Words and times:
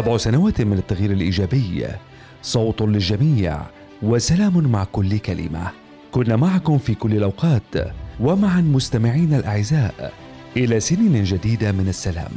سبع 0.00 0.16
سنوات 0.16 0.60
من 0.60 0.78
التغيير 0.78 1.12
الإيجابي. 1.12 1.86
صوت 2.42 2.82
للجميع 2.82 3.60
وسلام 4.02 4.66
مع 4.72 4.84
كل 4.84 5.18
كلمة. 5.18 5.70
كنا 6.12 6.36
معكم 6.36 6.78
في 6.78 6.94
كل 6.94 7.14
الأوقات 7.14 7.92
ومعا 8.20 8.60
مستمعين 8.60 9.34
الأعزاء 9.34 10.12
إلى 10.56 10.80
سنين 10.80 11.24
جديدة 11.24 11.72
من 11.72 11.88
السلام. 11.88 12.32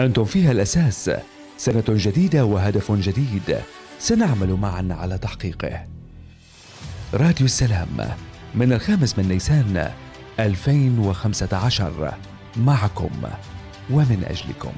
أنتم 0.00 0.24
فيها 0.24 0.52
الأساس. 0.52 1.10
سنة 1.58 1.84
جديدة 1.88 2.44
وهدف 2.44 2.92
جديد. 2.92 3.56
سنعمل 3.98 4.52
معا 4.54 4.88
على 4.90 5.18
تحقيقه. 5.18 5.84
راديو 7.14 7.44
السلام 7.46 7.88
من 8.54 8.72
الخامس 8.72 9.18
من 9.18 9.28
نيسان 9.28 9.90
2015 10.40 12.14
معكم 12.56 13.10
ومن 13.90 14.24
أجلكم. 14.24 14.72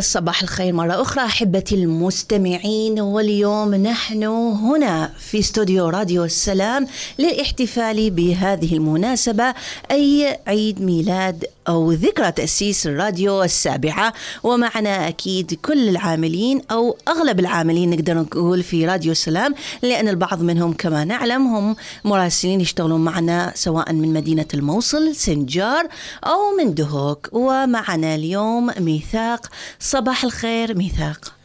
صباح 0.00 0.42
الخير 0.42 0.72
مرة 0.72 1.02
أخرى 1.02 1.24
أحبتي 1.24 1.74
المستمعين 1.74 3.00
واليوم 3.00 3.74
نحن 3.74 4.24
هنا. 4.24 5.10
في 5.30 5.38
استوديو 5.38 5.88
راديو 5.88 6.24
السلام 6.24 6.86
للاحتفال 7.18 8.10
بهذه 8.10 8.74
المناسبة 8.74 9.54
أي 9.90 10.38
عيد 10.46 10.82
ميلاد 10.82 11.44
أو 11.68 11.92
ذكرى 11.92 12.32
تأسيس 12.32 12.86
الراديو 12.86 13.42
السابعة. 13.42 14.12
ومعنا 14.42 15.08
أكيد 15.08 15.54
كل 15.54 15.88
العاملين 15.88 16.62
أو 16.70 16.96
أغلب 17.08 17.40
العاملين 17.40 17.90
نقدر 17.90 18.14
نقول 18.14 18.62
في 18.62 18.86
راديو 18.86 19.12
السلام 19.12 19.54
لأن 19.82 20.08
البعض 20.08 20.42
منهم 20.42 20.72
كما 20.72 21.04
نعلم 21.04 21.46
هم 21.46 21.76
مراسلين 22.04 22.60
يشتغلون 22.60 23.00
معنا 23.00 23.52
سواء 23.54 23.92
من 23.92 24.12
مدينة 24.12 24.46
الموصل 24.54 25.14
سنجار 25.14 25.88
أو 26.24 26.56
من 26.58 26.74
دهوك. 26.74 27.28
ومعنا 27.32 28.14
اليوم 28.14 28.70
ميثاق. 28.80 29.46
صباح 29.80 30.24
الخير 30.24 30.78
ميثاق. 30.78 31.37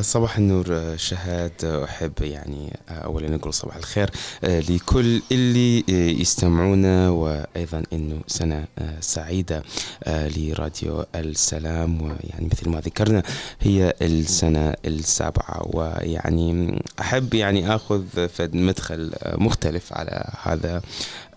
صباح 0.00 0.36
النور 0.38 0.66
آه، 0.70 0.96
شهاد. 0.96 1.52
آه، 1.64 1.84
أحب 1.84 2.12
يعني 2.20 2.76
آه، 2.88 2.92
أولا 2.92 3.30
نقول 3.30 3.54
صباح 3.54 3.76
الخير 3.76 4.10
آه، 4.44 4.60
لكل 4.60 5.22
اللي 5.32 5.84
آه، 5.90 5.92
يستمعونا 6.20 7.10
وأيضا 7.10 7.82
أنه 7.92 8.20
سنة 8.26 8.64
آه، 8.78 9.00
سعيدة 9.00 9.62
آه، 10.04 10.28
لراديو 10.28 11.04
السلام. 11.14 12.02
ويعني 12.02 12.48
مثل 12.52 12.68
ما 12.70 12.80
ذكرنا 12.80 13.22
هي 13.60 13.94
السنة 14.02 14.74
السابعة. 14.84 15.62
ويعني 15.66 16.78
أحب 17.00 17.34
يعني 17.34 17.74
أخذ 17.74 18.02
مدخل 18.40 19.12
آه، 19.22 19.36
مختلف 19.36 19.92
على 19.92 20.24
هذا 20.42 20.82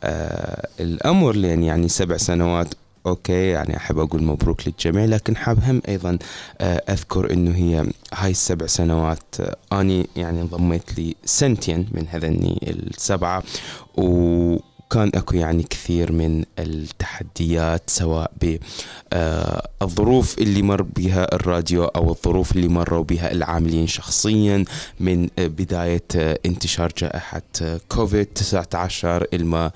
آه، 0.04 0.68
الأمر 0.80 1.32
لأن 1.36 1.64
يعني 1.64 1.90
سبع 1.90 2.18
سنوات 2.18 2.68
okay 3.06 3.48
يعني 3.50 3.78
أحب 3.78 4.00
أقول 4.00 4.24
مبروك 4.24 4.68
للجميع 4.68 5.06
لكن 5.06 5.38
حاب 5.38 5.60
هم 5.64 5.82
أيضا 5.88 6.18
آه، 6.62 6.84
أذكر 6.90 7.34
إنه 7.34 7.56
هي 7.56 7.86
هاي 8.14 8.32
السبع 8.32 8.66
سنوات 8.66 9.36
آه، 9.40 9.82
أني 9.82 10.08
يعني 10.16 10.42
انضميت 10.42 11.00
لي 11.00 11.16
سنتين 11.26 11.88
من 11.92 12.08
هذني 12.08 12.60
السبعة 12.64 13.44
وكان 14.92 15.12
أكو 15.16 15.36
يعني 15.36 15.64
كثير 15.64 16.12
من 16.12 16.44
التحديات 16.60 17.90
سواء 17.90 18.32
بالظروف 19.12 20.38
اللي 20.38 20.62
مر 20.62 20.82
بها 20.82 21.36
الراديو 21.36 21.86
أو 21.86 22.12
الظروف 22.12 22.52
اللي 22.52 22.68
مروا 22.68 23.04
بها 23.04 23.32
العاملين 23.32 23.88
شخصيا 23.88 24.66
من 25.00 25.30
آه، 25.40 25.48
بداية 25.48 26.04
آه، 26.16 26.40
انتشار 26.46 26.92
جائحة 26.98 27.42
آه، 27.62 27.80
كوفيد 27.90 28.26
19 28.26 29.28
إلما 29.34 29.72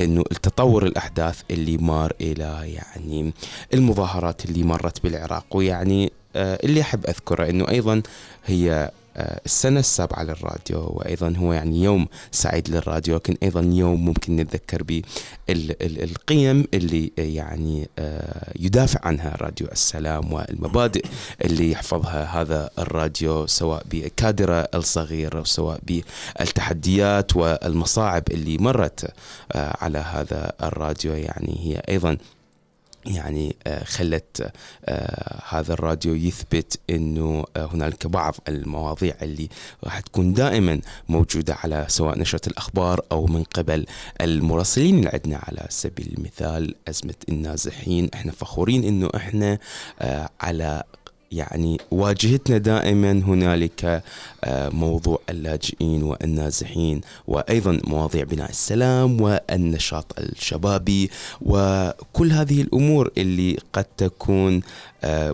إنه 0.00 0.24
التطور 0.32 0.86
الأحداث 0.86 1.40
اللي 1.50 1.76
مار 1.76 2.12
إلى 2.20 2.62
يعني 2.64 3.32
المظاهرات 3.74 4.44
اللي 4.44 4.62
مرت 4.62 5.02
بالعراق. 5.02 5.44
ويعني 5.56 6.12
آه، 6.36 6.58
اللي 6.64 6.80
أحب 6.80 7.06
أذكره 7.06 7.50
إنه 7.50 7.68
أيضا 7.68 8.02
هي 8.46 8.72
آه، 8.72 8.92
السنة 9.16 9.80
السابعة 9.80 10.22
للراديو 10.22 10.80
وأيضا 10.94 11.34
هو 11.38 11.52
يعني 11.52 11.82
يوم 11.84 12.06
سعيد 12.32 12.68
للراديو 12.68 13.14
لكن 13.16 13.36
أيضا 13.42 13.60
يوم 13.60 14.04
ممكن 14.04 14.36
نتذكر 14.36 14.82
به 14.82 15.02
ال- 15.50 15.82
ال- 15.82 16.02
القيم 16.02 16.66
اللي 16.74 17.12
يعني 17.18 17.88
آه، 17.98 18.52
يدافع 18.58 19.00
عنها 19.02 19.36
راديو 19.40 19.66
السلام 19.72 20.32
والمبادئ 20.32 21.04
اللي 21.44 21.70
يحفظها 21.70 22.40
هذا 22.42 22.70
الراديو 22.78 23.46
سواء 23.46 23.84
بكادرة 23.90 24.68
الصغير 24.74 25.38
أو 25.38 25.44
سواء 25.44 25.80
بالتحديات 25.86 27.36
والمصاعب 27.36 28.22
اللي 28.30 28.58
مرت 28.58 29.04
آه، 29.52 29.76
على 29.80 29.98
هذا 29.98 30.52
الراديو. 30.62 31.12
يعني 31.12 31.56
هي 31.60 31.82
أيضا 31.94 32.16
يعني 33.06 33.56
آه، 33.66 33.84
خلت 33.84 34.52
آه، 34.84 35.42
هذا 35.48 35.72
الراديو 35.72 36.14
يثبت 36.14 36.78
إنه 36.90 37.44
آه، 37.56 37.66
هنالك 37.66 38.06
بعض 38.06 38.34
المواضيع 38.48 39.14
اللي 39.22 39.48
راح 39.84 40.00
تكون 40.00 40.32
دائما 40.32 40.80
موجودة 41.08 41.54
على 41.54 41.84
سواء 41.88 42.18
نشرة 42.18 42.48
الأخبار 42.48 43.00
أو 43.12 43.26
من 43.26 43.42
قبل 43.42 43.86
المراسلين 44.20 44.98
اللي 44.98 45.08
عندنا 45.08 45.40
على 45.42 45.66
سبيل 45.68 46.14
المثال 46.18 46.74
أزمة 46.88 47.14
النازحين. 47.28 48.10
إحنا 48.14 48.32
فخورين 48.32 48.84
إنه 48.84 49.10
إحنا 49.16 49.58
على 50.40 50.82
يعني 51.30 51.80
واجهتنا 51.90 52.58
دائما 52.58 53.12
هنالك 53.12 54.02
آه، 54.44 54.68
موضوع 54.68 55.18
اللاجئين 55.30 56.02
والنازحين 56.02 57.00
وأيضا 57.26 57.80
مواضيع 57.86 58.24
بناء 58.24 58.50
السلام 58.50 59.20
والنشاط 59.20 60.18
الشبابي 60.18 61.10
وكل 61.40 62.32
هذه 62.32 62.62
الأمور 62.62 63.10
اللي 63.18 63.58
قد 63.72 63.84
تكون 63.96 64.60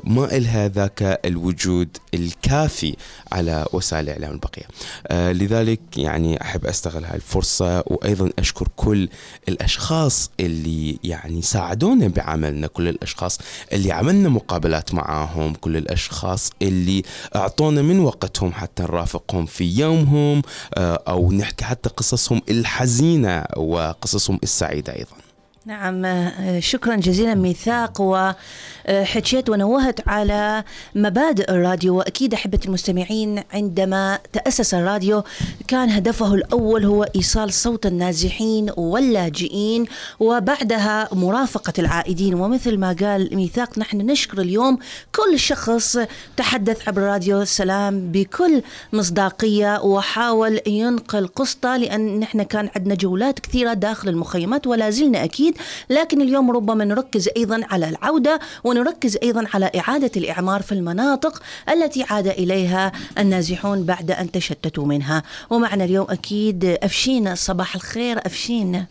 ما 0.04 0.36
إلها 0.36 0.68
ذاك 0.68 1.20
الوجود 1.24 1.88
الكافي 2.14 2.96
على 3.32 3.66
وسائل 3.72 4.04
الإعلام 4.04 4.32
البقية. 4.32 4.64
آه، 5.06 5.32
لذلك 5.32 5.80
يعني 5.96 6.42
أحب 6.42 6.66
أستغل 6.66 7.04
هاي 7.04 7.16
الفرصة 7.16 7.84
وأيضا 7.86 8.30
أشكر 8.38 8.68
كل 8.76 9.08
الأشخاص 9.48 10.30
اللي 10.40 10.98
يعني 11.04 11.42
ساعدونا 11.42 12.08
بعملنا، 12.08 12.66
كل 12.66 12.88
الأشخاص 12.88 13.38
اللي 13.72 13.92
عملنا 13.92 14.28
مقابلات 14.28 14.94
معاهم، 14.94 15.54
كل 15.54 15.76
الأشخاص 15.76 16.50
اللي 16.62 17.02
أعطونا 17.36 17.82
من 17.82 18.00
وقتهم 18.00 18.52
حتى 18.52 18.82
نرافقهم 18.82 19.46
في 19.46 19.64
يومهم 19.64 20.42
آه، 20.74 21.02
أو 21.08 21.32
نحكي 21.32 21.64
حتى 21.64 21.88
قصصهم 21.88 22.42
الحزينة 22.50 23.44
وقصصهم 23.56 24.38
السعيدة 24.42 24.92
أيضا. 24.94 25.25
نعم 25.66 26.04
آه، 26.04 26.60
شكرا 26.60 26.96
جزيلا 26.96 27.34
ميثاق 27.34 28.00
وحكيت 28.00 29.50
ونوهت 29.50 30.08
على 30.08 30.64
مبادئ 30.94 31.50
الراديو. 31.50 31.96
وأكيد 31.96 32.34
أحبتي 32.34 32.68
المستمعين 32.68 33.42
عندما 33.52 34.18
تأسس 34.32 34.74
الراديو 34.74 35.22
كان 35.68 35.90
هدفه 35.90 36.34
الأول 36.34 36.84
هو 36.84 37.02
إيصال 37.16 37.52
صوت 37.52 37.86
النازحين 37.86 38.70
واللاجئين 38.76 39.84
وبعدها 40.20 41.08
مرافقة 41.12 41.72
العائدين. 41.78 42.34
ومثل 42.34 42.78
ما 42.78 42.96
قال 43.00 43.36
ميثاق 43.36 43.78
نحن 43.78 43.96
نشكر 43.96 44.40
اليوم 44.40 44.78
كل 45.14 45.38
شخص 45.38 45.98
تحدث 46.36 46.88
عبر 46.88 47.02
راديو 47.02 47.42
السلام 47.42 48.12
بكل 48.12 48.62
مصداقية 48.92 49.80
وحاول 49.82 50.60
ينقل 50.66 51.26
قصته 51.26 51.76
لأن 51.76 52.20
نحن 52.20 52.42
كان 52.42 52.68
عندنا 52.76 52.94
جولات 52.94 53.40
كثيرة 53.40 53.72
داخل 53.72 54.08
المخيمات 54.08 54.66
ولا 54.66 54.90
زلنا 54.90 55.24
أكيد 55.24 55.55
لكن 55.90 56.20
اليوم 56.22 56.50
ربما 56.50 56.84
نركز 56.84 57.28
أيضا 57.36 57.60
على 57.70 57.88
العودة 57.88 58.40
ونركز 58.64 59.18
أيضا 59.22 59.46
على 59.54 59.70
إعادة 59.76 60.10
الإعمار 60.16 60.62
في 60.62 60.72
المناطق 60.72 61.42
التي 61.68 62.02
عاد 62.02 62.26
إليها 62.26 62.92
النازحون 63.18 63.84
بعد 63.84 64.10
أن 64.10 64.30
تشتتوا 64.30 64.86
منها. 64.86 65.22
ومعنا 65.50 65.84
اليوم 65.84 66.06
أكيد 66.10 66.64
أفشين. 66.64 67.34
صباح 67.34 67.74
الخير 67.74 68.26
أفشين. 68.26 68.74
آه، 68.74 68.86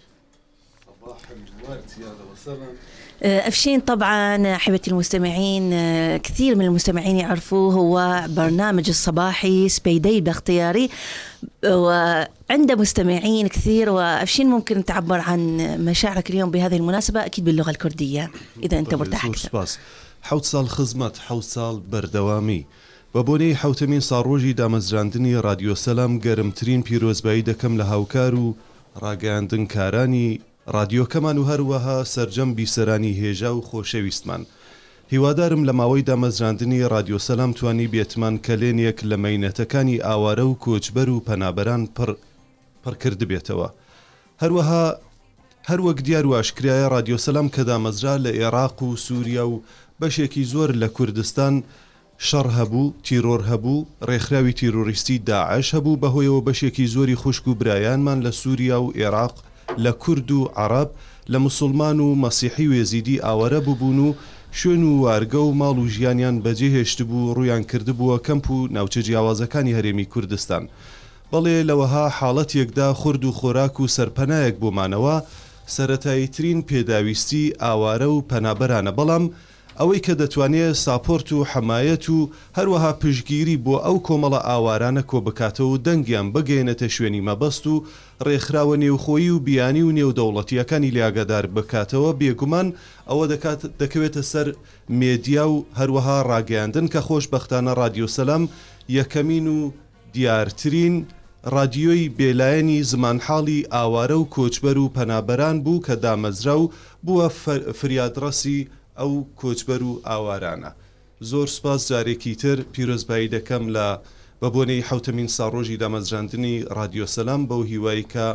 أفشين 3.24 3.80
طبعا 3.80 4.56
أحبتي 4.56 4.92
المستمعين 4.92 5.74
آه، 5.74 6.18
كثير 6.18 6.56
من 6.56 6.66
المستمعين 6.66 7.16
يعرفوه 7.16 7.74
هو 7.74 8.26
برنامج 8.30 8.90
الصباحي 8.90 9.70
سبيدي 9.70 10.22
باختياري. 10.22 10.90
وعنده 11.66 12.76
مستمعين 12.76 13.48
كثير 13.48 13.90
وأفشين 13.90 14.48
ممكن 14.48 14.86
تعبر 14.86 15.20
عن 15.20 15.58
مشاعرك 15.86 16.30
اليوم 16.30 16.52
بهذه 16.52 16.76
المناسبة 16.76 17.26
أكيد 17.26 17.46
باللغة 17.46 17.70
الكردية 17.70 18.32
إذا 18.64 18.80
أنت 18.80 18.96
مرتاح 18.96 19.26
أكثر. 19.26 19.66
خزمەت 20.68 21.18
حوت 21.18 21.44
ساڵ 21.44 21.76
بەردەوامی 21.92 22.66
بە 23.14 23.22
بۆنەی 23.28 23.58
حوتەمین 23.62 24.02
ساڕۆژی 24.10 24.58
دامەزراندنی 24.60 25.42
رادیۆ 25.48 25.76
سەلام 25.86 26.14
گەرمترین 26.26 26.82
پیرۆزبایی 26.88 27.46
دەکەم 27.50 27.74
لە 27.80 27.86
هاوکار 27.92 28.36
و 28.36 28.56
ڕاگەاندن 29.02 29.64
کارانی. 29.74 30.40
رادیۆکەمان 30.68 31.38
و 31.38 31.48
هەروەها 31.52 31.98
سرجەم 32.14 32.50
بیسەرانی 32.58 33.18
هێژا 33.22 33.52
و 33.56 33.66
خۆشەویستمان. 33.70 34.42
هیوادارم 35.14 35.62
لە 35.68 35.74
ماوەی 35.80 36.06
دامەزراندنی 36.10 36.90
رادیۆ 36.94 37.20
سەلام 37.28 37.52
توانی 37.58 37.92
بێتمان 37.94 38.36
کەلێنێک 38.46 38.98
لە 39.10 39.18
مەینەتەکانی 39.24 40.04
ئاوارە 40.06 40.46
و 40.48 40.58
کۆچبەر 40.64 41.10
و 41.10 41.24
پەنابەران 41.28 41.84
پڕ 41.96 42.12
پڕکرد 42.84 43.22
بێتەوە 43.30 43.70
هەروەها 44.42 44.86
هەروەک 45.70 46.00
دیار 46.06 46.26
و 46.28 46.36
ئاشکرایە 46.38 46.88
رادیۆ 46.96 47.18
سەلام 47.26 47.48
کە 47.56 47.62
دامەزرا 47.70 48.16
لە 48.26 48.32
عێراق 48.40 48.78
و 48.84 48.96
سووریا 49.06 49.46
و 49.50 49.64
بەشێکی 50.02 50.44
زۆر 50.54 50.70
لە 50.82 50.88
کوردستان 50.96 51.64
شەڕ 52.28 52.48
هەبوو 52.58 52.94
تیرۆر 53.06 53.42
هەبوو 53.52 53.86
ڕێکخراوی 54.08 54.58
تیرۆریستی 54.60 55.24
داعش 55.30 55.68
هەبوو 55.76 56.00
بەهۆیەوە 56.02 56.46
بەشێکی 56.48 56.92
زۆری 56.94 57.20
خوشک 57.22 57.48
و 57.48 57.58
برایانمان 57.60 58.20
لە 58.26 58.32
سووریا 58.40 58.78
و 58.82 58.94
عێراق 59.00 59.36
لە 59.84 59.92
کورد 60.04 60.32
و 60.32 60.46
عرب 60.56 60.90
لە 61.32 61.36
مسلمان 61.36 62.00
و 62.00 62.16
مەسیحی 62.24 62.68
وێزیدی 62.72 63.22
ئاوەرە 63.26 63.60
ببوون 63.68 64.00
و 64.00 64.14
شوێن 64.52 64.84
و 64.84 65.02
وارگە 65.04 65.42
و 65.46 65.56
ماڵ 65.62 65.78
و 65.80 65.88
ژیانیان 65.94 66.36
بەجێهێشت 66.44 67.00
بوو 67.10 67.34
ڕویان 67.38 67.64
کردبووە 67.72 68.18
کەمپ 68.26 68.46
و 68.52 68.68
ناوچە 68.76 69.02
جیاوازەکانی 69.08 69.76
هەرێمی 69.78 70.10
کوردستان. 70.14 70.64
بەڵێ 71.32 71.58
لەوەها 71.70 72.06
حاڵەت 72.18 72.52
یەکدا 72.60 72.90
خورد 73.00 73.24
و 73.26 73.36
خۆراک 73.40 73.76
و 73.80 73.92
سەرپەنایەک 73.96 74.56
بۆمانەوە 74.62 75.16
سەتاییترین 75.76 76.60
پێداویستی 76.70 77.54
ئاوارە 77.64 78.10
و 78.16 78.24
پەنابەرانە 78.30 78.92
بەڵام 78.98 79.26
ئەوەی 79.80 80.02
کە 80.06 80.14
دەتوانێت 80.22 80.76
ساپۆرت 80.86 81.30
و 81.32 81.46
حەمایەت 81.52 82.06
و 82.10 82.30
هەروەها 82.58 82.92
پشگیری 83.02 83.62
بۆ 83.66 83.76
ئەو 83.86 83.98
کۆمەڵە 84.08 84.42
ئاوارانە 84.48 85.04
کۆ 85.10 85.18
بکاتەوە 85.28 85.72
و 85.72 85.82
دەنگیان 85.86 86.28
بگەێنێتە 86.36 86.88
شوێنی 86.96 87.26
مەبەست 87.28 87.64
و 87.68 87.84
ڕێکخراوە 88.26 88.76
نێوخۆیی 88.84 89.34
و 89.36 89.40
بیانی 89.48 89.84
و 89.86 89.96
نێودەوڵەتیەکانی 89.98 90.94
لیاگەدار 90.96 91.46
بکاتەوە. 91.56 92.10
بێگومان 92.20 92.68
ئەوە 93.10 93.26
دەکەوێتە 93.82 94.22
سەر 94.32 94.48
مێدیا 95.00 95.46
و 95.54 95.66
هەروەها 95.80 96.18
ڕاگەاندن 96.30 96.86
کە 96.94 97.02
خۆشببختانە 97.08 97.72
رادیۆ 97.82 98.08
سەلام 98.18 98.44
یەکەمین 98.98 99.48
و 99.58 99.60
دیارترین 100.14 100.96
رادیۆی 101.56 102.12
بێلایەنی 102.18 102.86
زمانحاڵی 102.92 103.68
ئاوارە 103.74 104.18
و 104.20 104.30
کۆچبەر 104.36 104.78
و 104.80 104.92
پەنابەران 104.96 105.58
بوو 105.66 105.84
کە 105.86 105.96
دامەزرا 106.04 106.56
و 106.60 106.72
بووە 107.06 107.28
فر- 107.42 107.66
فریادڕەسی 107.80 108.60
ئەو 109.00 109.12
کۆچبەر 109.40 109.82
و 109.90 110.02
ئاوارانە 110.08 110.72
زۆر 111.32 111.48
سپاس 111.58 111.82
جارێکی 111.92 112.36
تر 112.42 112.58
پیرۆزبایی 112.74 113.32
دەکەم 113.36 113.64
لە 113.76 113.88
بە 114.42 114.48
بۆنەی 114.56 114.86
حوتەمین 114.90 115.30
ساڕۆژی 115.38 115.80
دامەزراندنی 115.82 116.66
رادیۆ 116.78 117.08
سەلام 117.16 117.42
بەو 117.50 117.62
هیوایی 117.72 118.06
کە 118.14 118.28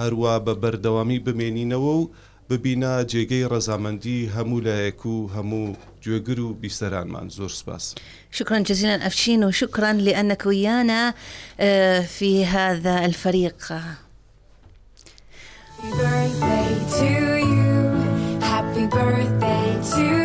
هەروە 0.00 0.34
بە 0.46 0.54
بەردەوامی 0.62 1.22
بمێنینەوە 1.26 1.94
و 2.00 2.10
ببینە 2.50 2.92
جێگەی 3.10 3.48
ڕەزامەندی 3.52 4.20
هەموو 4.36 4.64
لایەک 4.66 5.00
و 5.06 5.16
هەموو 5.34 5.76
گوێگر 6.02 6.38
و 6.40 6.56
بیسەرانمان 6.62 7.28
زۆر 7.36 7.52
سپاس. 7.60 7.94
شكرا 8.30 8.58
جزيلا 8.58 9.06
أفشين 9.06 9.44
وشكرا 9.44 9.92
لأنك 9.92 10.46
ويانا 10.46 11.14
آه، 11.60 12.00
في 12.00 12.46
هذا 12.46 13.04
الفريق 13.04 13.72
Happy 15.82 15.90
birthday 15.98 16.72
to 16.98 17.10
you. 17.52 17.72
Happy 18.52 18.86
birthday 18.96 19.69
to 19.82 20.19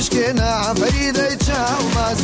مشكنا 0.00 0.48
عفريدة 0.50 1.34
تشاوماس 1.34 2.18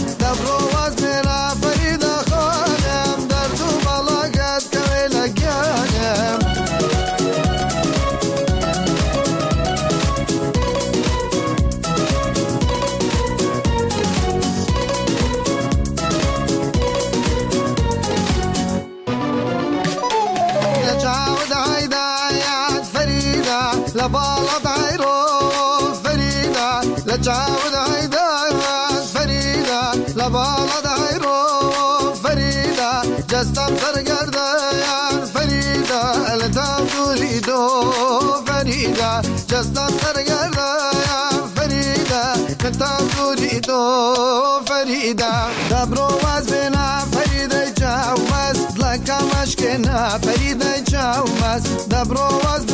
فریدا 45.07 45.51
دبرو 45.71 46.09
واز 46.23 46.47
بنا 46.47 47.05
فریدا 47.13 47.71
چاو 47.81 48.19
واز 48.31 48.59
لکا 48.77 49.19
مشکنا 49.33 50.19
فریدا 50.19 50.73
چاو 50.91 51.27
واز 51.41 51.63
دبرو 51.91 52.29
واز 52.45 52.67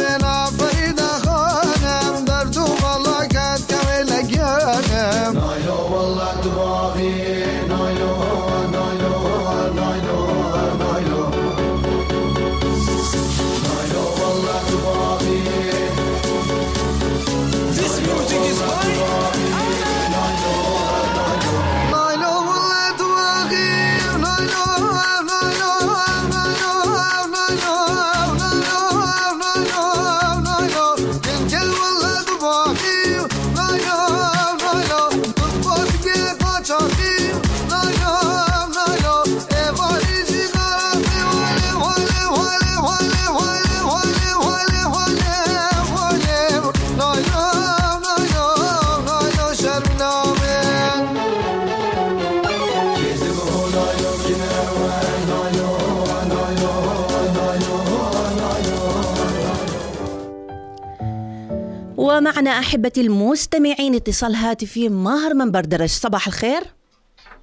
ومعنا 62.22 62.50
أحبتي 62.50 63.00
المستمعين 63.00 63.94
اتصال 63.94 64.34
هاتفي 64.34 64.88
ماهر 64.88 65.34
من 65.34 65.50
بردرج. 65.50 65.88
صباح 65.88 66.26
الخير. 66.26 66.62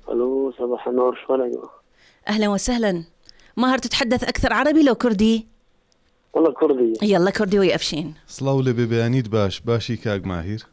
ألو 0.09 0.53
صباح 0.57 0.88
النور. 0.88 1.17
شلونك؟ 1.27 1.59
أهلا 2.27 2.48
وسهلا. 2.48 3.03
ماهر 3.57 3.77
تتحدث 3.77 4.24
أكثر 4.24 4.53
عربي 4.53 4.83
لو 4.83 4.95
كردي؟ 4.95 5.48
والله 6.33 6.51
كردي. 6.51 6.93
يلا 7.01 7.31
كردي 7.31 7.59
ويأفشين 7.59 8.13
سڵاو 8.38 8.63
لە 8.63 8.69
ببیانیت 8.69 9.27
باش. 9.27 9.59
باشی 9.59 9.98
کاک 9.98 10.25
ماهیر 10.25 10.65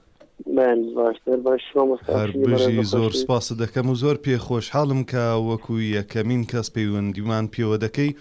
بەن 0.46 0.94
باشتر 0.96 1.36
باش. 1.36 1.60
شما 1.74 1.96
هەر 1.96 2.36
بژی 2.36 2.84
زۆر 2.84 3.12
سپاس 3.12 3.52
دەکەم 3.52 3.86
و 3.86 3.94
زۆر 3.94 4.16
پێخۆشحاڵم 4.16 5.10
کە 5.10 5.24
وەکو 5.48 5.74
یەکەمین 5.96 6.46
کەس 6.52 6.70
پەیوەندیمان 6.70 7.48
پێوە 7.56 7.78
دەکەی 7.84 8.14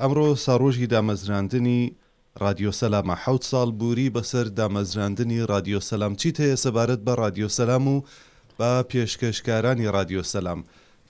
ئەمڕۆ 0.00 0.36
ساڕۆژی 0.44 0.90
دامەزراندنی 0.92 1.92
رادیۆ 2.44 2.72
سەلامە 2.80 3.14
حوت 3.24 3.42
ساڵ 3.50 3.68
بووری 3.80 4.12
بەسەر 4.16 4.46
دامەزراندنی 4.58 5.46
رادیۆ 5.52 5.80
سەلام 5.90 6.12
چیت 6.20 6.36
هەیە 6.44 6.56
سەبارەت 6.64 7.00
بە 7.06 7.12
رادیۆ 7.22 7.48
سەلام 7.58 7.84
و 7.94 7.96
بە 8.58 8.70
پێشکەشکارانی 8.90 9.92
رادیۆ 9.96 10.22
سەلام 10.32 10.60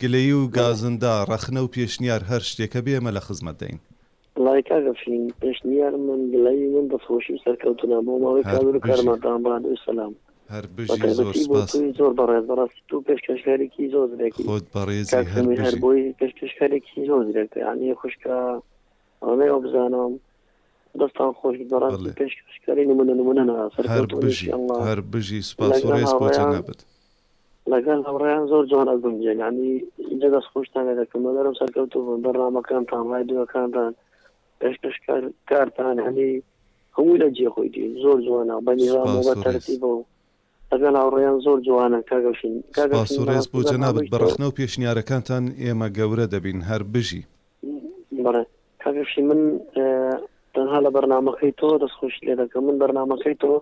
گلەی 0.00 0.32
و 0.38 0.42
گازندا 0.58 1.14
ڕەخنە 1.30 1.60
و 1.62 1.72
پێشنیار 1.76 2.22
هەر 2.30 2.42
شتێکە 2.50 2.80
بێمە 2.86 3.10
لە 3.16 3.20
خزمەت 3.26 3.56
دەین. 3.62 3.78
لای 4.44 4.62
کاگەفین 4.68 5.24
پێشنیار 5.42 5.94
من 6.06 6.20
گلەی 6.32 6.62
من 6.74 6.86
بەفۆشی 6.92 7.32
و 7.34 7.42
سەرکەوتنا 7.44 7.98
بۆ 8.06 8.14
ماوەی 8.22 8.44
بژی. 8.44 8.80
کارماتان 8.88 9.42
باد 9.42 9.64
و 9.66 9.76
سەسلام 9.76 10.12
هەر 10.54 10.66
بژی 10.76 11.14
زۆر 11.18 11.34
سپاس. 11.42 11.70
زۆر 11.98 12.12
بەڕێز 12.18 12.44
بەڕاستی 12.50 12.82
تو 12.88 12.96
پێشکەشکارێکی 13.08 13.84
زۆر 13.94 14.06
زرێکی 14.12 14.42
خۆت 14.48 14.66
بەڕێزی 14.74 15.14
هەر 15.64 15.74
بۆی 15.84 16.02
پێشکەشکارێکی 16.20 17.00
زۆر 17.08 17.22
زرێکە 17.28 17.58
یعنی 17.66 17.94
خوشکە 18.00 18.36
ئەوەی 19.24 19.50
بزانم. 19.64 20.12
دەستان 21.02 21.30
خۆش 21.38 21.56
بەڕاستی 21.70 22.10
پێشکەشکاری 22.20 22.84
نمونە 22.90 23.14
نمونە 23.20 23.42
هەر 24.88 25.00
بژی 25.12 25.40
سپاسۆرەی 25.50 26.06
سپۆچە 26.12 26.44
نەبێت 26.54 26.80
لەگەن 27.72 28.00
هەڕیان 28.08 28.44
زۆر 28.52 28.64
جوان 28.70 28.88
ئەگوم 28.92 29.14
جێنانی 29.24 29.72
اینجا 30.10 30.28
دەست 30.34 30.48
خۆشتان 30.52 30.84
لە 30.88 30.94
دەکەم. 31.00 31.22
دەرم 31.36 31.54
سەرکەوتو 31.60 31.98
بن 32.06 32.18
بەڕامەکانتان 32.24 33.04
لای 33.10 33.24
دوەکانتان 33.30 33.92
پێشکەشکار 34.60 35.22
کارتان. 35.50 35.96
هەنی 36.06 36.30
هەموو 36.96 37.20
لە 37.22 37.28
جێخۆی 37.36 37.68
دی 37.74 37.84
زۆر 38.02 38.18
جوانە. 38.26 38.56
بەنیوامەوە 38.66 39.34
تەرتی 39.44 39.76
بە 39.82 39.90
ئەگەن 40.72 40.94
هاوڕێیان 41.00 41.38
زۆر 41.46 41.58
جوانە. 41.66 42.00
کاگەشین 42.10 42.54
سپاسۆرەس 42.76 43.46
بۆچە 43.52 43.76
نابێت. 43.82 44.08
بەڕخنە 44.12 44.46
و 44.48 44.56
پێشنیارەکانتان 44.58 45.44
ئێمە 45.62 45.88
گەورە 45.98 46.26
دەبین. 46.34 46.58
هەر 46.70 46.82
بژی. 46.92 47.22
بەڕێ 48.24 48.44
کاگەشی 48.82 49.22
من 49.28 49.40
تەنها 50.58 50.78
لە 50.86 50.90
بەرنمەکەی 50.96 51.52
تۆ 51.60 51.68
دەستخۆش 51.82 52.14
لێ 52.26 52.34
دەکەم. 52.40 52.62
من 52.68 52.76
بەرنمەکەی 52.82 53.36
تۆ 53.42 53.52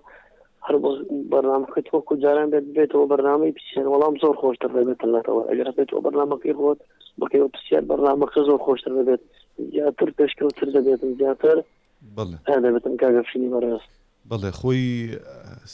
هەر 0.67 0.75
بۆ 0.83 0.89
بەرنمەکەی 1.31 1.83
تۆ 1.89 1.95
کوجاران 2.09 2.47
بێت 2.53 2.65
بێتەوە 2.75 3.05
بەرنامەی 3.11 3.55
پرسیار. 3.57 3.87
وەڵام 3.93 4.15
زۆر 4.23 4.35
خۆشتر 4.41 4.69
دەبێت 4.77 5.01
لەتەوە 5.13 5.41
ئەگەر 5.49 5.69
بێتەوە 5.77 6.01
بەرنمەکەی 6.05 6.57
خۆت 6.59 6.79
بکەوە 7.19 7.47
پرسیار 7.53 7.83
بەرنمەکە 7.89 8.41
زۆر 8.47 8.59
خۆشتر 8.65 8.91
دەبێت 8.99 9.21
زیاتر 9.71 10.09
پێشکەوتر 10.17 10.67
دەبێت 10.75 11.01
زیاتر 11.19 11.57
دەبێتم 12.65 12.93
کاگەفشینی 13.01 13.53
بەڕێست 13.53 13.91
بڵێ 14.29 14.51
خۆی 14.59 14.87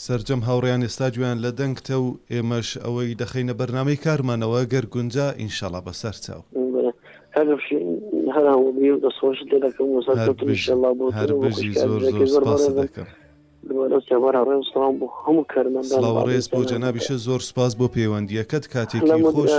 سرجەم 0.06 0.42
هاوڕیان 0.48 0.82
ئێستا 0.86 1.08
گویان 1.16 1.38
لە 1.46 1.52
دەنگتە 1.60 1.96
و 2.04 2.08
ئێمەش 2.32 2.70
ئەوەی 2.84 3.18
دەخینە 3.22 3.54
بەرنمەی 3.60 4.02
کارمانەوە. 4.06 4.60
گەر 4.74 4.86
گونجا 4.94 5.28
ئینشاڵا 5.40 5.82
بەسەر 5.88 6.16
چاو. 6.24 6.42
هەرا 8.36 8.54
وبی 8.66 8.90
و 8.92 9.02
دەسۆش 9.06 9.40
دەکەم 9.52 9.90
وەڵام 14.76 14.96
بۆ 15.00 15.08
هەموو 15.24 15.46
کارمەنداڵڕێز 15.54 16.46
بۆ 16.54 16.62
جەنابیشە 16.72 17.16
زۆر 17.28 17.42
سپاس 17.50 17.72
بۆ 17.80 17.86
پەیوەندیەکەت 17.96 18.66
کاتێکی 18.74 19.24
خۆش 19.34 19.54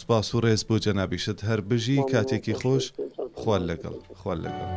سپاس 0.00 0.26
و 0.34 0.40
ڕێز 0.44 0.62
بۆ 0.68 0.76
جەنابیشت 0.84 1.38
هەر 1.48 1.60
بژی 1.70 1.98
کاتێکی 2.12 2.54
خۆش 2.60 2.84
خوال 3.40 3.62
لەگەڵ 3.70 3.94
خوال 4.20 4.38
لەگەڵ. 4.44 4.68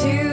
to 0.00 0.29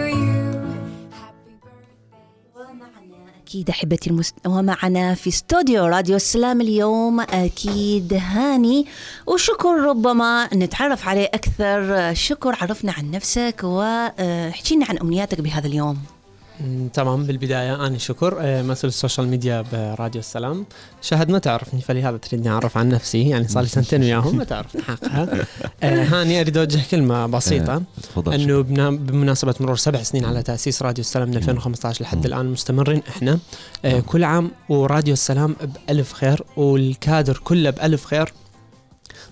أكيد 3.48 3.70
أحبتي 3.70 4.10
المست... 4.10 4.36
ومعنا 4.46 5.14
في 5.14 5.30
استوديو 5.30 5.86
راديو 5.86 6.16
السلام 6.16 6.62
اليوم 6.62 7.20
أكيد 7.20 8.14
هاني. 8.14 8.86
وشكر 9.28 9.70
ربما 9.70 10.50
نتعرف 10.54 11.08
عليه 11.08 11.26
أكثر. 11.34 12.14
شكر 12.14 12.58
عرفنا 12.62 12.92
عن 12.98 13.12
نفسك 13.12 13.62
وحكينا 13.64 14.86
عن 14.90 14.98
أمنياتك 14.98 15.42
بهذا 15.42 15.68
اليوم. 15.68 15.98
تمام 16.94 17.24
بالبداية 17.24 17.88
أنا 17.88 17.98
شكر 17.98 18.38
آه، 18.40 18.62
مسؤول 18.62 18.90
ال 18.90 18.95
social 18.95 19.28
media 19.28 19.62
براديو 19.74 20.20
السلام. 20.20 20.66
شهد 21.02 21.30
ما 21.32 21.40
تعرفني 21.40 21.82
فلهذا 21.82 22.18
تريدني 22.18 22.50
أعرف 22.50 22.78
عن 22.78 22.90
نفسي 22.90 23.30
يعني 23.30 23.48
صار 23.48 23.64
لي 23.64 23.70
سنتين 23.70 24.02
وياهم 24.02 24.38
ما 24.38 24.44
تعرف 24.44 24.78
حقها. 24.78 25.28
آه، 25.84 26.04
هاني 26.04 26.42
أريد 26.42 26.58
أوجه 26.58 26.80
كلمة 26.92 27.26
بسيطة. 27.26 27.82
أنه 28.28 28.62
بنا- 28.62 28.90
بمناسبة 28.90 29.56
مرور 29.60 29.76
سبع 29.78 30.04
سنين 30.04 30.26
على 30.26 30.44
تأسيس 30.44 30.82
راديو 30.82 31.02
السلام 31.02 31.30
من 31.30 31.36
2015 31.38 32.02
لحد 32.04 32.26
الآن 32.26 32.46
مستمرين 32.46 33.02
إحنا. 33.10 33.40
آه 33.86 34.00
كل 34.00 34.24
عام 34.24 34.52
وراديو 34.70 35.14
السلام 35.14 35.56
بألف 35.88 36.14
خير 36.14 36.42
والكادر 36.58 37.42
كله 37.44 37.70
بألف 37.70 38.06
خير. 38.06 38.34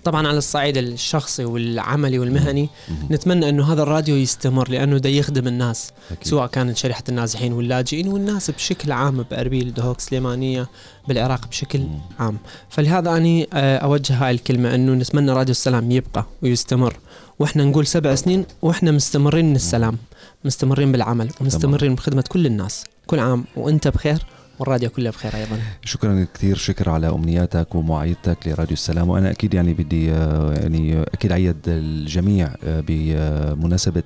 طبعا 0.06 0.28
على 0.28 0.38
الصعيد 0.38 0.76
الشخصي 0.76 1.44
والعملي 1.44 2.18
والمهني 2.18 2.68
نتمنى 3.10 3.48
أنه 3.48 3.72
هذا 3.72 3.82
الراديو 3.82 4.16
يستمر 4.16 4.70
لأنه 4.70 4.98
ده 4.98 5.08
يخدم 5.08 5.46
الناس 5.46 5.90
أكيد. 6.10 6.28
سواء 6.28 6.46
كانت 6.46 6.76
شريحة 6.76 7.02
النازحين 7.08 7.52
واللاجئين 7.52 8.08
والناس 8.08 8.50
بشكل 8.50 8.92
عام 8.92 9.22
بأربيل 9.30 9.74
دهوك 9.74 10.00
سليمانية 10.00 10.68
بالعراق 11.08 11.48
بشكل 11.48 11.80
عام. 12.18 12.38
فلهذا 12.68 13.16
أني 13.16 13.48
آه، 13.52 13.78
أوجه 13.78 14.14
هاي 14.14 14.30
الكلمة 14.30 14.74
أنه 14.74 14.92
نتمنى 14.92 15.32
راديو 15.32 15.50
السلام 15.50 15.90
يبقى 15.90 16.26
ويستمر. 16.42 16.96
وإحنا 17.38 17.64
نقول 17.64 17.86
سبع 17.86 18.14
سنين 18.14 18.46
وإحنا 18.62 18.90
مستمرين 18.90 19.44
من 19.50 19.56
السلام 19.56 19.98
مستمرين 20.44 20.92
بالعمل 20.92 21.30
ومستمرين 21.40 21.94
بخدمة 21.94 22.24
كل 22.28 22.46
الناس 22.46 22.84
كل 23.06 23.18
عام. 23.18 23.44
وإنت 23.56 23.88
بخير 23.88 24.18
والراديو 24.58 24.90
كله 24.90 25.10
بخير 25.10 25.34
أيضا. 25.34 25.58
شكرا 25.84 26.26
كثير 26.34 26.56
شكر 26.56 26.90
على 26.90 27.08
أمنياتك 27.08 27.74
ومعايدتك 27.74 28.38
لراديو 28.46 28.72
السلام. 28.72 29.08
وأنا 29.08 29.30
أكيد 29.30 29.54
يعني 29.54 29.74
بدي 29.74 30.12
آه، 30.12 30.54
يعني 30.54 31.02
أكيد 31.02 31.32
أعيد 31.32 31.56
الجميع 31.66 32.50
آه، 32.64 32.84
بمناسبة 32.88 34.02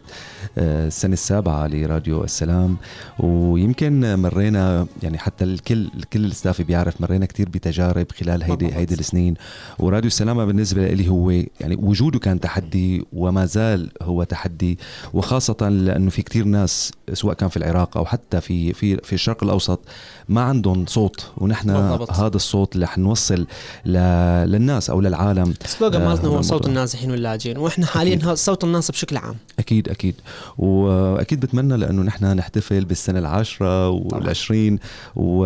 آه، 0.58 0.86
السنة 0.86 1.12
السابعة 1.12 1.66
لراديو 1.66 2.24
السلام. 2.24 2.76
ويمكن 3.18 4.14
مرينا 4.18 4.86
يعني 5.02 5.18
حتى 5.18 5.44
الكل 5.44 5.90
كل 6.12 6.24
الستاف 6.24 6.62
بيعرف 6.62 7.00
مرينا 7.00 7.26
كثير 7.26 7.48
بتجارب 7.48 8.06
خلال 8.20 8.42
هيدي. 8.42 8.74
هيدي 8.74 8.94
السنين. 8.94 9.34
وراديو 9.78 10.06
السلام 10.06 10.46
بالنسبة 10.46 10.88
لي 10.88 11.08
هو 11.08 11.30
يعني 11.30 11.76
وجوده 11.76 12.18
كان 12.18 12.40
تحدي 12.40 13.04
وما 13.12 13.46
زال 13.46 13.90
هو 14.02 14.24
تحدي. 14.24 14.78
وخاصة 15.14 15.68
لأنه 15.68 16.10
في 16.10 16.22
كثير 16.22 16.44
ناس 16.44 16.92
سواء 17.12 17.34
كان 17.34 17.48
في 17.48 17.56
العراق 17.56 17.96
أو 17.96 18.04
حتى 18.04 18.40
في 18.40 18.72
في 18.72 18.96
في 18.96 19.12
الشرق 19.12 19.44
الأوسط 19.44 19.80
ما 20.28 20.39
عندهم 20.42 20.86
صوت 20.86 21.30
ونحن 21.36 21.72
بالضبط. 21.72 22.10
هذا 22.10 22.36
الصوت 22.36 22.74
اللي 22.74 22.86
حنوصل 22.86 23.46
ل... 23.84 23.98
للناس 24.46 24.90
أو 24.90 25.00
للعالم 25.00 25.54
السلوغان 25.64 26.02
آه، 26.02 26.08
مالتنا 26.08 26.28
هو 26.28 26.34
هذا 26.34 26.42
صوت. 26.42 26.66
النازحين 26.66 27.10
واللاجئين 27.10 27.58
وإحنا 27.58 27.86
حاليا 27.86 28.34
صوت 28.34 28.64
الناس 28.64 28.90
بشكل 28.90 29.16
عام 29.16 29.36
أكيد 29.58 29.88
أكيد 29.88 30.14
وأكيد 30.58 31.40
بتمنى 31.40 31.76
لأنه 31.76 32.02
نحن 32.02 32.36
نحتفل 32.36 32.84
بالسنة 32.84 33.18
العاشرة 33.18 33.88
والعشرين 33.88 34.78
و... 35.16 35.42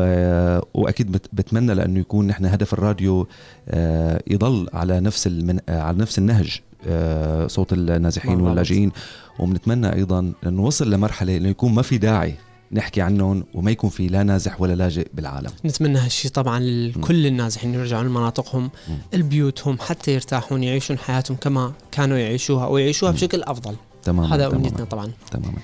وأكيد 0.75 1.13
بت... 1.13 1.27
بتمنى 1.33 1.75
لأنه 1.75 2.01
يكون 2.01 2.27
نحن 2.27 2.47
هدف 2.47 2.73
الراديو 2.73 3.27
آه، 3.69 4.23
يضل 4.27 4.69
على 4.73 5.01
نفس 5.01 5.27
المن... 5.27 5.59
آه، 5.69 5.81
على 5.81 5.99
نفس 5.99 6.19
النهج 6.19 6.61
آه، 6.87 7.47
صوت 7.47 7.73
النازحين. 7.73 8.41
واللاجئين 8.41 8.93
وبنتمنى 9.39 9.95
أيضا 9.95 10.19
انه 10.19 10.35
نوصل 10.51 10.91
لمرحلة 10.91 11.37
إنه 11.37 11.49
يكون 11.49 11.75
ما 11.75 11.83
في 11.83 11.99
داعي 11.99 12.35
نحكي 12.75 13.01
عنهم 13.01 13.45
وما 13.55 13.71
يكون 13.71 13.91
في 13.91 14.07
لا 14.07 14.23
نازح 14.23 14.61
ولا 14.61 14.75
لاجئ 14.75 15.09
بالعالم. 15.15 15.51
نتمنى 15.65 15.99
هالشيء 15.99 16.31
طبعا 16.31 16.61
لكل 16.61 17.27
النازحين 17.27 17.75
يرجعون 17.75 18.07
لمناطقهم 18.07 18.71
البيوتهم 19.15 19.79
حتى 19.81 20.15
يرتاحون 20.15 20.63
يعيشون 20.63 20.99
حياتهم 20.99 21.37
كما 21.37 21.73
كانوا 21.93 22.19
يعيشوها 22.19 22.67
ويعيشوها 22.67 23.13
بشكل 23.13 23.43
أفضل. 23.43 23.77
تماما 24.03 24.35
هذا 24.35 24.47
أمنيتنا 24.47 24.85
طبعا. 24.85 25.11
تماما. 25.31 25.59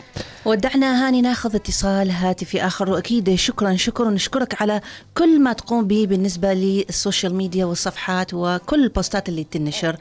ودعنا 0.44 1.06
هاني 1.06 1.22
ناخذ 1.22 1.54
اتصال 1.54 2.10
هاتفي 2.10 2.66
آخر 2.66 2.90
وأكيد 2.90 3.34
شكرا 3.34 3.76
شكرا 3.76 4.10
نشكرك 4.10 4.62
على 4.62 4.80
كل 5.14 5.40
ما 5.40 5.52
تقوم 5.52 5.86
به 5.86 6.06
بالنسبة 6.06 6.52
للسوشيال 6.52 7.34
ميديا 7.34 7.64
والصفحات 7.64 8.34
وكل 8.34 8.84
البوستات 8.84 9.28
اللي 9.28 9.44
تنشر. 9.44 9.96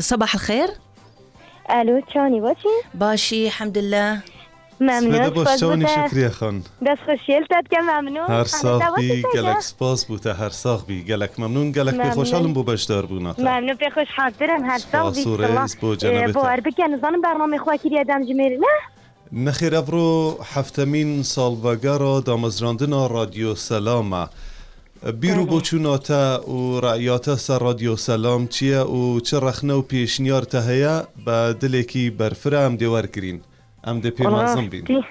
صباح 0.00 0.34
الخير. 0.34 0.68
ألو 1.70 2.02
شلوني؟ 2.14 2.40
باشی 2.40 2.68
باشي 2.94 3.46
الحمد 3.46 3.78
لله. 3.78 4.20
ممنون. 4.80 5.28
باشون 5.28 5.86
شکریه 5.86 6.28
خان. 6.28 6.62
دست 6.86 7.00
خوشیل 7.04 7.44
تد 7.50 7.66
که 7.70 7.78
ممنون. 7.78 8.30
هر 8.30 8.44
ساخ 8.44 8.82
بی 8.96 9.22
گلک 9.34 9.60
سپاس 9.60 10.04
بوده. 10.04 10.34
هر 10.34 10.48
ساخ 10.48 10.84
بی 10.84 11.04
گلک. 11.04 11.40
ممنون 11.40 11.72
گلک 11.72 11.94
بی 11.94 12.10
خوشحالم 12.10 12.52
بو 12.52 12.62
بشدار 12.62 13.06
بونا 13.06 13.34
ممنون. 13.38 13.74
بی 13.74 13.90
خوش 13.90 14.08
حاضرم. 14.16 14.64
هر 14.64 14.78
ساخ 14.78 15.14
بی 15.14 15.22
سپاس 15.22 15.76
بو 15.76 15.94
جنبتا 15.94 16.40
بو 16.40 16.46
عربک 16.46 16.80
نظام 16.80 17.20
برنامه 17.20 17.58
خواه 17.58 17.76
کری 17.76 17.98
ادم 17.98 18.24
جمیر 18.24 18.58
نه؟ 18.58 18.66
نخیر 19.32 19.76
افرو 19.76 20.38
هفتمین 20.54 21.22
سالوگر 21.22 22.20
دامزراندن 22.20 23.08
رادیو 23.08 23.54
سلامه 23.54 24.28
بیرو 25.20 25.46
بله. 25.46 25.60
بۆچوونەوەتە 25.60 26.48
و 26.48 26.80
رعیاتا 26.80 27.36
سر 27.36 27.58
رادیۆ 27.58 27.96
سلام 27.96 28.46
چیه 28.46 28.80
و 28.80 29.20
چه 29.20 29.38
رخنه 29.38 29.74
و 29.74 29.82
پێشنیار 29.82 30.44
تە 30.44 30.56
دلیکی 31.60 32.10
برفره 32.10 32.58
هم 32.58 32.76
بەرفرام 32.76 33.06
کرین. 33.06 33.40
амдп 33.82 34.20
мазам 34.20 34.68
بین. 34.68 35.04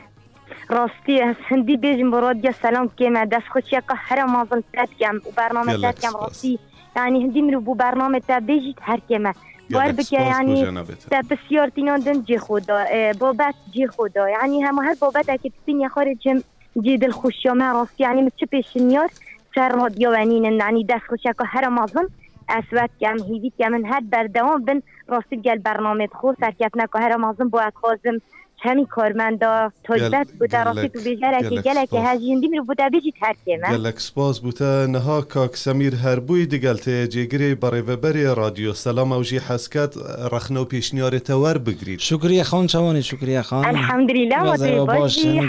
راستی. 0.70 1.22
از 1.22 1.36
هندی 1.48 1.78
بیجم 1.78 2.12
براد 2.12 2.46
یا 2.46 2.52
سلام 2.52 2.90
کیم 2.98 3.26
دست 3.26 3.48
خوش 3.48 3.64
یکا 3.74 3.96
هر 3.98 4.26
مازن 4.26 4.64
تات 4.74 4.90
کم 5.00 5.16
و 5.16 5.32
برنامه 5.36 5.78
تات 5.78 6.00
کم 6.02 6.14
راستی 6.22 6.60
یعنی 6.96 7.24
هندی 7.24 7.42
مرو 7.42 7.62
بو 7.62 7.76
برنامه 7.76 8.20
تات 8.20 8.44
بیجید 8.44 8.78
هر 8.82 9.00
کیم 9.08 9.32
بار 9.72 9.92
بکه 9.92 10.22
یعنی 10.22 10.66
تا 11.12 11.22
بسیار 11.30 11.70
تینان 11.70 12.00
دن 12.00 12.24
جی 12.24 12.38
خودا 12.38 12.86
بابت 13.20 13.56
جی 13.72 13.88
خودا 13.88 14.30
یعنی 14.30 14.62
هم 14.62 14.80
هر 14.80 14.96
بابت 15.00 15.30
اکی 15.30 15.50
تسین 15.50 15.82
یخار 15.82 16.14
جم 16.14 16.44
جی 16.82 16.98
دل 16.98 17.12
خوش 17.12 17.46
یامه 17.46 17.66
راستی. 17.66 18.04
یعنی 18.04 18.22
مچه 18.22 18.46
پیشنیار 18.46 19.10
سر 19.56 19.70
راد 19.70 20.00
یوانین 20.00 20.44
یعنی 20.44 20.84
دست 20.84 21.08
خوش 21.10 21.24
که 21.24 21.34
هر 21.46 21.68
مازن 21.70 22.08
اسوات 22.50 22.90
کم 23.02 23.24
هیویت 23.24 23.62
من 23.62 23.86
هر 23.86 24.00
بردوان 24.00 24.66
بن 24.66 24.82
راستی 25.08 25.42
گل 25.42 25.58
برنامه 25.58 26.08
خور 26.08 26.36
سرکت 26.40 26.72
نکه 26.76 27.00
هر 27.00 27.16
مازن 27.16 27.50
باید 27.50 27.74
خوازم 27.74 28.22
همی 28.62 28.86
کارمندا 28.86 29.72
تجبت 29.84 30.28
بوده. 30.40 30.64
راسی 30.64 30.90
تو 30.90 31.00
بیجره 31.00 31.50
که 31.50 31.62
گله 31.62 31.88
که 31.88 32.00
هجیندی 32.00 32.48
میرو 32.48 32.64
بوده. 32.64 32.90
بیجی 32.90 33.14
ترکه 33.22 33.60
من. 33.64 33.78
گلک 33.78 34.00
سپاس 34.00 34.40
بوده. 34.40 34.88
نها 34.88 35.22
کاک 35.22 35.58
سمیر 35.58 35.96
هر 35.96 36.20
بوی 36.20 36.46
دیگلت 36.46 36.90
جگری 36.90 37.56
برای 37.56 37.82
و 37.82 38.36
رادیو. 38.36 38.74
سلام 38.74 39.12
اوجی 39.12 39.38
حسکت. 39.38 39.94
رخنو 40.32 40.66
پیشنیار 40.66 41.20
تور 41.20 41.58
بگرید 41.58 42.00
شکریه 42.00 42.44
خان 42.44 42.68
چوانی 42.68 43.02
شکریه 43.04 43.42
خان. 43.42 43.66
الحمدلله 43.66 44.42
و 44.42 44.58
دی 44.58 44.86
باشی 44.86 45.42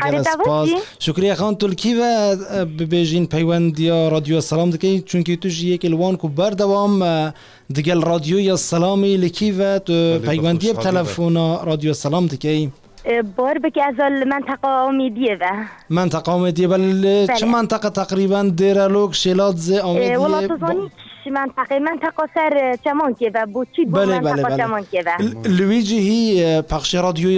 شکریه 0.99 1.35
خان 1.35 1.55
تلکی 1.55 1.95
و 1.95 2.37
بیجین 2.65 3.27
پیوند 3.27 3.83
رادیو. 3.87 4.41
سلام 4.41 4.71
دکی 4.71 5.01
چون 5.01 5.23
که 5.23 5.37
توش 5.37 5.63
یک 5.63 5.85
الوان 5.85 6.17
کو 6.17 6.29
بر 6.29 6.51
دوام 6.51 7.33
دیگل 7.73 8.03
رادیو 8.03 8.41
یا 8.41 8.57
سلامی 8.57 9.17
لکی 9.17 9.53
و 9.53 9.79
پیوندی 10.19 10.73
تلفن 10.73 11.37
رادیو. 11.65 11.93
سلام 11.93 12.27
دکی. 12.27 12.73
بار 13.07 13.59
بكازل 13.59 14.25
بله. 14.25 14.25
منطقه 14.25 14.69
آمیدیه 14.69 15.39
و. 15.41 15.65
منطقه 15.91 16.33
آمیدیه 16.33 16.69
بل 16.69 17.27
شو 17.41 17.47
منطقة 17.47 17.89
بله، 17.89 18.05
تقريبا 18.05 18.43
ديرالوك 18.43 19.15
شيلاتز 19.15 19.73
أوميدية 19.73 20.19
والله 20.19 20.47
تظنيش 20.47 20.91
منطقه 21.27 21.79
منطقه 21.79 22.29
سر 22.35 22.77
چمان 22.85 23.15
و 23.35 23.47
بوچي 23.47 23.85
بو 23.85 23.91
بله 23.93 24.19
بله 24.19 24.57
چمان 24.57 24.85
كده 24.93 25.17
لويجي 25.45 26.01
هي 26.01 26.63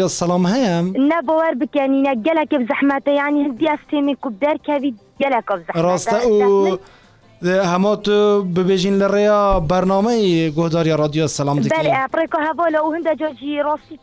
سلام 0.09 0.46
هم 0.46 0.92
السلام 0.96 1.20
باور 1.27 1.55
بکنی 1.55 2.03
نه. 2.03 2.14
گلک 2.14 2.55
بزحمته 2.55 3.11
يعني 3.12 3.38
یعنی 3.40 3.51
هدي 3.51 3.70
استيمي 3.75 4.16
در 4.42 4.57
كبي 4.66 4.94
گلک 5.20 5.53
بزحمته 5.53 5.81
راستا 5.81 6.18
هما 7.44 7.96
تو 7.96 8.42
ببیجین 8.42 8.98
لریا 8.98 9.61
برنامه 9.61 10.50
گهداری 10.50 10.90
رادیو 10.90 11.26
سلام 11.26 11.61
دیگه. 11.61 11.76
بله 11.76 11.92
اپریکو 11.94 12.38
هوالا 12.38 12.87
و 12.87 12.94
هنده 12.94 13.16
جاجی 13.16 13.59
راستی 13.64 13.98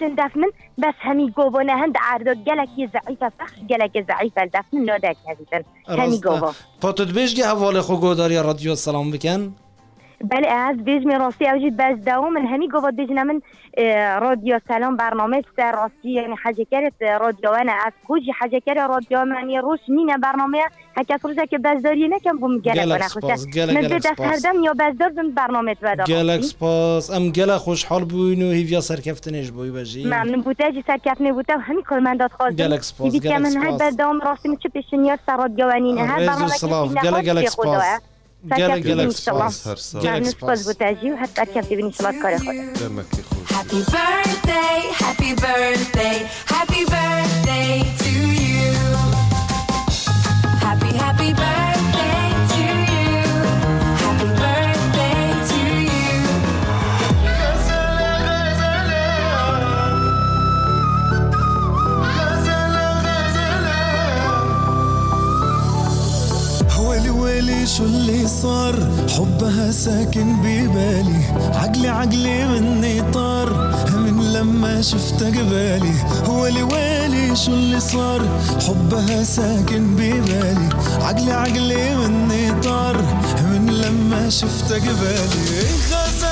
تنداف 0.00 0.36
من؟ 0.36 0.50
بس 0.82 0.94
همی 1.00 1.30
گوبانه 1.30 1.72
هند 1.72 1.94
عردا 2.10 2.34
گلکی 2.34 2.88
زعیفه 2.92 3.28
فخش 3.38 3.58
گلکی 3.70 4.04
زعیفه 4.08 4.46
دفن 4.54 4.78
نادک 4.78 5.16
هزیدن 5.28 5.64
همی 5.88 6.20
گوبا. 6.20 6.52
پا 6.80 6.92
تو 6.92 7.04
بیش 7.04 7.34
گه 7.34 7.46
هوالا 7.46 7.82
خو 7.82 7.96
گهداری 8.00 8.36
رادیو 8.36 8.74
سلام 8.74 9.10
بکن. 9.10 9.54
بله 10.30 10.48
از 10.48 10.84
بیج 10.84 11.06
می 11.06 11.14
راستی 11.14 11.48
اوجی 11.48 11.70
باز 11.70 12.04
دوام 12.04 12.32
من 12.32 12.46
همی 12.46 12.68
گفت 12.68 12.86
بیج 12.96 13.10
من 13.10 13.42
آه، 13.78 14.18
رادیو 14.18 14.60
سلام 14.68 14.96
برنامه 14.96 15.42
سر 15.56 15.72
راستی 15.72 16.10
یعنی 16.10 16.34
حاجة 16.44 16.66
کرد 16.70 17.04
رادیو 17.20 17.50
أنا 17.50 17.72
از 17.86 17.92
کجی 18.08 18.32
حاجة 18.40 18.60
کرد 18.60 18.78
رادیو 18.78 19.24
من 19.24 19.50
یه 19.50 19.60
روش 19.60 19.80
نینه 19.88 20.18
برنامه 20.18 20.58
هکس 20.96 21.24
روزه 21.24 21.46
که 21.46 21.58
بازداری 21.58 22.08
نکم 22.08 22.38
بوم 22.38 22.58
گلک 22.58 23.02
سپاس، 23.02 23.44
خوشه 23.44 23.66
من 23.66 23.80
دست 23.80 24.14
سپاس. 24.14 24.46
هردم 24.46 24.62
یا 24.62 24.72
بازدار 24.72 25.08
بم 25.08 25.30
برنامه 25.30 25.74
بدا 25.74 26.04
گلک 26.04 26.42
سپاس 26.42 27.10
ام 27.10 27.30
گله 27.30 27.58
خوشحال 27.58 28.04
بوین 28.04 28.42
و 28.42 28.50
هیویا 28.50 28.80
سرکفتنش 28.80 29.50
بوی 29.50 29.70
بجی 29.70 30.04
ممنون 30.04 30.40
بوده 30.40 30.72
جی 30.72 30.84
سرکت 30.86 31.20
می 31.20 31.32
بوده 31.32 31.56
و 31.56 31.58
همین 31.58 31.82
کارمندات 31.82 32.32
خواستم 32.32 32.56
گلک 32.56 32.82
سپاس، 32.82 33.12
گلک 33.12 33.32
من 33.32 33.56
هر 33.56 33.78
سپاس. 33.78 33.96
دوام 33.96 34.20
راستی 34.20 34.56
چه 34.56 34.68
پیشنیار 34.68 35.18
سر 35.26 35.36
رادیو 35.36 35.66
و 35.68 35.72
نینه 35.72 36.04
هر 36.04 36.26
برنامه 36.26 37.22
که 37.22 37.30
گلک 37.30 37.48
سپاس. 37.48 38.11
Happy 43.46 43.80
birthday, 43.84 44.90
happy 44.92 45.34
birthday, 45.34 46.28
happy 46.46 46.84
birthday 46.84 47.82
to 47.98 48.10
you. 48.10 48.72
Happy, 50.58 50.96
happy 50.96 51.32
birthday. 51.32 51.61
To 67.64 67.68
you. 67.68 68.26
صار. 68.26 68.74
حبها 69.08 69.70
ساكن 69.70 70.36
ببالي. 70.42 71.22
عقلي 71.54 71.88
عقلي 71.88 72.46
مني 72.46 73.02
طار. 73.12 73.74
من 73.94 74.32
لما 74.32 74.82
شفت 74.82 75.22
قبالي 75.22 75.94
ويلي 76.28 76.62
ويلي 76.62 77.36
شو 77.36 77.52
اللي 77.52 77.80
صار؟ 77.80 78.22
حبها 78.68 79.24
ساكن 79.24 79.94
ببالي. 79.94 80.68
عقلي 81.02 81.32
عقلي 81.32 81.96
مني 81.96 82.60
طار. 82.60 82.96
من 83.44 83.70
لما 83.70 84.30
شفت 84.30 84.72
قبالي 84.72 85.42
غزالة 85.90 86.31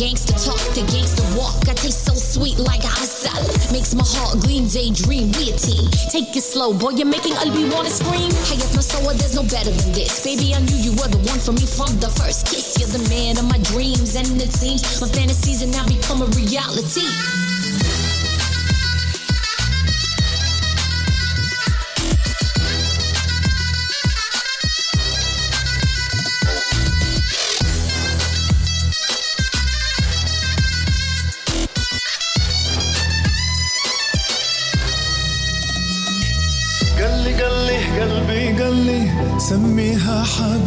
gangster 0.00 0.32
talk, 0.32 0.56
the 0.72 0.80
gangster 0.88 1.28
walk. 1.36 1.68
I 1.68 1.74
taste 1.76 2.08
so 2.08 2.14
sweet 2.14 2.58
like 2.58 2.80
asal. 2.80 3.36
Makes 3.70 3.94
my 3.94 4.02
heart 4.02 4.40
gleam, 4.40 4.64
daydream, 4.66 5.28
we 5.36 5.52
a 5.52 5.56
team. 5.60 5.92
Take 6.08 6.32
it 6.34 6.40
slow, 6.40 6.72
boy, 6.72 6.96
you're 6.96 7.04
making 7.04 7.36
Albi 7.36 7.68
wanna 7.68 7.90
scream. 7.90 8.32
Hayat 8.48 8.72
Masoa, 8.72 9.12
there's 9.12 9.36
no 9.36 9.42
better 9.42 9.70
than 9.70 9.92
this. 9.92 10.24
Baby, 10.24 10.54
I 10.56 10.60
knew 10.64 10.76
you 10.80 10.92
were 10.96 11.12
the 11.12 11.20
one 11.28 11.38
for 11.38 11.52
me 11.52 11.68
from 11.68 11.92
the 12.00 12.08
first 12.16 12.48
kiss. 12.48 12.80
You're 12.80 12.88
the 12.88 13.04
man 13.12 13.36
of 13.36 13.44
my 13.44 13.58
dreams, 13.76 14.16
and 14.16 14.40
it 14.40 14.52
seems 14.52 14.80
my 15.02 15.08
fantasies 15.08 15.60
have 15.60 15.68
now 15.68 15.84
become 15.84 16.22
a 16.22 16.28
reality. 16.32 17.49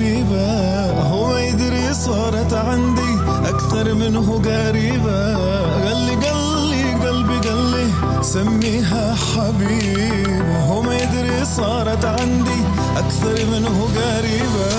حبيبة 0.04 1.02
هو 1.02 1.38
يدري 1.38 1.94
صارت 1.94 2.54
عندي 2.54 3.14
أكثر 3.46 3.94
منه 3.94 4.42
قريبة. 4.46 5.36
قال 5.86 5.98
لي 5.98 6.16
قال 6.16 6.70
لي 6.70 6.94
قلبي 6.94 7.48
قال 7.48 7.72
لي 7.72 7.88
سميها 8.22 9.16
حبيبة. 9.16 10.66
هو 10.68 10.82
ما 10.82 10.96
يدري 10.96 11.46
صارت 11.46 12.06
عندي 12.06 12.62
أكثر 12.98 13.46
منه 13.46 13.88
قريبة. 13.96 14.70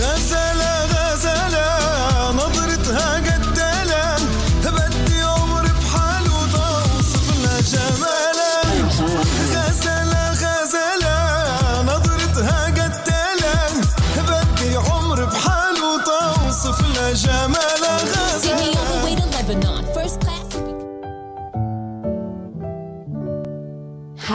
غزالة 0.00 0.59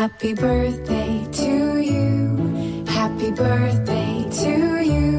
Happy 0.06 0.34
birthday 0.36 1.14
to 1.42 1.54
you. 1.92 2.10
Happy 2.98 3.30
birthday 3.44 4.14
to 4.42 4.54
you. 4.92 5.10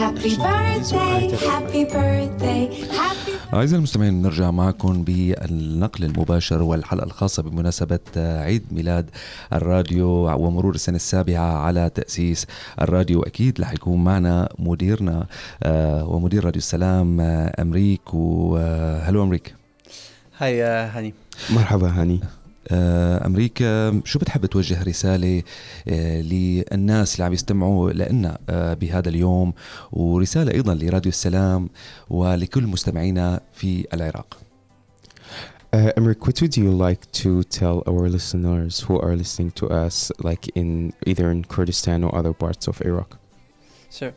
Happy 0.00 0.32
birthday, 0.46 1.20
happy 1.50 1.82
birthday, 1.84 2.62
happy 3.00 3.32
أعزائي 3.54 3.78
المستمعين 3.78 4.22
نرجع 4.22 4.50
معكم 4.50 5.04
بالنقل 5.04 6.04
المباشر 6.04 6.62
والحلقة 6.62 7.04
الخاصة 7.04 7.42
بمناسبة 7.42 8.00
عيد 8.16 8.64
ميلاد 8.72 9.10
الراديو 9.52 10.08
ومرور 10.08 10.74
السنة 10.74 10.96
السابعة 10.96 11.58
على 11.58 11.90
تأسيس 11.94 12.46
الراديو. 12.80 13.22
أكيد 13.22 13.60
رح 13.60 13.72
يكون 13.72 14.04
معنا 14.04 14.48
مديرنا 14.58 15.26
آه، 15.62 16.08
ومدير 16.08 16.44
راديو 16.44 16.58
السلام 16.58 17.20
آه، 17.20 17.62
أمريك 17.62 18.14
وهلو 18.14 19.22
أمريك. 19.22 19.54
هاي 20.38 20.62
هاني. 20.62 21.14
مرحبا 21.50 21.88
هاني. 21.88 22.20
آه، 22.70 23.26
أمريكا 23.26 24.00
شو 24.04 24.18
بتحب 24.18 24.46
توجه 24.46 24.82
رسالة 24.82 25.42
آه، 25.88 26.20
للناس 26.20 27.14
اللي 27.14 27.24
عم 27.24 27.32
يستمعوا 27.32 27.92
لنا 27.92 28.38
آه، 28.48 28.74
بهذا 28.74 29.08
اليوم 29.08 29.52
ورسالة 29.92 30.52
أيضا 30.52 30.74
لراديو 30.74 31.08
السلام 31.10 31.70
ولكل 32.10 32.66
مستمعينا 32.66 33.40
في 33.52 33.86
العراق 33.94 34.38
Uh, 35.70 35.92
Emmerich, 35.98 36.26
what 36.26 36.40
would 36.40 36.56
you 36.56 36.70
like 36.70 37.12
to 37.12 37.42
tell 37.42 37.82
our 37.86 38.08
listeners 38.08 38.80
who 38.80 38.98
are 38.98 39.14
listening 39.14 39.50
to 39.50 39.68
us, 39.68 40.10
like 40.18 40.48
in 40.54 40.94
either 41.06 41.30
in 41.30 41.44
Kurdistan 41.44 42.04
or 42.04 42.14
other 42.14 42.32
parts 42.32 42.66
of 42.68 42.80
Iraq? 42.80 43.18
Sure. 43.90 44.14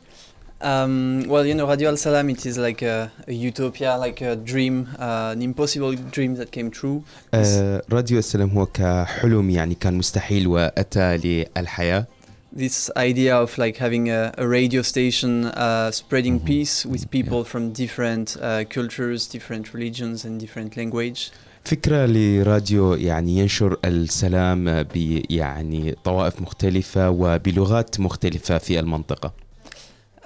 Um, 0.63 1.25
well, 1.27 1.43
you 1.45 1.55
know, 1.55 1.67
Radio 1.67 1.89
Al 1.89 1.97
Salam, 1.97 2.29
it 2.29 2.45
is 2.45 2.57
like 2.57 2.83
a, 2.83 3.11
a 3.27 3.33
utopia, 3.33 3.97
like 3.97 4.21
a 4.21 4.35
dream, 4.35 4.89
uh, 4.99 5.33
an 5.33 5.41
impossible 5.41 5.93
dream 5.93 6.35
that 6.35 6.51
came 6.51 6.69
true. 6.69 7.03
آه، 7.33 7.81
راديو 7.91 8.19
السلام 8.19 8.49
هو 8.49 8.65
كحلم 8.65 9.49
يعني 9.49 9.75
كان 9.75 9.93
مستحيل 9.93 10.47
وأتى 10.47 11.17
للحياة 11.17 12.07
This 12.53 12.91
idea 12.97 13.37
of 13.37 13.57
like 13.57 13.77
having 13.77 14.09
a, 14.09 14.33
a 14.37 14.45
radio 14.45 14.81
station 14.81 15.45
uh, 15.45 15.89
spreading 15.89 16.37
peace 16.39 16.85
with 16.85 17.09
people 17.09 17.45
from 17.45 17.71
different 17.71 18.35
uh, 18.41 18.65
cultures, 18.69 19.25
different 19.27 19.73
religions, 19.73 20.25
and 20.25 20.39
different 20.39 20.77
language. 20.77 21.31
فكرة 21.63 22.05
لراديو 22.05 22.93
يعني 22.93 23.37
ينشر 23.37 23.77
السلام 23.85 24.83
ب 24.83 25.21
يعني 25.29 25.95
طوائف 26.03 26.41
مختلفة 26.41 27.09
وبلغات 27.09 27.99
مختلفة 27.99 28.57
في 28.57 28.79
المنطقة 28.79 29.33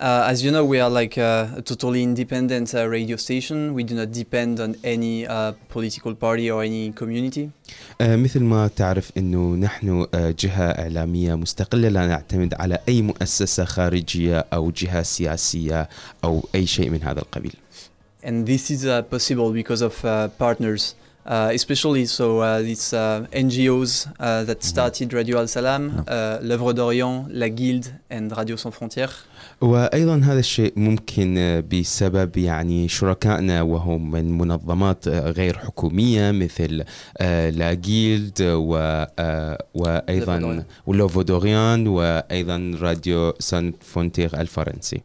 Uh, 0.00 0.32
as 0.32 0.42
you 0.42 0.50
know, 0.50 0.64
we 0.64 0.80
are 0.80 0.88
like 0.88 1.18
uh, 1.18 1.58
a 1.60 1.62
totally 1.62 2.02
independent 2.02 2.74
uh, 2.74 2.88
radio 2.88 3.16
station. 3.16 3.74
We 3.74 3.84
do 3.84 3.94
not 3.94 4.10
depend 4.12 4.58
on 4.58 4.74
any 4.82 5.26
uh, 5.26 5.52
political 5.68 6.14
party 6.14 6.50
or 6.50 6.62
any 6.62 6.92
community. 6.92 7.50
آه، 8.00 8.16
مثل 8.16 8.40
ما 8.40 8.68
تعرف 8.68 9.10
أنه 9.16 9.54
نحن 9.54 10.06
آه، 10.14 10.34
جهة 10.38 10.70
إعلامية 10.70 11.34
مستقلة 11.34 11.88
لا 11.88 12.06
نعتمد 12.06 12.54
على 12.54 12.78
أي 12.88 13.02
مؤسسة 13.02 13.64
خارجية 13.64 14.46
أو 14.52 14.70
جهة 14.70 15.02
سياسية 15.02 15.88
أو 16.24 16.48
أي 16.54 16.66
شيء 16.66 16.90
من 16.90 17.02
هذا 17.02 17.20
القبيل 17.20 17.52
and 18.22 18.46
this 18.46 18.70
is 18.70 18.86
uh, 18.86 19.02
possible 19.02 19.52
because 19.52 19.82
of 19.82 20.04
uh, 20.04 20.28
partners, 20.28 20.94
uh, 20.94 21.03
especially 21.25 22.05
so 22.05 22.39
uh, 22.39 22.61
these 22.61 22.93
uh, 22.93 23.25
NGOs 23.33 24.07
uh, 24.19 24.43
that 24.43 24.63
started 24.63 25.13
Radio 25.13 25.39
Al 25.39 25.47
Salam, 25.47 26.03
uh, 26.07 26.39
l'Œuvre 26.41 26.73
d'Orient, 26.73 27.25
La 27.29 27.49
Guilde, 27.49 27.87
and 28.11 28.29
Radio 28.31 28.57
Sans 28.57 28.71
Frontières. 28.71 29.25
وأيضا 29.61 30.17
هذا 30.23 30.39
الشيء 30.39 30.73
ممكن 30.75 31.37
آه، 31.37 31.59
بسبب 31.59 32.37
يعني 32.37 32.87
شركائنا 32.87 33.61
وهم 33.61 34.11
من 34.11 34.37
منظمات 34.37 35.07
آه، 35.07 35.31
غير 35.31 35.57
حكومية 35.57 36.31
مثل 36.31 36.83
آه، 37.17 37.49
La 37.49 37.73
Guilde 37.73 38.41
و 38.41 38.75
آه، 39.19 39.57
L'Œuvre 39.75 40.16
d'Orient. 40.16 40.63
و 40.85 40.91
L'Œuvre 40.91 41.39
d'Orient 41.39 41.87
وأيضا 41.87 42.77
راديو 42.81 43.33
Sans 43.39 43.73
Frontières 43.81 44.41
الفرنسي 44.41 45.01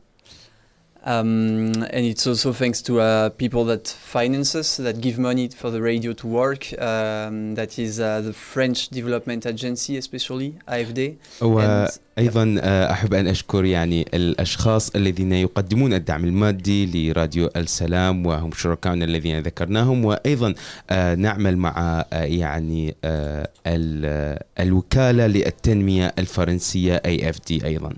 Um, 1.05 1.73
and 1.97 2.05
it's 2.05 2.27
also 2.27 2.53
thanks 2.53 2.83
to 2.83 3.01
uh, 3.01 3.31
people 3.31 3.65
that 3.65 3.89
finance 3.89 4.55
us, 4.55 4.77
that 4.77 5.01
give 5.01 5.19
money 5.19 5.49
for 5.49 5.71
the 5.71 5.81
radio 5.81 6.13
to 6.13 6.27
work. 6.27 6.63
Um, 6.79 7.55
that 7.55 7.79
is 7.79 7.99
uh, 8.01 8.21
the 8.21 8.33
French 8.35 8.89
Development 8.91 9.47
Agency, 9.47 9.97
especially 9.97 10.55
AFD. 10.69 11.17
And 11.41 11.91
وأيضا 12.19 12.57
آه، 12.61 12.91
أحب 12.93 13.15
أن 13.15 13.27
أشكر 13.27 13.65
يعني 13.65 14.07
الأشخاص 14.15 14.91
الذين 14.97 15.33
يقدمون 15.33 15.93
الدعم 15.95 16.25
المادي 16.25 16.87
لراديو 17.11 17.51
السلام 17.57 18.27
وهم 18.27 18.51
شركائنا 18.53 19.05
الذين 19.05 19.41
ذكرناهم 19.41 20.05
وأيضا 20.05 20.55
آه، 20.91 21.15
نعمل 21.15 21.57
مع 21.57 22.05
آه، 22.13 22.23
يعني 22.25 22.95
آه، 23.05 23.49
ال- 23.67 24.39
الوكالة 24.61 25.27
للتنمية 25.27 26.13
الفرنسية 26.19 27.03
AFD 27.07 27.65
أيضا 27.65 27.93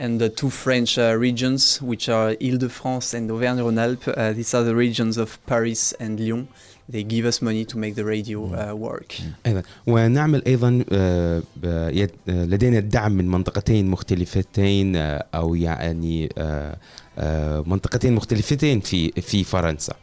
and 0.00 0.18
the 0.20 0.28
two 0.28 0.50
French 0.50 0.98
uh, 0.98 1.04
regions, 1.26 1.80
which 1.90 2.08
are 2.08 2.30
Île-de-France 2.48 3.14
and 3.14 3.30
Auvergne-Rhône-Alpes. 3.30 4.08
Uh, 4.08 4.32
these 4.38 4.52
are 4.54 4.62
the 4.70 4.74
regions 4.74 5.16
of 5.24 5.28
Paris 5.46 5.94
and 6.00 6.20
Lyon. 6.20 6.48
They 6.88 7.02
give 7.02 7.24
us 7.30 7.42
money 7.42 7.64
to 7.72 7.76
make 7.78 7.94
the 7.96 8.04
radio 8.04 8.38
uh, 8.44 8.74
work. 8.74 9.14
أيضا 9.46 9.62
ونعمل 9.86 10.42
أيضا 10.46 10.84
آه، 10.92 11.42
ب- 11.56 11.90
يد- 11.92 12.10
آه، 12.28 12.44
لدينا 12.44 12.78
الدعم 12.78 13.12
من 13.12 13.28
منطقتين 13.28 13.86
مختلفتين 13.86 14.96
آه، 14.96 15.24
أو 15.34 15.54
يعني 15.54 16.28
آه، 16.38 16.76
آه، 17.18 17.64
منطقتين 17.66 18.12
مختلفتين 18.12 18.80
في 18.80 19.10
في 19.12 19.44
فرنسا 19.44 19.94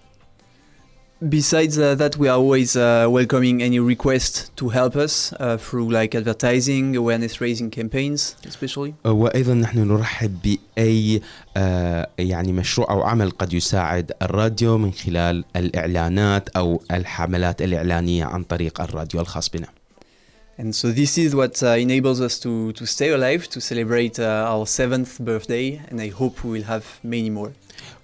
Besides 1.21 1.81
uh, 1.81 1.97
that, 1.97 2.17
we 2.17 2.29
are 2.29 2.39
always 2.39 2.77
uh, 2.77 3.09
welcoming 3.11 3.61
any 3.61 3.81
request 3.81 4.55
to 4.55 4.69
help 4.69 4.95
us 4.95 5.33
uh, 5.33 5.57
through 5.57 5.91
like 5.91 6.15
advertising, 6.15 6.95
awareness 6.95 7.41
raising 7.41 7.71
campaigns, 7.71 8.37
especially. 8.47 8.95
وأيضا 9.05 9.55
نحن 9.55 9.79
نرحب 9.79 10.59
آه، 11.57 12.09
يعني 12.19 12.53
مشروع 12.53 12.91
أو 12.91 13.03
عمل 13.03 13.31
قد 13.31 13.53
يساعد 13.53 14.13
الراديو 14.23 14.79
من 14.79 14.93
خلال 14.93 15.45
الاعلانات 15.57 16.49
أو 16.49 16.83
الحملات 16.91 17.63
الاعلانيه 17.63 18.25
عن 18.25 18.43
طريق 18.43 18.81
الراديو 18.81 19.21
الخاص 19.21 19.49
بنا. 19.49 19.78
And 20.58 20.76
so 20.76 20.92
this 20.92 21.18
is 21.18 21.36
what 21.36 21.64
uh, 21.64 21.70
enables 21.70 22.22
us 22.22 22.38
to, 22.40 22.74
to 22.74 22.86
stay 22.86 23.10
alive, 23.10 23.50
to 23.50 23.60
celebrate 23.60 24.20
uh, 24.20 24.52
our 24.54 24.68
seventh 24.68 25.20
birthday, 25.20 25.82
and 25.90 26.00
I 26.00 26.10
hope 26.10 26.44
we 26.44 26.52
will 26.52 26.68
have 26.68 27.00
many 27.04 27.32
more. 27.32 27.54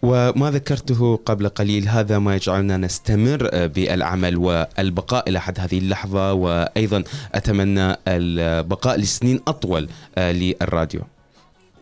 وما 0.01 0.51
ذكرته 0.51 1.19
قبل 1.25 1.49
قليل 1.49 1.87
هذا 1.87 2.19
ما 2.19 2.35
يجعلنا 2.35 2.77
نستمر 2.77 3.49
آه، 3.51 3.67
بالعمل 3.67 4.37
والبقاء 4.37 5.29
الى 5.29 5.41
حد 5.41 5.59
هذه 5.59 5.77
اللحظه 5.77 6.33
وايضا 6.33 7.03
اتمنى 7.33 7.95
البقاء 8.07 8.99
لسنين 8.99 9.39
اطول 9.47 9.89
آه، 10.17 10.31
للراديو. 10.31 11.01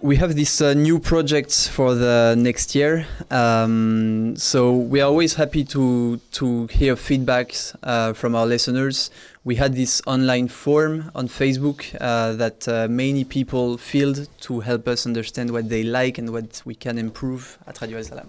We 0.04 0.16
have 0.18 0.36
these 0.36 0.62
uh, 0.62 0.76
new 0.76 1.00
projects 1.00 1.68
for 1.68 1.96
the 1.96 2.36
next 2.38 2.76
year, 2.76 3.08
um, 3.32 4.36
so 4.38 4.60
we 4.72 5.02
are 5.02 5.10
always 5.10 5.34
happy 5.34 5.64
to 5.74 6.20
to 6.40 6.68
hear 6.68 6.96
feedbacks 6.96 7.76
uh, 7.82 8.14
from 8.14 8.36
our 8.36 8.46
listeners. 8.46 9.10
We 9.51 9.57
had 9.57 9.73
this 9.83 9.95
online 10.15 10.47
form 10.65 10.95
on 11.21 11.27
Facebook 11.41 11.81
uh, 12.01 12.33
that 12.43 12.61
uh, 12.69 12.87
many 13.05 13.25
people 13.37 13.67
filled 13.93 14.19
to 14.47 14.53
help 14.61 14.85
us 14.95 15.01
understand 15.11 15.51
what 15.51 15.65
they 15.69 15.83
like 15.83 16.15
and 16.21 16.29
what 16.37 16.51
we 16.69 16.75
can 16.85 16.97
improve 17.07 17.43
at 17.69 17.75
Radio 17.83 17.99
Al 17.99 18.05
Salam. 18.05 18.27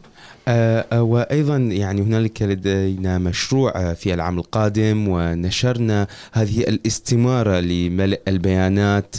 آه، 0.47 0.86
آه، 0.91 1.02
وأيضا 1.04 1.58
يعني 1.58 2.02
هنالك 2.02 2.41
لدينا 2.41 3.17
مشروع 3.17 3.71
آه، 3.76 3.93
في 3.93 4.13
العام 4.13 4.38
القادم 4.39 5.08
ونشرنا 5.08 6.08
هذه 6.32 6.60
الاستمارة 6.62 7.60
لملء 7.60 8.21
البيانات 8.28 9.15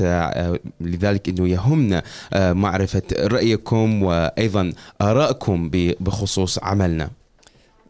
لذلك 0.81 1.29
إنه 1.29 1.49
يهمنا 1.49 2.03
معرفة 2.35 3.03
رأيكم 3.21 4.03
وأيضا 4.03 4.73
آرائكم 5.03 5.69
ب- 5.71 5.95
بخصوص 6.01 6.59
عملنا. 6.59 7.11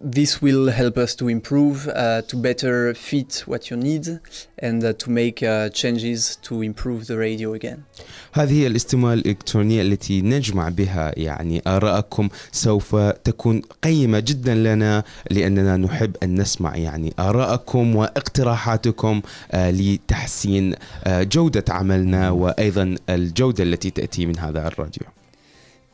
This 0.05 0.43
will 0.43 0.69
help 0.69 0.99
us 0.99 1.14
to 1.14 1.29
improve, 1.29 1.88
uh, 1.88 2.21
to 2.29 2.37
better 2.37 2.93
fit 2.93 3.43
what 3.47 3.71
you 3.71 3.77
need, 3.79 4.21
and 4.59 4.85
uh, 4.85 4.93
to 4.93 5.11
make 5.11 5.43
uh, 5.43 5.71
changes 5.71 6.37
to 6.43 6.61
improve 6.61 7.07
the 7.07 7.17
radio 7.17 7.55
again. 7.55 7.85
هذه 8.33 8.62
هي 8.62 8.67
الاستمارة 8.67 9.14
الإلكترونية 9.14 9.83
التي 9.83 10.23
نجمع 10.23 10.69
بها 10.69 11.12
يعني 11.17 11.62
آراءكم 11.67 12.29
سوف 12.53 12.97
تكون 12.97 13.62
قيمة 13.83 14.19
جدا 14.21 14.55
لنا 14.55 15.05
لأننا 15.31 15.77
نحب 15.77 16.17
أن 16.23 16.40
نسمع 16.40 16.77
يعني 16.77 17.14
آراءكم 17.19 17.97
واقتراحاتكم 17.97 19.23
آه، 19.53 19.71
لتحسين 19.71 20.75
آه، 21.05 21.23
جودة 21.23 21.64
عملنا 21.69 22.31
وأيضا 22.31 22.95
الجودة 23.09 23.64
التي 23.64 23.90
تأتي 23.90 24.27
من 24.27 24.38
هذا 24.38 24.67
الراديو 24.67 25.07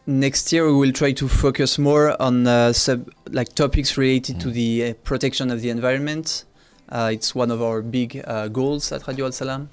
Next 0.08 0.54
year, 0.54 0.68
we 0.68 0.74
will 0.74 0.92
try 0.92 1.14
to 1.14 1.28
focus 1.28 1.80
more 1.80 2.16
on 2.22 2.46
uh, 2.46 2.74
sub 2.74 3.10
like 3.32 3.56
topics 3.56 3.98
related 3.98 4.40
to 4.42 4.52
the 4.52 4.70
uh, 4.84 4.94
protection 5.04 5.50
of 5.50 5.62
the 5.62 5.70
environment. 5.70 6.46
Uh, 6.90 7.10
it's 7.12 7.34
one 7.34 7.50
of 7.50 7.60
our 7.62 7.82
big 7.82 8.22
uh, 8.28 8.48
goals 8.50 8.92
at 8.92 9.08
Radio 9.08 9.26
Al 9.26 9.32
Salam. 9.32 9.70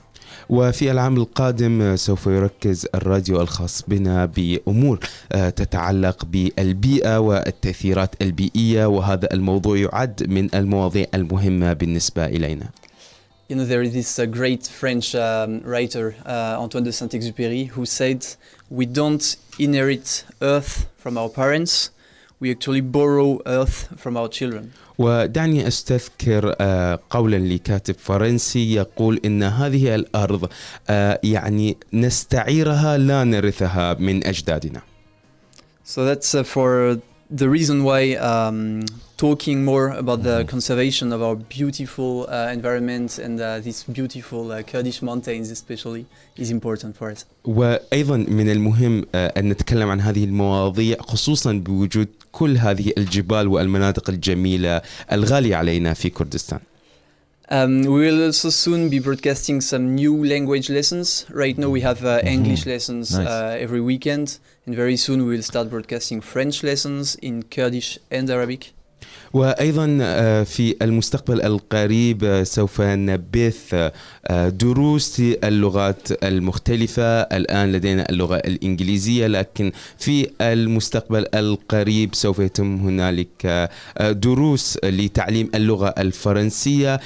وفي 0.48 0.90
العام 0.90 1.16
القادم 1.16 1.82
آه، 1.82 1.96
سوف 1.96 2.26
يركز 2.26 2.86
الراديو 2.94 3.40
الخاص 3.40 3.82
بنا 3.88 4.26
بأمور 4.26 4.98
آه، 5.32 5.50
تتعلق 5.50 6.24
بالبيئة 6.24 7.18
والتأثيرات 7.18 8.22
البيئية 8.22 8.86
وهذا 8.86 9.28
الموضوع 9.32 9.76
يعد 9.76 10.30
من 10.30 10.54
المواضيع 10.54 11.06
المهمة 11.14 11.72
بالنسبة 11.72 12.26
إلينا 12.26 12.70
You 13.48 13.56
know, 13.56 13.66
there 13.66 13.82
is 13.82 13.92
this 13.92 14.18
uh, 14.18 14.24
great 14.24 14.66
French 14.66 15.14
um, 15.14 15.60
writer, 15.62 16.14
uh, 16.24 16.56
Antoine 16.58 16.84
de 16.84 16.92
Saint-Exupéry, 16.92 17.68
who 17.68 17.84
said, 17.84 18.24
"We 18.70 18.84
don't 18.86 19.36
inherit 19.58 20.24
Earth 20.40 20.86
from 21.02 21.16
our 21.16 21.30
parents; 21.40 21.90
we 22.40 22.50
actually 22.54 22.82
borrow 22.98 23.40
Earth 23.46 23.78
from 24.02 24.16
our 24.16 24.28
children." 24.28 24.64
ودعني 24.98 25.68
استذكر 25.68 26.54
آه، 26.60 26.98
قولا 27.10 27.36
لكاتب 27.36 27.94
فرنسي 27.98 28.74
يقول 28.74 29.20
ان 29.24 29.42
هذه 29.42 29.94
الارض 29.94 30.48
آه، 30.90 31.20
يعني 31.24 31.76
نستعيرها 31.92 32.98
لا 32.98 33.24
نرثها 33.24 33.94
من 33.94 34.26
اجدادنا. 34.26 34.82
So 35.84 36.04
that's 36.04 36.34
uh, 36.34 36.44
for 36.44 36.98
the 37.32 37.48
reason 37.48 37.82
why 37.82 38.14
um, 38.16 38.82
talking 39.16 39.64
more 39.64 39.88
about 40.02 40.22
the 40.22 40.44
conservation 40.44 41.12
of 41.12 41.22
our 41.22 41.36
beautiful 41.36 42.26
uh, 42.28 42.50
environment 42.52 43.18
and 43.18 43.40
uh, 43.40 43.58
these 43.60 43.84
beautiful 43.84 44.52
uh, 44.52 44.62
Kurdish 44.62 45.00
mountains, 45.02 45.50
especially, 45.50 46.04
is 46.36 46.50
important 46.50 46.96
for 46.96 47.10
us. 47.10 47.24
وايضا 47.44 48.16
من 48.16 48.50
المهم 48.50 49.04
آه، 49.14 49.32
ان 49.36 49.48
نتكلم 49.48 49.88
عن 49.88 50.00
هذه 50.00 50.24
المواضيع 50.24 50.96
خصوصا 51.00 51.52
بوجود 51.52 52.08
كل 52.32 52.56
هذه 52.56 52.92
الجبال 52.98 53.48
والمناطق 53.48 54.10
الجميله 54.10 54.82
الغاليه 55.12 55.56
علينا 55.56 55.94
في 55.94 56.10
كردستان. 56.10 56.60
Um, 57.49 57.81
we 57.83 58.01
will 58.01 58.25
also 58.25 58.49
soon 58.49 58.89
be 58.89 58.99
broadcasting 58.99 59.61
some 59.61 59.95
new 59.95 60.25
language 60.25 60.69
lessons. 60.69 61.25
Right 61.29 61.57
now, 61.57 61.69
we 61.69 61.79
have 61.81 62.03
uh, 62.03 62.19
English 62.23 62.65
lessons 62.65 63.17
Nice. 63.17 63.25
uh, 63.27 63.57
every 63.57 63.79
weekend, 63.79 64.39
and 64.65 64.75
very 64.75 64.97
soon 64.97 65.25
we 65.25 65.35
will 65.35 65.43
start 65.43 65.69
broadcasting 65.69 66.19
French 66.19 66.61
lessons 66.61 67.15
in 67.15 67.43
Kurdish 67.43 67.99
and 68.11 68.29
Arabic. 68.29 68.73
وأيضا 69.33 69.97
آه، 70.01 70.43
في 70.43 70.75
المستقبل 70.81 71.41
القريب 71.41 72.23
آه، 72.23 72.43
سوف 72.43 72.81
نبث 72.81 73.73
آه، 74.27 74.49
دروس 74.49 75.19
للغات 75.19 76.23
المختلفة. 76.23 77.21
الآن 77.21 77.71
لدينا 77.71 78.09
اللغة 78.09 78.35
الإنجليزية 78.35 79.27
لكن 79.27 79.71
في 79.97 80.29
المستقبل 80.41 81.25
القريب 81.35 82.15
سوف 82.15 82.39
يتم 82.39 82.75
هنالك 82.75 83.69
دروس 84.01 84.77
لتعليم 84.83 85.49
اللغة 85.55 85.93
الفرنسية 85.97 86.99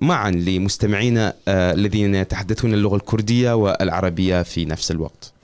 معا 0.00 0.30
لمستمعينا 0.30 1.34
الذين 1.48 2.14
يتحدثون 2.14 2.74
اللغة 2.74 2.96
الكردية 2.96 3.54
والعربية 3.56 4.42
في 4.42 4.64
نفس 4.64 4.90
الوقت. 4.90 5.41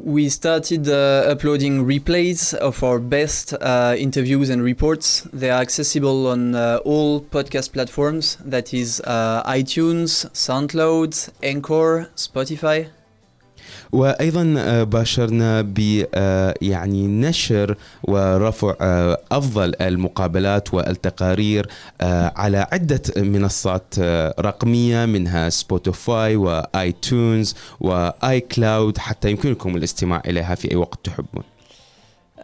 We 0.00 0.28
started 0.28 0.88
uh, 0.88 1.24
uploading 1.28 1.84
replays 1.84 2.54
of 2.54 2.84
our 2.84 3.00
best 3.00 3.52
uh, 3.52 3.96
interviews 3.98 4.48
and 4.48 4.62
reports. 4.62 5.22
They 5.32 5.50
are 5.50 5.60
accessible 5.60 6.28
on 6.28 6.54
uh, 6.54 6.78
all 6.84 7.20
podcast 7.20 7.72
platforms 7.72 8.36
that 8.44 8.72
is, 8.72 9.00
uh, 9.00 9.42
iTunes, 9.42 10.30
SoundCloud, 10.30 11.30
Anchor, 11.42 12.10
Spotify. 12.14 12.90
وأيضا 13.92 14.54
آه، 14.58 14.82
باشرنا 14.82 15.62
ب 15.62 16.04
آه، 16.14 16.54
يعني 16.62 17.06
نشر 17.06 17.76
ورفع 18.02 18.74
آه، 18.80 19.20
أفضل 19.32 19.74
المقابلات 19.80 20.74
والتقارير 20.74 21.68
على 22.36 22.66
عدة 22.72 23.02
منصات 23.16 23.94
رقمية 24.40 25.06
منها 25.06 25.48
Spotify 25.48 26.36
و 26.36 26.53
iTunes 26.53 27.54
و 27.80 28.40
iCloud 28.40 28.98
حتى 28.98 29.30
يمكنكم 29.30 29.76
الاستماع 29.76 30.22
إليها 30.26 30.54
في 30.54 30.70
أي 30.70 30.76
وقت 30.76 30.98
تحبون. 31.04 31.42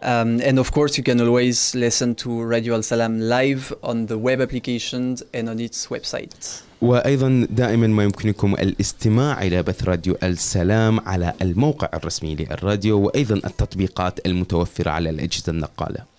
Um, 0.01 0.41
and 0.41 0.59
of 0.59 0.71
course, 0.71 0.97
you 0.97 1.03
can 1.03 1.21
always 1.21 1.73
listen 1.73 2.15
to 2.15 2.43
Radio 2.43 2.75
Al 2.75 2.83
Salam 2.83 3.19
live 3.19 3.73
on 3.81 4.05
the 4.07 4.17
web 4.17 4.41
application 4.41 5.15
and 5.33 5.49
on 5.49 5.59
its 5.59 5.87
website. 5.87 6.64
وأيضا 6.85 7.47
دائما 7.49 7.87
ما 7.87 8.03
يمكنكم 8.03 8.53
الاستماع 8.53 9.41
إلى 9.41 9.63
بث 9.63 9.83
راديو 9.83 10.17
السلام 10.23 10.99
على 10.99 11.33
الموقع 11.41 11.89
الرسمي 11.93 12.35
للراديو 12.35 12.99
وأيضا 12.99 13.35
التطبيقات 13.35 14.25
المتوفره 14.25 14.89
على 14.89 15.09
الاجهزه 15.09 15.51
النقاله. 15.51 16.15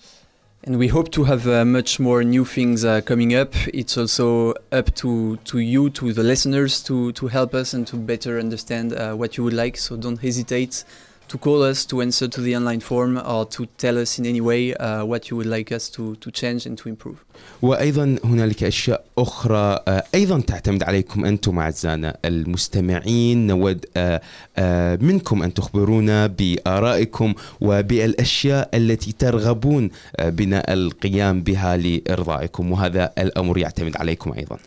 And 0.66 0.78
we 0.78 0.88
hope 0.88 1.12
to 1.12 1.22
have 1.24 1.46
uh, 1.46 1.64
much 1.64 2.00
more 2.00 2.24
new 2.24 2.44
things 2.44 2.84
uh, 2.84 3.00
coming 3.00 3.32
up. 3.42 3.54
It's 3.72 3.96
also 3.96 4.54
up 4.72 4.92
to, 4.96 5.36
to 5.50 5.58
you, 5.58 5.90
to 5.90 6.12
the 6.12 6.24
listeners, 6.24 6.82
to, 6.88 7.12
to 7.12 7.28
help 7.28 7.54
us 7.54 7.72
and 7.72 7.86
to 7.86 7.96
better 7.96 8.40
understand 8.40 8.92
uh, 8.92 9.14
what 9.14 9.36
you 9.36 9.44
would 9.44 9.52
like. 9.52 9.76
So 9.76 9.96
don't 9.96 10.20
hesitate 10.20 10.84
to 11.28 11.38
call 11.38 11.62
us, 11.62 11.84
to 11.86 12.00
answer 12.00 12.28
to 12.28 12.40
the 12.40 12.56
online 12.56 12.80
form, 12.80 13.18
or 13.18 13.44
to 13.46 13.66
tell 13.78 13.98
us 13.98 14.18
in 14.18 14.26
any 14.26 14.40
way 14.40 14.74
uh, 14.74 15.04
what 15.04 15.30
you 15.30 15.36
would 15.36 15.46
like 15.46 15.72
us 15.72 15.88
to, 15.90 16.16
to 16.16 16.30
change 16.30 16.66
and 16.66 16.78
to 16.78 16.88
improve. 16.88 17.16
وأيضا 17.62 18.16
هنالك 18.24 18.64
أشياء 18.64 19.04
أخرى 19.18 19.80
آه، 19.88 20.04
أيضا 20.14 20.40
تعتمد 20.40 20.82
عليكم 20.82 21.24
أنتم 21.24 21.58
أعزائنا 21.58 22.16
المستمعين 22.24 23.46
نود 23.46 23.86
آه، 23.96 24.20
آه، 24.56 24.98
منكم 25.00 25.42
أن 25.42 25.54
تخبرونا 25.54 26.26
بآرائكم 26.26 27.34
وبالأشياء 27.60 28.70
التي 28.74 29.12
ترغبون 29.12 29.90
بنا 30.22 30.72
القيام 30.72 31.40
بها 31.42 31.76
لإرضائكم 31.76 32.72
وهذا 32.72 33.12
الأمر 33.18 33.58
يعتمد 33.58 33.96
عليكم 33.96 34.32
أيضا. 34.32 34.58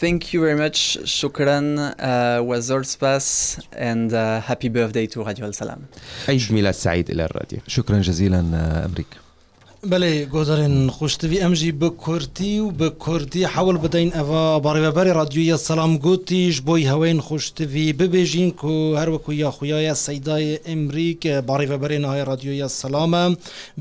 Thank 0.00 0.32
you 0.32 0.40
very 0.40 0.56
much. 0.56 0.98
Shukran, 1.04 1.78
uh, 1.78 2.42
Wazor 2.42 2.84
Spas, 2.84 3.58
and 3.72 4.12
uh, 4.12 4.40
happy 4.40 4.68
birthday 4.68 5.06
to 5.06 5.22
Radio 5.24 5.46
Al 5.46 5.52
Salam. 5.52 5.78
عيد 6.28 6.52
ميلاد 6.52 6.74
سعيد 6.74 7.10
الى 7.10 7.24
الراديو. 7.24 7.58
شكرا 7.66 7.98
جزيلا 7.98 8.50
آه، 8.54 8.86
بەێ 9.79 10.27
گۆدارێن 10.33 10.89
خوشتوی. 10.97 11.41
ئەمژی 11.43 11.71
بە 11.81 11.89
کورتی 12.03 12.59
و 12.59 12.71
بە 12.79 12.89
کوردی 13.03 13.43
حول 13.53 13.77
بدەین 13.83 14.11
ئەوە 14.17 14.43
بەڕێبەری 14.65 15.15
رادیویە 15.19 15.57
سەسلام 15.57 15.93
گوتیش. 16.05 16.55
بۆی 16.67 16.89
هەوەین 16.91 17.19
خوشتوی. 17.27 17.93
ببێژین 17.99 18.51
و 18.63 18.95
هەروەکو 18.99 19.31
یاخویایە 19.43 19.95
سەدای 20.05 20.59
ئەمریک 20.67 21.21
بەڕێبەرێن 21.47 22.05
های 22.11 22.25
رادیویە 22.29 22.67
سەسلامە 22.75 23.23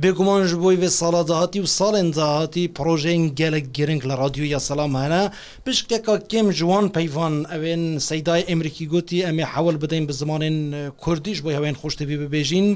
بێگومانش 0.03 0.53
بۆی 0.63 0.79
بێ 0.83 0.91
ساڵاداهاتی 1.01 1.61
و 1.63 1.73
ساڵێنزاهاتی 1.79 2.71
پرۆژین 2.77 3.23
گەلک 3.41 3.67
گرنگ 3.77 4.03
لە 4.09 4.15
رادیویە 4.23 4.59
سەسلام 4.67 4.93
هەنا 5.03 5.23
پشکێکا 5.65 6.15
کێم 6.31 6.49
جوان 6.59 6.87
پەیوان 6.97 7.35
ئەوێن 7.53 7.85
سەدای 8.09 8.47
ئەمریکی 8.49 8.87
گوتی. 8.93 9.25
ئەمێ 9.27 9.45
حول 9.53 9.77
بدەین 9.83 10.07
بە 10.09 10.15
زمانێن 10.21 10.59
کوردیش 11.03 11.39
بۆی 11.45 11.57
هەوێن 11.59 11.77
خوشتوی 11.81 12.19
ببێژین 12.23 12.69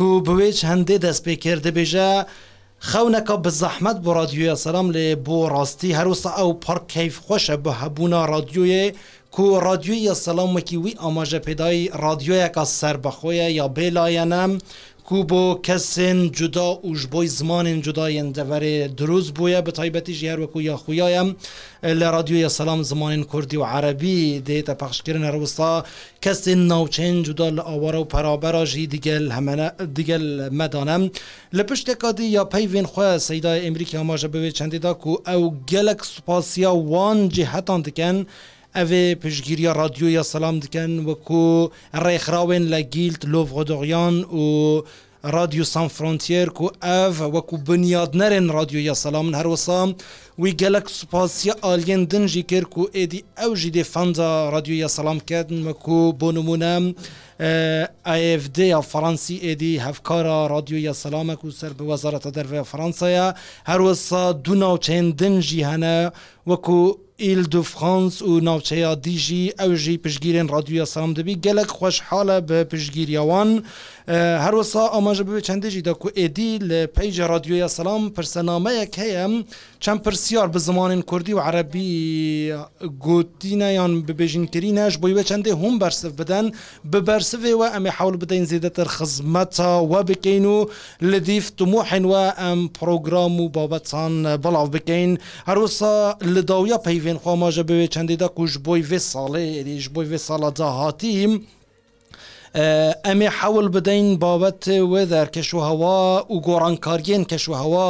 و 0.00 0.20
بوێچ 0.26 0.58
هەندێ 0.70 0.96
دەست 1.04 1.22
پێکرد 1.26 1.62
دەبێژە 1.66 2.10
خەونەکە 2.80 3.36
بزەحمەت 3.44 3.98
بۆ 4.04 4.10
رادیۆە 4.20 4.54
سەسلام 4.62 4.88
لێ 4.94 5.06
بۆ 5.26 5.38
ڕاستی 5.54 5.96
هەروسە 5.98 6.30
ئەو 6.38 6.50
پارک 6.64 6.84
کەیف 6.94 7.14
خۆشە 7.26 7.56
بە 7.64 7.72
هەبوونا 7.80 8.22
رادیۆیە 8.34 8.84
کو 9.34 9.44
رادیۆیە 9.68 10.14
سەسلامەکی 10.24 10.80
وی 10.82 10.98
ئاماژە 11.02 11.40
پێدای 11.46 11.90
رادیۆیەکە 12.04 12.64
سربەخۆیە 12.78 13.48
یا 13.58 13.66
بێلایەنە. 13.76 14.42
کوبو 15.06 15.60
کەسن 15.66 16.18
جودا 16.36 16.68
وش 16.84 17.02
بۆی 17.12 17.28
زمانین 17.38 17.80
جوداین 17.80 18.32
دەوەێ 18.38 18.90
دروست 19.00 19.30
بووە 19.36 19.60
بە 19.66 19.72
تایبەتیش 19.78 20.18
هەروەکو 20.30 20.58
یا 20.68 20.76
خویایم 20.76 21.28
لە 22.00 22.06
رادیۆیە 22.14 22.50
سلام 22.60 22.82
زمانین 22.82 23.22
کوردی 23.24 23.56
و 23.56 23.64
عربی 23.64 24.42
دێتە 24.46 24.74
پەخشکردن 24.80 25.24
هەروستا 25.30 25.70
کەسن 26.24 26.60
ناوچین 26.72 27.22
جودا 27.22 27.48
لە 27.56 27.62
ئاوارە 27.68 27.98
و 28.02 28.10
پەرابەراژی 28.14 28.90
دیگەل 28.94 29.24
هەمەە 29.36 29.68
دیگەل 29.96 30.26
مەدانم 30.60 31.02
لە 31.56 31.62
پشتێکادی 31.68 32.26
یا 32.36 32.44
پەیین 32.52 32.86
خۆ 32.92 33.08
سەیدای 33.28 33.64
ئەمریکا 33.66 34.00
ماژە 34.08 34.28
بوێ 34.32 34.50
چەندیدا 34.58 34.92
و 35.06 35.12
ئەو 35.28 35.42
گەلک 35.70 36.00
سوپاسیا 36.12 36.72
وان 36.90 37.18
جهتان 37.36 37.80
دکەن. 37.86 38.16
اوه 38.76 39.14
پشگیری 39.14 39.66
رادیو 39.66 40.08
یا 40.10 40.22
سلام 40.22 40.58
دکن 40.58 40.98
و 40.98 41.14
کو 41.14 41.68
ریخراوین 41.94 42.62
لگیلت 42.62 43.24
لوف 43.24 43.52
غدوغیان 43.52 44.24
و 44.24 44.80
رادیو 45.24 45.64
سان 45.64 45.88
فرونتیر 45.88 46.48
کو 46.48 46.70
اف 46.82 47.20
و 47.20 47.40
کو 47.40 47.56
بنیاد 47.56 48.16
نرن 48.16 48.48
رادیو 48.48 48.80
یا 48.80 48.94
سلام 48.94 49.34
هر 49.34 49.46
وسام 49.46 49.94
وی 50.38 50.52
گلک 50.52 50.90
سپاسیا 50.90 51.54
آلین 51.62 52.04
دن 52.04 52.26
جی 52.26 52.42
کر 52.42 52.64
کو 52.64 52.86
ایدی 52.92 53.22
أو 53.38 53.54
جی 53.54 53.70
دی 53.70 53.82
فاندا 53.82 54.50
رادیو 54.50 54.74
یا 54.74 54.88
سلام 54.88 55.20
کردن 55.20 55.66
و 55.66 55.72
کو 55.72 56.12
بونمونم 56.12 56.94
ای 58.06 58.34
اف 58.34 58.48
دی 58.54 58.66
یا 58.66 58.80
فرانسی 58.80 59.36
ایدی 59.36 59.78
هفکارا 59.78 60.46
رادیو 60.46 60.78
یا 60.78 60.92
سلام 60.92 61.34
کو 61.34 61.50
سر 61.50 61.68
به 61.68 61.84
وزارت 61.84 62.28
در 62.28 62.62
فرانسا 62.62 63.34
هر 63.66 63.80
وسا 63.80 64.32
دو 64.32 64.54
ناوچین 64.54 65.10
دن 65.10 65.40
جی 65.40 65.62
هنه 65.62 66.12
ئیل 67.18 67.42
دو 67.42 67.62
فرانس 67.62 68.22
و 68.22 68.40
ناوچەیە 68.40 68.92
دیژی 69.04 69.52
ئەوژی 69.58 69.96
پشگیرێن 70.04 70.48
ڕادویە 70.52 70.84
سام 70.94 71.10
دەبی 71.14 71.40
گەلک 71.44 71.70
خۆشحالە 71.78 72.38
بە 72.48 72.58
پشگیریاوان 72.70 73.50
و 73.58 73.62
پشگیریەوان 74.06 74.44
هەروەسا 74.44 74.84
ئاماژە 74.94 75.24
ببێ 75.26 75.40
چندێژی 75.48 75.82
دا 75.82 75.94
کو 75.94 76.08
ئێدی 76.18 76.58
لە 76.68 76.80
پەیجە 76.96 77.26
رادیۆە 77.32 77.66
سلام 77.66 78.10
پرسەنامەیەک 78.16 78.94
هەیە 79.02 79.44
چەند 79.80 80.00
پرسیار 80.04 80.48
بە 80.54 80.58
زمانین 80.58 81.02
کوردی 81.02 81.32
و 81.32 81.40
عربی 81.40 82.52
گوتینەیان 83.04 83.92
ببێژینکردینەش 84.06 84.94
بۆی 85.02 85.14
بە 85.18 85.22
چندێ 85.28 85.52
هەم 85.62 85.74
بەرسف 85.82 86.12
بدەن 86.20 86.46
ببەرسێەوە 86.92 87.66
ئەمێ 87.74 87.90
حول 87.96 88.16
بدەین 88.22 88.44
زیدەتر 88.52 88.88
خزمەتە 88.96 89.70
وە 89.90 90.00
بکەین 90.08 90.44
و 90.44 90.66
لە 91.10 91.18
دیف 91.28 91.46
تموحن 91.58 92.04
وە 92.12 92.24
ئەم 92.40 92.60
پرۆگرام 92.78 93.34
و 93.40 93.48
بابەتان 93.56 94.14
بەڵاو 94.42 94.68
بکەین 94.74 95.12
هەروەسا 95.48 95.94
لە 96.34 96.42
داویا 96.50 96.78
پەیوێن 96.86 97.18
خۆماژە 97.24 97.64
بوێ 97.68 97.86
چندێدا 97.94 98.28
کوش 98.36 98.52
بۆی 98.66 98.82
vê 98.90 98.98
ساڵێ 99.12 99.46
ریش 99.66 99.86
بۆی 99.94 100.06
vê 100.10 100.18
ساڵە 100.26 100.50
داهاتیم 100.58 101.32
ئەمێ 102.56 103.28
حول 103.38 103.66
بدەین 103.76 104.08
بابەت 104.24 104.62
وێ 104.90 105.02
دەرکەش 105.12 105.48
و 105.54 105.60
هەوا 105.68 106.00
و 106.34 106.36
گۆڕانکاریên 106.46 107.22
کەش 107.30 107.44
و 107.48 107.54
هەوا 107.62 107.88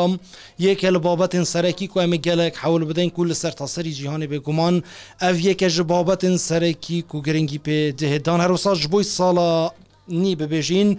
یەکێ 0.67 0.89
لە 0.95 1.01
بابەتên 1.07 1.45
سەرەکی 1.53 1.87
کو 1.91 1.97
ئەمە 2.03 2.19
gelek 2.27 2.55
حول 2.63 2.83
بدەین 2.91 3.11
کو 3.15 3.23
لە 3.31 3.37
سەر 3.43 3.53
تاسەری 3.61 3.93
جیهانی 3.99 4.31
بێگومان. 4.33 4.75
ئەv 5.23 5.37
یەکە 5.49 5.69
ji 5.75 5.83
بابەتên 5.93 6.37
سەرەکی 6.49 6.99
و 7.15 7.19
گرنگی 7.27 7.61
پێ 7.67 7.79
دهێدان. 8.01 8.41
هەروسا 8.45 8.73
ji 8.81 8.89
بۆی 8.93 9.07
ساڵە 9.17 9.51
نی 10.09 10.37
ببێژین 10.37 10.91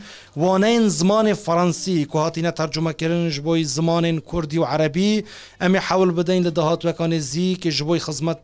وانەین 0.42 0.88
زمانی 1.00 1.34
فەڕەنسی 1.46 2.06
کو 2.12 2.18
هاتیینە 2.24 2.52
تەرجمەکردن 2.60 3.30
ji 3.34 3.42
بۆی 3.48 3.64
زمانên 3.64 4.18
کوردی 4.30 4.58
و 4.58 4.64
عربی. 4.64 5.24
ئەمی 5.62 5.80
حول 5.88 6.12
بدەین 6.18 6.44
لە 6.48 6.52
داهاتوەکانی 6.58 7.20
زیک 7.32 7.70
ji 7.70 7.84
بۆی 7.88 8.00
خزمەت 8.06 8.44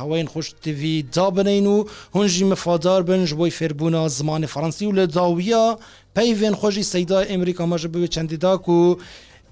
هەوەین 0.00 0.26
خوش 0.32 0.46
TV 0.64 0.82
دا 1.14 1.30
بنین 1.30 1.66
و 1.66 1.84
هونجی 2.14 2.44
مفادار 2.44 3.02
بن 3.02 3.26
ji 3.26 3.34
بۆی 3.40 3.50
فێربوونا 3.58 4.08
زمانی 4.08 4.46
فەڕەنسی 4.46 4.82
و 4.82 4.96
لە 4.98 5.06
داویە 5.16 5.64
پەیێن 6.16 6.54
خۆشی 6.60 6.84
سەیدا 6.92 7.18
ئەمریکا 7.30 7.64
و 8.68 8.96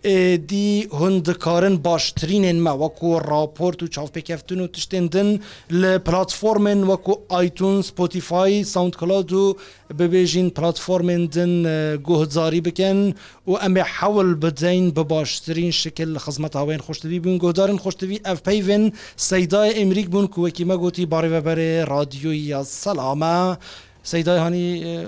دی 0.03 0.89
هند 0.93 1.31
کارن 1.31 1.77
باشترین 1.77 2.61
ما 2.61 2.79
و 2.79 2.89
کو 2.89 3.19
راپورت 3.19 3.83
و 3.83 3.87
چاف 3.87 4.11
بکفتن 4.11 4.61
و 4.61 4.67
تشتندن 4.67 5.41
ل 5.71 5.99
پلتفرم 5.99 6.91
و 6.91 6.97
کو 6.97 7.15
آیتون 7.29 7.83
سپوتیفای 7.83 8.65
ساوند 8.65 8.97
کلاد 8.97 9.33
و 9.33 9.57
ببیجین 9.99 10.51
پلتفرم 10.51 11.27
دن 11.27 11.63
گهزاری 11.97 12.61
بکن 12.61 13.15
و 13.47 13.53
ام 13.53 13.79
حول 13.79 14.35
بدین 14.35 14.91
به 14.91 15.03
باشترین 15.03 15.71
شکل 15.71 16.19
خدمت 16.19 16.57
هاوین 16.57 16.79
خوش 16.79 16.99
تبی 16.99 17.21
بون 17.21 17.39
گهدارن 17.39 17.77
خوش 17.77 17.95
تبی 17.95 18.21
اف 18.25 18.43
پیون 18.43 18.93
سیدای 19.17 19.83
امریک 19.83 20.09
بون 20.09 20.27
کو 20.27 20.49
کی 20.49 20.65
ما 20.65 20.77
گوتی 20.77 21.07
باری 21.07 21.29
و 21.29 22.65
سلام 22.65 23.57
سیدای 24.03 24.39
هانی 24.39 25.05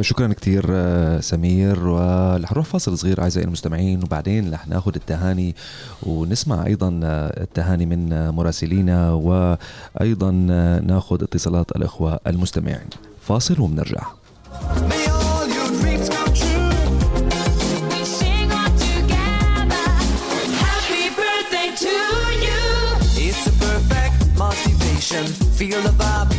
شكرا 0.00 0.32
كثير 0.32 0.66
آه، 0.70 1.20
سمير 1.20 1.88
ورح 1.88 2.52
نروح 2.52 2.66
فاصل 2.66 2.98
صغير 2.98 3.22
أعزائي 3.22 3.46
المستمعين. 3.46 4.02
وبعدين 4.02 4.52
رح 4.52 4.68
ناخذ 4.68 4.92
التهاني 4.96 5.54
ونسمع 6.02 6.66
أيضا 6.66 7.00
آه، 7.04 7.42
التهاني 7.42 7.86
من 7.86 8.12
آه، 8.12 8.30
مراسلينا 8.30 9.12
وأيضا 9.12 10.46
آه، 10.50 10.80
ناخذ 10.80 11.22
اتصالات 11.22 11.76
الأخوة 11.76 12.20
المستمعين. 12.26 12.88
فاصل 13.22 13.60
وبنرجع. 13.60 14.02
Feel 25.56 25.80
the 25.80 25.94
vibe, 26.02 26.35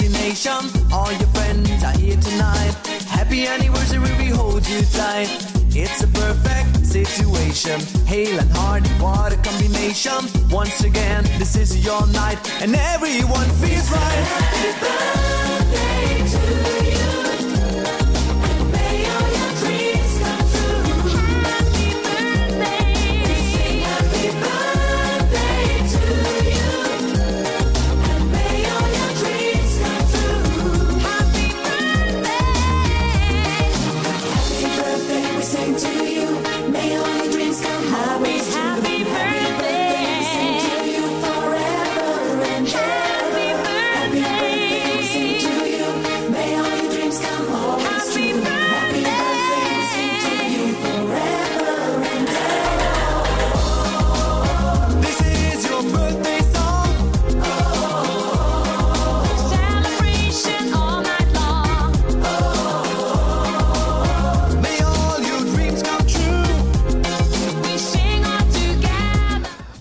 fascination. 0.00 0.92
All 0.92 1.12
your 1.12 1.28
friends 1.28 1.84
are 1.84 1.96
here 1.98 2.16
tonight. 2.16 2.74
Happy 3.08 3.46
anniversary, 3.46 4.12
we 4.18 4.28
hold 4.28 4.66
you 4.68 4.82
tight. 4.92 5.28
It's 5.72 6.02
a 6.02 6.08
perfect 6.08 6.86
situation. 6.86 7.80
Hale 8.06 8.40
and 8.40 8.50
hard, 8.52 8.86
what 9.00 9.32
a 9.32 9.36
combination. 9.36 10.20
Once 10.50 10.82
again, 10.84 11.24
this 11.38 11.56
is 11.56 11.84
your 11.84 12.06
night, 12.08 12.38
and 12.62 12.74
everyone 12.74 13.48
feels 13.60 13.90
right. 13.90 14.24
Happy 14.36 14.72
birthday 14.80 16.38
to 16.38 16.64
you. 16.64 16.69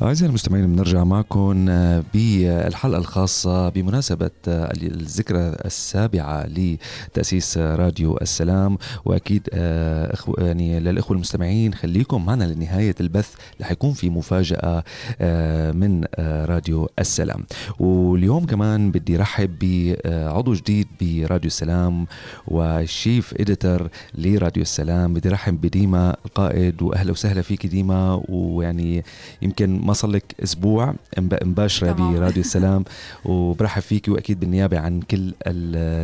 أعزائي 0.02 0.30
المستمعين 0.30 0.74
بنرجع 0.76 1.04
معكم 1.04 1.66
آه، 1.70 2.04
بالحلقة 2.14 2.98
الخاصة 2.98 3.70
بمناسبة 3.70 4.30
آه، 4.48 4.72
الذكرى 4.84 5.40
السابعة 5.66 6.46
لتأسيس 6.48 7.58
راديو 7.58 8.18
السلام. 8.18 8.78
وأكيد 9.06 9.50
آه، 9.54 10.16
إخو- 10.16 10.42
يعني 10.42 10.80
للإخوة 10.80 11.16
المستمعين 11.16 11.74
خليكم 11.74 12.26
معنا 12.26 12.44
لنهاية 12.44 12.96
البث 13.00 13.34
رح 13.62 13.72
يكون 13.72 13.94
في 13.94 14.10
مفاجأة 14.10 14.84
آه، 15.22 15.72
من 15.72 16.04
آه، 16.16 16.46
راديو 16.46 16.90
السلام. 17.00 17.46
واليوم 17.80 18.46
كمان 18.46 18.92
بدي 18.92 19.18
رحب 19.18 19.60
بعضو 20.06 20.54
جديد 20.54 20.88
براديو 21.02 21.48
السلام 21.48 22.08
والشيف 22.48 23.34
إديتر 23.40 23.90
لراديو 24.16 24.62
السلام. 24.64 25.14
بدي 25.14 25.30
رحب 25.30 25.62
بديما 25.62 26.16
القائد 26.26 26.82
وأهلا 26.82 27.12
وسهلا 27.12 27.42
فيك 27.42 27.66
ديما. 27.68 28.22
ويعني 28.30 29.04
يمكن 29.42 29.89
ما 29.90 29.94
صار 29.94 30.12
لك 30.12 30.36
أسبوع 30.44 30.94
مب- 31.18 31.44
مباشره. 31.44 31.92
براديو 31.92 32.42
السلام. 32.44 32.84
وبرحب 33.26 33.82
فيكي 33.82 34.12
وأكيد 34.12 34.40
بالنيابة 34.40 34.80
عن 34.80 35.02
كل 35.02 35.18
ال- 35.18 35.34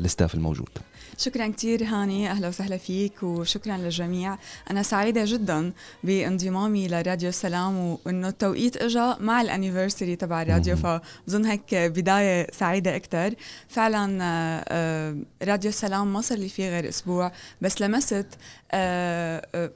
ال 0.01 0.07
staff 0.07 0.36
الموجود. 0.36 0.69
شكرا 1.17 1.47
كثير 1.47 1.83
هاني. 1.83 2.31
أهلا 2.31 2.47
وسهلا 2.47 2.77
فيك 2.77 3.23
وشكرا 3.23 3.77
للجميع. 3.77 4.38
أنا 4.71 4.83
سعيدة 4.83 5.21
جدا 5.25 5.71
بانضمامي 6.03 6.88
لراديو 6.88 7.29
السلام 7.29 7.97
وإنه 8.05 8.27
التوقيت 8.27 8.77
اجى 8.77 9.13
مع 9.19 9.41
ال 9.41 9.48
anniversary 9.48 10.15
تبع 10.15 10.41
الراديو 10.41 10.75
فبظن 10.75 11.45
هيك 11.45 11.75
بداية 11.75 12.47
سعيدة 12.51 12.95
أكثر 12.95 13.33
فعلا 13.69 14.23
آه، 14.23 14.65
آه، 14.67 15.15
راديو 15.43 15.69
السلام 15.69 16.13
ما 16.13 16.21
صار 16.21 16.38
لي 16.38 16.49
فيه 16.49 16.69
غير 16.69 16.89
أسبوع 16.89 17.31
بس 17.61 17.81
لمست 17.81 18.25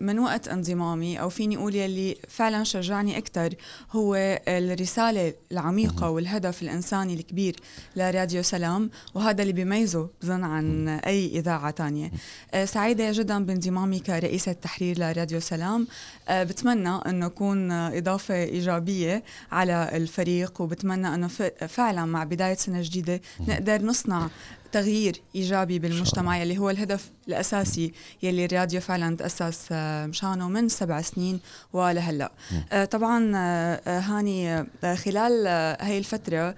من 0.02 0.20
وقت 0.20 0.48
انضمامي 0.48 1.20
أو 1.22 1.30
فيني 1.30 1.58
أقول 1.58 1.76
يلي 1.76 2.18
فعلا 2.28 2.64
شجعني 2.64 3.18
أكثر 3.18 3.54
هو 3.92 4.16
الرسالة 4.48 5.34
العميقة 5.52 6.10
والهدف 6.10 6.62
الإنساني 6.62 7.14
الكبير 7.14 7.56
لراديو 7.96 8.42
سلام 8.42 8.90
وهذا 9.14 9.42
اللي 9.42 9.54
بيميزه 9.54 10.10
بظن 10.22 10.44
عن 10.44 10.88
أي 10.90 11.40
إذاعة 11.40 11.72
تانية. 11.72 12.12
آه، 12.54 12.66
سعيدة 12.66 13.12
جدا 13.12 13.46
بانضمامي 13.46 14.00
كرئيسة 14.00 14.52
تحرير 14.52 15.00
لراديو 15.00 15.40
سلام. 15.40 15.88
آه، 16.30 16.44
بتمنى 16.44 16.90
إنه 16.90 17.26
اكون 17.26 17.72
آه، 17.72 17.98
إضافة 17.98 18.44
إيجابية 18.44 19.24
على 19.52 19.90
الفريق 19.94 20.62
وبتمنى 20.62 21.16
إنه 21.16 21.28
فعلا 21.68 22.06
مع 22.06 22.24
بداية 22.24 22.56
سنة 22.56 22.82
جديدة 22.82 23.22
نقدر 23.48 23.82
نصنع 23.82 24.30
تغيير 24.72 25.22
إيجابي 25.36 25.80
بالمجتمع 25.80 26.38
يلي 26.38 26.57
هو 26.57 26.70
الهدف 26.70 27.09
الأساسي 27.28 27.93
يلي 28.24 28.45
الراديو 28.45 28.82
فعلا 28.82 29.15
تأسس 29.15 29.67
آه، 29.72 30.05
مشانه 30.05 30.49
من 30.49 30.70
سبع 30.70 31.01
سنين 31.01 31.39
ولهلأ. 31.74 32.32
آه، 32.72 32.86
طبعا 32.86 33.32
آه، 33.36 33.99
هاني 33.99 34.65
خلال 34.95 35.47
هاي 35.82 35.97
الفترة 35.97 36.55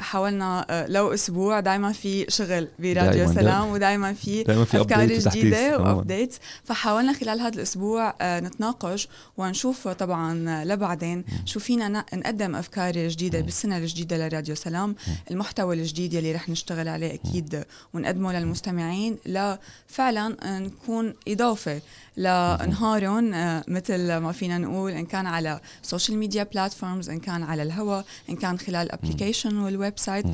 حاولنا 0.00 0.86
لو 0.88 1.14
أسبوع 1.14 1.60
دائما 1.60 1.92
في 1.92 2.26
شغل 2.28 2.68
براديو 2.78 3.12
دايماً، 3.12 3.34
سلام. 3.34 3.68
ودائما 3.70 4.12
في 4.12 4.42
دايماً 4.42 4.64
في 4.64 4.80
أفكار. 4.80 5.06
جديدة. 5.06 5.78
وابديت 5.78 6.34
فحاولنا 6.64 7.12
خلال 7.12 7.40
هذا 7.40 7.54
الأسبوع 7.54 8.14
نتناقش 8.22 9.08
ونشوف 9.36 9.88
طبعا 9.88 10.64
لبعدين 10.64 11.24
شو 11.44 11.60
فينا 11.60 12.04
نقدم 12.14 12.56
أفكار 12.56 13.08
جديدة 13.08 13.40
بالسنة 13.40 13.76
الجديدة 13.78 14.28
لراديو 14.28 14.54
سلام 14.54 14.96
المحتوى 15.30 15.74
الجديد 15.76 16.14
يلي 16.14 16.32
رح 16.32 16.48
نشتغل 16.48 16.88
عليه. 16.88 17.05
أكيد 17.14 17.64
ونقدمه 17.94 18.32
للمستمعين 18.38 19.18
لفعلا 19.26 20.36
نكون 20.58 21.14
إضافة 21.28 21.80
لنهارهم 22.16 23.34
آه، 23.34 23.64
مثل 23.68 24.16
ما 24.16 24.32
فينا 24.32 24.58
نقول 24.58 24.92
إن 24.92 25.06
كان 25.06 25.26
على 25.26 25.60
social 25.82 26.18
media 26.18 26.42
platforms 26.42 27.10
إن 27.10 27.20
كان 27.20 27.42
على 27.42 27.62
الهواء 27.62 28.04
إن 28.30 28.36
كان 28.36 28.58
خلال 28.58 28.86
ال 28.86 28.91
application 28.91 29.46
وال 29.46 29.56
website 29.56 30.26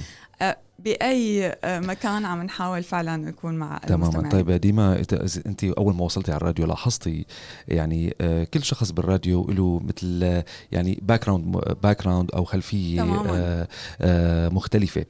بأي 0.79 1.47
آه، 1.65 1.81
مكان 1.81 2.25
عم 2.25 2.43
نحاول 2.43 2.83
فعلا 2.83 3.17
نكون 3.17 3.55
مع 3.55 3.79
تماما. 3.79 4.05
المستمعين. 4.05 4.31
طيب 4.31 4.51
ديما 4.51 5.03
أنت 5.47 5.65
أول 5.65 5.95
ما 5.95 6.05
وصلتي 6.05 6.33
على 6.33 6.37
الراديو 6.41 6.67
لاحظتي 6.67 7.27
يعني 7.69 8.15
آه، 8.21 8.45
كل 8.45 8.63
شخص 8.63 8.91
بالراديو 8.91 9.51
له 9.51 9.81
مثل 9.85 10.43
يعني 10.73 10.99
background 11.03 11.57
background 11.83 12.31
أو 12.31 12.45
خلفية 12.45 13.03
تماماً. 13.03 14.49
مختلفة. 14.49 15.05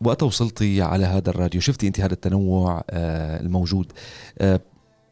وقتها 0.00 0.26
وصلتي 0.26 0.82
على 0.82 1.06
هذا 1.06 1.30
الراديو 1.30 1.60
شفتي 1.60 1.86
أنت 1.86 2.00
هذا 2.00 2.12
التنوع 2.12 2.84
آه، 2.90 3.40
الموجود. 3.40 3.92
آه، 4.38 4.60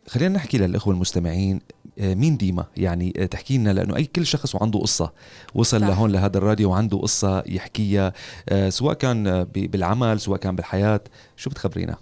خلينا 0.09 0.35
نحكي 0.35 0.59
للإخوة 0.59 0.95
المستمعين 0.95 1.61
آه، 1.99 2.15
مين 2.15 2.37
ديما؟ 2.37 2.65
يعني 2.77 3.11
تحكي 3.11 3.59
لنا 3.59 3.71
لأنه 3.71 3.97
أي 3.97 4.05
كل 4.05 4.27
شخص 4.27 4.55
وعنده 4.55 4.79
قصة. 4.79 5.13
وصل 5.55 5.81
صح. 5.81 5.87
لهون 5.87 6.13
لهذا 6.13 6.39
الراديو 6.39 6.71
وعنده 6.71 6.99
قصة 6.99 7.43
يحكيها 7.47 8.13
سواء 8.69 8.95
كان 8.95 9.45
بالعمل 9.45 10.21
سواء 10.21 10.39
كان 10.41 10.57
بالحياة. 10.57 11.01
شو 11.37 11.51
بتخبرينا؟ 11.51 11.97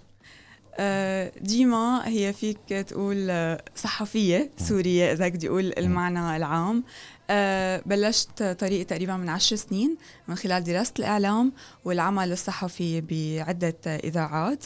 ديما 1.41 2.07
هي 2.07 2.33
فيك 2.33 2.85
تقول 2.87 3.31
صحفية 3.75 4.51
سورية 4.57 5.11
إذا 5.11 5.27
بدي 5.27 5.47
أقول 5.47 5.73
المعنى 5.77 6.35
العام. 6.35 6.83
آه، 7.29 7.81
بلشت 7.85 8.43
طريق 8.43 8.85
تقريبا 8.85 9.17
من 9.17 9.29
عشر 9.29 9.55
سنين 9.55 9.97
من 10.27 10.35
خلال 10.35 10.63
دراسة 10.63 10.93
الإعلام 10.99 11.53
والعمل 11.85 12.31
الصحفي 12.31 13.01
بعدة 13.01 13.77
إذاعات. 13.85 14.65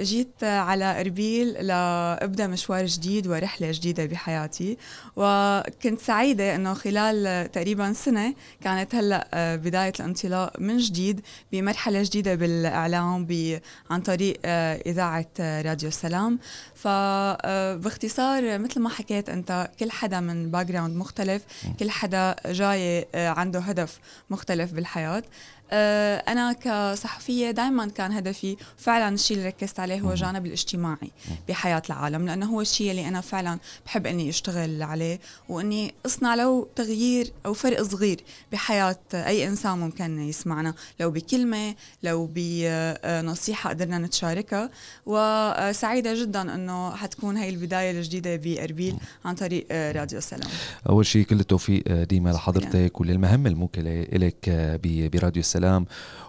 جيت 0.00 0.44
على 0.44 1.00
إربيل 1.00 1.48
لأبدأ 1.48 2.46
مشوار 2.46 2.86
جديد 2.86 3.26
ورحلة 3.26 3.70
جديدة 3.72 4.06
بحياتي 4.06 4.76
وكنت 5.16 6.00
سعيدة 6.00 6.54
أنه 6.54 6.74
خلال 6.74 7.50
تقريبا 7.52 7.92
سنة 7.92 8.34
كانت 8.60 8.94
هلأ 8.94 9.28
آه، 9.34 9.56
بداية 9.56 9.92
الانطلاق 10.00 10.60
من 10.60 10.76
جديد 10.76 11.20
بمرحلة 11.52 12.02
جديدة 12.02 12.34
بالإعلام 12.34 13.24
ب- 13.28 13.60
عن 13.90 14.00
طريق 14.00 14.38
آه، 14.44 14.82
إذاعة 14.86 15.26
آه، 15.40 15.62
راديو 15.62 15.88
السلام. 15.88 16.38
فباختصار 16.74 18.58
مثل 18.58 18.80
ما 18.80 18.88
حكيت 18.88 19.28
أنت 19.28 19.70
كل 19.80 19.90
حدا 19.90 20.20
من 20.20 20.50
background 20.50 20.96
مختلف 20.96 21.42
كل 21.80 21.90
حدا 21.90 22.36
جاي 22.46 23.06
آه، 23.14 23.28
عنده 23.28 23.60
هدف 23.60 23.98
مختلف 24.30 24.72
بالحياة. 24.72 25.22
آه، 25.70 26.16
أنا 26.16 26.52
كصحفية 26.52 27.50
دائما 27.50 27.86
كان 27.86 28.12
هدفي 28.12 28.56
فعلا 28.76 29.14
الشيء 29.14 29.36
اللي 29.36 29.48
ركزت 29.48 29.80
عليه 29.80 30.00
هو 30.00 30.10
الجانب 30.10 30.46
الاجتماعي 30.46 31.10
بحياة 31.48 31.82
العالم 31.90 32.26
لأنه 32.26 32.46
هو 32.46 32.60
الشيء 32.60 32.90
اللي 32.90 33.08
أنا 33.08 33.20
فعلا 33.20 33.58
بحب 33.86 34.06
إني 34.06 34.28
أشتغل 34.28 34.82
عليه 34.82 35.20
وإني 35.48 35.94
أصنع 36.06 36.34
لو 36.34 36.68
تغيير 36.76 37.32
أو 37.46 37.54
فرق 37.54 37.82
صغير 37.82 38.20
بحياة 38.52 38.98
أي 39.14 39.48
إنسان 39.48 39.78
ممكن 39.78 40.18
يسمعنا 40.18 40.74
لو 41.00 41.10
بكلمة 41.10 41.74
لو 42.02 42.30
بنصيحة 42.34 43.70
قدرنا 43.70 43.98
نتشاركها. 43.98 44.70
وسعيدة 45.06 46.22
جدا 46.22 46.54
إنه 46.54 46.96
حتكون 46.96 47.36
هاي 47.36 47.48
البداية 47.48 47.90
الجديدة 47.90 48.36
بأربيل 48.36 48.96
عن 49.24 49.34
طريق 49.34 49.66
آه، 49.70 49.92
راديو 49.92 50.18
السلام 50.18 50.48
أول 50.88 51.06
شيء 51.06 51.24
كل 51.24 51.40
التوفيق 51.40 51.82
آه، 51.88 52.04
ديما 52.04 52.30
لحضرتك 52.30 53.00
وللمهمه 53.00 53.48
الموكله 53.50 54.02
لك 54.12 54.48
آه، 54.48 54.80
براديو 54.84 55.40
السلام 55.40 55.55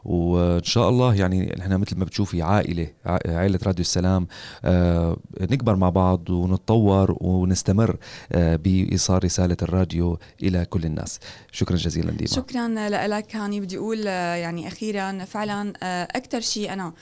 وإن 0.08 0.64
شاء 0.64 0.90
الله 0.90 1.16
يعني 1.16 1.56
نحن 1.60 1.74
مثل 1.74 1.98
ما 1.98 2.06
بتشوفي 2.06 2.42
عائلة 2.42 2.88
عائلة 3.06 3.60
راديو 3.64 3.82
السلام 3.82 4.28
آه، 4.66 5.18
نكبر 5.42 5.76
مع 5.76 5.90
بعض 5.90 6.30
ونتطور 6.30 7.18
ونستمر 7.22 7.98
آه، 8.32 8.56
بإيصال 8.56 9.24
رسالة 9.24 9.58
الراديو 9.62 10.20
إلى 10.44 10.66
كل 10.66 10.86
الناس. 10.86 11.20
شكرا 11.52 11.76
جزيلا 11.76 12.12
ديما. 12.12 12.30
شكرا 12.30 12.68
لك 13.08 13.36
هاني. 13.36 13.62
بدي 13.62 13.78
أقول 13.78 14.08
آه، 14.08 14.36
يعني 14.36 14.68
أخيرا 14.68 15.26
فعلا 15.26 15.74
أكثر 16.18 16.40
شيء 16.40 16.74
أنا 16.74 16.94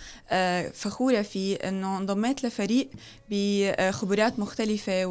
فخورة 0.74 1.22
فيه 1.22 1.56
إنه 1.56 1.98
انضميت 1.98 2.46
لفريق 2.46 2.90
بخبرات 3.30 4.40
مختلفة 4.40 5.06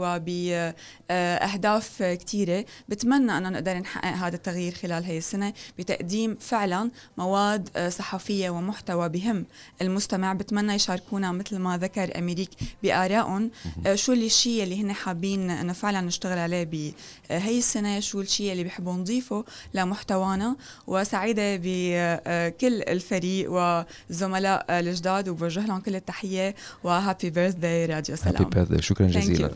وباهداف 1.10 2.02
كثيره 2.02 2.64
بتمنى 2.88 3.38
أنه 3.38 3.48
نقدر 3.48 3.78
نحقق 3.78 4.16
هذا 4.16 4.36
التغيير 4.36 4.74
خلال 4.74 5.04
هي 5.04 5.18
السنة 5.18 5.52
بتقديم 5.78 6.36
فعلا 6.40 6.90
مواد 7.18 7.68
آه، 7.76 7.88
صحفية 7.88 8.50
ومحتوى 8.50 9.08
بهم. 9.08 9.44
المستمع 9.82 10.32
بتمنى 10.32 10.74
يشاركونا 10.74 11.32
مثل 11.32 11.58
ما 11.58 11.78
ذكر 11.78 12.18
أميريك 12.18 12.50
بآرائهم. 12.82 13.50
آه، 13.86 13.94
شو 13.94 14.12
اللي 14.12 14.26
الشيء 14.26 14.62
اللي 14.62 14.82
هن 14.82 14.92
حابين 14.92 15.50
إنه 15.50 15.72
فعلا 15.72 16.00
نشتغل 16.00 16.38
عليه 16.38 16.64
بهي 16.64 17.58
السنة؟ 17.58 18.00
شو 18.00 18.20
الشيء 18.20 18.52
اللي 18.52 18.64
بيحبوا 18.64 18.92
نضيفه 18.92 19.44
لمحتوانا؟ 19.74 20.56
وسعيدة 20.86 21.56
بكل 21.56 22.82
الفريق 22.82 23.52
والزملاء 23.52 24.66
الجداد 24.70 25.28
وبوجه 25.28 25.66
لهم 25.66 25.80
كل 25.80 25.96
التحية 25.96 26.54
و 26.84 26.92
happy 26.92 27.30
birthday 27.30 27.86
راديو 27.86 28.16
سلام. 28.16 28.34
happy 28.36 28.54
birthday 28.54 28.82
شكرا 28.82 29.06
جزيلا. 29.06 29.50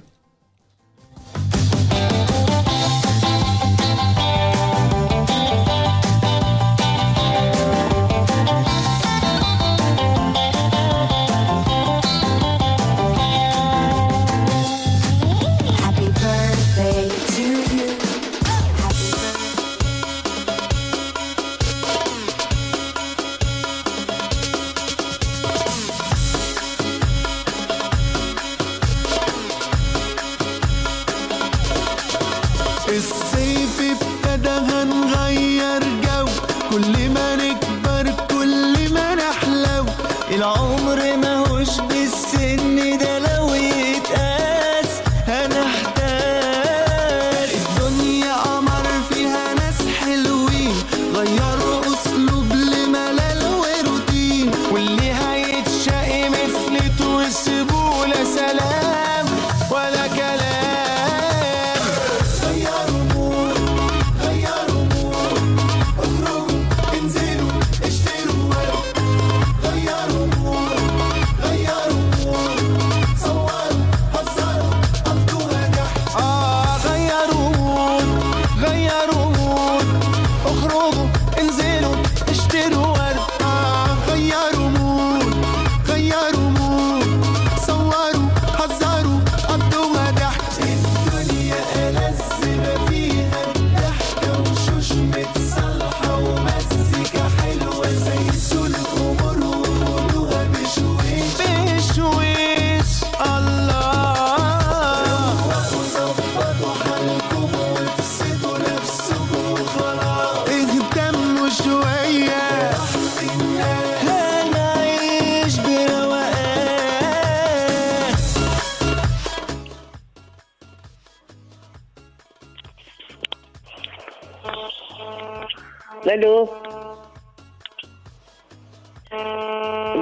ئەلو 126.18 126.38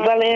بەڵێ. 0.07 0.35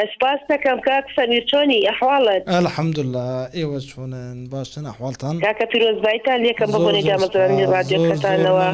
ئەسپاس 0.00 0.40
دەکەم 0.52 0.78
کاک 0.86 1.06
سەمی 1.16 1.40
چۆنی 1.50 1.80
ئەحواڵت. 1.88 2.42
ئەلحەمدلله 2.54 3.28
ئێوە 3.56 3.78
چۆنن. 3.90 4.36
باشن 4.52 4.84
ئەحواڵتان 4.90 5.34
کاکە 5.44 5.66
پیرۆزبایتان 5.72 6.38
لێکم 6.44 6.70
بۆنی 6.84 7.02
دامەزانانەوە 7.10 8.66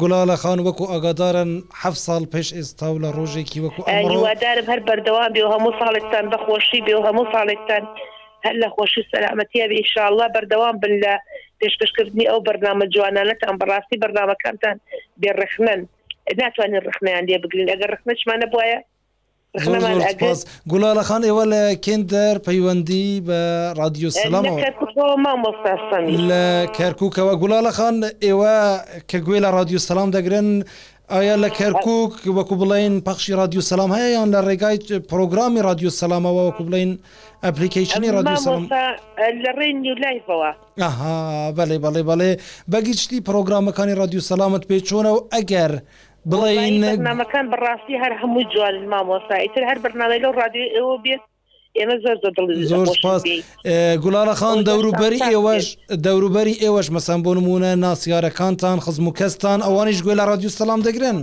گوڵالە 0.00 0.36
خان 0.42 0.58
وەکو 0.66 0.84
ئاگادارن. 0.92 1.50
هەف 1.82 1.94
ساڵ 2.06 2.22
پێش 2.32 2.48
ئێستا 2.56 2.88
و 2.92 3.00
لە 3.04 3.10
ڕۆژێکی 3.16 3.58
وەکو 3.64 3.80
هیوادارم 4.12 4.66
هەر 4.72 4.80
بەردەوام 4.88 5.30
بێ 5.34 5.42
و 5.44 5.52
هەموو 5.54 5.78
ساڵێکتان 5.80 6.24
بەخۆشی 6.32 6.80
بێ 6.86 6.94
و 6.96 7.02
هەموو 7.08 7.30
ساڵێکتان 7.34 7.84
هەر 8.44 8.54
لە 8.62 8.68
خۆشی 8.74 9.02
سەلامەتیە 9.12 9.64
بێ. 9.70 9.76
ئیشاءله 9.82 10.26
بەردەوام 10.34 10.76
بن 10.82 10.94
لە 11.04 11.14
پێشکەشکردنی 11.62 12.24
ئەو 12.30 12.40
بەرنامە 12.46 12.86
جوانانەتان 12.94 13.54
بەڕاستی 13.60 13.96
بەرنامەکانتان 14.02 14.76
بێڕخنن. 15.22 15.80
ناتوانین 16.38 16.80
ڕخنیان 16.86 17.24
لێ 17.28 17.38
بگرین. 17.42 17.68
ئەگەر 17.72 17.90
ڕخنەچمانە 17.94 18.46
بواە 18.52 18.78
زۆر 19.64 19.80
زۆر 19.80 20.00
سپاس. 20.12 20.46
گولاله 20.72 21.02
خان 21.02 21.22
ئێوە 21.28 21.44
لە 21.52 21.62
کندەر 21.86 22.36
پەیوەندی 22.46 23.08
بە 23.28 23.40
رادیۆ 23.80 24.10
سلامەوە 24.22 25.16
مامۆستاسەمی 25.24 26.16
لە 26.30 26.44
کەرککەوە 26.76 27.34
گولاله 27.42 27.70
خان 27.78 27.96
ئێوە 28.24 28.54
کە 29.10 29.18
گوێ 29.26 29.38
لە 29.44 29.50
رادیۆ 29.56 29.78
سلام 29.88 30.08
دەگرن 30.16 30.48
ئایا 31.12 31.36
لە 31.36 31.50
کەرکک 31.58 32.12
وەکو 32.36 32.54
بڵین 32.60 32.94
پەخشی 33.06 33.32
رادیۆ 33.40 33.62
سلام 33.70 33.90
هەیە 33.96 34.10
یان 34.16 34.28
لە 34.34 34.40
ڕێگای 34.48 34.78
پرۆگرامی 35.10 35.62
رادیۆ 35.68 35.90
سلامەوە 36.00 36.42
وەکو 36.48 36.62
بڵین 36.68 36.90
ئەپلیکیشنی 37.44 38.10
رادیۆ 38.16 38.36
سلام 38.44 38.66
لە 39.44 39.52
ڕێ 39.58 39.68
نیولایفەوە 39.84 40.50
ئاها 40.82 41.16
بەڵێ 41.58 41.76
بەڵێ 41.84 42.02
بەڵێ. 42.10 42.30
بەگیشتی 42.72 43.18
پرۆگرامەکانی 43.28 43.94
رادیۆ 44.02 44.22
سلامت 44.30 44.62
پێ 44.68 44.78
چۆنە 44.88 45.10
و 45.16 45.20
ئەگەر 45.34 45.72
بڵین 46.30 46.82
بەرنامەکان 46.84 47.46
بەڕاستی 47.52 47.96
هەر 48.02 48.12
هەموو 48.20 48.42
جوان 48.52 48.76
مامۆستا 48.92 49.36
ئیتر 49.44 49.64
هەر 49.70 49.78
بەرنامە 49.84 50.16
لەو 50.24 50.32
رادیۆ 50.42 50.66
ئێوە 50.76 50.96
بێت 51.04 51.22
ئێمە 51.78 51.96
زۆر 52.04 52.16
زۆر 52.72 52.86
سپاس. 52.96 53.22
گولاله 54.04 54.34
خان 54.40 54.58
دەوروبەری 54.68 55.20
ئێوەش 55.30 55.66
دەوروبەری 56.06 56.60
ئێوەش 56.62 56.86
مەسەم 56.96 57.20
بۆ 57.24 57.32
نمونە 57.38 57.70
ناسیارەکانتان 57.84 58.78
خزم 58.84 59.04
و 59.08 59.12
کەستان 59.18 59.58
ئەوانیش 59.66 59.98
گوێ 60.04 60.14
لە 60.20 60.24
رادیو 60.30 60.50
سلام 60.60 60.80
دەگرن. 60.86 61.18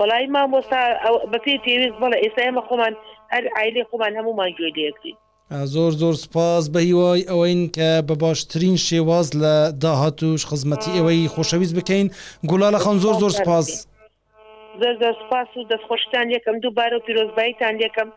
وڵی 0.00 0.26
مامۆستا 0.34 0.82
بە 1.30 1.38
پێی 1.44 1.58
پێویست 1.64 1.96
بڵێ 2.02 2.16
ئێستا 2.22 2.42
ئێمە 2.46 2.62
خۆمان 2.68 2.94
هەر 3.32 3.44
عیلی 3.58 3.82
خۆمان 3.90 4.12
هەمومان 4.18 4.50
گوێ 4.56 4.70
لەکرین 4.76 5.16
زۆر 5.74 5.92
زۆر 6.00 6.14
سپاس. 6.24 6.62
بە 6.74 6.80
هیوای 6.88 7.22
ئەوەین 7.30 7.62
کە 7.76 7.90
بە 8.08 8.14
باشترین 8.24 8.76
شێواز 8.86 9.28
لە 9.42 9.54
داهاتوش 9.82 10.42
خزمەتی 10.50 10.90
ئێوەی 10.96 11.30
خۆشەویست 11.34 11.74
بکەین. 11.78 12.06
گولاله 12.50 12.78
خان 12.84 12.96
زۆر 13.04 13.14
زۆر 13.22 13.32
سپاس 13.40 13.68
زۆر 14.80 14.94
زۆر 15.02 15.14
سپاس 15.22 15.48
و 15.56 15.60
دەستخۆشتان 15.70 16.26
یەکەم 16.36 16.56
دووبارە 16.62 16.96
و 16.96 17.04
پیرۆزباییتان 17.06 17.74
یەکەم. 17.86 18.08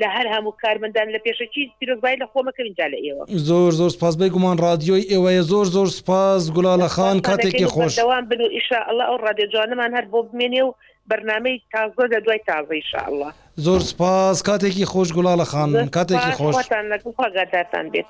لە 0.00 0.08
هەر 0.16 0.26
هەموو 0.34 0.52
کارمەندان 0.62 1.08
لە 1.14 1.20
پێشەکی 1.26 1.62
پیرۆزبای 1.78 2.16
لە 2.22 2.26
خۆمەکەین 2.32 2.74
جا 2.78 2.86
لە 2.92 2.98
ئێوە؟ 3.04 3.24
زۆر 3.48 3.70
زۆر 3.80 3.90
سپاس 3.96 4.14
بێگومان 4.20 4.56
رادیۆی 4.66 5.08
ئێوەیە 5.12 5.42
زۆر 5.52 5.66
زۆر 5.76 5.88
سپاس 5.98 6.42
گولاله 6.56 6.88
خان 6.96 7.16
کاتێکی 7.28 7.66
خۆش. 7.74 7.92
دەوام 8.02 8.24
بن 8.30 8.40
و 8.44 8.48
ئیشا 8.56 8.80
الله 8.90 9.04
ئەو 9.10 9.18
ڕادێ 9.24 9.44
جوانەمان 9.52 9.90
هەر 9.96 10.06
بۆ 10.12 10.20
بمێنێ 10.28 10.62
و 10.66 10.70
بەرنمەی 11.10 11.56
تازۆ 11.72 12.04
لە 12.12 12.18
دوای 12.24 12.40
تازە 12.48 12.74
ئیشا 12.80 13.00
الله 13.08 13.30
زۆر 13.66 13.80
سپاس 13.90 14.36
کاتێکی 14.48 14.84
خۆش 14.92 15.08
گولاله 15.16 15.44
خان 15.52 15.70
کاتێکی 15.96 16.32
خۆش. 16.38 16.54
لەگوڵگادارتان 16.92 17.86
بێت. 17.92 18.06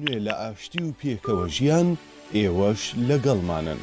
نوێ 0.00 0.18
لە 0.26 0.34
ئاشتی 0.40 0.82
و 0.86 0.92
پێکەوە 1.00 1.46
ژیان 1.56 1.88
ئێوەش 2.36 2.82
لەگەڵمانن. 3.08 3.80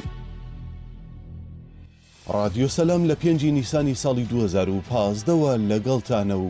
رادیۆ 2.34 2.68
سەلام 2.76 3.02
لە 3.10 3.14
پێنجی 3.22 3.50
نیسانی 3.58 3.94
ساڵی 4.02 4.24
2015ەوە 4.32 5.52
لەگەڵتانە 5.70 6.36
و 6.44 6.48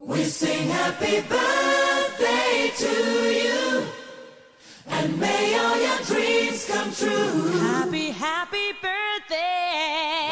We 0.00 0.24
sing 0.24 0.68
happy 0.68 1.20
birthday 1.20 2.72
to 2.76 2.92
you 3.42 3.86
and 4.86 5.20
may 5.20 5.58
all 5.58 5.78
your 5.78 5.98
dreams 6.06 6.64
come 6.66 6.92
true. 6.92 7.58
Happy, 7.58 8.10
happy 8.10 8.72
birthday. 8.80 10.27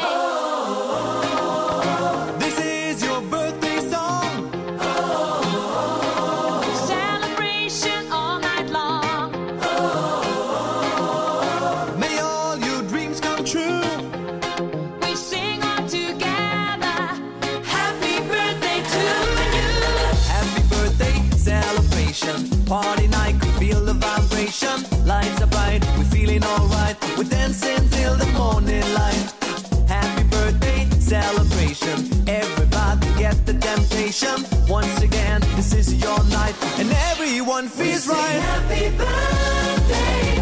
Celebration. 31.87 32.29
Everybody 32.29 33.07
get 33.19 33.45
the 33.45 33.53
temptation. 33.53 34.45
Once 34.67 35.01
again, 35.01 35.41
this 35.55 35.73
is 35.73 35.93
your 35.93 36.23
night, 36.25 36.55
and 36.79 36.91
everyone 37.11 37.67
feels 37.67 38.07
right. 38.07 38.39
Happy 38.39 38.95
birthday 38.97 40.36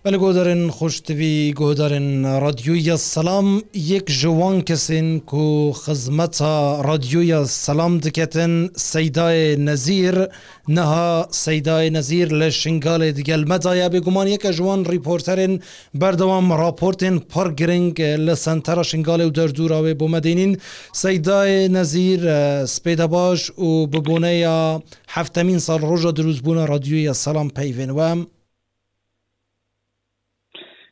We 0.00 0.12
sing 0.12 0.14
happy 0.14 0.24
birthday 0.24 0.40
to 0.40 0.42
you. 0.42 0.46
بله 0.46 0.52
گودارن 0.52 0.70
خوشتوی 0.70 1.52
گودارن 1.52 2.40
رادیوی 2.40 2.96
سلام 2.96 3.62
یک 3.74 4.10
جوان 4.10 4.62
کسین 4.62 5.20
کو 5.20 5.72
خدمت 5.72 6.42
رادیوی 6.82 7.44
سلام 7.44 7.98
دکتن 7.98 8.68
سیدای 8.76 9.56
نزیر 9.56 10.28
نها 10.68 11.28
سیدای 11.30 11.90
نزیر 11.90 12.28
لشنگال 12.28 13.12
دیگل 13.12 13.44
مدایا 13.48 13.88
بگمان 13.88 14.28
یک 14.28 14.46
جوان 14.46 14.84
ریپورترین 14.84 15.62
بردوام 15.94 16.52
راپورتین 16.52 17.18
پر 17.18 17.54
گرنگ 17.54 18.02
لسنتر 18.02 18.82
شنگال 18.82 19.20
و 19.20 19.30
در 19.30 19.46
دورا 19.46 19.82
و 19.84 19.94
بومدینین 19.94 20.58
سیدای 20.92 21.68
نزیر 21.68 22.28
اه، 22.28 22.66
سپیده 22.66 23.06
باش 23.06 23.58
و 23.58 23.86
ببونه 23.86 24.34
یا 24.34 24.82
هفتمین 25.08 25.58
سال 25.58 25.80
روژا 25.80 26.12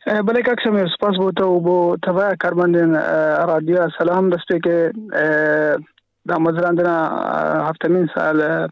Böyle 0.09 0.51
akşam 0.51 0.89
spas 0.89 1.17
bota 1.17 1.45
u 1.45 1.63
bu 1.63 1.97
tava 2.01 2.35
karbandin 2.39 2.93
radyo 3.51 3.89
selam 3.97 4.31
deste 4.31 4.59
ki 4.59 4.91
da 6.27 6.39
mazrandina 6.39 6.95
haftamin 7.67 8.09
sal 8.15 8.67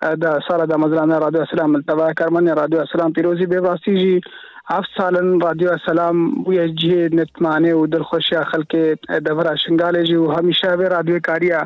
دا 0.00 0.32
سال 0.46 0.60
د 0.70 0.78
مزلانه 0.80 1.18
رادیو 1.18 1.42
اسلام 1.42 1.74
التوا 1.76 2.12
کارمن 2.18 2.48
رادیو 2.58 2.80
اسلام 2.80 3.12
پیروزی 3.12 3.46
به 3.46 3.60
واسیږي 3.60 4.20
هفت 4.72 4.90
سالن 4.98 5.40
رادیو 5.40 5.72
اسلام 5.72 6.20
وی 6.48 6.68
جی 6.82 6.98
نتمانه 7.20 7.72
او 7.78 7.86
دلخوشیا 7.94 8.42
خلک 8.52 8.76
د 9.26 9.38
ورا 9.38 9.54
شنګاله 9.62 10.02
جو 10.10 10.30
همیشه 10.36 10.76
به 10.82 10.88
رادیو 10.94 11.18
کاریا 11.30 11.64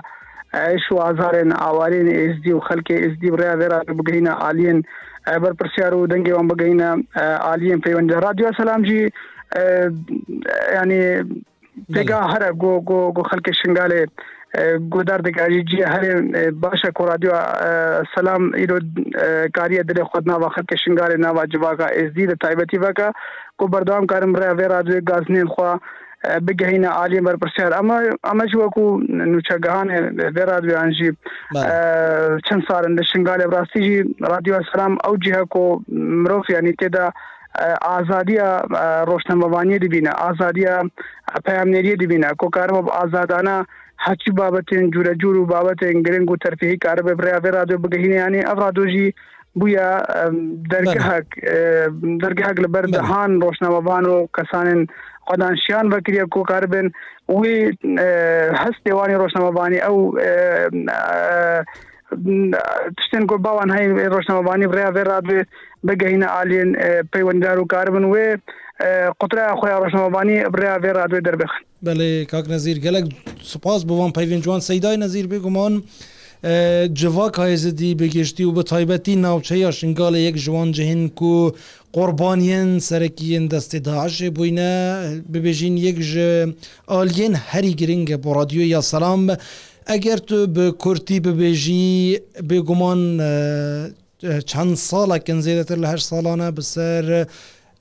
عيش 0.60 0.86
وازارن 0.92 1.52
اوارین 1.66 2.08
اس 2.14 2.40
دی 2.44 2.54
خلک 2.68 2.94
اس 3.00 3.20
دی 3.20 3.34
ورا 3.36 3.52
ورا 3.64 3.82
بګینا 3.88 4.38
الین 4.48 4.82
berpersiaru 5.26 6.06
dengan 6.06 6.48
bagainya 6.48 6.96
eh, 7.16 7.38
alim 7.52 7.80
pewan 7.80 8.08
radio 8.08 8.52
salam 8.56 8.84
ji 8.84 9.06
eh, 9.56 9.86
yani 10.74 11.22
tega 11.94 12.22
hara 12.26 12.52
go 12.52 12.80
go 12.80 13.12
go 13.12 13.22
halke 13.22 13.52
shingale 13.54 14.06
گودار 14.94 15.22
د 15.24 15.32
کاری 15.36 15.62
جی 15.68 15.82
هر 15.82 16.50
باشه 16.62 16.90
کو 16.96 17.06
رادیو 17.06 17.36
سلام 18.14 18.50
ایرو 18.62 18.78
کاری 19.54 19.78
دل 19.90 20.02
خود 20.04 20.26
نا 20.30 20.36
وخت 20.42 20.60
کې 20.60 20.82
شنګار 20.82 21.14
نه 21.22 21.30
واجبہ 21.38 21.70
کا 21.78 21.86
از 22.00 22.10
دې 22.16 22.36
تایبتی 22.42 22.80
وکا 22.82 23.06
کو 23.62 23.66
بردام 23.76 24.06
کارم 24.12 24.36
را 24.42 24.50
وی 24.58 24.66
رادیو 24.72 25.00
غازنین 25.10 25.48
خو 25.54 25.70
بگەینە 26.46 26.90
عالی 26.98 27.20
بەرپرسیار 27.26 27.72
ئەمە 27.78 27.96
ئەمەش 28.28 28.52
وەکو 28.62 28.84
نوچەگەهان 29.32 29.88
بێرادویانژی 30.36 31.10
چەند 32.46 32.62
ساارن 32.68 32.92
لە 32.98 33.04
شنگالە 33.10 33.46
ڕاستیژی 33.54 33.98
رادیۆسلام 34.32 34.92
ئەو 35.04 35.14
جیهکۆ 35.24 35.66
مرۆڤیانی 36.22 36.78
تێدا 36.80 37.06
ئازادیە 37.88 38.48
ڕۆشنەمەوانیە 39.08 39.78
دەبینە 39.84 40.12
ئازادیە 40.22 40.74
پامێریە 41.46 41.96
دەبینە. 42.02 42.30
کۆکارەوە 42.40 42.82
ئازادانە 42.98 43.56
هەچی 44.06 44.30
بابەتێن 44.38 44.84
جورە 44.94 45.12
جوور 45.20 45.36
و 45.38 45.50
بابەتێن 45.52 45.96
گرنگ 46.06 46.30
و 46.30 46.40
تەرفی 46.44 46.80
کارە 46.84 47.02
بە 47.06 47.12
بریا 47.18 47.38
بێرادۆ 47.44 47.76
بگەهینیانی 47.82 48.46
ئەڕادۆژی 48.48 49.08
بویە 49.60 49.88
دەرگهک 50.72 51.28
دەرگهک 52.22 52.56
لە 52.64 52.68
بەردەهان 52.74 53.30
ڕۆشنەوەبان 53.44 54.04
و 54.12 54.16
کەسانن 54.36 54.80
خۆدانشیان 55.28 55.86
بەکرە 55.92 56.24
کۆکار 56.34 56.64
بن 56.72 56.86
وی 57.38 57.58
هەست 58.62 58.80
دێوانی 58.86 59.20
ڕۆشنەوەبانی 59.22 59.78
ئەو 59.84 59.96
تشتێن 62.98 63.24
گۆ 63.30 63.36
باوان 63.46 63.70
هەی 63.76 63.86
ڕۆشنەوەبانی 64.14 64.70
بڕیا 64.72 64.90
ڕێڕادێ 64.96 65.40
بەگەهینە 65.86 66.28
ئالین 66.34 66.70
پەیوەنددار 67.12 67.58
و 67.58 67.64
کار 67.72 67.88
بن 67.94 68.04
وێ 68.12 68.28
قوترای 69.20 69.56
خۆیان 69.60 69.80
ڕۆژنەوەبانی 69.82 70.36
بریا 70.54 70.76
بێ 70.82 70.90
ڕادێ 70.98 71.20
دەربخن. 71.26 71.62
بەێ 71.84 72.26
کاک 72.32 72.46
نەزیر 72.54 72.78
گەلک 72.86 73.06
سوپاس 73.52 73.80
بوان 73.88 74.10
پەیوێن 74.16 74.40
جوان 74.44 74.60
سەدای 74.68 74.96
نەزیر 75.04 75.26
بێگومان. 75.32 75.74
جواک 76.94 77.34
های 77.34 77.56
زدی 77.56 77.94
بگشتی 77.94 78.44
و 78.44 78.52
به 78.52 78.62
تایبەتی 78.62 79.54
یا 79.56 79.70
شنگال 79.70 80.14
یک 80.16 80.36
جوان 80.36 80.72
جهین 80.72 81.08
کو 81.08 81.50
قربانین 81.92 82.78
سرکی 82.78 83.48
دست 83.48 83.76
داعش 83.76 84.22
بوینه. 84.22 85.22
ببیجین 85.32 85.76
یک 85.76 85.98
جو 86.00 86.52
آلین 86.86 87.34
هری 87.34 87.74
گرنگ 87.74 88.16
با 88.16 88.32
رادیو 88.32 88.62
یا 88.62 88.80
سلام. 88.80 89.02
سەسلام 89.02 89.26
بە 89.28 89.34
ئەگەر 89.90 90.18
تو 90.28 90.46
به 90.46 90.70
کورتی 90.70 91.20
ببێژی 91.20 92.18
بێگومان 92.48 93.00
چەند 94.50 94.74
ساڵەکەن 94.88 95.38
زیێتر 95.44 95.78
لە 95.82 95.88
هەر 95.92 96.00
ساڵانە 96.08 96.48
بەسەر 96.56 97.04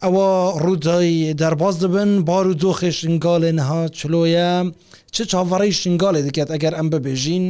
ئەوە 0.04 0.30
ڕوودایی 0.64 1.34
دەرباز 1.42 1.76
دەبن 1.84 2.12
بار 2.30 2.46
دوخ 2.64 2.90
شنگال 2.90 3.44
نها 3.52 3.82
چلویه. 3.88 4.72
چه 5.12 5.26
چاوری 5.32 5.72
شنگال 5.82 6.16
دەکات 6.28 6.50
اگر 6.52 6.74
ام 6.80 6.90
ببیجین؟ 6.90 7.46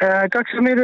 کاک 0.00 0.46
سمیر 0.58 0.80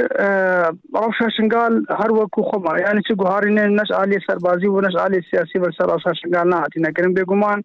عرب 0.94 1.28
شنگال 1.36 1.86
هر 1.98 2.12
وکو 2.12 2.42
خمر 2.42 2.78
یعنی 2.78 3.02
چې 3.08 3.14
ګوهارینه 3.20 3.66
نش 3.74 3.90
عالی 3.98 4.18
سربازی 4.26 4.66
و 4.66 4.80
نش 4.86 4.96
عالی 5.02 5.20
سیاسی 5.30 5.60
ور 5.64 5.74
سره 5.76 5.92
عرب 5.92 6.16
شنگال 6.22 6.48
نه 6.48 6.56
هتی 6.62 6.82
نه 6.86 6.92
کرن 6.96 7.14
به 7.18 7.24
ګمان 7.32 7.62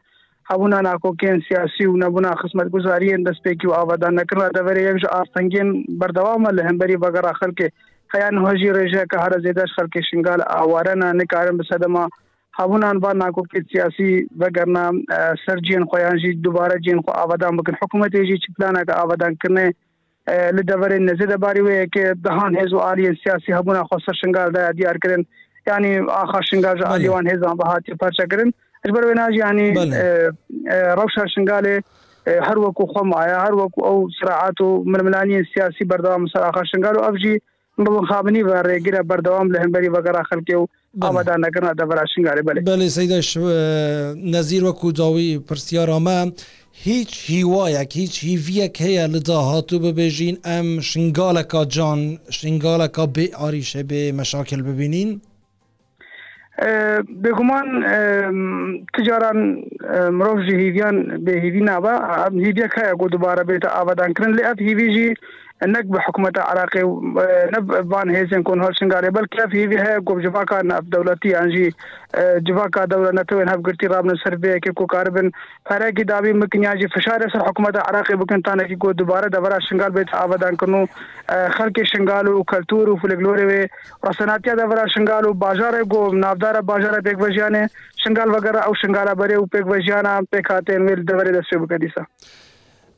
هبونا 0.51 0.81
ناکو 0.87 1.13
کین 1.23 1.41
سیاسی 1.47 1.87
و 1.93 1.95
نبونا 2.03 2.35
خدمت 2.43 2.69
گزاری 2.75 3.13
اندس 3.13 3.41
پی 3.47 3.55
کیو 3.63 3.73
آوادا 3.79 4.13
نکرن 4.19 4.53
دا 4.59 4.63
وری 4.69 4.85
یک 4.89 5.05
آستنگین 5.05 5.73
بردوام 6.03 6.47
لهمبری 6.59 7.01
وغیرہ 7.07 7.33
خلک 7.41 7.65
خیان 8.13 8.45
هجی 8.45 8.69
رجه 8.69 9.09
که 9.11 9.25
هر 9.25 9.41
زیدش 9.49 9.75
خلک 9.81 9.99
شنگال 10.11 10.47
آوارنا 10.61 11.11
نکارن 11.11 11.57
بسدما 11.57 12.07
هبونا 12.59 12.93
با 12.93 13.11
ناکو 13.25 13.49
کی 13.51 13.65
سیاسی 13.73 14.29
وگرنا 14.39 14.91
سرجین 15.45 15.85
خویان 15.85 16.25
جی 16.25 16.33
دوباره 16.47 16.79
جین 16.79 17.01
خو 17.01 17.21
آوادا 17.27 17.51
مکن 17.51 17.83
حکومت 17.83 18.15
جی 18.15 18.37
چپلانا 18.47 18.83
که 18.83 18.93
آوادا 18.93 19.35
کرنے 19.43 19.69
لدەوەێن 20.57 21.03
نەزیدە 21.09 21.37
باریوەیەکێ 21.43 22.05
دەهان 22.25 22.53
هێز 22.59 22.71
و 22.73 22.79
ئالیە 22.85 23.11
سیاسی 23.23 23.51
هەبوونا 23.57 23.83
خۆسە 23.89 24.13
شنگالدا 24.21 24.71
دیارکردن 24.79 25.23
ینی 25.67 25.93
ئاخا 26.17 26.41
شنگاژ 26.49 26.79
ئالیوان 26.89 27.25
هێزان 27.31 27.55
بە 27.59 27.65
هاتی 27.71 27.91
پارچەکردن 28.01 28.49
اش 28.83 28.91
بەر 28.95 29.03
وێناژیانی 29.09 29.69
ڕەوشە 30.97 31.23
شنگالێ 31.35 31.75
هەر 32.47 32.57
وەکو 32.65 32.83
خۆمایە 32.93 33.37
هەر 33.45 33.53
وەکو 33.61 33.79
ئەو 33.87 33.99
سرعات 34.19 34.61
و 34.61 34.83
مرملانی 34.91 35.43
سیاسی 35.53 35.83
بەردەوام 35.91 36.23
سەر 36.33 36.43
ئاخا 36.47 36.63
شنگال 36.71 36.95
و 36.97 37.05
ئەفژی 37.07 37.35
بڵخابنی 37.85 38.43
بە 38.47 38.57
ڕێگرە 38.67 39.01
بەردەوام 39.09 39.47
لە 39.53 39.57
هەمبەری 39.63 39.89
بەگەرا 39.95 40.23
خەلکێ 40.29 40.55
و 40.61 40.65
ئامادانەکەنا 41.01 41.71
دەبرا 41.79 42.05
شنگاری 42.13 42.41
بەێ 42.45 42.61
بەێ 42.67 42.89
سەیدەش 42.97 43.29
نەزیر 44.35 44.63
وەکو 44.67 44.87
جاوی 44.99 45.39
پرسیارامە 45.47 46.17
هیچ 46.83 47.29
هیوایک 47.29 47.97
هیچ 47.97 48.23
هیویک 48.23 48.81
هیا 48.81 49.05
لدا 49.05 49.39
هاتو 49.41 49.79
ببیجین 49.79 50.37
ام 50.45 50.79
شنگالکا 50.79 51.65
جان 51.65 52.19
شنگالکا 52.29 53.05
بی 53.05 53.33
آریشه 53.33 53.83
بێ 53.83 54.13
مشاکل 54.19 54.61
ببینین. 54.61 55.21
بگومان 57.23 57.67
تجاران 58.93 59.63
مروف 60.11 60.39
جی 60.45 60.55
هیویان 60.55 61.25
به 61.25 61.31
هیوی 61.31 61.61
نبا. 61.61 61.93
هیویک 62.31 62.71
هیا 62.77 62.95
گو 62.95 63.09
دوبارە 63.09 63.43
آوادان 63.43 63.71
ئاوادانکردن 63.75 64.33
لێ 64.37 64.61
هیوی 64.61 64.87
جی 64.95 65.13
نک 65.67 65.85
به 65.85 65.99
حکومت 66.07 66.37
عراقی 66.39 66.83
نه 67.53 67.59
بان 67.81 68.15
هیزن 68.15 68.43
کن 68.43 68.63
هر 68.63 68.71
شنگاری 68.71 69.09
بلکه 69.09 69.47
فی 69.51 69.67
به 69.67 69.99
گوب 70.05 70.21
جوا 70.21 70.45
کا 70.45 70.61
نه 70.61 70.79
دولتی 70.91 71.35
انجی 71.35 71.73
جوا 72.47 72.67
کا 72.67 72.85
دولت 72.85 73.31
ون 73.31 73.49
هب 73.49 73.67
گرتی 73.67 73.87
رابن 73.87 74.15
سر 74.23 74.35
به 74.35 74.59
که 74.59 74.71
کو 74.71 74.85
کاربن 74.85 75.31
فرا 75.65 75.91
کی 75.91 76.03
داوی 76.03 76.33
مکنیا 76.33 76.75
جی 76.75 76.87
فشار 76.87 77.29
سر 77.33 77.39
حکومت 77.39 77.75
عراقی 77.75 78.15
بکن 78.15 78.41
تانه 78.41 78.67
کی 78.67 78.75
کو 78.75 78.93
دوباره 78.93 79.29
دورا 79.29 79.59
شنگال 79.69 79.89
به 79.89 80.05
آبادان 80.13 80.55
کنو 80.55 80.85
خلق 81.29 81.83
شنگال 81.83 82.27
او 82.27 82.43
کلتور 82.43 82.89
او 82.89 82.97
فلگلور 82.97 83.45
و 83.45 83.67
رسناتیا 84.09 84.55
دورا 84.55 84.87
شنگال 84.87 85.25
او 85.25 85.33
بازار 85.33 85.83
گو 85.83 86.13
نافدار 86.13 86.61
بازار 86.61 87.01
پیک 87.01 87.21
وجیانه 87.21 87.69
شنگال 88.03 88.29
وغیرہ 88.29 88.61
او 88.65 88.73
شنگالا 88.81 89.13
بره 89.13 89.35
او 89.35 89.45
پیک 89.45 89.67
وجیانه 89.67 90.21
پیکاتن 90.31 90.81
ویل 90.81 91.01
دوره 91.05 91.31
دسه 91.31 91.57
بکدیسا 91.57 92.03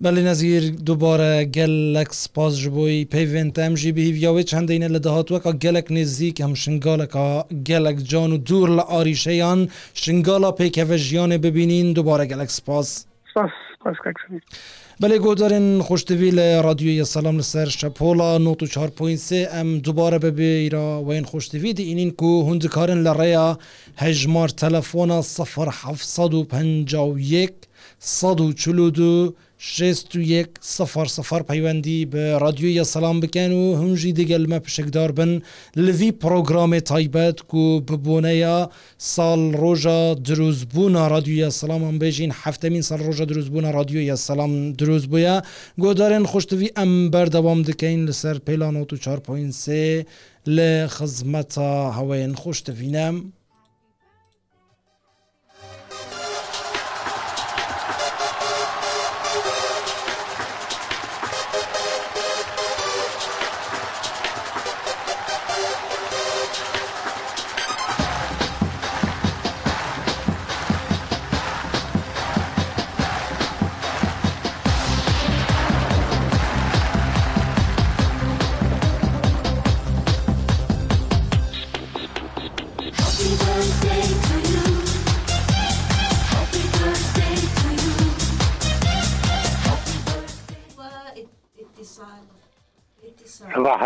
بله 0.03 0.21
نظیر 0.21 0.69
دوباره 0.69 1.45
گلک 1.45 2.13
سپاس 2.13 2.59
جبوی 2.59 3.05
پیوینت 3.05 3.59
ام 3.59 3.73
جی 3.73 3.91
به 3.91 4.01
هیویاوی 4.01 4.43
چند 4.43 4.71
اینه 4.71 4.87
لدهات 4.87 5.31
وکا. 5.31 5.51
گلک 5.51 5.87
نزدیک 5.91 6.41
هم 6.41 6.53
شنگالکا. 6.53 7.45
گلک 7.67 7.97
جان 8.03 8.31
و 8.31 8.37
دور 8.37 8.69
لآریشیان 8.69 9.69
شنگالا 9.93 10.51
پیک 10.51 10.85
وجیان 10.89 11.37
ببینین. 11.37 11.93
دوباره 11.93 12.25
گلک 12.25 12.49
سپاس. 12.49 13.05
سپاس. 13.31 13.49
سپاس 13.79 13.95
کاک 14.03 14.15
سمیر 14.27 14.41
بله 14.99 15.17
گودارین 15.17 15.81
خوشتوی 15.81 16.31
رادیوی 16.63 17.03
سلام 17.03 17.37
لسر 17.37 17.65
شپولا 17.65 18.37
نوتو 18.37 18.67
چهار 18.67 18.87
پوین 18.87 19.17
سه. 19.17 19.49
ام 19.53 19.79
دوباره 19.79 20.19
ببیرا 20.19 21.01
و 21.03 21.11
این 21.11 21.23
خوشتوی 21.23 21.73
دی 21.73 21.83
اینین 21.83 22.11
کو 22.11 22.49
هندکارن 22.49 23.03
لریا. 23.03 23.59
هجمار 23.97 24.49
تلفون 24.49 25.21
صفر 25.21 25.69
هفتصد 25.71 26.33
و 26.33 26.43
پنجا 26.43 27.07
و 27.07 27.19
یک 27.19 27.53
صد 27.99 28.41
و 28.41 28.53
چلو 28.53 28.89
دو 28.89 29.33
شست 29.63 30.15
و 30.15 30.21
یک 30.21 30.49
صفر 30.61 31.05
صفر 31.05 31.41
پەیوەندی 31.49 32.07
بە 32.11 32.23
رادیۆیە 32.43 32.83
سەسلام 32.83 33.19
بکەن 33.23 33.51
و 33.51 33.63
هەمژی 33.81 34.13
دیگەلمە 34.19 34.59
پشکدار 34.65 35.11
بن. 35.11 35.41
لڤی 35.77 36.11
پرۆگرامێ 36.21 36.81
تایبەت 36.89 37.37
و 37.53 37.81
ببوونەیە 37.87 38.57
ساڵ 39.13 39.41
ڕۆژە 39.61 39.99
دروستبوونا 40.27 41.03
رادیۆیە 41.13 41.49
سەسلام 41.57 41.99
بێژین 42.01 42.31
هەفتەمین 42.41 42.83
ساڵ 42.89 42.99
ڕۆژە 43.07 43.25
دروستبوونا 43.31 43.71
رادیۆیە 43.77 44.15
سەسلام 44.21 44.53
دروست 44.81 45.07
بووە. 45.11 45.35
گۆدارێن 45.83 46.25
خوشتوی 46.31 46.73
ئەم 46.77 46.91
بەردەوام 47.13 47.59
دکەین 47.69 48.01
لەسەر 48.09 48.37
پێلانۆ 48.47 48.79
و 48.81 48.85
4.3 48.85 50.05
لە 50.55 50.71
خزمەتە 50.95 51.71
هەوەیەن 51.97 52.33
خوشتەڤینەم 52.41 53.15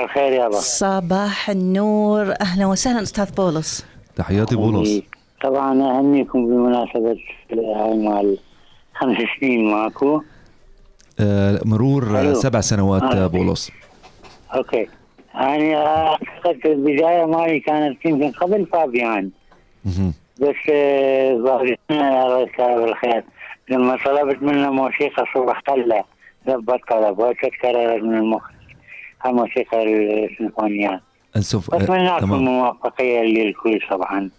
الخير 0.06 0.32
يابا 0.32 0.56
صباح 0.56 1.50
النور. 1.50 2.34
أهلا 2.42 2.66
وسهلا 2.66 3.02
أستاذ 3.02 3.36
بولس. 3.36 3.86
تحياتي 4.16 4.56
بولس. 4.56 5.02
طبعا 5.44 5.98
أهنيكم 5.98 6.48
بمناسبة 6.48 7.18
هاي 7.52 7.98
مال 7.98 8.38
خمس 8.96 9.18
سنين 9.40 9.72
ماكو. 9.72 10.22
آه، 11.20 11.60
مرور 11.66 12.18
حلو. 12.18 12.34
سبع 12.34 12.62
سنوات 12.62 13.04
آه. 13.04 13.28
بولس. 13.28 13.72
okay. 14.56 14.88
أنا 15.36 16.08
أعتقد 16.08 16.66
البداية 16.66 17.26
مالي 17.26 17.60
كانت 17.60 18.06
يمكن 18.06 18.32
قبل 18.32 18.66
فابيان. 18.66 19.30
بس 20.42 20.56
آه، 20.72 21.44
فابيان 21.46 21.78
الله 21.90 22.42
يذكره 22.42 22.76
بالخير. 22.76 23.24
لما 23.70 23.98
طلبت 24.06 24.44
منه 24.44 24.72
موسيقى 24.72 25.26
صبح 25.36 25.62
طلة 25.68 26.04
ضبط 26.48 26.80
طلب 26.90 27.20
وتتكرر 27.20 28.02
من 28.04 28.18
المخ 28.18 28.55
الموسيقى 29.30 29.84
السيمفونيات 30.26 31.02
سوف 31.40 31.74
آه، 31.74 31.78
اتمنى 31.78 32.08
لكم 32.08 32.20
تمام. 32.20 32.44
موفقية 32.44 33.22
للكل 33.22 33.80
طبعا. 33.90 34.30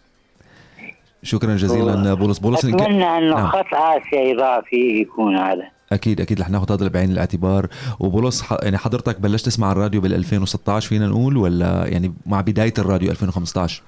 شكرا 1.23 1.57
جزيلا 1.57 2.15
بولس. 2.15 2.39
بولس. 2.39 2.65
أتمنى 2.65 3.05
انه 3.05 3.35
نعم. 3.35 3.47
خط 3.47 3.75
آسيا 3.75 4.33
إضافي 4.35 5.01
يكون 5.01 5.37
هذا. 5.37 5.63
أكيد 5.93 6.21
أكيد. 6.21 6.41
رح 6.41 6.51
ناخذ 6.51 6.73
هذا 6.73 6.89
بعين 6.89 7.11
الاعتبار. 7.11 7.69
وبولس 8.01 8.43
ح... 8.43 8.57
يعني 8.63 8.79
حضرتك 8.79 9.21
بلشت 9.21 9.47
تسمع 9.47 9.73
الراديو 9.73 10.01
بال 10.01 10.15
2016 10.15 10.89
فينا 10.89 11.07
نقول 11.07 11.37
ولا 11.37 11.87
يعني 11.87 12.15
مع 12.27 12.41
بداية 12.41 12.75
الراديو 12.79 13.11
2015 13.11 13.83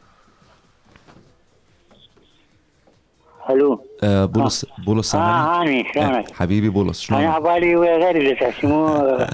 حلو 3.46 3.80
آه 4.02 4.24
بولس 4.24 4.66
بولس 4.86 5.10
سامعني 5.10 5.40
آه 5.40 5.60
هاني. 5.62 5.84
شلونك؟ 5.94 6.32
حبيبي 6.34 6.68
بولس 6.68 7.10
أنا 7.10 7.20
شلون 7.20 7.30
عبالي 7.34 7.74
غير 7.76 8.36
تحسموه 8.40 9.28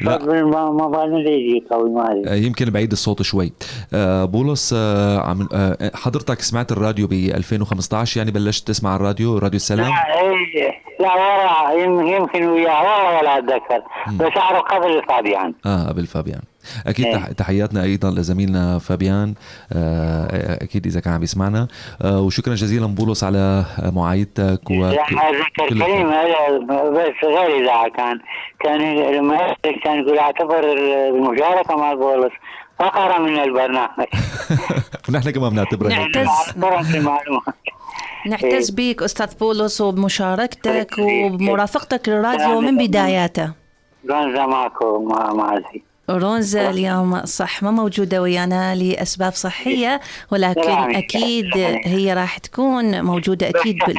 لا. 0.00 0.18
ما 0.44 0.70
ما 0.70 0.86
بالنا 0.88 1.30
يجي 1.30 1.64
قوي 1.70 1.90
ما 1.90 2.12
أدري. 2.12 2.30
آه، 2.30 2.34
يمكن 2.34 2.70
بعيد 2.70 2.92
الصوت 2.92 3.22
شوي. 3.22 3.52
آه 3.94 4.24
بولس 4.24 4.74
آه 4.78 5.18
عم 5.20 5.48
آه 5.52 5.90
حضرتك 5.94 6.40
سمعت 6.40 6.72
الراديو 6.72 7.06
ب 7.06 7.12
2015 7.12 8.18
يعني 8.18 8.30
بلشت 8.30 8.68
تسمع 8.68 8.96
الراديو 8.96 9.38
راديو 9.38 9.56
السلام؟ 9.56 9.88
لا 9.90 10.20
إيه، 10.20 10.72
لا 11.00 11.14
ورا 11.14 11.72
يم- 11.84 12.06
يمكن 12.06 12.46
وياه 12.48 12.82
والله 12.82 13.18
ولا 13.20 13.38
أتذكر. 13.38 13.82
بس 14.12 14.36
أعرف 14.36 14.62
قبل 14.62 15.02
فابيان 15.08 15.54
آه 15.66 15.88
قبل 15.88 16.06
فابيان 16.06 16.40
أكيد 16.86 17.06
إيه. 17.06 17.16
تح- 17.16 17.32
تحياتنا 17.32 17.82
أيضا 17.82 18.10
لزميلنا 18.10 18.78
فابيان. 18.78 19.34
آه 19.72 20.64
أكيد 20.64 20.86
إذا 20.86 21.00
كان 21.00 21.12
عم 21.14 21.22
يسمعنا. 21.22 21.68
آه 22.02 22.20
وشكرا 22.20 22.54
جزيلا 22.54 22.86
بولس 22.86 23.24
على 23.24 23.64
معايدتك 23.94 24.70
و 24.70 24.74
لا 24.74 25.02
اتذكر 25.02 25.68
كل 25.68 25.82
كريم 25.82 26.08
هذا 26.08 26.58
بس 26.90 27.24
غير 27.24 27.62
اذاعه 27.62 27.88
كان 27.90 28.18
كان 28.60 28.80
لما 29.14 29.34
يسألك 29.34 29.82
كان 29.84 30.00
يقول 30.00 30.18
أعتبر 30.18 30.72
المشاركه 30.72 31.76
مع 31.76 31.94
بولس 31.94 32.32
فقرة 32.78 33.18
من 33.18 33.38
البرنامج. 33.38 34.06
ونحن 35.08 35.30
كمان 35.30 35.50
بنعتبرها. 35.50 35.98
هيك. 35.98 36.16
نعتز 36.16 36.28
نعتز 38.26 38.70
بك 38.70 39.02
أستاذ 39.02 39.38
بولس 39.40 39.80
وبمشاركتك 39.80 40.90
وبمرافقتك 40.98 42.08
للراديو 42.08 42.60
من 42.60 42.78
بداياته. 42.78 43.52
ماكو 44.04 45.04
ما 45.04 45.32
ما 45.32 45.56
ادري 45.56 45.82
رونزا 46.10 46.70
اليوم 46.70 47.24
صح 47.24 47.62
ما 47.62 47.70
موجودة 47.70 48.22
ويانا 48.22 48.74
لأسباب 48.74 49.32
صحية 49.32 50.00
ولكن 50.32 50.62
سلام. 50.62 50.96
أكيد 50.96 51.56
هي 51.84 52.12
راح 52.12 52.38
تكون 52.38 53.04
موجودة 53.04 53.48
أكيد 53.48 53.78
بال... 53.86 53.98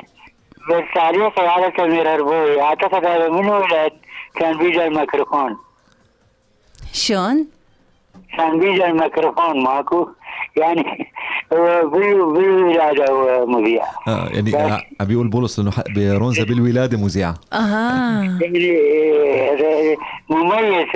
بس 0.70 0.84
تعليقي 0.96 1.48
على 1.48 1.74
سمير 1.78 2.14
اربوي 2.14 2.62
أعتقد 2.62 3.06
هذا 3.06 3.30
من 3.30 3.50
ولد 3.50 3.92
كان 4.36 4.58
بيجي 4.58 4.86
الميكروفون؟ 4.86 5.58
شلون؟ 6.94 7.48
كان 8.38 8.60
بيجي 8.60 8.86
الميكروفون 8.86 9.64
ماكو؟ 9.64 10.08
يعني 10.58 11.10
بالولاده 11.52 13.06
هو 13.12 13.46
مذيع. 13.46 13.84
آه 14.08 14.30
يعني 14.34 14.56
آه، 14.56 14.82
عم 15.02 15.08
بيقول 15.08 15.28
بولس 15.28 15.60
إنه 15.60 15.72
برونزا 15.96 16.44
بالولاده 16.44 16.98
مذيعة. 16.98 17.34
أها. 17.54 18.40
يعني 18.42 18.78
آه، 19.52 19.98
مميز 20.30 20.88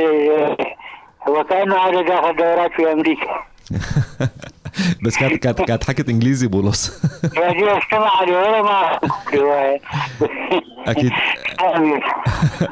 آه، 1.28 1.30
هو 1.30 1.44
كانه 1.44 1.78
هذا 1.78 2.02
داخل 2.02 2.36
دورات 2.36 2.72
في 2.72 2.92
أمريكا. 2.92 3.44
بس 5.06 5.18
كانت 5.18 5.36
كانت 5.44 5.62
كانت 5.62 5.84
حكت 5.84 6.10
إنجليزي 6.10 6.48
بولس. 6.48 7.02
يعني 7.42 7.78
استمع 7.78 8.18
عليه 8.18 8.38
ولا 8.38 8.62
ما 8.62 9.00
أكيد. 10.88 11.12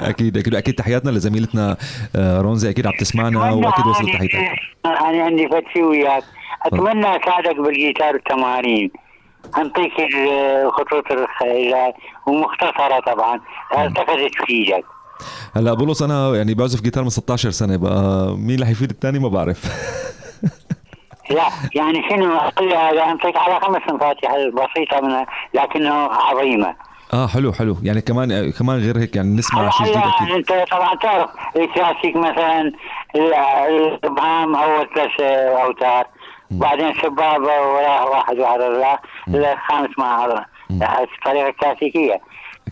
أكيد 0.01 0.37
أكيد 0.37 0.55
أكيد 0.55 0.73
تحياتنا 0.75 1.09
لزميلتنا 1.11 1.77
آه، 2.15 2.41
رونزا 2.41 2.69
أكيد 2.69 2.87
عم 2.87 2.93
تسمعنا 2.99 3.51
وأكيد 3.51 3.85
وصلت 3.87 4.09
تحياتك. 4.09 4.59
أنا 4.85 5.23
عندي 5.23 5.47
فتشي 5.47 5.83
وياك. 5.83 6.23
أتمنى 6.65 7.07
أساعدك 7.23 7.55
بالجيتار 7.59 8.13
والتمارين 8.13 8.91
أنطيك 9.57 9.91
الخطوط 9.99 11.11
الخ- 11.11 11.93
ومختصرة 12.27 12.99
طبعا. 12.99 13.39
اعتقد 13.75 14.29
تفيدك 14.41 14.83
هلا 15.55 15.73
بولس 15.73 16.01
أنا 16.01 16.35
يعني 16.35 16.53
بعزف 16.53 16.81
جيتار 16.81 17.03
من 17.03 17.09
16 17.09 17.51
سنة 17.51 17.77
بقى 17.77 18.35
مين 18.37 18.61
رح 18.61 18.69
يفيد 18.69 18.89
الثاني 18.89 19.19
ما 19.19 19.27
بعرف. 19.27 19.65
لا 21.29 21.47
يعني 21.75 22.09
شنو 22.09 22.37
أقول 22.37 22.73
هذا 22.73 23.03
انطيك 23.03 23.37
على 23.37 23.59
خمس 23.59 23.81
مفاتيح 23.93 24.31
بسيطة 24.31 25.01
من 25.01 25.25
لكنه 25.53 25.93
عظيمة. 25.93 26.75
آه 27.13 27.27
حلو 27.27 27.53
حلو. 27.53 27.77
يعني 27.83 28.01
كمان 28.01 28.51
كمان 28.51 28.79
غير 28.79 28.97
هيك 28.97 29.15
يعني 29.15 29.35
نسمع 29.35 29.69
شيء 29.69 29.85
جديد 29.87 29.97
أكيد. 29.97 30.35
أنت 30.35 30.71
طبعا 30.71 30.95
تعرف 30.95 31.29
الكلاسيك 31.55 32.15
مثلا 32.15 32.71
الابهام 33.15 34.55
أول 34.55 34.87
ثلاث 34.95 35.21
أوتار 35.65 36.07
بعدين 36.51 36.93
سبابه 37.01 37.59
ولا 37.61 38.03
واحد 38.03 38.39
واحد 38.39 38.59
ولا 38.59 38.99
الخامس 39.53 39.89
مع 39.97 40.25
هذا 40.25 40.45
الطريقة 41.17 41.47
الكلاسيكية. 41.49 42.21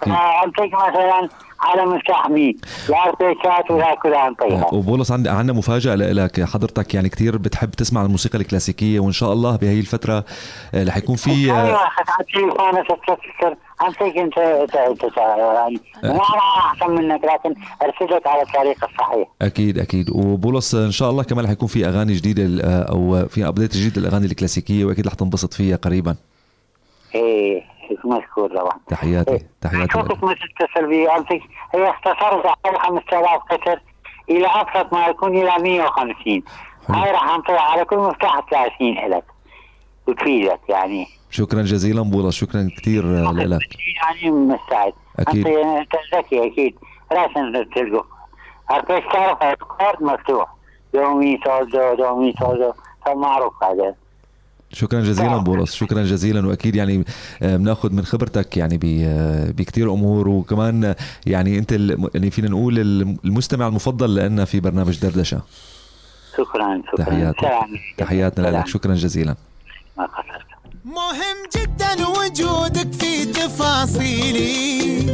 اعطيك 0.08 0.74
مثلا 0.74 1.30
على 1.62 1.86
مفتاح 1.86 2.30
مين 2.30 2.57
لا 2.89 3.07
ارتيشات 3.07 3.72
ولا 3.72 3.95
كلها 3.95 4.28
انطيها 4.28 4.74
وبولس 4.74 5.12
عند 5.12 5.28
عندنا 5.28 5.57
مفاجأة 5.57 5.95
لك. 5.95 6.43
حضرتك 6.43 6.93
يعني 6.93 7.10
كتير 7.10 7.38
بتحب 7.38 7.72
تسمع 7.72 8.01
الموسيقى 8.01 8.38
الكلاسيكية 8.38 8.99
وإن 8.99 9.12
شاء 9.12 9.34
الله 9.34 9.55
بهي 9.55 9.80
الفترة 9.80 10.26
آه، 10.74 10.84
رح 10.84 10.97
يكون 10.97 11.16
في 11.16 11.32
أيوه 11.32 11.60
آه، 11.60 12.84
تتذكر 12.84 13.55
انطيك 13.88 14.18
انت 14.18 14.38
يعني 14.38 15.80
ما 16.03 16.10
أنا 16.12 16.22
أحسن 16.57 16.91
منك 16.91 17.22
لكن 17.24 17.55
أرشدك 17.84 18.28
على 18.28 18.41
الطريق 18.41 18.84
الصحيح. 18.84 19.28
أكيد 19.41 19.80
أكيد. 19.80 20.10
وبولس 20.10 20.76
إن 20.76 20.91
شاء 20.91 21.10
الله 21.10 21.24
كمان 21.24 21.45
رح 21.45 21.51
يكون 21.51 21.68
في 21.68 21.86
أغاني 21.88 22.14
جديدة 22.14 22.64
آه، 22.64 22.84
أو 22.84 23.28
في 23.28 23.47
أبديت 23.47 23.78
جديد 23.78 23.99
للأغاني 23.99 24.26
الكلاسيكية 24.26 24.86
وأكيد 24.86 25.07
رح 25.07 25.14
تنبسط 25.14 25.53
فيها 25.53 25.76
قريبا. 25.76 26.16
إيه. 27.16 27.78
مشكور 28.06 28.50
طبعا 28.50 28.80
تحياتي 28.88 29.46
تحياتي 29.62 29.92
شوفك 29.94 30.24
ما 30.24 30.34
تتصل 30.34 30.88
بي 30.88 31.08
هي 31.74 31.90
اختصرت 31.90 32.46
على 32.66 32.80
5000 32.80 33.42
قطر 33.50 33.80
إلى 34.30 34.48
ابسط 34.48 34.94
ما 34.94 35.08
يكون 35.08 35.38
إلى 35.38 35.64
150 35.64 36.44
هاي 36.90 37.12
راح 37.12 37.30
انطيها 37.30 37.60
على 37.62 37.86
كل 37.86 37.98
مفتاح 37.98 38.42
30 38.52 39.10
لك 39.10 39.24
وتفيدك 40.08 40.60
يعني 40.70 41.08
شكرا 41.30 41.62
جزيلا 41.62 42.02
بولس 42.02 42.36
شكرا 42.36 42.70
كثير 42.78 43.04
لك 43.32 43.60
يعني 44.04 44.32
مستعد 44.32 44.94
أكيد. 45.20 45.48
انت 45.48 45.94
ذكي 46.16 46.48
أكيد 46.48 46.76
لازم 47.12 47.70
تلقوا 47.76 48.04
عرفت 48.70 49.14
تعرف 49.14 49.44
الكارد 49.44 50.04
مفتوح 50.04 50.48
يومي 50.94 51.38
تازة 51.38 51.94
يومي 51.94 52.34
تازة 52.34 52.74
فمعروف 53.06 53.64
هذا 53.64 53.96
شكرا 54.74 55.01
جزيلا 55.01 55.38
بولس 55.38 55.74
شكرا 55.74 56.03
جزيلا. 56.03 56.47
وأكيد 56.47 56.76
يعني 56.76 57.03
آه، 57.41 57.57
بناخذ 57.57 57.93
من 57.93 58.05
خبرتك 58.05 58.57
يعني 58.57 58.78
ب- 58.78 59.01
آه، 59.03 59.51
بكثير 59.51 59.93
أمور. 59.93 60.28
وكمان 60.28 60.86
آه، 60.86 60.95
يعني 61.26 61.57
أنت 61.59 61.74
ال- 61.74 62.09
يعني 62.15 62.32
فينا 62.32 62.49
نقول 62.49 62.80
الم- 62.80 63.17
المستمع 63.26 63.67
المفضل 63.67 64.15
لنا 64.15 64.45
في 64.45 64.59
برنامج 64.59 64.99
دردشة. 64.99 65.41
شكرا 66.38 66.82
شكرا. 66.91 67.05
تحياتنا. 67.05 67.59
تحياتنا 67.97 68.47
لك. 68.47 68.67
شكرا 68.67 68.95
جزيلا. 68.95 69.36
ما 69.97 70.05
قصرت 70.05 70.49
مهم 70.86 71.38
جدا 71.55 72.07
وجودك 72.07 72.93
في 72.93 73.26
تفاصيلي. 73.26 75.05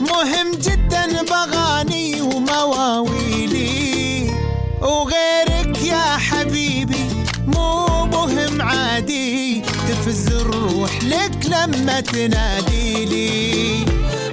مهم 0.00 0.50
جدا 0.60 1.22
بغاني 1.22 2.20
ومواويلي. 2.22 4.30
وغيرك 4.82 5.82
يا 5.84 6.16
حبيبي. 6.16 7.21
مو 7.46 8.04
مهم 8.06 8.62
عادي 8.62 9.62
تفز 9.88 10.26
الروح 10.26 10.90
لك 11.04 11.46
لما 11.46 12.00
تناديلي 12.00 13.84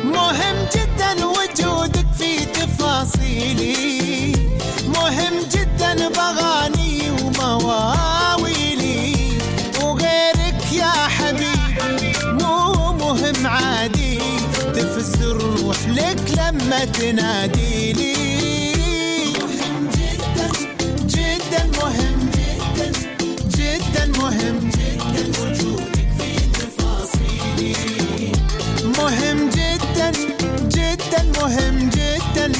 مهم 0.04 0.56
جدا 0.76 1.26
وجودك 1.26 2.06
في 2.18 2.46
تفاصيلي. 2.46 4.34
مهم 4.96 5.34
جدا 5.54 6.10
بغاني 6.10 7.12
ومواويلي. 7.22 9.16
وغيرك 9.84 10.74
يا 10.74 10.92
حبيبي 10.92 12.14
مو 12.24 12.94
مهم 12.94 13.48
عادي 13.48 14.20
تفز 14.76 15.22
الروح 15.22 15.78
لك 15.88 16.22
لما 16.38 16.86
تناديلي 16.86 18.14
مهم 19.40 19.90
جدا 19.98 20.50
جدا 21.06 21.64
مهم. 21.82 22.09
جدا 23.90 24.06
مهم 24.06 24.70
جدا 24.70 25.54
في 26.18 26.32
تفاصيلي 26.54 27.76
مهم 28.98 29.50
جدا 29.50 30.12
جدا 30.76 31.24
مهم 31.42 31.90
جدا 31.90 32.52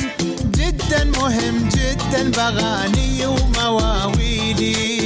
جدا 0.58 1.04
مهم 1.04 1.70
جدا 1.70 2.32
بغاني 2.32 3.26
ومواويلي. 3.26 4.99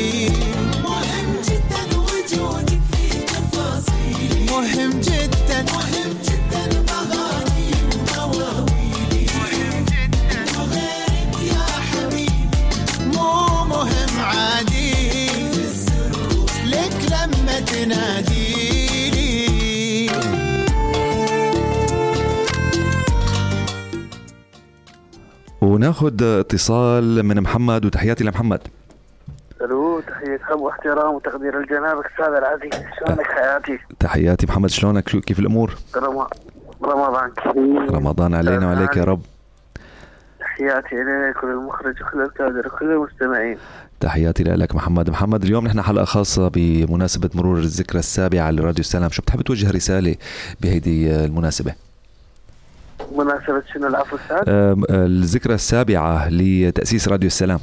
وناخذ 25.83 26.23
اتصال 26.23 27.23
من 27.23 27.41
محمد 27.41 27.85
وتحياتي 27.85 28.23
لمحمد. 28.23 28.59
ألو 29.61 29.99
تحية 29.99 30.39
حب 30.43 30.59
واحترام 30.59 31.15
وتقدير 31.15 31.59
لجنابك 31.59 32.05
أستاذ 32.05 32.33
العزيز. 32.33 32.85
شلونك 32.99 33.27
حياتي؟ 33.27 33.79
تحياتي 33.99 34.47
محمد 34.47 34.69
شلونك؟ 34.69 35.09
شو 35.09 35.21
كيف 35.21 35.39
الأمور؟ 35.39 35.75
رم- 35.95 36.27
رمضان 36.83 37.31
كريم 37.31 37.89
رمضان 37.89 38.33
علينا 38.33 38.67
وعليك 38.67 38.97
يا 38.97 39.03
رب. 39.03 39.21
تحياتي 40.39 40.95
إليك 41.01 41.43
وللمخرج 41.43 41.95
وكل 42.01 42.21
الكادر 42.21 42.67
وكل 42.67 42.91
المستمعين. 42.91 43.57
تحياتي 43.99 44.43
لك 44.43 44.75
محمد. 44.75 45.09
محمد 45.09 45.43
اليوم 45.43 45.67
نحن 45.67 45.81
حلقة 45.81 46.05
خاصة 46.05 46.51
بمناسبة 46.53 47.29
مرور 47.35 47.57
الذكرى 47.57 47.99
السابعة 47.99 48.51
لراديو 48.51 48.79
السلام. 48.79 49.09
شو 49.09 49.21
بتحب 49.21 49.41
توجه 49.41 49.71
رسالة 49.71 50.15
بهيدي 50.61 51.25
المناسبة؟ 51.25 51.73
مناسبة 53.11 53.63
شنو 53.73 53.87
العفو 53.87 54.15
أستاذ؟ 54.15 54.49
أم، 54.49 54.83
الذكرى 54.89 55.53
السابعة 55.53 56.29
لتأسيس 56.29 57.07
راديو 57.07 57.27
السلام. 57.27 57.59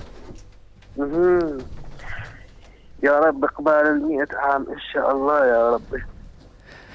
يا 3.03 3.19
رب 3.21 3.45
قبال 3.45 3.87
المئة 3.87 4.37
عام 4.37 4.67
إن 4.71 4.81
شاء 4.93 5.13
الله 5.13 5.47
يا 5.47 5.71
رب. 5.71 6.01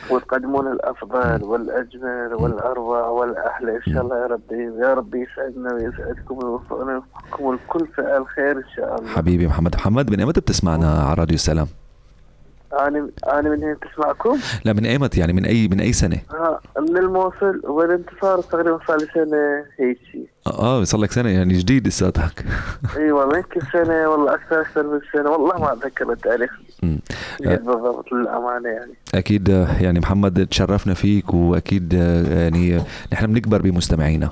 وتقدمون 0.10 0.72
الأفضل 0.72 1.44
والأجمل 1.44 2.34
والأروع 2.34 3.08
والأحلى 3.08 3.76
إن 3.76 3.94
شاء 3.94 4.04
الله 4.04 4.18
يا 4.22 4.28
ربي 4.28 4.64
يا 4.82 4.94
ربي 4.94 5.20
يسعدنا 5.22 5.74
ويسعدكم 5.74 6.38
ويوفقنا 6.38 6.92
ويوفقكم 6.92 7.52
الكل 7.52 7.88
في 7.96 8.18
الخير 8.18 8.58
إن 8.58 8.70
شاء 8.76 9.00
الله. 9.00 9.10
حبيبي 9.10 9.48
محمد. 9.48 9.76
محمد 9.76 10.12
من 10.12 10.20
ايمتى 10.20 10.42
بتسمعنا 10.42 11.04
على 11.04 11.14
راديو 11.14 11.36
السلام؟ 11.36 11.68
أنا 12.80 13.10
أنا 13.34 13.50
من 13.50 13.64
هنا 13.64 13.78
تسمعكم؟ 13.92 14.38
لا 14.66 14.74
من 14.74 14.86
ايمت 14.86 15.18
يعني 15.18 15.34
من 15.34 15.46
اي 15.46 15.68
من 15.68 15.80
أي 15.80 15.94
سنة؟ 15.94 16.18
ها 16.32 16.60
من 16.80 16.98
الموصل 16.98 17.62
والانتصار 17.64 18.42
تقريبا 18.42 18.80
صار 18.88 18.98
لي 18.98 19.08
سنة 19.14 19.64
هيك 19.80 19.98
شيء 20.12 20.28
آه 20.48 20.84
صار 20.84 21.02
لك 21.02 21.12
سنة 21.12 21.30
يعني 21.30 21.54
جديد 21.54 21.88
لساتك 21.88 22.46
اي 22.98 23.12
والله 23.12 23.38
يمكن 23.38 23.60
سنة 23.74 24.10
والله 24.10 24.34
أكثر 24.34 24.62
أكثر 24.62 24.84
من 24.84 25.00
سنة. 25.14 25.30
والله 25.30 25.60
ما 25.60 25.74
أتذكر 25.74 26.12
التاريخ. 26.12 26.52
جد 27.42 27.66
بالضبط 27.66 28.12
للأمانة 28.12 28.70
يعني. 28.70 28.94
أكيد 29.16 29.50
آه، 29.50 29.68
يعني 29.82 30.00
محمد 30.00 30.48
تشرفنا 30.48 30.94
فيك 30.94 31.34
وأكيد 31.34 31.94
آه، 31.98 32.44
يعني 32.44 32.82
نحن 33.14 33.28
بنكبر 33.28 33.62
بمستمعينا. 33.62 34.30